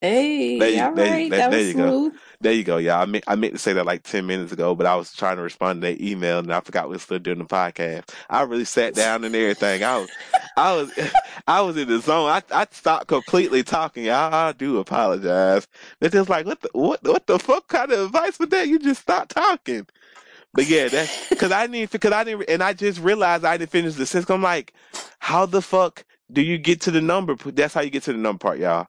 Hey, 0.00 0.58
there 0.58 0.70
you, 0.70 0.82
all 0.82 0.94
there, 0.94 1.10
right. 1.10 1.30
There, 1.30 1.40
that 1.40 1.50
there 1.50 1.58
was 1.58 1.68
you 1.68 1.74
smooth. 1.74 2.12
go. 2.12 2.18
There 2.40 2.52
you 2.52 2.64
go, 2.64 2.76
y'all. 2.78 3.02
I 3.02 3.06
meant, 3.06 3.24
I 3.26 3.34
meant 3.34 3.54
to 3.54 3.58
say 3.58 3.72
that 3.72 3.86
like 3.86 4.04
10 4.04 4.26
minutes 4.26 4.52
ago, 4.52 4.74
but 4.76 4.86
I 4.86 4.94
was 4.96 5.12
trying 5.12 5.36
to 5.36 5.42
respond 5.42 5.82
to 5.82 5.88
that 5.88 6.00
email 6.00 6.38
and 6.38 6.52
I 6.52 6.60
forgot 6.60 6.88
we 6.88 6.94
were 6.94 7.00
still 7.00 7.18
doing 7.18 7.38
the 7.38 7.44
podcast. 7.46 8.10
I 8.30 8.42
really 8.42 8.64
sat 8.64 8.94
down 8.94 9.24
and 9.24 9.34
everything. 9.34 9.82
I 9.82 9.98
was, 9.98 10.10
I 10.56 10.74
was, 10.74 10.92
I 11.48 11.60
was 11.62 11.76
in 11.76 11.88
the 11.88 12.00
zone. 12.00 12.30
I, 12.30 12.42
I 12.52 12.66
stopped 12.70 13.08
completely 13.08 13.64
talking. 13.64 14.08
I, 14.08 14.48
I 14.48 14.52
do 14.52 14.78
apologize. 14.78 15.66
It's 16.00 16.14
just 16.14 16.30
like, 16.30 16.46
what 16.46 16.60
the, 16.60 16.70
what, 16.74 17.02
what 17.02 17.26
the 17.26 17.40
fuck 17.40 17.66
kind 17.68 17.90
of 17.92 18.00
advice 18.06 18.38
was 18.38 18.50
that? 18.50 18.68
You 18.68 18.78
just 18.78 19.02
stopped 19.02 19.32
talking. 19.32 19.86
But 20.54 20.68
yeah, 20.68 20.88
that's 20.88 21.28
because 21.28 21.52
I 21.52 21.66
didn't, 21.66 21.90
because 21.92 22.12
I 22.12 22.24
didn't, 22.24 22.48
and 22.48 22.62
I 22.62 22.72
just 22.72 23.00
realized 23.00 23.44
I 23.44 23.56
didn't 23.56 23.70
finish 23.70 23.94
the 23.94 24.06
sentence. 24.06 24.30
I'm 24.30 24.42
like, 24.42 24.74
how 25.18 25.46
the 25.46 25.62
fuck 25.62 26.04
do 26.32 26.40
you 26.42 26.58
get 26.58 26.80
to 26.82 26.90
the 26.92 27.00
number? 27.00 27.34
That's 27.36 27.74
how 27.74 27.80
you 27.82 27.90
get 27.90 28.04
to 28.04 28.12
the 28.12 28.18
number 28.18 28.38
part, 28.38 28.58
y'all. 28.60 28.86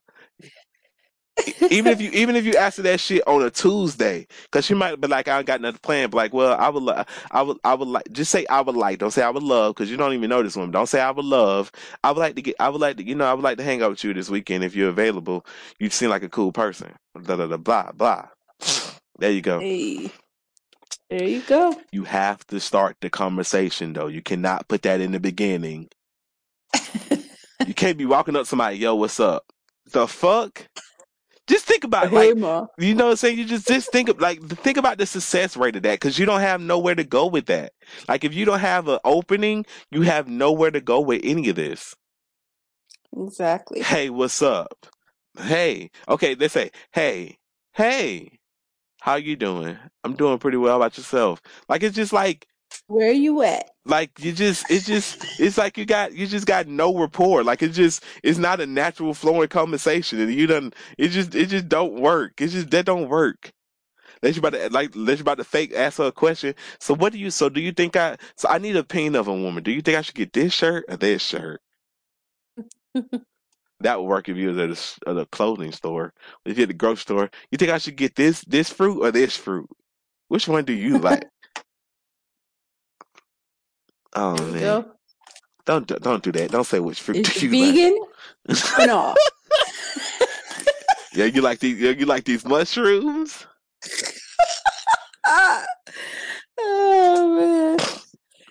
Even 1.70 1.92
if 1.92 2.02
you 2.02 2.10
even 2.12 2.36
if 2.36 2.46
you 2.46 2.56
ask 2.56 2.78
her 2.78 2.84
that 2.84 3.00
shit 3.00 3.28
on 3.28 3.42
a 3.44 3.50
Tuesday, 3.50 4.28
because 4.44 4.66
she 4.66 4.74
might 4.74 5.00
be 5.00 5.08
like, 5.08 5.28
I 5.28 5.36
don't 5.36 5.46
got 5.48 5.62
nothing 5.62 5.80
planned. 5.82 6.12
But 6.12 6.18
like, 6.18 6.34
well, 6.34 6.56
I 6.60 6.70
would, 6.70 7.06
I 7.32 7.42
would, 7.42 7.58
I 7.64 7.74
would 7.74 7.88
like, 7.88 8.12
just 8.12 8.32
say 8.32 8.46
I 8.48 8.62
would 8.62 8.76
like. 8.76 9.00
Don't 9.00 9.12
say 9.12 9.24
I 9.24 9.30
would 9.30 9.44
love, 9.44 9.76
because 9.76 9.90
you 9.92 9.98
don't 9.98 10.14
even 10.14 10.30
know 10.30 10.44
this 10.44 10.56
woman. 10.56 10.72
Don't 10.72 10.88
say 10.88 11.02
I 11.02 11.12
would 11.12 11.26
love. 11.26 11.72
I 12.04 12.12
would 12.12 12.20
like 12.20 12.36
to 12.36 12.42
get, 12.42 12.56
I 12.60 12.70
would 12.70 12.82
like 12.82 12.98
to, 12.98 13.04
you 13.04 13.16
know, 13.16 13.26
I 13.26 13.34
would 13.34 13.44
like 13.44 13.58
to 13.58 13.64
hang 13.64 13.82
out 13.82 13.92
with 13.92 14.04
you 14.04 14.14
this 14.14 14.30
weekend 14.30 14.64
if 14.64 14.76
you're 14.76 14.90
available. 14.90 15.46
You 15.80 15.90
seem 15.90 16.10
like 16.10 16.24
a 16.24 16.30
cool 16.30 16.52
person. 16.52 16.94
Blah 17.16 17.36
blah 17.36 17.48
blah 17.48 17.58
blah. 17.58 17.92
blah. 17.92 18.28
There 19.18 19.32
you 19.32 19.42
go. 19.42 19.60
Hey, 19.60 20.12
there 21.10 21.28
you 21.28 21.42
go. 21.42 21.76
You 21.92 22.04
have 22.06 22.46
to 22.48 22.60
start 22.60 22.98
the 23.02 23.10
conversation 23.10 23.94
though. 23.94 24.08
You 24.08 24.22
cannot 24.22 24.68
put 24.68 24.84
that 24.84 25.02
in 25.02 25.12
the 25.12 25.20
beginning. 25.20 25.90
You 27.68 27.74
can't 27.74 27.98
be 27.98 28.06
walking 28.06 28.36
up 28.36 28.44
to 28.44 28.46
somebody, 28.46 28.78
yo, 28.78 28.96
what's 28.96 29.20
up? 29.20 29.44
The 29.92 30.08
fuck? 30.08 30.66
Just 31.50 31.66
think 31.66 31.84
about 31.84 32.14
it. 32.14 32.14
Like, 32.14 32.38
ma. 32.38 32.68
you 32.78 32.94
know 32.94 33.06
what 33.06 33.12
I'm 33.12 33.18
saying? 33.18 33.40
You 33.40 33.46
just 33.46 33.68
just 33.68 33.92
think 33.92 34.08
of 34.08 34.22
like 34.22 34.40
think 34.42 34.78
about 34.78 35.00
the 35.00 35.08
success 35.08 35.58
rate 35.58 35.76
of 35.76 35.82
that 35.84 36.00
because 36.00 36.20
you 36.20 36.26
don't 36.28 36.42
have 36.42 36.62
nowhere 36.62 36.94
to 36.96 37.04
go 37.04 37.26
with 37.26 37.48
that. 37.48 37.74
Like 38.08 38.24
if 38.24 38.36
you 38.36 38.46
don't 38.46 38.60
have 38.60 38.88
an 38.88 39.00
opening, 39.04 39.66
you 39.90 40.04
have 40.04 40.28
nowhere 40.28 40.70
to 40.72 40.80
go 40.80 41.02
with 41.02 41.22
any 41.24 41.50
of 41.50 41.56
this. 41.56 41.96
Exactly. 43.18 43.82
Hey, 43.82 44.12
what's 44.12 44.42
up? 44.44 44.86
Hey, 45.40 45.90
okay, 46.08 46.36
they 46.36 46.50
say, 46.50 46.70
hey, 46.92 47.40
hey, 47.74 48.40
how 49.02 49.16
you 49.16 49.36
doing? 49.36 49.78
I'm 50.04 50.16
doing 50.16 50.38
pretty 50.38 50.58
well. 50.58 50.74
How 50.74 50.78
about 50.78 50.98
yourself? 50.98 51.42
Like 51.68 51.82
it's 51.82 51.96
just 51.96 52.14
like 52.14 52.48
Where 52.90 53.14
you 53.14 53.44
at? 53.44 53.72
like 53.86 54.12
you 54.20 54.34
just 54.34 54.72
it's 54.72 54.88
just 54.88 55.26
it's 55.40 55.58
like 55.60 55.78
you 55.78 55.86
got 55.86 56.14
you 56.14 56.28
just 56.28 56.48
got 56.48 56.68
no 56.68 56.98
rapport. 56.98 57.44
Like 57.44 57.64
it's 57.64 57.78
just 57.78 58.04
it's 58.24 58.40
not 58.40 58.62
a 58.62 58.68
natural 58.68 59.14
flowing 59.16 59.50
conversation. 59.50 60.22
And 60.22 60.34
you 60.34 60.48
don't. 60.48 60.76
it 60.98 61.10
just 61.10 61.36
it 61.36 61.48
just 61.48 61.70
don't 61.70 62.02
work. 62.02 62.42
It 62.42 62.50
just 62.50 62.72
that 62.72 62.86
don't 62.88 63.10
work. 63.10 63.52
Unless 64.24 64.38
you 64.38 64.42
about 64.42 64.54
to 64.54 64.70
like 64.72 64.96
unless 64.96 65.20
you 65.20 65.24
about 65.24 65.40
to 65.40 65.46
fake 65.46 65.74
ask 65.76 66.00
her 66.00 66.06
a 66.06 66.14
question. 66.14 66.56
So 66.80 66.96
what 66.96 67.14
do 67.14 67.20
you 67.20 67.32
so 67.32 67.50
do 67.50 67.62
you 67.62 67.74
think 67.74 67.96
i 67.98 68.18
so 68.38 68.50
i 68.50 68.60
need 68.60 68.78
a 68.78 68.82
opinion 68.82 69.16
of 69.16 69.28
a 69.30 69.34
woman. 69.36 69.64
Do 69.64 69.72
you 69.72 69.82
think 69.82 69.98
i 69.98 70.02
should 70.04 70.16
get 70.16 70.34
this 70.34 70.54
shirt 70.54 70.86
or 70.90 70.98
this 70.98 71.24
shirt? 71.24 71.62
That 73.82 74.00
would 74.00 74.08
work 74.10 74.30
if 74.30 74.38
you 74.38 74.50
was 74.50 74.58
at 74.58 74.70
a, 75.08 75.10
at 75.12 75.18
a 75.18 75.26
clothing 75.28 75.72
store. 75.72 76.14
If 76.46 76.58
you're 76.58 76.64
at 76.64 76.70
the 76.70 76.74
grocery 76.76 77.02
store 77.02 77.32
you 77.52 77.58
think 77.58 77.72
i 77.72 77.78
should 77.80 77.98
get 77.98 78.16
this 78.16 78.42
this 78.46 78.70
fruit 78.70 79.02
or 79.04 79.12
this 79.12 79.38
fruit? 79.38 79.70
Which 80.30 80.48
one 80.48 80.66
do 80.66 80.74
you 80.74 81.00
like 81.00 81.26
oh 84.16 84.36
There 84.38 84.46
man 84.52 84.82
go. 84.84 84.92
don't 85.66 85.88
do- 85.88 85.98
don't 86.02 86.24
do 86.24 86.32
that 86.34 86.52
don't 86.52 86.66
say 86.66 86.80
which 86.80 87.02
fruit 87.02 87.18
Is 87.28 87.34
do 87.34 87.42
it 87.42 87.44
you 87.44 87.56
like 87.56 87.76
vegan 87.76 88.00
or 88.80 88.86
no? 88.86 89.16
Yeah, 91.14 91.26
you 91.26 91.42
like 91.42 91.60
these? 91.60 91.80
You 91.80 92.06
like 92.06 92.24
these 92.26 92.46
mushrooms? 92.46 93.46
Oh 95.26 95.66
man. 97.78 97.99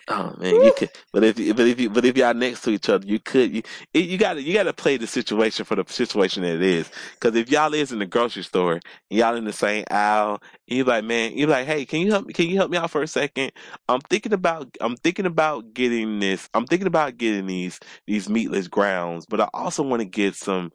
Oh 0.09 0.35
man, 0.39 0.61
you 0.61 0.71
could. 0.73 0.91
But 1.13 1.25
if 1.25 1.39
you- 1.39 1.53
but 1.53 1.67
if 1.67 1.81
you 1.81 1.91
but 1.91 2.05
if 2.05 2.17
y'all 2.17 2.33
next 2.33 2.61
to 2.63 2.71
each 2.71 2.89
other, 2.89 3.05
you 3.07 3.19
could. 3.19 3.53
You 3.55 3.63
you 3.93 4.17
got 4.19 4.35
to 4.35 4.43
you 4.43 4.53
got 4.53 4.63
to 4.63 4.73
play 4.73 4.97
the 4.97 5.07
situation 5.07 5.65
for 5.65 5.75
the 5.75 5.85
situation 5.89 6.43
that 6.43 6.55
it 6.57 6.63
is. 6.63 6.91
Because 7.19 7.35
if 7.35 7.51
y'all 7.51 7.75
is 7.75 7.91
in 7.91 7.99
the 7.99 8.07
grocery 8.07 8.43
store, 8.43 8.81
y'all 9.11 9.35
in 9.35 9.45
the 9.45 9.53
same 9.53 9.85
aisle, 9.91 10.41
and 10.69 10.77
you 10.79 10.85
like, 10.85 11.05
man, 11.05 11.37
you're 11.37 11.49
like, 11.49 11.67
hey, 11.67 11.85
can 11.85 12.01
you 12.01 12.11
help 12.13 12.27
me? 12.27 12.33
Can 12.33 12.47
you 12.49 12.57
help 12.57 12.71
me 12.71 12.77
out 12.79 12.91
for 12.91 13.03
a 13.03 13.07
second? 13.07 13.51
I'm 13.89 14.01
thinking 14.01 14.33
about 14.33 14.69
I'm 14.81 14.95
thinking 14.97 15.27
about 15.27 15.73
getting 15.75 16.21
this. 16.21 16.49
I'm 16.55 16.67
thinking 16.67 16.87
about 16.87 17.17
getting 17.17 17.47
these 17.47 17.79
these 18.07 18.29
meatless 18.29 18.69
grounds, 18.69 19.27
but 19.27 19.41
I 19.41 19.49
also 19.53 19.83
want 19.83 20.01
to 20.01 20.05
get 20.07 20.35
some. 20.37 20.71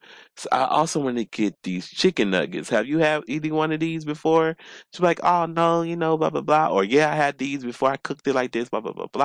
I 0.53 0.65
also 0.67 1.01
want 1.01 1.19
to 1.19 1.27
get 1.27 1.57
these 1.65 1.89
chicken 1.89 2.31
nuggets. 2.33 2.69
Have 2.71 2.87
you 2.89 2.99
have 3.01 3.25
eating 3.29 3.55
one 3.55 3.73
of 3.73 3.81
these 3.81 4.05
before? 4.05 4.57
She's 4.93 5.03
like, 5.03 5.21
oh 5.25 5.47
no, 5.47 5.83
you 5.83 5.97
know, 5.97 6.17
blah 6.19 6.31
blah 6.31 6.43
blah. 6.43 6.69
Or 6.69 6.85
yeah, 6.85 7.11
I 7.13 7.17
had 7.17 7.39
these 7.39 7.65
before. 7.65 7.91
I 7.91 7.97
cooked 7.99 8.27
it 8.29 8.35
like 8.35 8.53
this, 8.53 8.69
blah 8.69 8.81
blah 8.81 8.93
blah 8.93 9.07
blah. 9.13 9.24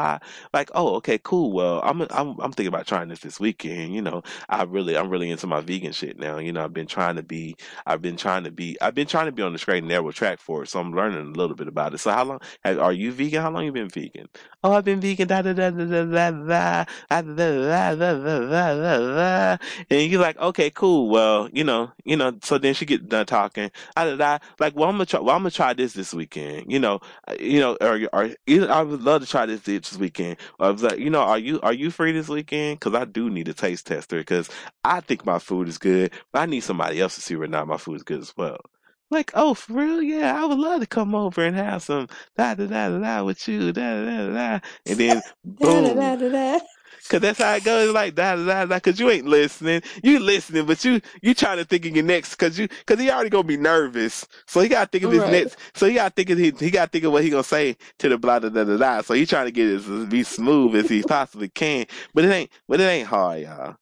Like, 0.54 0.72
oh, 0.76 0.96
okay, 0.96 1.20
cool. 1.24 1.52
Well, 1.52 1.82
I'm 1.84 2.02
I'm 2.12 2.40
I'm 2.40 2.52
thinking 2.52 2.68
about 2.68 2.88
trying 2.88 3.10
this 3.10 3.20
this 3.20 3.40
weekend. 3.40 3.94
You 3.94 4.02
know, 4.02 4.24
I 4.50 4.64
really 4.64 4.98
I'm 4.98 5.10
really 5.10 5.30
into 5.30 5.48
my 5.48 5.62
vegan 5.62 5.92
shit 5.92 6.20
now. 6.20 6.38
You 6.38 6.52
know, 6.52 6.64
I've 6.64 6.74
been 6.74 6.88
trying 6.88 7.16
to 7.18 7.24
be 7.24 7.56
I've 7.86 8.02
been 8.02 8.18
trying 8.18 8.44
to 8.46 8.52
be 8.52 8.78
I've 8.82 8.96
been 8.96 9.08
trying 9.08 9.26
to 9.28 9.32
be 9.32 9.44
on 9.44 9.54
the 9.54 9.60
straight 9.60 9.80
and 9.80 9.88
narrow 9.88 10.12
track 10.12 10.40
for 10.40 10.64
it. 10.64 10.70
So 10.70 10.80
I'm 10.80 10.94
learning 10.94 11.20
a 11.20 11.38
little 11.38 11.56
bit 11.56 11.68
about 11.68 11.94
it. 11.94 12.00
So 12.00 12.12
how 12.12 12.24
long 12.24 12.40
have, 12.64 12.80
are 12.80 12.94
you 12.94 13.12
vegan? 13.12 13.42
How 13.42 13.52
long 13.52 13.66
you 13.66 13.72
been 13.72 13.90
vegan? 13.90 14.28
Oh, 14.64 14.74
I've 14.74 14.86
been 14.86 15.00
vegan. 15.00 15.28
Da 15.28 15.42
da 15.42 15.54
da 15.54 15.70
da 15.70 15.86
da 15.86 16.04
da 16.06 16.32
da 16.32 16.86
da 17.10 17.22
da 17.22 17.96
da 17.96 17.96
da 17.96 18.14
da 18.16 18.76
da 18.76 18.98
da. 19.00 19.58
And 19.90 20.12
you're 20.12 20.22
like, 20.22 20.38
okay, 20.40 20.70
cool. 20.70 21.10
Well, 21.10 21.50
you 21.54 21.64
know, 21.64 21.92
you 22.06 22.18
know. 22.18 22.38
So 22.44 22.58
then 22.58 22.74
she 22.74 22.86
get 22.86 23.08
done 23.08 23.26
talking. 23.26 23.72
Da 23.96 24.06
da 24.06 24.16
da. 24.16 24.38
Like, 24.60 24.76
well, 24.76 24.90
I'm 24.90 24.96
gonna 24.96 25.06
try. 25.06 25.20
Well, 25.20 25.36
I'm 25.36 25.42
gonna 25.42 25.52
try 25.52 25.74
this 25.74 25.94
this 25.94 26.14
weekend. 26.14 26.72
You 26.72 26.80
know, 26.80 27.00
uh, 27.28 27.36
you 27.40 27.60
know, 27.60 27.78
or, 27.82 28.02
or 28.14 28.30
I 28.50 28.84
would 28.84 29.02
love 29.02 29.22
to 29.22 29.28
try 29.28 29.46
this 29.46 29.62
this 29.92 30.00
weekend. 30.00 30.38
I 30.60 30.72
was 30.72 30.84
like, 30.84 31.00
you 31.00 31.10
know, 31.12 31.22
are 31.22 31.40
you 31.40 31.62
are 31.62 31.74
you 31.74 31.92
free 31.92 32.14
this 32.14 32.30
weekend? 32.30 32.80
Because 32.80 32.96
I 32.96 33.06
do 33.06 33.30
need 33.30 33.50
a 33.50 33.54
taste 33.56 33.88
tester 33.88 34.20
because 34.20 34.50
I 34.86 35.02
think 35.02 35.26
my 35.26 35.40
food 35.40 35.70
is 35.70 35.78
good, 35.80 36.12
but 36.34 36.42
I 36.42 36.48
need 36.48 36.62
somebody 36.62 37.02
else 37.02 37.16
to 37.16 37.22
see 37.22 37.36
whether 37.36 37.46
or 37.46 37.60
not 37.60 37.68
my 37.68 37.78
food 37.78 37.98
is 37.98 38.04
good 38.04 38.22
as 38.22 38.34
well. 38.38 38.60
Like, 39.12 39.32
oh, 39.36 39.54
for 39.56 39.74
real? 39.74 40.02
Yeah, 40.04 40.42
I 40.42 40.46
would 40.46 40.60
love 40.60 40.82
to 40.82 40.88
come 40.88 41.16
over 41.16 41.44
and 41.46 41.56
have 41.56 41.84
some 41.84 42.08
da 42.38 42.56
da 42.56 42.68
da 42.68 42.90
da 42.90 43.00
da 43.00 43.24
with 43.24 43.48
you, 43.48 43.72
da 43.74 44.06
da 44.06 44.28
da 44.28 44.34
da, 44.34 44.60
and 44.86 45.00
then 45.00 45.24
boom. 45.46 46.18
Cause 47.08 47.22
that's 47.22 47.40
how 47.40 47.54
it 47.56 47.64
goes, 47.64 47.94
like 47.94 48.16
da 48.16 48.36
da 48.36 48.46
da 48.46 48.66
da. 48.66 48.80
Cause 48.80 49.00
you 49.00 49.10
ain't 49.10 49.26
listening, 49.26 49.82
you 50.04 50.20
listening, 50.20 50.66
but 50.66 50.84
you 50.84 51.02
you 51.22 51.34
trying 51.34 51.58
to 51.58 51.66
think 51.66 51.86
of 51.86 51.96
your 51.96 52.04
next. 52.06 52.36
Cause 52.36 52.58
you, 52.60 52.68
cause 52.86 53.00
he 53.00 53.10
already 53.10 53.30
gonna 53.30 53.44
be 53.44 53.58
nervous, 53.58 54.28
so 54.48 54.60
he 54.60 54.68
gotta 54.70 54.88
think 54.90 55.04
of 55.06 55.12
his 55.12 55.22
Right. 55.22 55.32
next. 55.32 55.58
So 55.76 55.88
he 55.88 55.96
gotta 55.96 56.12
think 56.14 56.30
of 56.32 56.38
he, 56.38 56.52
he 56.60 56.72
gotta 56.72 56.90
think 56.90 57.06
of 57.06 57.12
what 57.12 57.24
he 57.24 57.30
gonna 57.30 57.44
say 57.44 57.78
to 58.00 58.10
the 58.10 58.18
blah 58.18 58.40
da 58.40 58.50
da 58.50 58.64
da 58.64 58.78
da. 58.78 59.02
So 59.02 59.14
he 59.14 59.26
trying 59.26 59.46
to 59.46 59.52
get 59.52 59.68
it 59.68 59.76
as 59.88 60.06
be 60.08 60.24
smooth 60.24 60.76
as 60.76 60.90
he 60.90 61.04
possibly 61.04 61.50
can, 61.50 61.86
but 62.14 62.26
it 62.26 62.32
ain't, 62.32 62.52
but 62.68 62.80
it 62.82 62.86
ain't 62.86 63.08
hard, 63.08 63.42
y'all. 63.42 63.76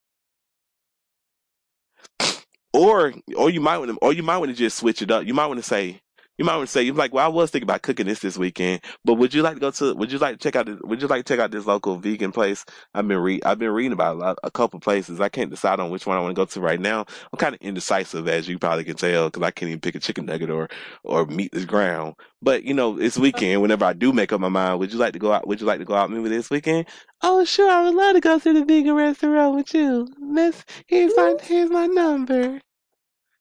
Or 2.72 3.14
or 3.36 3.50
you 3.50 3.60
might 3.60 3.78
want 3.78 3.90
to, 3.90 3.98
or 3.98 4.12
you 4.12 4.22
might 4.22 4.38
want 4.38 4.50
to 4.50 4.56
just 4.56 4.78
switch 4.78 5.02
it 5.02 5.10
up. 5.10 5.26
You 5.26 5.34
might 5.34 5.46
want 5.46 5.58
to 5.58 5.64
say. 5.64 6.00
You 6.38 6.44
might 6.44 6.56
want 6.56 6.68
to 6.68 6.72
say 6.72 6.82
you're 6.82 6.94
like, 6.94 7.12
well, 7.12 7.24
I 7.24 7.28
was 7.28 7.50
thinking 7.50 7.66
about 7.66 7.82
cooking 7.82 8.06
this 8.06 8.20
this 8.20 8.38
weekend, 8.38 8.80
but 9.04 9.14
would 9.14 9.34
you 9.34 9.42
like 9.42 9.54
to 9.54 9.60
go 9.60 9.72
to? 9.72 9.94
Would 9.94 10.12
you 10.12 10.18
like 10.18 10.38
to 10.38 10.42
check 10.42 10.54
out? 10.54 10.66
This, 10.66 10.78
would 10.84 11.02
you 11.02 11.08
like 11.08 11.24
to 11.24 11.34
check 11.34 11.40
out 11.40 11.50
this 11.50 11.66
local 11.66 11.96
vegan 11.96 12.30
place? 12.30 12.64
I've 12.94 13.08
been 13.08 13.18
re 13.18 13.40
I've 13.44 13.58
been 13.58 13.72
reading 13.72 13.92
about 13.92 14.16
a, 14.16 14.18
lot, 14.18 14.38
a 14.44 14.50
couple 14.50 14.78
places. 14.78 15.20
I 15.20 15.28
can't 15.28 15.50
decide 15.50 15.80
on 15.80 15.90
which 15.90 16.06
one 16.06 16.16
I 16.16 16.20
want 16.20 16.36
to 16.36 16.40
go 16.40 16.44
to 16.44 16.60
right 16.60 16.80
now. 16.80 17.06
I'm 17.32 17.38
kind 17.38 17.54
of 17.54 17.60
indecisive, 17.60 18.28
as 18.28 18.48
you 18.48 18.58
probably 18.58 18.84
can 18.84 18.96
tell, 18.96 19.26
because 19.28 19.42
I 19.42 19.50
can't 19.50 19.68
even 19.68 19.80
pick 19.80 19.96
a 19.96 19.98
chicken 19.98 20.26
nugget 20.26 20.50
or 20.50 20.68
or 21.02 21.26
meat 21.26 21.50
this 21.52 21.64
ground. 21.64 22.14
But 22.40 22.62
you 22.62 22.72
know, 22.72 22.98
it's 22.98 23.18
weekend. 23.18 23.60
Whenever 23.60 23.84
I 23.84 23.92
do 23.92 24.12
make 24.12 24.32
up 24.32 24.40
my 24.40 24.48
mind, 24.48 24.78
would 24.78 24.92
you 24.92 24.98
like 24.98 25.14
to 25.14 25.18
go 25.18 25.32
out? 25.32 25.48
Would 25.48 25.60
you 25.60 25.66
like 25.66 25.80
to 25.80 25.84
go 25.84 25.94
out 25.94 26.08
with 26.08 26.20
me 26.20 26.28
this 26.28 26.50
weekend? 26.50 26.86
Oh, 27.20 27.44
sure. 27.44 27.68
I 27.68 27.82
would 27.82 27.94
love 27.94 28.14
to 28.14 28.20
go 28.20 28.38
to 28.38 28.52
the 28.52 28.64
vegan 28.64 28.94
restaurant 28.94 29.56
with 29.56 29.74
you. 29.74 30.06
Let's 30.20 30.64
here's 30.86 31.16
my 31.16 31.34
here's 31.42 31.70
my 31.70 31.86
number. 31.86 32.60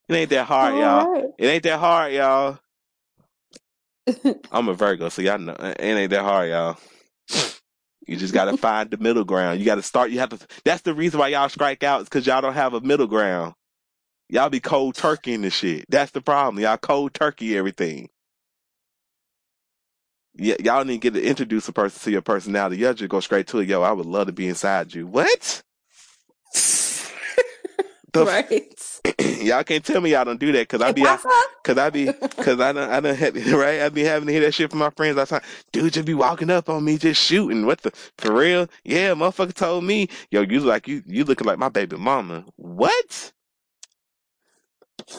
It 0.09 0.15
ain't 0.15 0.29
that 0.31 0.45
hard, 0.45 0.73
y'all. 0.75 1.05
All 1.05 1.13
right. 1.13 1.25
It 1.37 1.45
ain't 1.45 1.63
that 1.63 1.79
hard, 1.79 2.13
y'all. 2.13 2.59
I'm 4.51 4.69
a 4.69 4.73
Virgo, 4.73 5.09
so 5.09 5.21
y'all 5.21 5.39
know 5.39 5.55
it 5.59 5.81
ain't 5.81 6.11
that 6.11 6.21
hard, 6.23 6.49
y'all. 6.49 6.77
You 8.07 8.15
just 8.17 8.33
gotta 8.33 8.57
find 8.57 8.89
the 8.89 8.97
middle 8.97 9.25
ground. 9.25 9.59
You 9.59 9.65
gotta 9.65 9.83
start. 9.83 10.11
You 10.11 10.19
have 10.19 10.29
to. 10.29 10.39
That's 10.63 10.81
the 10.83 10.93
reason 10.93 11.19
why 11.19 11.29
y'all 11.29 11.49
strike 11.49 11.83
out 11.83 12.01
is 12.01 12.09
because 12.09 12.25
y'all 12.27 12.41
don't 12.41 12.53
have 12.53 12.73
a 12.73 12.81
middle 12.81 13.07
ground. 13.07 13.53
Y'all 14.29 14.49
be 14.49 14.59
cold 14.59 14.95
turkey 14.95 15.33
in 15.33 15.41
the 15.41 15.49
shit. 15.49 15.85
That's 15.89 16.11
the 16.11 16.21
problem. 16.21 16.61
Y'all 16.61 16.77
cold 16.77 17.13
turkey 17.13 17.57
everything. 17.57 18.09
Y- 20.37 20.55
y'all 20.63 20.85
need 20.85 21.01
to 21.01 21.11
get 21.11 21.13
to 21.13 21.23
introduce 21.25 21.67
a 21.67 21.73
person 21.73 22.01
to 22.03 22.11
your 22.11 22.21
personality. 22.21 22.77
Y'all 22.77 22.93
just 22.93 23.09
go 23.09 23.19
straight 23.19 23.47
to 23.47 23.59
it. 23.59 23.69
Yo, 23.69 23.81
I 23.81 23.91
would 23.91 24.05
love 24.05 24.27
to 24.27 24.33
be 24.33 24.47
inside 24.47 24.93
you. 24.93 25.07
What? 25.07 25.63
The 28.13 28.21
f- 28.23 28.27
right. 28.27 28.63
y'all 29.43 29.63
can't 29.63 29.83
tell 29.85 30.01
me 30.01 30.11
y'all 30.11 30.25
don't 30.25 30.39
do 30.39 30.51
that 30.53 30.67
because 30.67 30.81
I 30.81 30.91
be 30.91 31.03
Cause 31.63 31.77
I 31.77 31.89
be, 31.89 32.13
cause 32.13 32.61
I 32.61 32.71
don't, 32.71 32.89
I 32.89 32.99
don't 33.01 33.15
have, 33.15 33.35
right? 33.53 33.81
I 33.81 33.89
be 33.89 34.03
having 34.03 34.27
to 34.27 34.33
hear 34.33 34.41
that 34.43 34.53
shit 34.53 34.69
from 34.69 34.79
my 34.79 34.89
friends 34.91 35.17
all 35.17 35.25
the 35.25 35.29
time. 35.29 35.41
Dude, 35.73 35.93
just 35.93 36.05
be 36.07 36.13
walking 36.13 36.49
up 36.49 36.69
on 36.69 36.85
me, 36.85 36.97
just 36.97 37.21
shooting. 37.21 37.65
What 37.65 37.81
the, 37.81 37.91
for 38.17 38.33
real? 38.33 38.69
Yeah, 38.85 39.13
motherfucker 39.15 39.53
told 39.53 39.83
me, 39.83 40.07
yo, 40.31 40.41
you 40.41 40.61
like, 40.61 40.87
you, 40.87 41.03
you 41.05 41.25
looking 41.25 41.45
like 41.45 41.59
my 41.59 41.69
baby 41.69 41.97
mama. 41.97 42.45
What? 42.55 43.33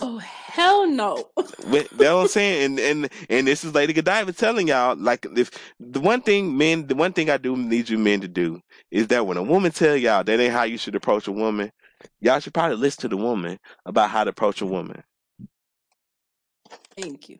Oh 0.01 0.19
hell 0.19 0.87
no. 0.89 1.29
Wait, 1.67 1.89
That's 1.91 2.15
what 2.15 2.23
I'm 2.23 2.29
saying. 2.29 2.65
And, 2.65 2.81
and, 2.81 3.13
and 3.29 3.47
this 3.47 3.65
is 3.65 3.75
Lady 3.75 3.93
Godiva 3.93 4.33
telling 4.33 4.69
y'all, 4.69 4.97
like, 4.97 5.27
if 5.37 5.51
the 5.81 6.01
one 6.01 6.23
thing 6.23 6.57
men, 6.57 6.87
the 6.87 6.95
one 6.95 7.13
thing 7.13 7.31
I 7.31 7.37
do 7.37 7.57
need 7.57 7.89
you 7.91 7.99
men 7.99 8.21
to 8.23 8.29
do 8.29 8.61
is 8.91 9.09
that 9.09 9.27
when 9.27 9.37
a 9.37 9.43
woman 9.43 9.73
tell 9.73 9.97
y'all 9.97 10.25
that 10.25 10.41
ain't 10.41 10.53
how 10.53 10.65
you 10.65 10.79
should 10.79 10.95
approach 10.95 11.29
a 11.29 11.33
woman, 11.33 11.73
y'all 12.21 12.41
should 12.41 12.55
probably 12.55 12.77
listen 12.77 13.03
to 13.03 13.09
the 13.09 13.17
woman 13.17 13.59
about 13.87 14.11
how 14.11 14.25
to 14.25 14.31
approach 14.31 14.61
a 14.61 14.67
woman. 14.67 15.03
Thank 16.97 17.29
you. 17.29 17.39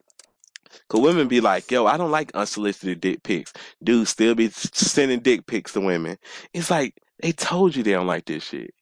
Cause 0.89 1.01
women 1.03 1.29
be 1.29 1.41
like, 1.41 1.71
yo, 1.71 1.87
I 1.87 1.97
don't 1.97 2.11
like 2.13 2.33
unsolicited 2.35 3.01
dick 3.01 3.23
pics. 3.23 3.53
Dudes 3.83 4.11
still 4.11 4.35
be 4.35 4.51
sending 4.51 5.21
dick 5.21 5.47
pics 5.47 5.73
to 5.75 5.81
women. 5.81 6.19
It's 6.55 6.71
like, 6.71 6.95
they 7.23 7.33
told 7.33 7.77
you 7.77 7.83
they 7.83 7.93
don't 7.93 8.07
like 8.07 8.27
this 8.27 8.45
shit. 8.45 8.73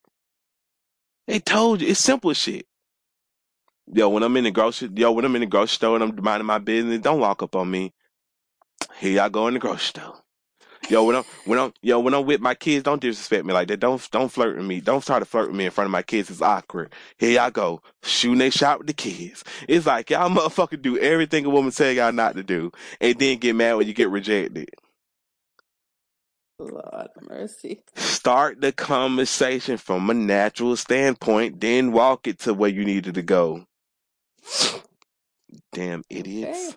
They 1.26 1.40
told 1.40 1.80
you. 1.82 1.88
It's 1.88 2.00
simple 2.00 2.32
shit. 2.34 2.66
Yo, 3.92 4.08
when 4.10 4.22
I'm 4.22 4.36
in 4.36 4.44
the 4.44 4.50
grocery, 4.52 4.90
yo, 4.96 5.12
when 5.12 5.24
I'm 5.24 5.36
in 5.36 5.42
the 5.42 5.46
grocery 5.46 5.76
store 5.76 5.96
and 5.96 6.04
I'm 6.04 6.24
minding 6.24 6.46
my 6.46 6.58
business, 6.58 7.00
don't 7.00 7.20
walk 7.20 7.42
up 7.42 7.56
on 7.56 7.70
me. 7.70 7.92
Here 8.98 9.12
y'all 9.12 9.30
go 9.30 9.48
in 9.48 9.54
the 9.54 9.60
grocery 9.60 9.80
store. 9.80 10.14
Yo, 10.88 11.02
when 11.02 11.16
I'm 11.16 11.24
when 11.46 11.58
I'm 11.58 11.72
yo 11.82 11.98
when 11.98 12.14
I'm 12.14 12.24
with 12.26 12.40
my 12.40 12.54
kids, 12.54 12.84
don't 12.84 13.00
disrespect 13.00 13.44
me 13.44 13.52
like 13.52 13.66
that. 13.68 13.80
Don't 13.80 14.08
don't 14.12 14.28
flirt 14.28 14.56
with 14.56 14.66
me. 14.66 14.80
Don't 14.80 15.04
try 15.04 15.18
to 15.18 15.24
flirt 15.24 15.48
with 15.48 15.56
me 15.56 15.64
in 15.64 15.70
front 15.72 15.86
of 15.86 15.92
my 15.92 16.02
kids. 16.02 16.30
It's 16.30 16.40
awkward. 16.42 16.92
Here 17.18 17.32
y'all 17.32 17.50
go 17.50 17.82
shooting 18.04 18.38
they 18.38 18.50
shot 18.50 18.78
with 18.78 18.86
the 18.86 18.92
kids. 18.92 19.42
It's 19.68 19.86
like 19.86 20.10
y'all 20.10 20.30
motherfucker 20.30 20.80
do 20.80 20.96
everything 20.98 21.44
a 21.44 21.50
woman 21.50 21.72
tell 21.72 21.90
y'all 21.90 22.12
not 22.12 22.36
to 22.36 22.44
do, 22.44 22.70
and 23.00 23.18
then 23.18 23.38
get 23.38 23.56
mad 23.56 23.74
when 23.74 23.88
you 23.88 23.94
get 23.94 24.10
rejected. 24.10 24.70
Lord 26.58 27.08
mercy. 27.28 27.82
Start 27.96 28.60
the 28.60 28.72
conversation 28.72 29.78
from 29.78 30.08
a 30.08 30.14
natural 30.14 30.76
standpoint, 30.76 31.60
then 31.60 31.92
walk 31.92 32.26
it 32.28 32.38
to 32.40 32.54
where 32.54 32.70
you 32.70 32.84
needed 32.84 33.14
to 33.14 33.22
go. 33.22 33.66
Damn 35.72 36.04
idiots. 36.10 36.76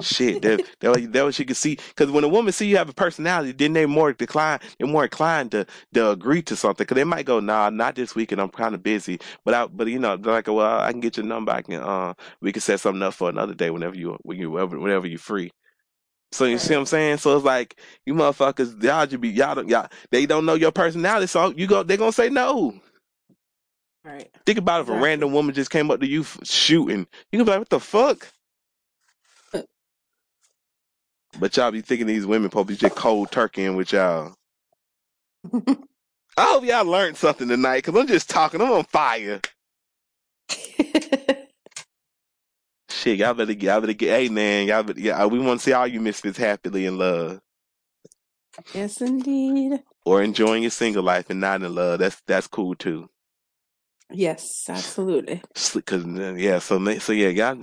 Shit, 0.00 0.42
that 0.42 0.64
that 0.80 0.90
what- 0.90 1.12
that 1.12 1.24
what 1.24 1.38
you 1.38 1.46
can 1.46 1.54
see. 1.56 1.76
Because 1.88 2.10
when 2.10 2.24
a 2.24 2.28
woman 2.28 2.52
see 2.52 2.68
you 2.68 2.76
have 2.78 2.88
a 2.90 2.94
personality, 2.94 3.52
then 3.52 3.72
they 3.74 3.86
more 3.86 4.12
decline, 4.12 4.60
they're 4.78 4.88
more 4.88 5.04
inclined 5.04 5.52
to 5.52 5.66
to 5.94 6.10
agree 6.10 6.42
to 6.42 6.56
something. 6.56 6.84
Because 6.84 6.96
they 6.96 7.04
might 7.04 7.26
go, 7.26 7.40
nah, 7.40 7.70
not 7.70 7.94
this 7.96 8.14
weekend. 8.16 8.40
I'm 8.40 8.50
kind 8.50 8.74
of 8.74 8.82
busy. 8.82 9.20
But 9.44 9.54
I, 9.54 9.66
but 9.68 9.88
you 9.88 9.98
know, 10.00 10.16
they're 10.16 10.32
like, 10.34 10.48
well, 10.48 10.80
I 10.80 10.92
can 10.92 11.00
get 11.00 11.16
your 11.18 11.26
number. 11.26 11.52
I 11.52 11.62
can, 11.62 11.82
uh, 11.82 12.14
we 12.42 12.52
can 12.52 12.62
set 12.62 12.80
something 12.80 13.02
up 13.02 13.14
for 13.14 13.30
another 13.30 13.54
day 13.54 13.70
whenever 13.70 13.96
you, 13.96 14.18
when 14.22 14.38
you, 14.38 14.50
whenever, 14.50 14.78
whenever 14.80 15.06
you're 15.08 15.18
free. 15.20 15.50
So 16.32 16.44
you 16.44 16.58
see 16.58 16.74
what 16.74 16.80
I'm 16.80 16.86
saying? 16.86 17.18
So 17.18 17.36
it's 17.36 17.44
like 17.44 17.80
you 18.04 18.14
motherfuckers, 18.14 18.82
y'all 18.82 19.06
just 19.06 19.20
be 19.20 19.30
y'all 19.30 19.54
don't 19.54 19.68
y'all 19.68 19.88
they 20.10 20.26
don't 20.26 20.44
know 20.44 20.54
your 20.54 20.72
personality. 20.72 21.26
So 21.26 21.52
you 21.56 21.66
go, 21.66 21.82
they 21.82 21.96
gonna 21.96 22.12
say 22.12 22.28
no. 22.28 22.74
Right. 24.04 24.30
Think 24.46 24.58
about 24.58 24.82
if 24.82 24.88
a 24.88 24.94
Exactly. 24.94 25.02
random 25.02 25.32
woman 25.32 25.54
just 25.54 25.70
came 25.70 25.90
up 25.90 26.00
to 26.00 26.06
you 26.08 26.22
f- 26.22 26.38
shooting. 26.44 27.06
You 27.32 27.38
can 27.38 27.44
be 27.44 27.50
like, 27.52 27.60
what 27.60 27.68
the 27.70 27.80
fuck? 27.80 28.28
Uh. 29.54 29.62
But 31.38 31.56
y'all 31.56 31.70
be 31.72 31.82
thinking 31.82 32.06
these 32.06 32.26
women 32.26 32.50
probably 32.50 32.76
just 32.76 32.96
cold 32.96 33.30
turkeying 33.30 33.76
with 33.76 33.92
y'all. 33.92 34.34
I 35.54 36.44
hope 36.44 36.64
y'all 36.64 36.84
learned 36.86 37.16
something 37.16 37.48
tonight 37.48 37.84
because 37.84 37.96
I'm 38.00 38.06
just 38.08 38.30
talking. 38.30 38.60
I'm 38.60 38.72
on 38.72 38.84
fire. 38.84 39.40
Shit, 42.90 43.18
y'all 43.18 43.34
better 43.34 43.54
get, 43.54 43.66
y'all 43.68 43.80
better 43.80 43.92
get, 43.94 44.10
hey 44.10 44.28
man, 44.30 44.66
y'all 44.68 44.82
better, 44.82 45.00
yeah, 45.00 45.24
we 45.26 45.38
want 45.38 45.60
to 45.60 45.64
see 45.64 45.72
all 45.72 45.86
you 45.86 46.00
misfits 46.00 46.38
happily 46.38 46.86
in 46.86 46.98
love 46.98 47.40
yes, 48.74 49.00
indeed. 49.00 49.80
or 50.06 50.22
enjoying 50.22 50.62
your 50.62 50.70
single 50.70 51.02
life 51.04 51.30
and 51.30 51.40
not 51.40 51.62
in 51.62 51.74
love. 51.74 52.00
That's, 52.00 52.20
that's 52.26 52.46
cool 52.48 52.74
too. 52.76 53.08
Yes, 54.12 54.66
absolutely. 54.68 55.42
Cause, 55.86 56.04
uh, 56.04 56.34
yeah, 56.36 56.58
so, 56.60 56.78
ma- 56.78 56.98
so 56.98 57.12
yeah, 57.12 57.28
y'all 57.28 57.60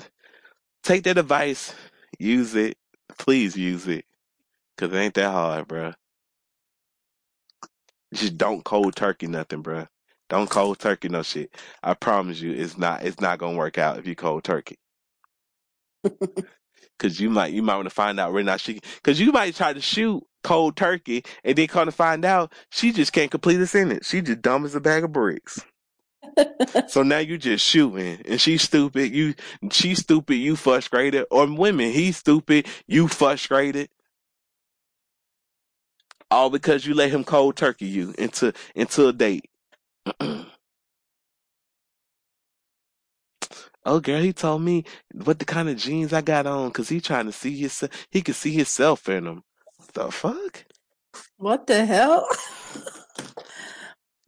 take 0.84 1.04
that 1.04 1.18
advice, 1.18 1.74
use 2.20 2.56
it, 2.56 2.78
please 3.18 3.58
use 3.58 3.88
it 3.88 4.06
because 4.78 4.94
it 4.94 5.00
ain't 5.00 5.14
that 5.16 5.32
hard, 5.32 5.68
bruh. 5.68 5.96
Just 8.14 8.38
don't 8.38 8.64
cold 8.64 8.96
turkey 8.96 9.28
nothing, 9.28 9.64
bruh. 9.64 9.88
Don't 10.30 10.50
cold 10.50 10.80
turkey 10.80 11.10
no 11.10 11.24
shit. 11.24 11.56
I 11.84 11.94
promise 11.96 12.42
you, 12.42 12.52
it's 12.54 12.78
not, 12.78 13.04
it's 13.04 13.22
not 13.22 13.40
gonna 13.40 13.58
work 13.58 13.78
out 13.78 14.00
if 14.00 14.08
you 14.08 14.16
cold 14.16 14.44
turkey. 14.44 14.78
Cause 17.00 17.20
you 17.20 17.30
might 17.30 17.52
you 17.54 17.62
might 17.62 17.76
want 17.76 17.88
to 17.90 17.94
find 17.94 18.20
out 18.20 18.32
right 18.34 18.46
now 18.46 18.56
she 18.58 18.80
cause 19.04 19.20
you 19.20 19.32
might 19.34 19.54
try 19.56 19.74
to 19.74 19.82
shoot 19.82 20.24
cold 20.44 20.78
turkey 20.78 21.24
and 21.44 21.58
then 21.58 21.68
come 21.68 21.88
to 21.88 21.92
find 21.92 22.24
out 22.24 22.54
she 22.72 22.94
just 22.94 23.12
can't 23.12 23.32
complete 23.32 23.60
a 23.60 23.68
sentence. 23.68 24.08
She 24.08 24.22
just 24.22 24.42
dumb 24.42 24.64
as 24.66 24.76
a 24.76 24.80
bag 24.80 25.04
of 25.04 25.12
bricks. 25.12 25.60
So 26.88 27.04
now 27.04 27.20
you 27.20 27.38
just 27.38 27.66
shooting 27.66 28.22
and 28.26 28.40
she's 28.40 28.62
stupid, 28.64 29.14
you 29.14 29.36
she's 29.72 30.00
stupid, 30.00 30.36
you 30.36 30.56
frustrated. 30.56 31.26
Or 31.32 31.46
women, 31.48 31.92
he's 31.92 32.18
stupid, 32.18 32.68
you 32.88 33.08
frustrated. 33.08 33.90
All 36.32 36.50
because 36.50 36.86
you 36.86 36.94
let 36.94 37.12
him 37.12 37.24
cold 37.24 37.56
turkey 37.56 37.86
you 37.86 38.14
into 38.18 38.54
into 38.76 39.08
a 39.08 39.14
date. 39.14 39.46
oh 43.86 44.00
girl, 44.02 44.22
he 44.22 44.34
told 44.34 44.62
me 44.62 44.84
what 45.14 45.40
the 45.40 45.46
kind 45.46 45.70
of 45.70 45.78
jeans 45.78 46.14
I 46.14 46.22
got 46.22 46.48
on 46.48 46.70
because 46.70 46.90
he 46.90 47.00
trying 47.02 47.26
to 47.26 47.32
see 47.32 47.58
his 47.58 47.84
he 48.10 48.22
could 48.22 48.36
see 48.36 48.52
himself 48.52 49.08
in 49.10 49.26
them. 49.26 49.44
The 49.94 50.12
fuck? 50.12 50.66
what 51.38 51.68
the 51.68 51.86
hell? 51.86 52.28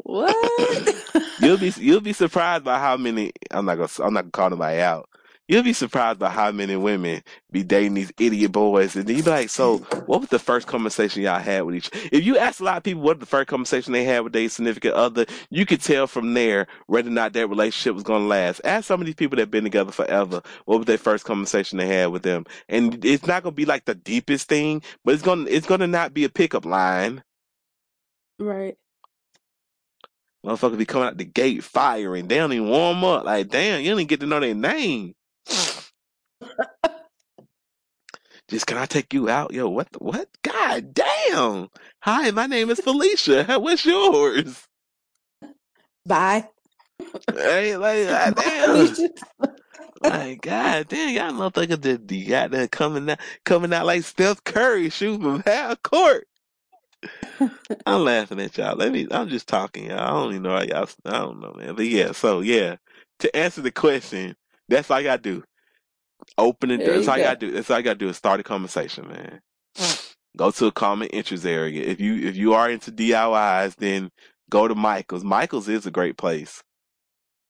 what? 0.08 0.96
You'll 1.42 1.58
be 1.58 1.74
you'll 1.78 2.02
be 2.02 2.14
surprised 2.14 2.64
by 2.64 2.80
how 2.80 2.96
many 2.96 3.34
I'm 3.52 3.66
not 3.66 3.76
gonna 3.76 3.90
I'm 4.08 4.14
not 4.14 4.22
gonna 4.22 4.32
call 4.32 4.50
nobody 4.52 4.80
out. 4.80 5.10
You'll 5.50 5.64
be 5.64 5.74
surprised 5.74 6.20
by 6.20 6.30
how 6.30 6.52
many 6.52 6.78
women 6.78 7.24
be 7.52 7.64
dating 7.64 7.94
these 7.96 8.12
idiot 8.20 8.54
boys, 8.54 8.96
and 8.96 9.06
then 9.06 9.18
you 9.18 9.24
be 9.24 9.30
like, 9.30 9.50
"So, 9.50 9.80
what 10.06 10.22
was 10.22 10.30
the 10.30 10.40
first 10.40 10.68
conversation 10.68 11.24
y'all 11.24 11.40
had 11.40 11.64
with 11.64 11.76
each?" 11.76 11.90
If 12.12 12.26
you 12.26 12.38
ask 12.38 12.62
a 12.62 12.64
lot 12.64 12.78
of 12.78 12.84
people 12.84 13.02
what 13.02 13.20
the 13.20 13.26
first 13.26 13.50
conversation 13.50 13.94
they 13.94 14.06
had 14.06 14.22
with 14.22 14.34
their 14.34 14.48
significant 14.50 14.96
other, 14.96 15.26
you 15.50 15.66
could 15.66 15.82
tell 15.82 16.08
from 16.08 16.34
there 16.34 16.68
whether 16.88 17.10
or 17.10 17.14
not 17.14 17.34
that 17.34 17.48
relationship 17.50 17.94
was 17.94 18.04
gonna 18.04 18.26
last. 18.28 18.62
Ask 18.64 18.88
some 18.88 19.02
of 19.02 19.06
these 19.06 19.16
people 19.16 19.36
that've 19.36 19.52
been 19.52 19.66
together 19.66 19.92
forever, 19.92 20.42
what 20.66 20.78
was 20.78 20.86
their 20.86 20.98
first 20.98 21.26
conversation 21.26 21.78
they 21.78 21.88
had 21.88 22.08
with 22.08 22.24
them, 22.24 22.46
and 22.70 23.04
it's 23.06 23.28
not 23.28 23.44
gonna 23.44 23.54
be 23.54 23.66
like 23.66 23.86
the 23.86 23.96
deepest 23.96 24.48
thing, 24.48 24.82
but 25.06 25.14
it's 25.14 25.24
gonna 25.24 25.46
it's 25.50 25.68
gonna 25.68 25.88
not 25.88 26.14
be 26.14 26.24
a 26.24 26.30
pickup 26.30 26.66
line. 26.66 27.24
right. 28.40 28.78
Motherfuckers 30.48 30.78
be 30.78 30.86
coming 30.86 31.10
out 31.10 31.18
the 31.18 31.26
gate 31.26 31.62
firing. 31.62 32.30
They 32.30 32.38
don't 32.38 32.54
even 32.54 32.70
warm 32.70 33.04
up. 33.04 33.26
Like, 33.26 33.50
damn, 33.50 33.82
you 33.82 33.90
don't 33.90 34.00
even 34.00 34.08
get 34.08 34.22
to 34.22 34.28
know 34.28 34.40
their 34.40 34.56
name. 34.56 35.14
Just 38.48 38.66
can 38.66 38.78
I 38.78 38.86
take 38.86 39.14
you 39.14 39.28
out? 39.28 39.52
Yo, 39.52 39.68
what 39.68 39.92
the, 39.92 40.00
what? 40.00 40.30
God 40.44 40.94
damn. 40.94 41.68
Hi, 42.04 42.32
my 42.32 42.48
name 42.48 42.70
is 42.70 42.80
Felicia. 42.80 43.44
What's 43.60 43.86
yours? 43.86 44.66
Bye. 46.06 46.48
Hey, 47.34 47.76
like, 47.76 48.08
god 48.08 48.36
damn. 48.38 48.96
Like, 50.02 50.42
god 50.42 50.88
damn, 50.88 51.14
y'all 51.14 51.34
motherfuckers 51.52 51.82
that 51.82 52.10
you 52.10 52.30
got 52.30 52.52
there 52.52 52.70
coming 52.70 53.10
out 53.10 53.20
coming 53.44 53.74
out 53.74 53.86
like 53.86 54.04
Steph 54.04 54.46
Curry 54.46 54.90
shooting 54.92 55.22
from 55.22 55.44
half 55.46 55.84
court. 55.84 56.26
I'm 57.86 58.04
laughing 58.04 58.42
at 58.42 58.58
y'all. 58.58 58.76
Let 58.76 58.92
me 58.92 59.08
I'm 59.12 59.30
just 59.30 59.48
talking, 59.48 59.86
y'all. 59.90 60.00
I 60.00 60.08
don't 60.10 60.32
even 60.32 60.44
know 60.44 60.52
how 60.58 60.64
y'all 60.64 60.90
I 61.06 61.12
don't 61.20 61.40
know, 61.42 61.54
man. 61.58 61.76
But 61.76 61.88
yeah, 61.88 62.12
so 62.14 62.42
yeah. 62.42 62.78
To 63.20 63.36
answer 63.36 63.62
the 63.62 63.72
question, 63.72 64.36
that's 64.70 64.92
all 64.92 64.98
I 64.98 65.04
gotta 65.04 65.22
do. 65.22 65.44
Open 66.38 66.72
it. 66.72 66.84
There 66.84 66.96
That's 66.96 67.06
you 67.06 67.10
all 67.10 67.16
I 67.16 67.20
go. 67.20 67.24
gotta 67.24 67.40
do. 67.40 67.52
That's 67.52 67.72
all 67.72 67.78
I 67.78 67.84
gotta 67.84 68.00
do 68.00 68.10
is 68.10 68.18
start 68.18 68.40
a 68.42 68.44
conversation, 68.44 69.08
man. 69.10 69.42
Mm. 69.78 70.04
Go 70.38 70.52
to 70.52 70.68
a 70.68 70.72
common 70.72 71.10
interest 71.10 71.46
area. 71.46 71.84
If 71.84 72.02
you 72.02 72.16
if 72.28 72.38
you 72.38 72.54
are 72.56 72.70
into 72.70 72.92
DIYs, 72.92 73.76
then 73.78 74.12
go 74.50 74.68
to 74.68 74.76
Michael's. 74.76 75.24
Michael's 75.24 75.70
is 75.70 75.86
a 75.88 75.92
great 75.92 76.18
place. 76.18 76.64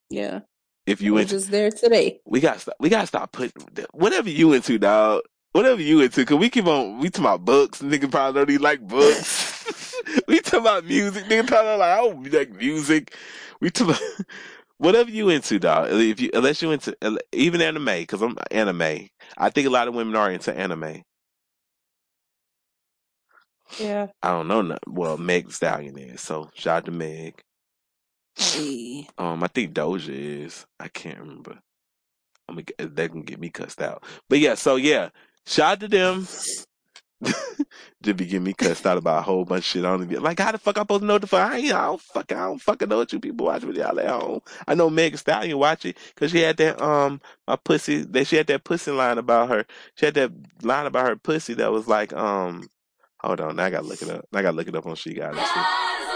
Yeah. 0.09 0.41
If 0.85 1.01
I 1.01 1.05
you 1.05 1.13
was 1.13 1.23
into, 1.23 1.35
just 1.35 1.51
there 1.51 1.71
today. 1.71 2.21
we 2.25 2.39
got 2.41 2.59
to 2.59 2.75
we 2.79 2.89
got 2.89 3.01
to 3.01 3.07
stop 3.07 3.31
putting 3.33 3.51
whatever 3.93 4.29
you 4.29 4.53
into, 4.53 4.79
dog. 4.79 5.23
Whatever 5.57 5.81
you 5.81 6.01
into, 6.01 6.23
cause 6.23 6.37
we 6.37 6.51
keep 6.51 6.67
on 6.67 6.99
we 6.99 7.09
talking 7.09 7.25
about 7.25 7.43
books. 7.43 7.81
Nigga 7.81 8.11
probably 8.11 8.39
don't 8.39 8.49
even 8.51 8.61
like 8.61 8.87
books. 8.87 9.65
we 10.27 10.39
talking 10.39 10.59
about 10.59 10.85
music. 10.85 11.25
Nigga 11.25 11.47
probably 11.47 11.77
like 11.77 11.99
oh 11.99 12.09
we 12.09 12.29
like 12.29 12.51
music. 12.51 13.15
We 13.59 13.71
talk 13.71 13.89
about 13.89 14.01
whatever 14.77 15.09
you 15.09 15.29
into, 15.29 15.57
dog. 15.57 15.89
If 15.91 16.19
you 16.19 16.29
unless 16.35 16.61
you 16.61 16.69
into 16.69 16.95
even 17.31 17.61
anime, 17.61 18.05
cause 18.05 18.21
I'm 18.21 18.37
anime. 18.51 19.09
I 19.35 19.49
think 19.49 19.65
a 19.65 19.71
lot 19.71 19.87
of 19.87 19.95
women 19.95 20.15
are 20.15 20.31
into 20.31 20.55
anime. 20.55 21.01
Yeah. 23.79 24.07
I 24.21 24.29
don't 24.29 24.47
know. 24.47 24.61
nothing. 24.61 24.93
Well, 24.93 25.17
Meg 25.17 25.51
Stallion 25.51 25.97
is. 25.97 26.21
So 26.21 26.51
shout 26.53 26.77
out 26.77 26.85
to 26.85 26.91
Meg. 26.91 27.41
Hey. 28.35 29.07
Um, 29.17 29.43
I 29.43 29.47
think 29.47 29.73
Doja 29.73 30.09
is. 30.09 30.67
I 30.79 30.87
can't 30.87 31.19
remember. 31.19 31.57
I'm 32.47 32.55
gonna, 32.55 32.89
they 32.89 33.09
can 33.09 33.23
get 33.23 33.39
me 33.39 33.49
cussed 33.49 33.81
out. 33.81 34.03
But 34.29 34.39
yeah, 34.39 34.55
so 34.55 34.77
yeah, 34.77 35.09
shout 35.47 35.73
out 35.73 35.79
to 35.79 35.87
them. 35.87 36.27
Just 38.03 38.17
be 38.17 38.25
getting 38.25 38.43
me 38.43 38.53
cussed 38.53 38.85
out 38.85 38.97
about 38.97 39.19
a 39.19 39.21
whole 39.23 39.43
bunch 39.43 39.61
of 39.61 39.65
shit. 39.65 39.85
I 39.85 39.89
don't 39.89 40.03
even 40.03 40.21
like 40.21 40.39
how 40.39 40.51
the 40.51 40.59
fuck 40.59 40.77
I'm 40.77 40.83
supposed 40.83 41.01
to 41.01 41.07
know 41.07 41.17
the 41.17 41.25
fuck. 41.25 41.51
I, 41.51 41.57
ain't, 41.57 41.73
I 41.73 41.85
don't 41.85 42.01
fucking 42.01 42.37
I 42.37 42.45
don't 42.45 42.61
fucking 42.61 42.87
know 42.87 42.97
what 42.97 43.11
you 43.11 43.19
people 43.19 43.47
watch 43.47 43.63
with 43.63 43.75
y'all 43.75 43.99
at 43.99 44.07
home. 44.07 44.41
I 44.67 44.75
know 44.75 44.89
Meg 44.89 45.17
Stallion 45.17 45.57
watch 45.57 45.85
it 45.85 45.97
because 46.13 46.31
she 46.31 46.41
had 46.41 46.57
that 46.57 46.79
um 46.79 47.19
my 47.47 47.55
pussy. 47.55 48.03
That 48.03 48.27
she 48.27 48.35
had 48.35 48.47
that 48.47 48.63
pussy 48.63 48.91
line 48.91 49.17
about 49.17 49.49
her. 49.49 49.65
She 49.95 50.05
had 50.05 50.13
that 50.13 50.31
line 50.61 50.85
about 50.85 51.07
her 51.07 51.15
pussy 51.15 51.55
that 51.55 51.71
was 51.71 51.87
like 51.87 52.13
um. 52.13 52.69
Hold 53.21 53.41
on, 53.41 53.59
I 53.59 53.71
gotta 53.71 53.87
look 53.87 54.03
it 54.03 54.09
up. 54.09 54.25
I 54.31 54.43
gotta 54.43 54.55
look 54.55 54.67
it 54.67 54.75
up 54.75 54.85
on 54.85 54.95
She 54.95 55.15
Got 55.15 55.33
It. 55.35 56.06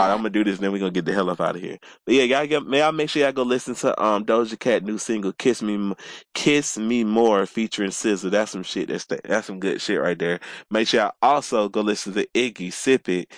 All 0.00 0.06
right, 0.06 0.12
I'm 0.12 0.20
gonna 0.20 0.30
do 0.30 0.44
this, 0.44 0.56
and 0.56 0.64
then 0.64 0.72
we're 0.72 0.78
gonna 0.78 0.92
get 0.92 1.04
the 1.04 1.12
hell 1.12 1.28
up 1.28 1.42
out 1.42 1.56
of 1.56 1.62
here. 1.62 1.78
But 2.06 2.14
yeah, 2.14 2.22
y'all 2.22 2.46
get, 2.46 2.66
may 2.66 2.82
I 2.82 2.90
make 2.90 3.10
sure 3.10 3.22
y'all 3.22 3.32
go 3.32 3.42
listen 3.42 3.74
to 3.76 4.02
um 4.02 4.24
Doja 4.24 4.58
Cat 4.58 4.82
new 4.82 4.96
single 4.96 5.34
"Kiss 5.34 5.60
Me, 5.62 5.94
Kiss 6.34 6.78
Me 6.78 7.04
More" 7.04 7.44
featuring 7.44 7.90
SZA. 7.90 8.30
That's 8.30 8.50
some 8.52 8.62
shit. 8.62 8.88
That's 8.88 9.04
that's 9.04 9.46
some 9.46 9.60
good 9.60 9.82
shit 9.82 10.00
right 10.00 10.18
there. 10.18 10.40
Make 10.70 10.88
sure 10.88 11.02
y'all 11.02 11.12
also 11.20 11.68
go 11.68 11.82
listen 11.82 12.14
to 12.14 12.26
Iggy 12.34 12.72
"Sip 12.72 13.10
It." 13.10 13.32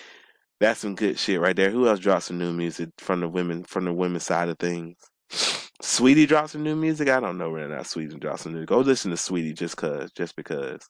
That's 0.60 0.80
some 0.80 0.94
good 0.94 1.18
shit 1.18 1.40
right 1.40 1.56
there. 1.56 1.70
Who 1.72 1.89
else 1.89 1.98
dropped 1.98 2.24
some 2.26 2.39
new 2.39 2.52
music 2.52 2.90
from 2.98 3.20
the 3.20 3.28
women 3.28 3.64
from 3.64 3.86
the 3.86 3.93
women's 3.93 4.26
side 4.26 4.48
of 4.48 4.59
things? 4.60 4.97
Saweetie 5.82 6.28
drops 6.28 6.52
some 6.52 6.62
new 6.62 6.76
music. 6.76 7.09
I 7.09 7.20
don't 7.20 7.39
know 7.39 7.51
whether 7.51 7.66
or 7.66 7.76
not 7.76 7.86
Saweetie 7.86 8.20
drops 8.20 8.43
some 8.43 8.55
new. 8.55 8.66
Go 8.66 8.80
listen 8.80 9.10
to 9.10 9.18
Saweetie 9.18 9.56
just 9.56 9.76
cause, 9.78 10.12
just 10.12 10.36
because. 10.36 10.89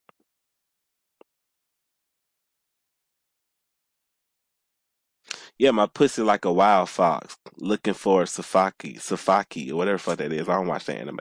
Yeah, 5.62 5.72
my 5.72 5.86
pussy 5.86 6.22
like 6.22 6.44
a 6.46 6.52
wild 6.52 6.90
fox, 6.90 7.38
looking 7.58 7.94
for 7.94 8.24
Safaki, 8.24 8.96
Safaki, 8.98 9.70
or 9.72 9.76
whatever 9.76 9.98
the 9.98 10.02
fuck 10.02 10.18
that 10.18 10.32
is. 10.32 10.48
I 10.48 10.54
don't 10.56 10.66
watch 10.68 10.86
the 10.86 10.96
anime. 10.96 11.20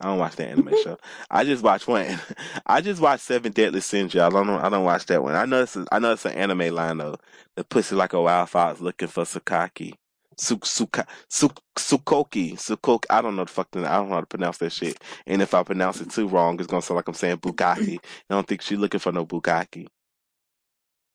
I 0.00 0.06
don't 0.06 0.18
watch 0.18 0.36
the 0.36 0.46
anime 0.46 0.74
show. 0.84 0.98
I 1.30 1.44
just 1.44 1.64
watch 1.64 1.88
one. 1.88 2.20
I 2.66 2.82
just 2.82 3.00
watch 3.00 3.20
Seven 3.20 3.52
Deadly 3.52 3.80
Sins. 3.80 4.14
y'all. 4.14 4.26
I 4.26 4.30
don't 4.30 4.46
know. 4.48 4.58
I 4.58 4.68
don't 4.68 4.84
watch 4.84 5.06
that 5.06 5.22
one. 5.22 5.36
I 5.36 5.46
know 5.46 5.62
it's. 5.62 5.76
A, 5.76 5.86
I 5.92 6.00
know 6.00 6.12
it's 6.12 6.26
an 6.26 6.34
anime 6.34 6.74
line 6.74 6.98
though. 6.98 7.16
The 7.56 7.64
pussy 7.64 7.96
like 7.96 8.14
a 8.14 8.22
wild 8.22 8.50
fox 8.50 8.80
looking 8.80 9.08
for 9.08 9.24
Sakaki. 9.24 9.94
Suk 10.38 10.66
Suka 10.66 11.06
Suk 11.30 11.60
Sukoki 11.78 12.54
Sukoki. 12.54 13.06
I 13.10 13.22
don't 13.22 13.36
know 13.36 13.44
the 13.44 13.52
fuck. 13.52 13.68
I 13.76 13.80
don't 13.82 14.08
know 14.10 14.16
how 14.16 14.20
to 14.22 14.26
pronounce 14.26 14.58
that 14.58 14.72
shit. 14.72 14.98
And 15.26 15.42
if 15.42 15.54
I 15.54 15.64
pronounce 15.64 16.00
it 16.00 16.10
too 16.10 16.28
wrong, 16.28 16.58
it's 16.60 16.68
gonna 16.68 16.82
sound 16.82 16.96
like 16.96 17.08
I'm 17.08 17.14
saying 17.14 17.38
Bukaki. 17.38 17.96
I 18.30 18.34
don't 18.34 18.46
think 18.48 18.62
she's 18.62 18.78
looking 18.78 19.00
for 19.00 19.12
no 19.12 19.26
Bukaki. 19.26 19.88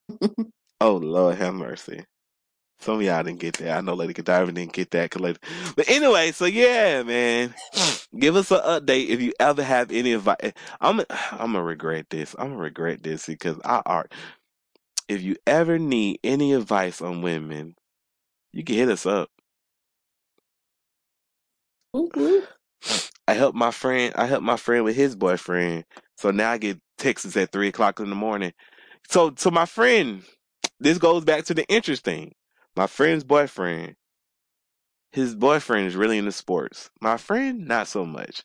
oh 0.82 0.98
Lord, 0.98 1.38
have 1.38 1.56
mercy. 1.56 2.06
Some 2.82 2.96
of 2.96 3.02
y'all 3.02 3.24
didn't 3.24 3.40
get 3.40 3.58
that. 3.58 3.78
I 3.78 3.82
know 3.82 3.94
Lady 3.94 4.14
Godiva 4.14 4.52
didn't 4.52 4.74
get 4.74 4.92
that. 4.92 5.20
Lady... 5.20 5.40
But 5.76 5.90
anyway, 5.90 6.32
so 6.32 6.46
yeah, 6.46 7.04
man. 7.04 7.54
Give 8.18 8.36
us 8.36 8.52
an 8.52 8.60
update 8.60 9.10
if 9.10 9.22
you 9.22 9.34
ever 9.40 9.64
have 9.64 9.92
any 9.92 10.14
advice. 10.14 10.54
I'm 10.82 11.02
I'm 11.32 11.54
gonna 11.54 11.64
regret 11.64 12.10
this. 12.10 12.36
I'm 12.40 12.50
gonna 12.50 12.62
regret 12.62 13.04
this 13.04 13.26
because 13.26 13.60
I 13.66 13.82
art. 13.86 14.14
If 15.10 15.22
you 15.22 15.36
ever 15.48 15.80
need 15.80 16.20
any 16.24 16.54
advice 16.54 17.02
on 17.02 17.22
women, 17.22 17.76
you 18.54 18.64
can 18.64 18.76
hit 18.76 18.90
us 18.90 19.06
up. 19.06 19.30
Mhm. 21.96 22.48
I 23.28 23.34
helped 23.34 23.58
my 23.58 23.72
friend. 23.72 24.14
I 24.16 24.26
helped 24.26 24.44
my 24.46 24.58
friend 24.58 24.84
with 24.86 24.96
his 24.96 25.16
boyfriend. 25.16 25.86
So 26.18 26.32
now 26.32 26.52
I 26.52 26.58
get 26.58 26.80
texts 26.98 27.38
at 27.38 27.52
three 27.52 27.70
o'clock 27.70 28.00
in 28.00 28.10
the 28.10 28.16
morning. 28.16 28.54
So, 29.10 29.34
so 29.38 29.52
my 29.52 29.66
friend, 29.66 30.24
this 30.80 30.98
goes 30.98 31.26
back 31.26 31.46
to 31.46 31.54
the 31.54 31.66
interesting. 31.68 32.34
My 32.76 32.88
friend's 32.88 33.24
boyfriend, 33.24 33.96
his 35.12 35.36
boyfriend 35.36 35.88
is 35.88 35.96
really 35.96 36.18
into 36.18 36.32
sports. 36.32 36.90
My 37.02 37.18
friend, 37.18 37.68
not 37.68 37.88
so 37.88 38.06
much. 38.06 38.44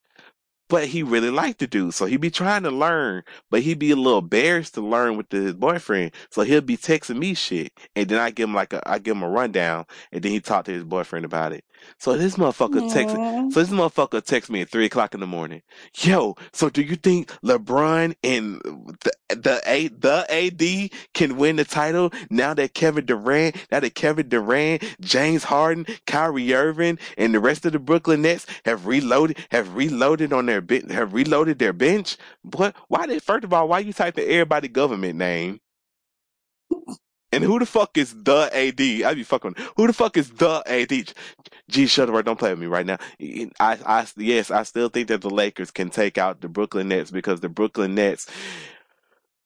But 0.68 0.86
he 0.86 1.02
really 1.02 1.30
liked 1.30 1.58
the 1.60 1.66
dude. 1.66 1.94
So 1.94 2.06
he'd 2.06 2.20
be 2.20 2.30
trying 2.30 2.62
to 2.62 2.70
learn, 2.70 3.22
but 3.50 3.62
he'd 3.62 3.78
be 3.78 3.90
a 3.90 3.96
little 3.96 4.20
embarrassed 4.20 4.74
to 4.74 4.80
learn 4.80 5.16
with 5.16 5.30
his 5.30 5.54
boyfriend. 5.54 6.12
So 6.30 6.42
he'll 6.42 6.60
be 6.60 6.76
texting 6.76 7.18
me 7.18 7.34
shit. 7.34 7.72
And 7.94 8.08
then 8.08 8.18
I 8.18 8.30
give 8.30 8.48
him 8.48 8.54
like 8.54 8.72
a 8.72 8.82
I 8.88 8.98
give 8.98 9.16
him 9.16 9.22
a 9.22 9.28
rundown 9.28 9.84
and 10.12 10.22
then 10.22 10.32
he 10.32 10.40
talk 10.40 10.64
to 10.66 10.72
his 10.72 10.84
boyfriend 10.84 11.24
about 11.24 11.52
it. 11.52 11.64
So 11.98 12.16
this 12.16 12.36
motherfucker 12.36 12.92
text 12.92 13.16
Aw. 13.16 13.50
so 13.50 13.60
this 13.60 13.70
motherfucker 13.70 14.24
text 14.24 14.50
me 14.50 14.62
at 14.62 14.70
three 14.70 14.86
o'clock 14.86 15.14
in 15.14 15.20
the 15.20 15.26
morning. 15.26 15.62
Yo, 15.98 16.36
so 16.52 16.70
do 16.70 16.82
you 16.82 16.96
think 16.96 17.30
LeBron 17.42 18.14
and 18.22 18.60
the 18.62 19.12
the 19.28 19.60
A 19.66 19.88
the 19.88 20.26
AD 20.30 20.90
can 21.14 21.36
win 21.36 21.56
the 21.56 21.64
title 21.64 22.12
now 22.30 22.54
that 22.54 22.74
Kevin 22.74 23.06
Durant, 23.06 23.56
now 23.70 23.80
that 23.80 23.94
Kevin 23.94 24.28
Durant, 24.28 24.82
James 25.00 25.44
Harden, 25.44 25.86
Kyrie 26.06 26.54
Irving, 26.54 26.98
and 27.16 27.34
the 27.34 27.40
rest 27.40 27.64
of 27.66 27.72
the 27.72 27.78
Brooklyn 27.78 28.22
Nets 28.22 28.46
have 28.64 28.86
reloaded 28.86 29.38
have 29.50 29.74
reloaded 29.74 30.32
on 30.32 30.46
their 30.46 30.53
ben- 30.62 30.90
have 30.90 31.14
reloaded 31.14 31.58
their 31.58 31.72
bench? 31.74 32.16
But 32.44 32.76
Why 32.88 33.06
did 33.06 33.22
first 33.22 33.44
of 33.44 33.52
all, 33.52 33.68
why 33.68 33.80
you 33.80 33.92
type 33.94 34.18
everybody 34.18 34.68
government 34.68 35.16
name? 35.18 35.60
And 37.32 37.44
who 37.44 37.58
the 37.60 37.66
fuck 37.66 37.98
is 37.98 38.14
the 38.24 38.50
AD? 38.54 38.80
I 39.06 39.14
be 39.14 39.22
fucking. 39.24 39.56
Who 39.76 39.86
the 39.86 39.94
fuck 39.94 40.16
is 40.16 40.30
the 40.30 40.62
AD? 40.66 41.14
G 41.70 41.84
Shuttlesworth, 41.86 42.24
don't 42.26 42.38
play 42.38 42.50
with 42.50 42.60
me 42.60 42.66
right 42.66 42.86
now. 42.86 42.98
I, 43.60 43.78
I, 43.86 44.06
yes, 44.16 44.50
I 44.50 44.64
still 44.64 44.88
think 44.90 45.08
that 45.08 45.22
the 45.22 45.30
Lakers 45.30 45.70
can 45.72 45.90
take 45.90 46.18
out 46.18 46.40
the 46.42 46.48
Brooklyn 46.48 46.88
Nets 46.88 47.10
because 47.10 47.40
the 47.40 47.50
Brooklyn 47.50 47.94
Nets, 47.96 48.28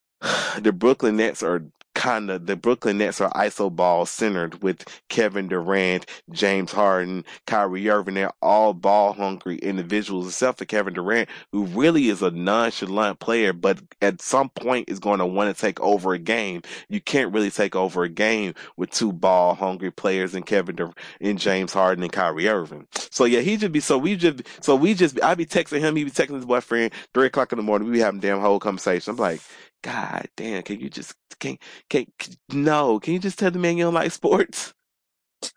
the 0.59 0.73
Brooklyn 0.73 1.17
Nets 1.17 1.43
are 1.43 1.63
kind 1.99 2.29
of 2.29 2.45
the 2.45 2.55
Brooklyn 2.55 2.99
Nets 2.99 3.19
are 3.19 3.29
iso 3.31 3.69
ball 3.69 4.05
centered 4.05 4.63
with 4.63 4.85
Kevin 5.09 5.49
Durant, 5.49 6.05
James 6.31 6.71
Harden, 6.71 7.25
Kyrie 7.45 7.89
Irving. 7.89 8.13
They're 8.13 8.31
all 8.41 8.73
ball 8.73 9.11
hungry 9.11 9.57
individuals, 9.57 10.27
except 10.27 10.59
for 10.59 10.65
Kevin 10.65 10.93
Durant, 10.93 11.27
who 11.51 11.65
really 11.65 12.07
is 12.07 12.21
a 12.21 12.31
nonchalant 12.31 13.19
player, 13.19 13.51
but 13.51 13.79
at 14.01 14.21
some 14.21 14.47
point 14.47 14.87
is 14.87 14.99
going 14.99 15.19
to 15.19 15.25
want 15.25 15.53
to 15.53 15.61
take 15.61 15.77
over 15.81 16.13
a 16.13 16.19
game. 16.19 16.61
You 16.87 17.01
can't 17.01 17.33
really 17.33 17.51
take 17.51 17.75
over 17.75 18.03
a 18.03 18.09
game 18.09 18.53
with 18.77 18.91
two 18.91 19.11
ball 19.11 19.53
hungry 19.53 19.91
players 19.91 20.33
in 20.33 20.43
Kevin 20.43 20.77
Durant 20.77 20.97
and 21.19 21.37
James 21.37 21.73
Harden 21.73 22.01
and 22.01 22.13
Kyrie 22.13 22.47
Irving. 22.47 22.87
So 23.11 23.25
yeah, 23.25 23.41
he 23.41 23.57
just 23.57 23.73
be 23.73 23.81
so 23.81 23.97
we 23.97 24.15
just 24.15 24.39
so 24.61 24.77
we 24.77 24.93
just 24.93 25.21
I 25.21 25.35
be 25.35 25.45
texting 25.45 25.81
him, 25.81 25.97
he 25.97 26.05
be 26.05 26.11
texting 26.11 26.35
his 26.35 26.45
boyfriend 26.45 26.93
three 27.13 27.27
o'clock 27.27 27.51
in 27.51 27.57
the 27.57 27.63
morning. 27.63 27.89
We 27.89 27.95
be 27.95 27.99
having 27.99 28.21
damn 28.21 28.39
whole 28.39 28.59
conversation. 28.59 29.11
I'm 29.11 29.17
like, 29.17 29.41
God 29.83 30.27
damn, 30.37 30.63
can 30.63 30.79
you 30.79 30.89
just 30.89 31.15
can 31.39 31.57
can 31.89 32.07
no? 32.51 32.99
Can 32.99 33.13
you 33.13 33.19
just 33.19 33.39
tell 33.39 33.51
the 33.51 33.59
man 33.59 33.77
you 33.77 33.85
don't 33.85 33.93
like 33.93 34.11
sports? 34.11 34.73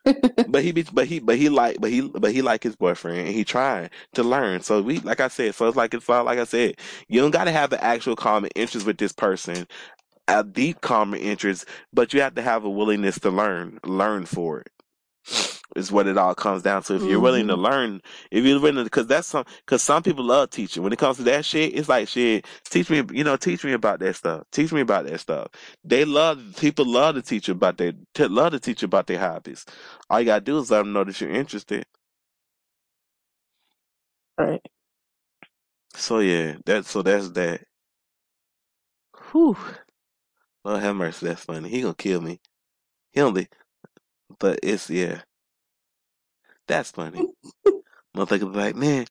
but 0.47 0.63
he 0.63 0.73
be 0.73 0.85
but 0.93 1.07
he 1.07 1.21
but 1.21 1.37
he 1.39 1.49
like 1.49 1.79
but 1.81 1.91
he 1.91 2.03
but 2.09 2.33
he 2.33 2.43
like 2.43 2.63
his 2.63 2.77
boyfriend 2.77 3.19
and 3.21 3.29
he 3.29 3.45
trying 3.45 3.91
to 4.15 4.23
learn. 4.23 4.63
So 4.63 4.83
we 4.83 5.01
like 5.01 5.21
I 5.21 5.29
said, 5.29 5.55
so 5.55 5.69
it's 5.69 5.77
like 5.77 5.95
it's 5.95 6.09
all 6.11 6.25
like 6.25 6.39
I 6.39 6.45
said, 6.45 6.77
you 7.09 7.21
don't 7.21 7.31
gotta 7.33 7.53
have 7.53 7.73
an 7.73 7.81
actual 7.83 8.17
common 8.17 8.51
interest 8.57 8.87
with 8.87 8.99
this 8.99 9.13
person, 9.13 9.67
a 10.29 10.45
deep 10.45 10.81
common 10.83 11.21
interest, 11.21 11.67
but 11.93 12.15
you 12.15 12.23
have 12.23 12.35
to 12.37 12.43
have 12.43 12.65
a 12.65 12.71
willingness 12.71 13.21
to 13.21 13.31
learn, 13.31 13.81
learn 13.85 14.27
for 14.27 14.61
it. 14.61 14.71
Is 15.75 15.91
what 15.91 16.07
it 16.07 16.19
all 16.19 16.35
comes 16.35 16.63
down 16.63 16.83
to. 16.85 16.97
If 16.97 17.03
you're 17.03 17.21
willing 17.21 17.47
to 17.49 17.55
mm-hmm. 17.55 17.63
learn, 17.63 18.03
if 18.31 18.45
you're 18.45 18.61
willing, 18.61 18.85
because 18.85 19.07
that's 19.07 19.29
some, 19.29 19.45
because 19.65 19.83
some 19.83 20.03
people 20.03 20.25
love 20.25 20.51
teaching. 20.51 20.83
When 20.83 20.93
it 20.93 20.99
comes 20.99 21.17
to 21.17 21.23
that 21.25 21.45
shit, 21.45 21.75
it's 21.77 21.89
like 21.89 22.09
shit. 22.09 22.47
Teach 22.69 22.91
me, 22.91 23.03
you 23.13 23.25
know, 23.25 23.37
teach 23.37 23.65
me 23.65 23.73
about 23.73 24.01
that 24.01 24.17
stuff. 24.17 24.45
Teach 24.53 24.73
me 24.73 24.83
about 24.83 25.07
that 25.07 25.21
stuff. 25.21 25.49
They 25.85 26.05
love 26.05 26.43
people 26.59 26.85
love 26.85 27.15
to 27.15 27.23
teach 27.23 27.49
you 27.49 27.53
about 27.53 27.79
their 27.79 27.93
to 28.15 28.29
love 28.29 28.53
to 28.53 28.61
teach 28.61 28.83
you 28.83 28.87
about 28.87 29.07
their 29.07 29.19
hobbies. 29.19 29.65
All 30.11 30.21
you 30.21 30.27
gotta 30.27 30.43
do 30.43 30.59
is 30.59 30.71
let 30.71 30.79
them 30.79 30.93
know 30.93 31.05
that 31.05 31.21
you're 31.21 31.31
interested. 31.31 31.87
Right. 34.39 34.63
So 35.95 36.21
yeah, 36.21 36.57
that's 36.65 36.91
so 36.91 37.03
that's 37.03 37.31
that. 37.31 37.63
Whew. 39.33 39.57
Lord 40.65 40.83
have 40.83 40.97
mercy, 40.97 41.27
that's 41.27 41.45
funny. 41.45 41.69
He 41.69 41.83
gonna 41.83 41.95
kill 41.95 42.21
me. 42.21 42.41
He 43.13 43.21
only, 43.21 43.49
but 44.39 44.61
it's 44.63 44.89
yeah, 44.91 45.23
that's 46.67 46.91
funny. 46.91 47.27
Motherfucker 48.17 48.53
be 48.53 48.59
like, 48.59 48.77
man, 48.77 49.07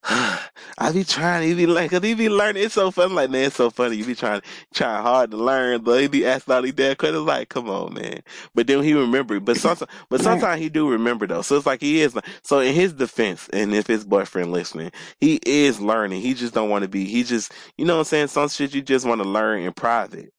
I 0.04 0.92
be 0.92 1.04
trying, 1.04 1.46
he 1.46 1.54
be 1.54 1.66
like, 1.66 1.90
cause 1.90 2.02
he 2.02 2.14
be 2.14 2.30
learning. 2.30 2.62
It's 2.62 2.74
so 2.74 2.90
funny, 2.90 3.12
like, 3.12 3.30
man, 3.30 3.44
it's 3.44 3.56
so 3.56 3.68
funny. 3.68 3.96
You 3.96 4.06
be 4.06 4.14
trying, 4.14 4.40
trying 4.72 5.02
hard 5.02 5.32
to 5.32 5.36
learn, 5.36 5.82
but 5.82 6.00
he 6.00 6.08
be 6.08 6.24
asking 6.24 6.54
all 6.54 6.62
these 6.62 6.72
damn 6.72 6.96
questions. 6.96 7.26
Like, 7.26 7.50
come 7.50 7.68
on, 7.68 7.92
man. 7.92 8.22
But 8.54 8.66
then 8.66 8.82
he 8.82 8.94
remember. 8.94 9.38
But 9.38 9.58
sometimes, 9.58 9.90
but 10.08 10.22
sometimes 10.22 10.62
he 10.62 10.70
do 10.70 10.88
remember 10.88 11.26
though. 11.26 11.42
So 11.42 11.56
it's 11.56 11.66
like 11.66 11.82
he 11.82 12.00
is. 12.00 12.16
So 12.42 12.60
in 12.60 12.74
his 12.74 12.94
defense, 12.94 13.50
and 13.52 13.74
if 13.74 13.86
his 13.86 14.04
boyfriend 14.04 14.50
listening, 14.50 14.92
he 15.20 15.40
is 15.44 15.78
learning. 15.80 16.22
He 16.22 16.32
just 16.32 16.54
don't 16.54 16.70
want 16.70 16.84
to 16.84 16.88
be. 16.88 17.04
He 17.04 17.24
just, 17.24 17.52
you 17.76 17.84
know 17.84 17.94
what 17.94 18.00
I'm 18.00 18.04
saying? 18.06 18.28
Some 18.28 18.48
shit 18.48 18.74
you 18.74 18.80
just 18.80 19.04
want 19.04 19.20
to 19.22 19.28
learn 19.28 19.60
in 19.60 19.72
private. 19.74 20.32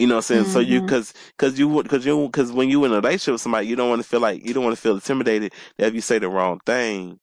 You 0.00 0.08
know 0.08 0.16
what 0.16 0.18
I'm 0.20 0.22
saying? 0.24 0.46
So 0.46 0.60
you, 0.60 0.82
Mhm. 0.82 0.84
cause, 0.84 1.14
cause 1.38 1.60
you, 1.60 1.84
cause 1.84 2.06
you, 2.06 2.30
cause 2.30 2.52
when 2.52 2.70
you 2.70 2.84
in 2.86 2.92
a 2.92 2.96
relationship 2.96 3.34
with 3.34 3.42
somebody, 3.42 3.68
you 3.68 3.76
don't 3.76 3.90
want 3.90 4.02
to 4.02 4.08
feel 4.08 4.20
like, 4.20 4.46
you 4.46 4.54
don't 4.54 4.64
want 4.64 4.76
to 4.76 4.82
feel 4.82 4.96
intimidated 4.96 5.54
that 5.78 5.88
if 5.88 5.94
you 5.94 6.02
say 6.02 6.18
the 6.20 6.30
wrong 6.30 6.60
thing, 6.66 7.20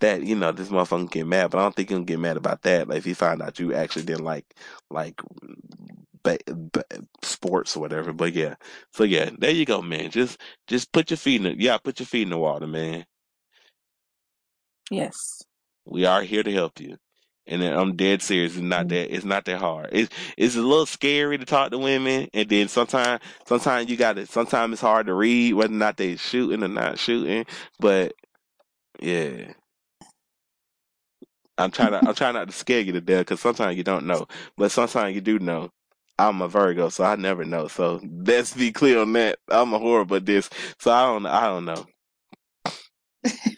that, 0.00 0.22
you 0.24 0.36
know, 0.36 0.52
this 0.52 0.68
motherfucker 0.70 0.88
can 0.88 1.06
get 1.06 1.26
mad. 1.28 1.50
But 1.50 1.58
I 1.58 1.62
don't 1.62 1.76
think 1.76 1.90
he'll 1.90 2.00
get 2.04 2.20
mad 2.20 2.36
about 2.38 2.62
that. 2.62 2.88
Like 2.88 2.98
if 2.98 3.06
he 3.06 3.14
find 3.14 3.42
out 3.42 3.58
you 3.60 3.74
actually 3.74 4.04
didn't 4.04 4.24
like, 4.24 4.46
like, 4.90 5.20
ba- 6.24 6.38
ba- 6.48 6.84
sports 7.22 7.76
or 7.76 7.80
whatever. 7.80 8.12
But 8.12 8.34
yeah. 8.34 8.56
So 8.94 9.04
yeah, 9.04 9.30
there 9.38 9.52
you 9.52 9.66
go, 9.66 9.82
man. 9.82 10.10
Just, 10.10 10.40
just 10.68 10.92
put 10.92 11.10
your 11.10 11.18
feet 11.18 11.44
in 11.44 11.44
the, 11.58 11.62
yeah, 11.62 11.78
put 11.78 12.00
your 12.00 12.06
feet 12.06 12.22
in 12.24 12.30
the 12.30 12.38
water, 12.38 12.66
man. 12.68 13.06
Yes. 14.90 15.42
We 15.86 16.06
are 16.06 16.22
here 16.22 16.42
to 16.44 16.52
help 16.52 16.80
you. 16.80 16.98
And 17.46 17.62
then 17.62 17.74
I'm 17.76 17.96
dead 17.96 18.22
serious. 18.22 18.54
It's 18.54 18.62
not 18.62 18.88
that. 18.88 19.14
It's 19.14 19.24
not 19.24 19.44
that 19.46 19.58
hard. 19.58 19.90
It's 19.92 20.12
it's 20.38 20.56
a 20.56 20.62
little 20.62 20.86
scary 20.86 21.38
to 21.38 21.44
talk 21.44 21.72
to 21.72 21.78
women, 21.78 22.28
and 22.34 22.48
then 22.48 22.68
sometimes 22.68 23.22
sometimes 23.46 23.90
you 23.90 23.96
got 23.98 24.14
to. 24.16 24.26
Sometimes 24.26 24.74
it's 24.74 24.82
hard 24.82 25.06
to 25.06 25.14
read 25.14 25.54
whether 25.54 25.72
or 25.72 25.76
not 25.76 25.98
they 25.98 26.16
shooting 26.16 26.62
or 26.64 26.68
not 26.68 26.98
shooting. 26.98 27.46
But 27.80 28.14
yeah, 29.00 29.52
I'm 31.58 31.70
trying 31.70 31.92
to. 31.92 32.02
I'm 32.06 32.14
trying 32.14 32.34
not 32.34 32.48
to 32.48 32.54
scare 32.54 32.80
you 32.80 32.92
to 32.92 33.00
death 33.00 33.26
because 33.26 33.40
sometimes 33.40 33.76
you 33.76 33.84
don't 33.84 34.06
know, 34.06 34.26
but 34.56 34.72
sometimes 34.72 35.14
you 35.14 35.20
do 35.20 35.38
know. 35.38 35.70
I'm 36.18 36.42
a 36.42 36.48
Virgo, 36.48 36.90
so 36.90 37.04
I 37.04 37.16
never 37.16 37.44
know. 37.44 37.68
So 37.68 38.00
let's 38.26 38.54
be 38.54 38.72
clear 38.72 39.00
on 39.00 39.12
that. 39.14 39.38
I'm 39.48 39.74
a 39.74 39.78
horrible 39.78 40.20
this, 40.20 40.50
so 40.78 40.92
I 40.92 41.06
don't. 41.06 41.26
I 41.26 41.46
don't 41.46 41.64
know. 41.66 41.86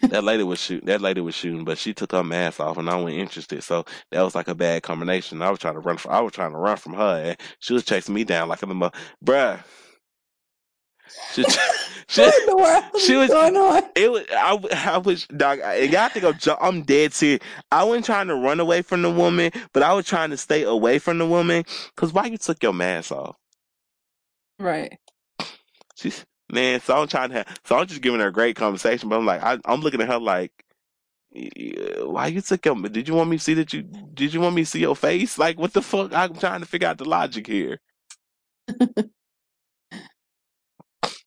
That 0.09 0.23
lady 0.23 0.43
was 0.43 0.59
shooting. 0.59 0.85
That 0.87 1.01
lady 1.01 1.21
was 1.21 1.35
shooting, 1.35 1.65
but 1.65 1.77
she 1.77 1.93
took 1.93 2.11
her 2.13 2.23
mask 2.23 2.59
off, 2.59 2.77
and 2.77 2.89
I 2.89 2.95
wasn't 2.95 3.19
interested. 3.21 3.63
So 3.63 3.85
that 4.11 4.21
was 4.21 4.35
like 4.35 4.47
a 4.47 4.55
bad 4.55 4.83
combination. 4.83 5.41
I 5.41 5.49
was 5.49 5.59
trying 5.59 5.73
to 5.75 5.79
run. 5.81 5.97
From, 5.97 6.11
I 6.11 6.21
was 6.21 6.33
trying 6.33 6.51
to 6.51 6.57
run 6.57 6.77
from 6.77 6.93
her, 6.93 7.23
and 7.23 7.37
she 7.59 7.73
was 7.73 7.83
chasing 7.85 8.15
me 8.15 8.23
down 8.23 8.47
like 8.49 8.61
a 8.63 8.65
little, 8.65 8.91
bruh. 9.23 9.59
She, 11.33 11.43
she, 12.07 12.21
What 12.21 12.35
in 12.39 12.45
the 12.47 12.57
world 12.57 12.83
she 13.01 13.15
was- 13.15 13.29
going 13.29 13.57
on? 13.57 13.83
it 13.95 14.11
was, 14.11 14.23
I, 14.31 14.59
I 14.93 14.97
was, 14.97 15.25
dog, 15.27 15.61
I 15.61 15.87
gotta 15.87 16.19
think 16.19 16.47
I'm, 16.47 16.57
I'm 16.61 16.81
dead 16.83 17.13
serious. 17.13 17.39
I 17.71 17.83
wasn't 17.83 18.05
trying 18.05 18.27
to 18.27 18.35
run 18.35 18.59
away 18.59 18.81
from 18.81 19.01
the 19.01 19.11
woman, 19.11 19.51
but 19.73 19.83
I 19.83 19.93
was 19.93 20.05
trying 20.05 20.29
to 20.31 20.37
stay 20.37 20.63
away 20.63 20.99
from 20.99 21.17
the 21.17 21.25
woman. 21.25 21.63
Cause 21.95 22.13
why 22.13 22.25
you 22.25 22.37
took 22.37 22.61
your 22.63 22.73
mask 22.73 23.11
off? 23.11 23.35
Right. 24.59 24.97
She's, 25.95 26.25
man, 26.51 26.81
so 26.81 27.01
I'm 27.01 27.07
trying 27.07 27.29
to 27.29 27.35
have, 27.35 27.59
so 27.65 27.77
I'm 27.77 27.87
just 27.87 28.01
giving 28.01 28.19
her 28.19 28.27
a 28.27 28.33
great 28.33 28.55
conversation, 28.55 29.09
but 29.09 29.17
I'm 29.17 29.25
like, 29.25 29.43
I, 29.43 29.57
I'm 29.65 29.81
looking 29.81 30.01
at 30.01 30.07
her 30.07 30.19
like, 30.19 30.51
why 31.99 32.27
you 32.27 32.41
took 32.41 32.65
your, 32.65 32.75
did 32.75 33.07
you 33.07 33.13
want 33.13 33.29
me 33.29 33.37
to 33.37 33.43
see 33.43 33.53
that 33.55 33.73
you, 33.73 33.83
did 33.83 34.33
you 34.33 34.41
want 34.41 34.55
me 34.55 34.63
to 34.63 34.69
see 34.69 34.79
your 34.79 34.95
face? 34.95 35.37
Like, 35.37 35.59
what 35.59 35.73
the 35.73 35.81
fuck? 35.81 36.13
I'm 36.13 36.35
trying 36.35 36.61
to 36.61 36.65
figure 36.65 36.87
out 36.87 36.97
the 36.97 37.05
logic 37.05 37.47
here. 37.47 37.79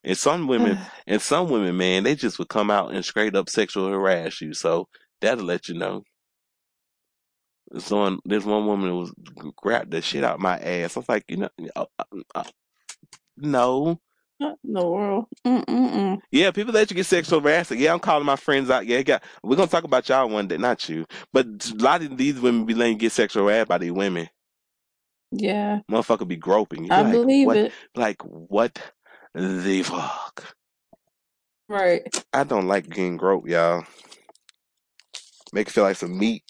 and 0.03 0.17
some 0.17 0.47
women, 0.49 0.79
and 1.07 1.23
some 1.23 1.51
women, 1.51 1.77
man, 1.77 2.05
they 2.05 2.15
just 2.15 2.39
would 2.39 2.49
come 2.49 2.71
out 2.71 2.93
and 2.93 3.05
straight 3.05 3.37
up 3.37 3.49
sexual 3.49 3.89
harass 3.89 4.41
you. 4.41 4.55
So 4.55 4.89
that'll 5.21 5.45
let 5.45 5.69
you 5.69 5.75
know. 5.75 6.03
So 7.79 8.19
this 8.25 8.45
one 8.45 8.67
woman 8.67 8.97
was 8.97 9.13
grabbed 9.57 9.93
the 9.93 10.03
shit 10.03 10.25
out 10.25 10.41
my 10.41 10.59
ass. 10.59 10.97
I 10.97 11.01
was 11.01 11.09
like, 11.09 11.25
you 11.29 11.37
know, 11.37 11.49
uh, 11.77 11.85
uh, 11.99 12.05
uh, 12.35 12.45
no. 13.37 14.01
What 14.41 14.57
in 14.65 14.73
the 14.73 14.87
world? 14.87 15.27
Mm-mm-mm. 15.47 16.19
Yeah, 16.31 16.51
people 16.51 16.73
let 16.73 16.91
you 16.91 16.97
get 16.97 17.05
sexual 17.05 17.41
harassed. 17.41 17.73
Yeah, 17.73 17.93
I'm 17.93 17.99
calling 17.99 18.25
my 18.25 18.37
friends 18.37 18.71
out. 18.71 18.87
Yeah, 18.87 19.03
got, 19.03 19.23
we're 19.43 19.57
gonna 19.57 19.69
talk 19.69 19.85
about 19.85 20.09
y'all 20.09 20.31
one 20.31 20.49
day, 20.49 20.57
not 20.57 20.89
you. 20.89 21.05
But 21.31 21.47
a 21.47 21.75
lot 21.75 22.01
of 22.01 22.17
these 22.17 22.41
women 22.41 22.65
be 22.65 22.73
letting 22.73 22.95
you 22.95 23.01
get 23.01 23.13
sexual 23.13 23.47
harassed 23.47 23.69
by 23.69 23.77
these 23.77 23.93
women. 23.93 24.31
Yeah, 25.31 25.81
Motherfucker 25.91 26.27
be 26.27 26.37
groping. 26.37 26.85
You 26.85 26.91
I 26.91 27.03
like, 27.03 27.13
believe 27.13 27.47
what, 27.49 27.57
it. 27.59 27.73
Like 27.95 28.23
what 28.23 28.81
the 29.35 29.83
fuck? 29.83 30.57
Right. 31.69 32.03
I 32.33 32.45
don't 32.45 32.67
like 32.67 32.89
getting 32.89 33.19
groped, 33.19 33.47
y'all. 33.47 33.85
Make 35.53 35.69
it 35.69 35.73
feel 35.73 35.85
like 35.85 35.97
some 35.97 36.19
meat. 36.19 36.45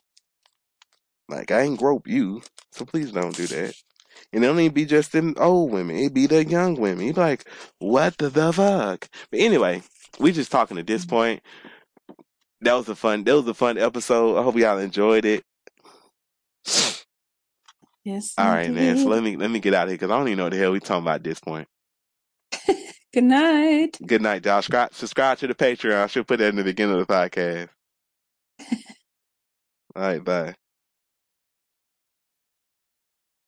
Like 1.29 1.51
I 1.51 1.63
ain't 1.63 1.81
grope 1.81 2.07
you, 2.07 2.41
so 2.71 2.85
please 2.85 3.11
don't 3.11 3.35
do 3.35 3.49
that. 3.49 3.75
And 4.33 4.45
it 4.45 4.47
don't 4.47 4.61
even 4.61 4.73
be 4.73 4.85
just 4.85 5.13
them 5.13 5.35
old 5.39 5.71
women; 5.73 5.97
it 5.97 6.15
be 6.15 6.27
the 6.27 6.45
young 6.45 6.77
women. 6.81 7.07
You 7.07 7.15
be 7.15 7.21
like, 7.21 7.49
what 7.79 8.17
the, 8.19 8.29
the 8.29 8.53
fuck? 8.53 9.09
But 9.31 9.41
anyway, 9.41 9.83
we 10.19 10.33
just 10.33 10.53
talking 10.53 10.79
at 10.79 10.87
this 10.87 11.05
point. 11.05 11.43
That 12.63 12.75
was 12.75 12.89
a 12.89 12.95
fun. 12.95 13.25
That 13.25 13.35
was 13.35 13.49
a 13.49 13.55
fun 13.55 13.79
episode. 13.79 14.39
I 14.39 14.43
hope 14.43 14.57
y'all 14.57 14.79
enjoyed 14.79 15.25
it. 15.25 15.45
Yes. 18.05 18.35
All 18.39 18.51
right, 18.51 18.71
man. 18.71 18.99
So 18.99 19.09
let 19.09 19.23
me 19.23 19.37
let 19.37 19.51
me 19.51 19.61
get 19.61 19.75
out 19.75 19.85
of 19.85 19.91
here 19.91 19.97
because 19.97 20.11
I 20.11 20.19
don't 20.19 20.29
even 20.29 20.39
know 20.39 20.45
what 20.45 20.53
the 20.53 20.59
hell 20.59 20.73
we 20.73 20.81
talking 20.81 21.05
about 21.05 21.17
at 21.17 21.25
this 21.25 21.41
point. 21.41 21.69
Good 23.13 23.25
night. 23.25 23.99
Good 24.07 24.23
night, 24.23 24.45
y'all. 24.45 24.63
Subscribe, 24.63 24.95
subscribe 24.95 25.39
to 25.39 25.47
the 25.49 25.55
Patreon. 25.55 25.97
I 25.97 26.07
should 26.07 26.27
put 26.27 26.39
that 26.39 26.49
in 26.49 26.57
the 26.57 26.65
beginning 26.65 26.99
of 26.99 27.07
the 27.07 27.13
podcast. 27.13 27.69
All 29.97 30.03
right, 30.03 30.25
bye. 30.25 30.55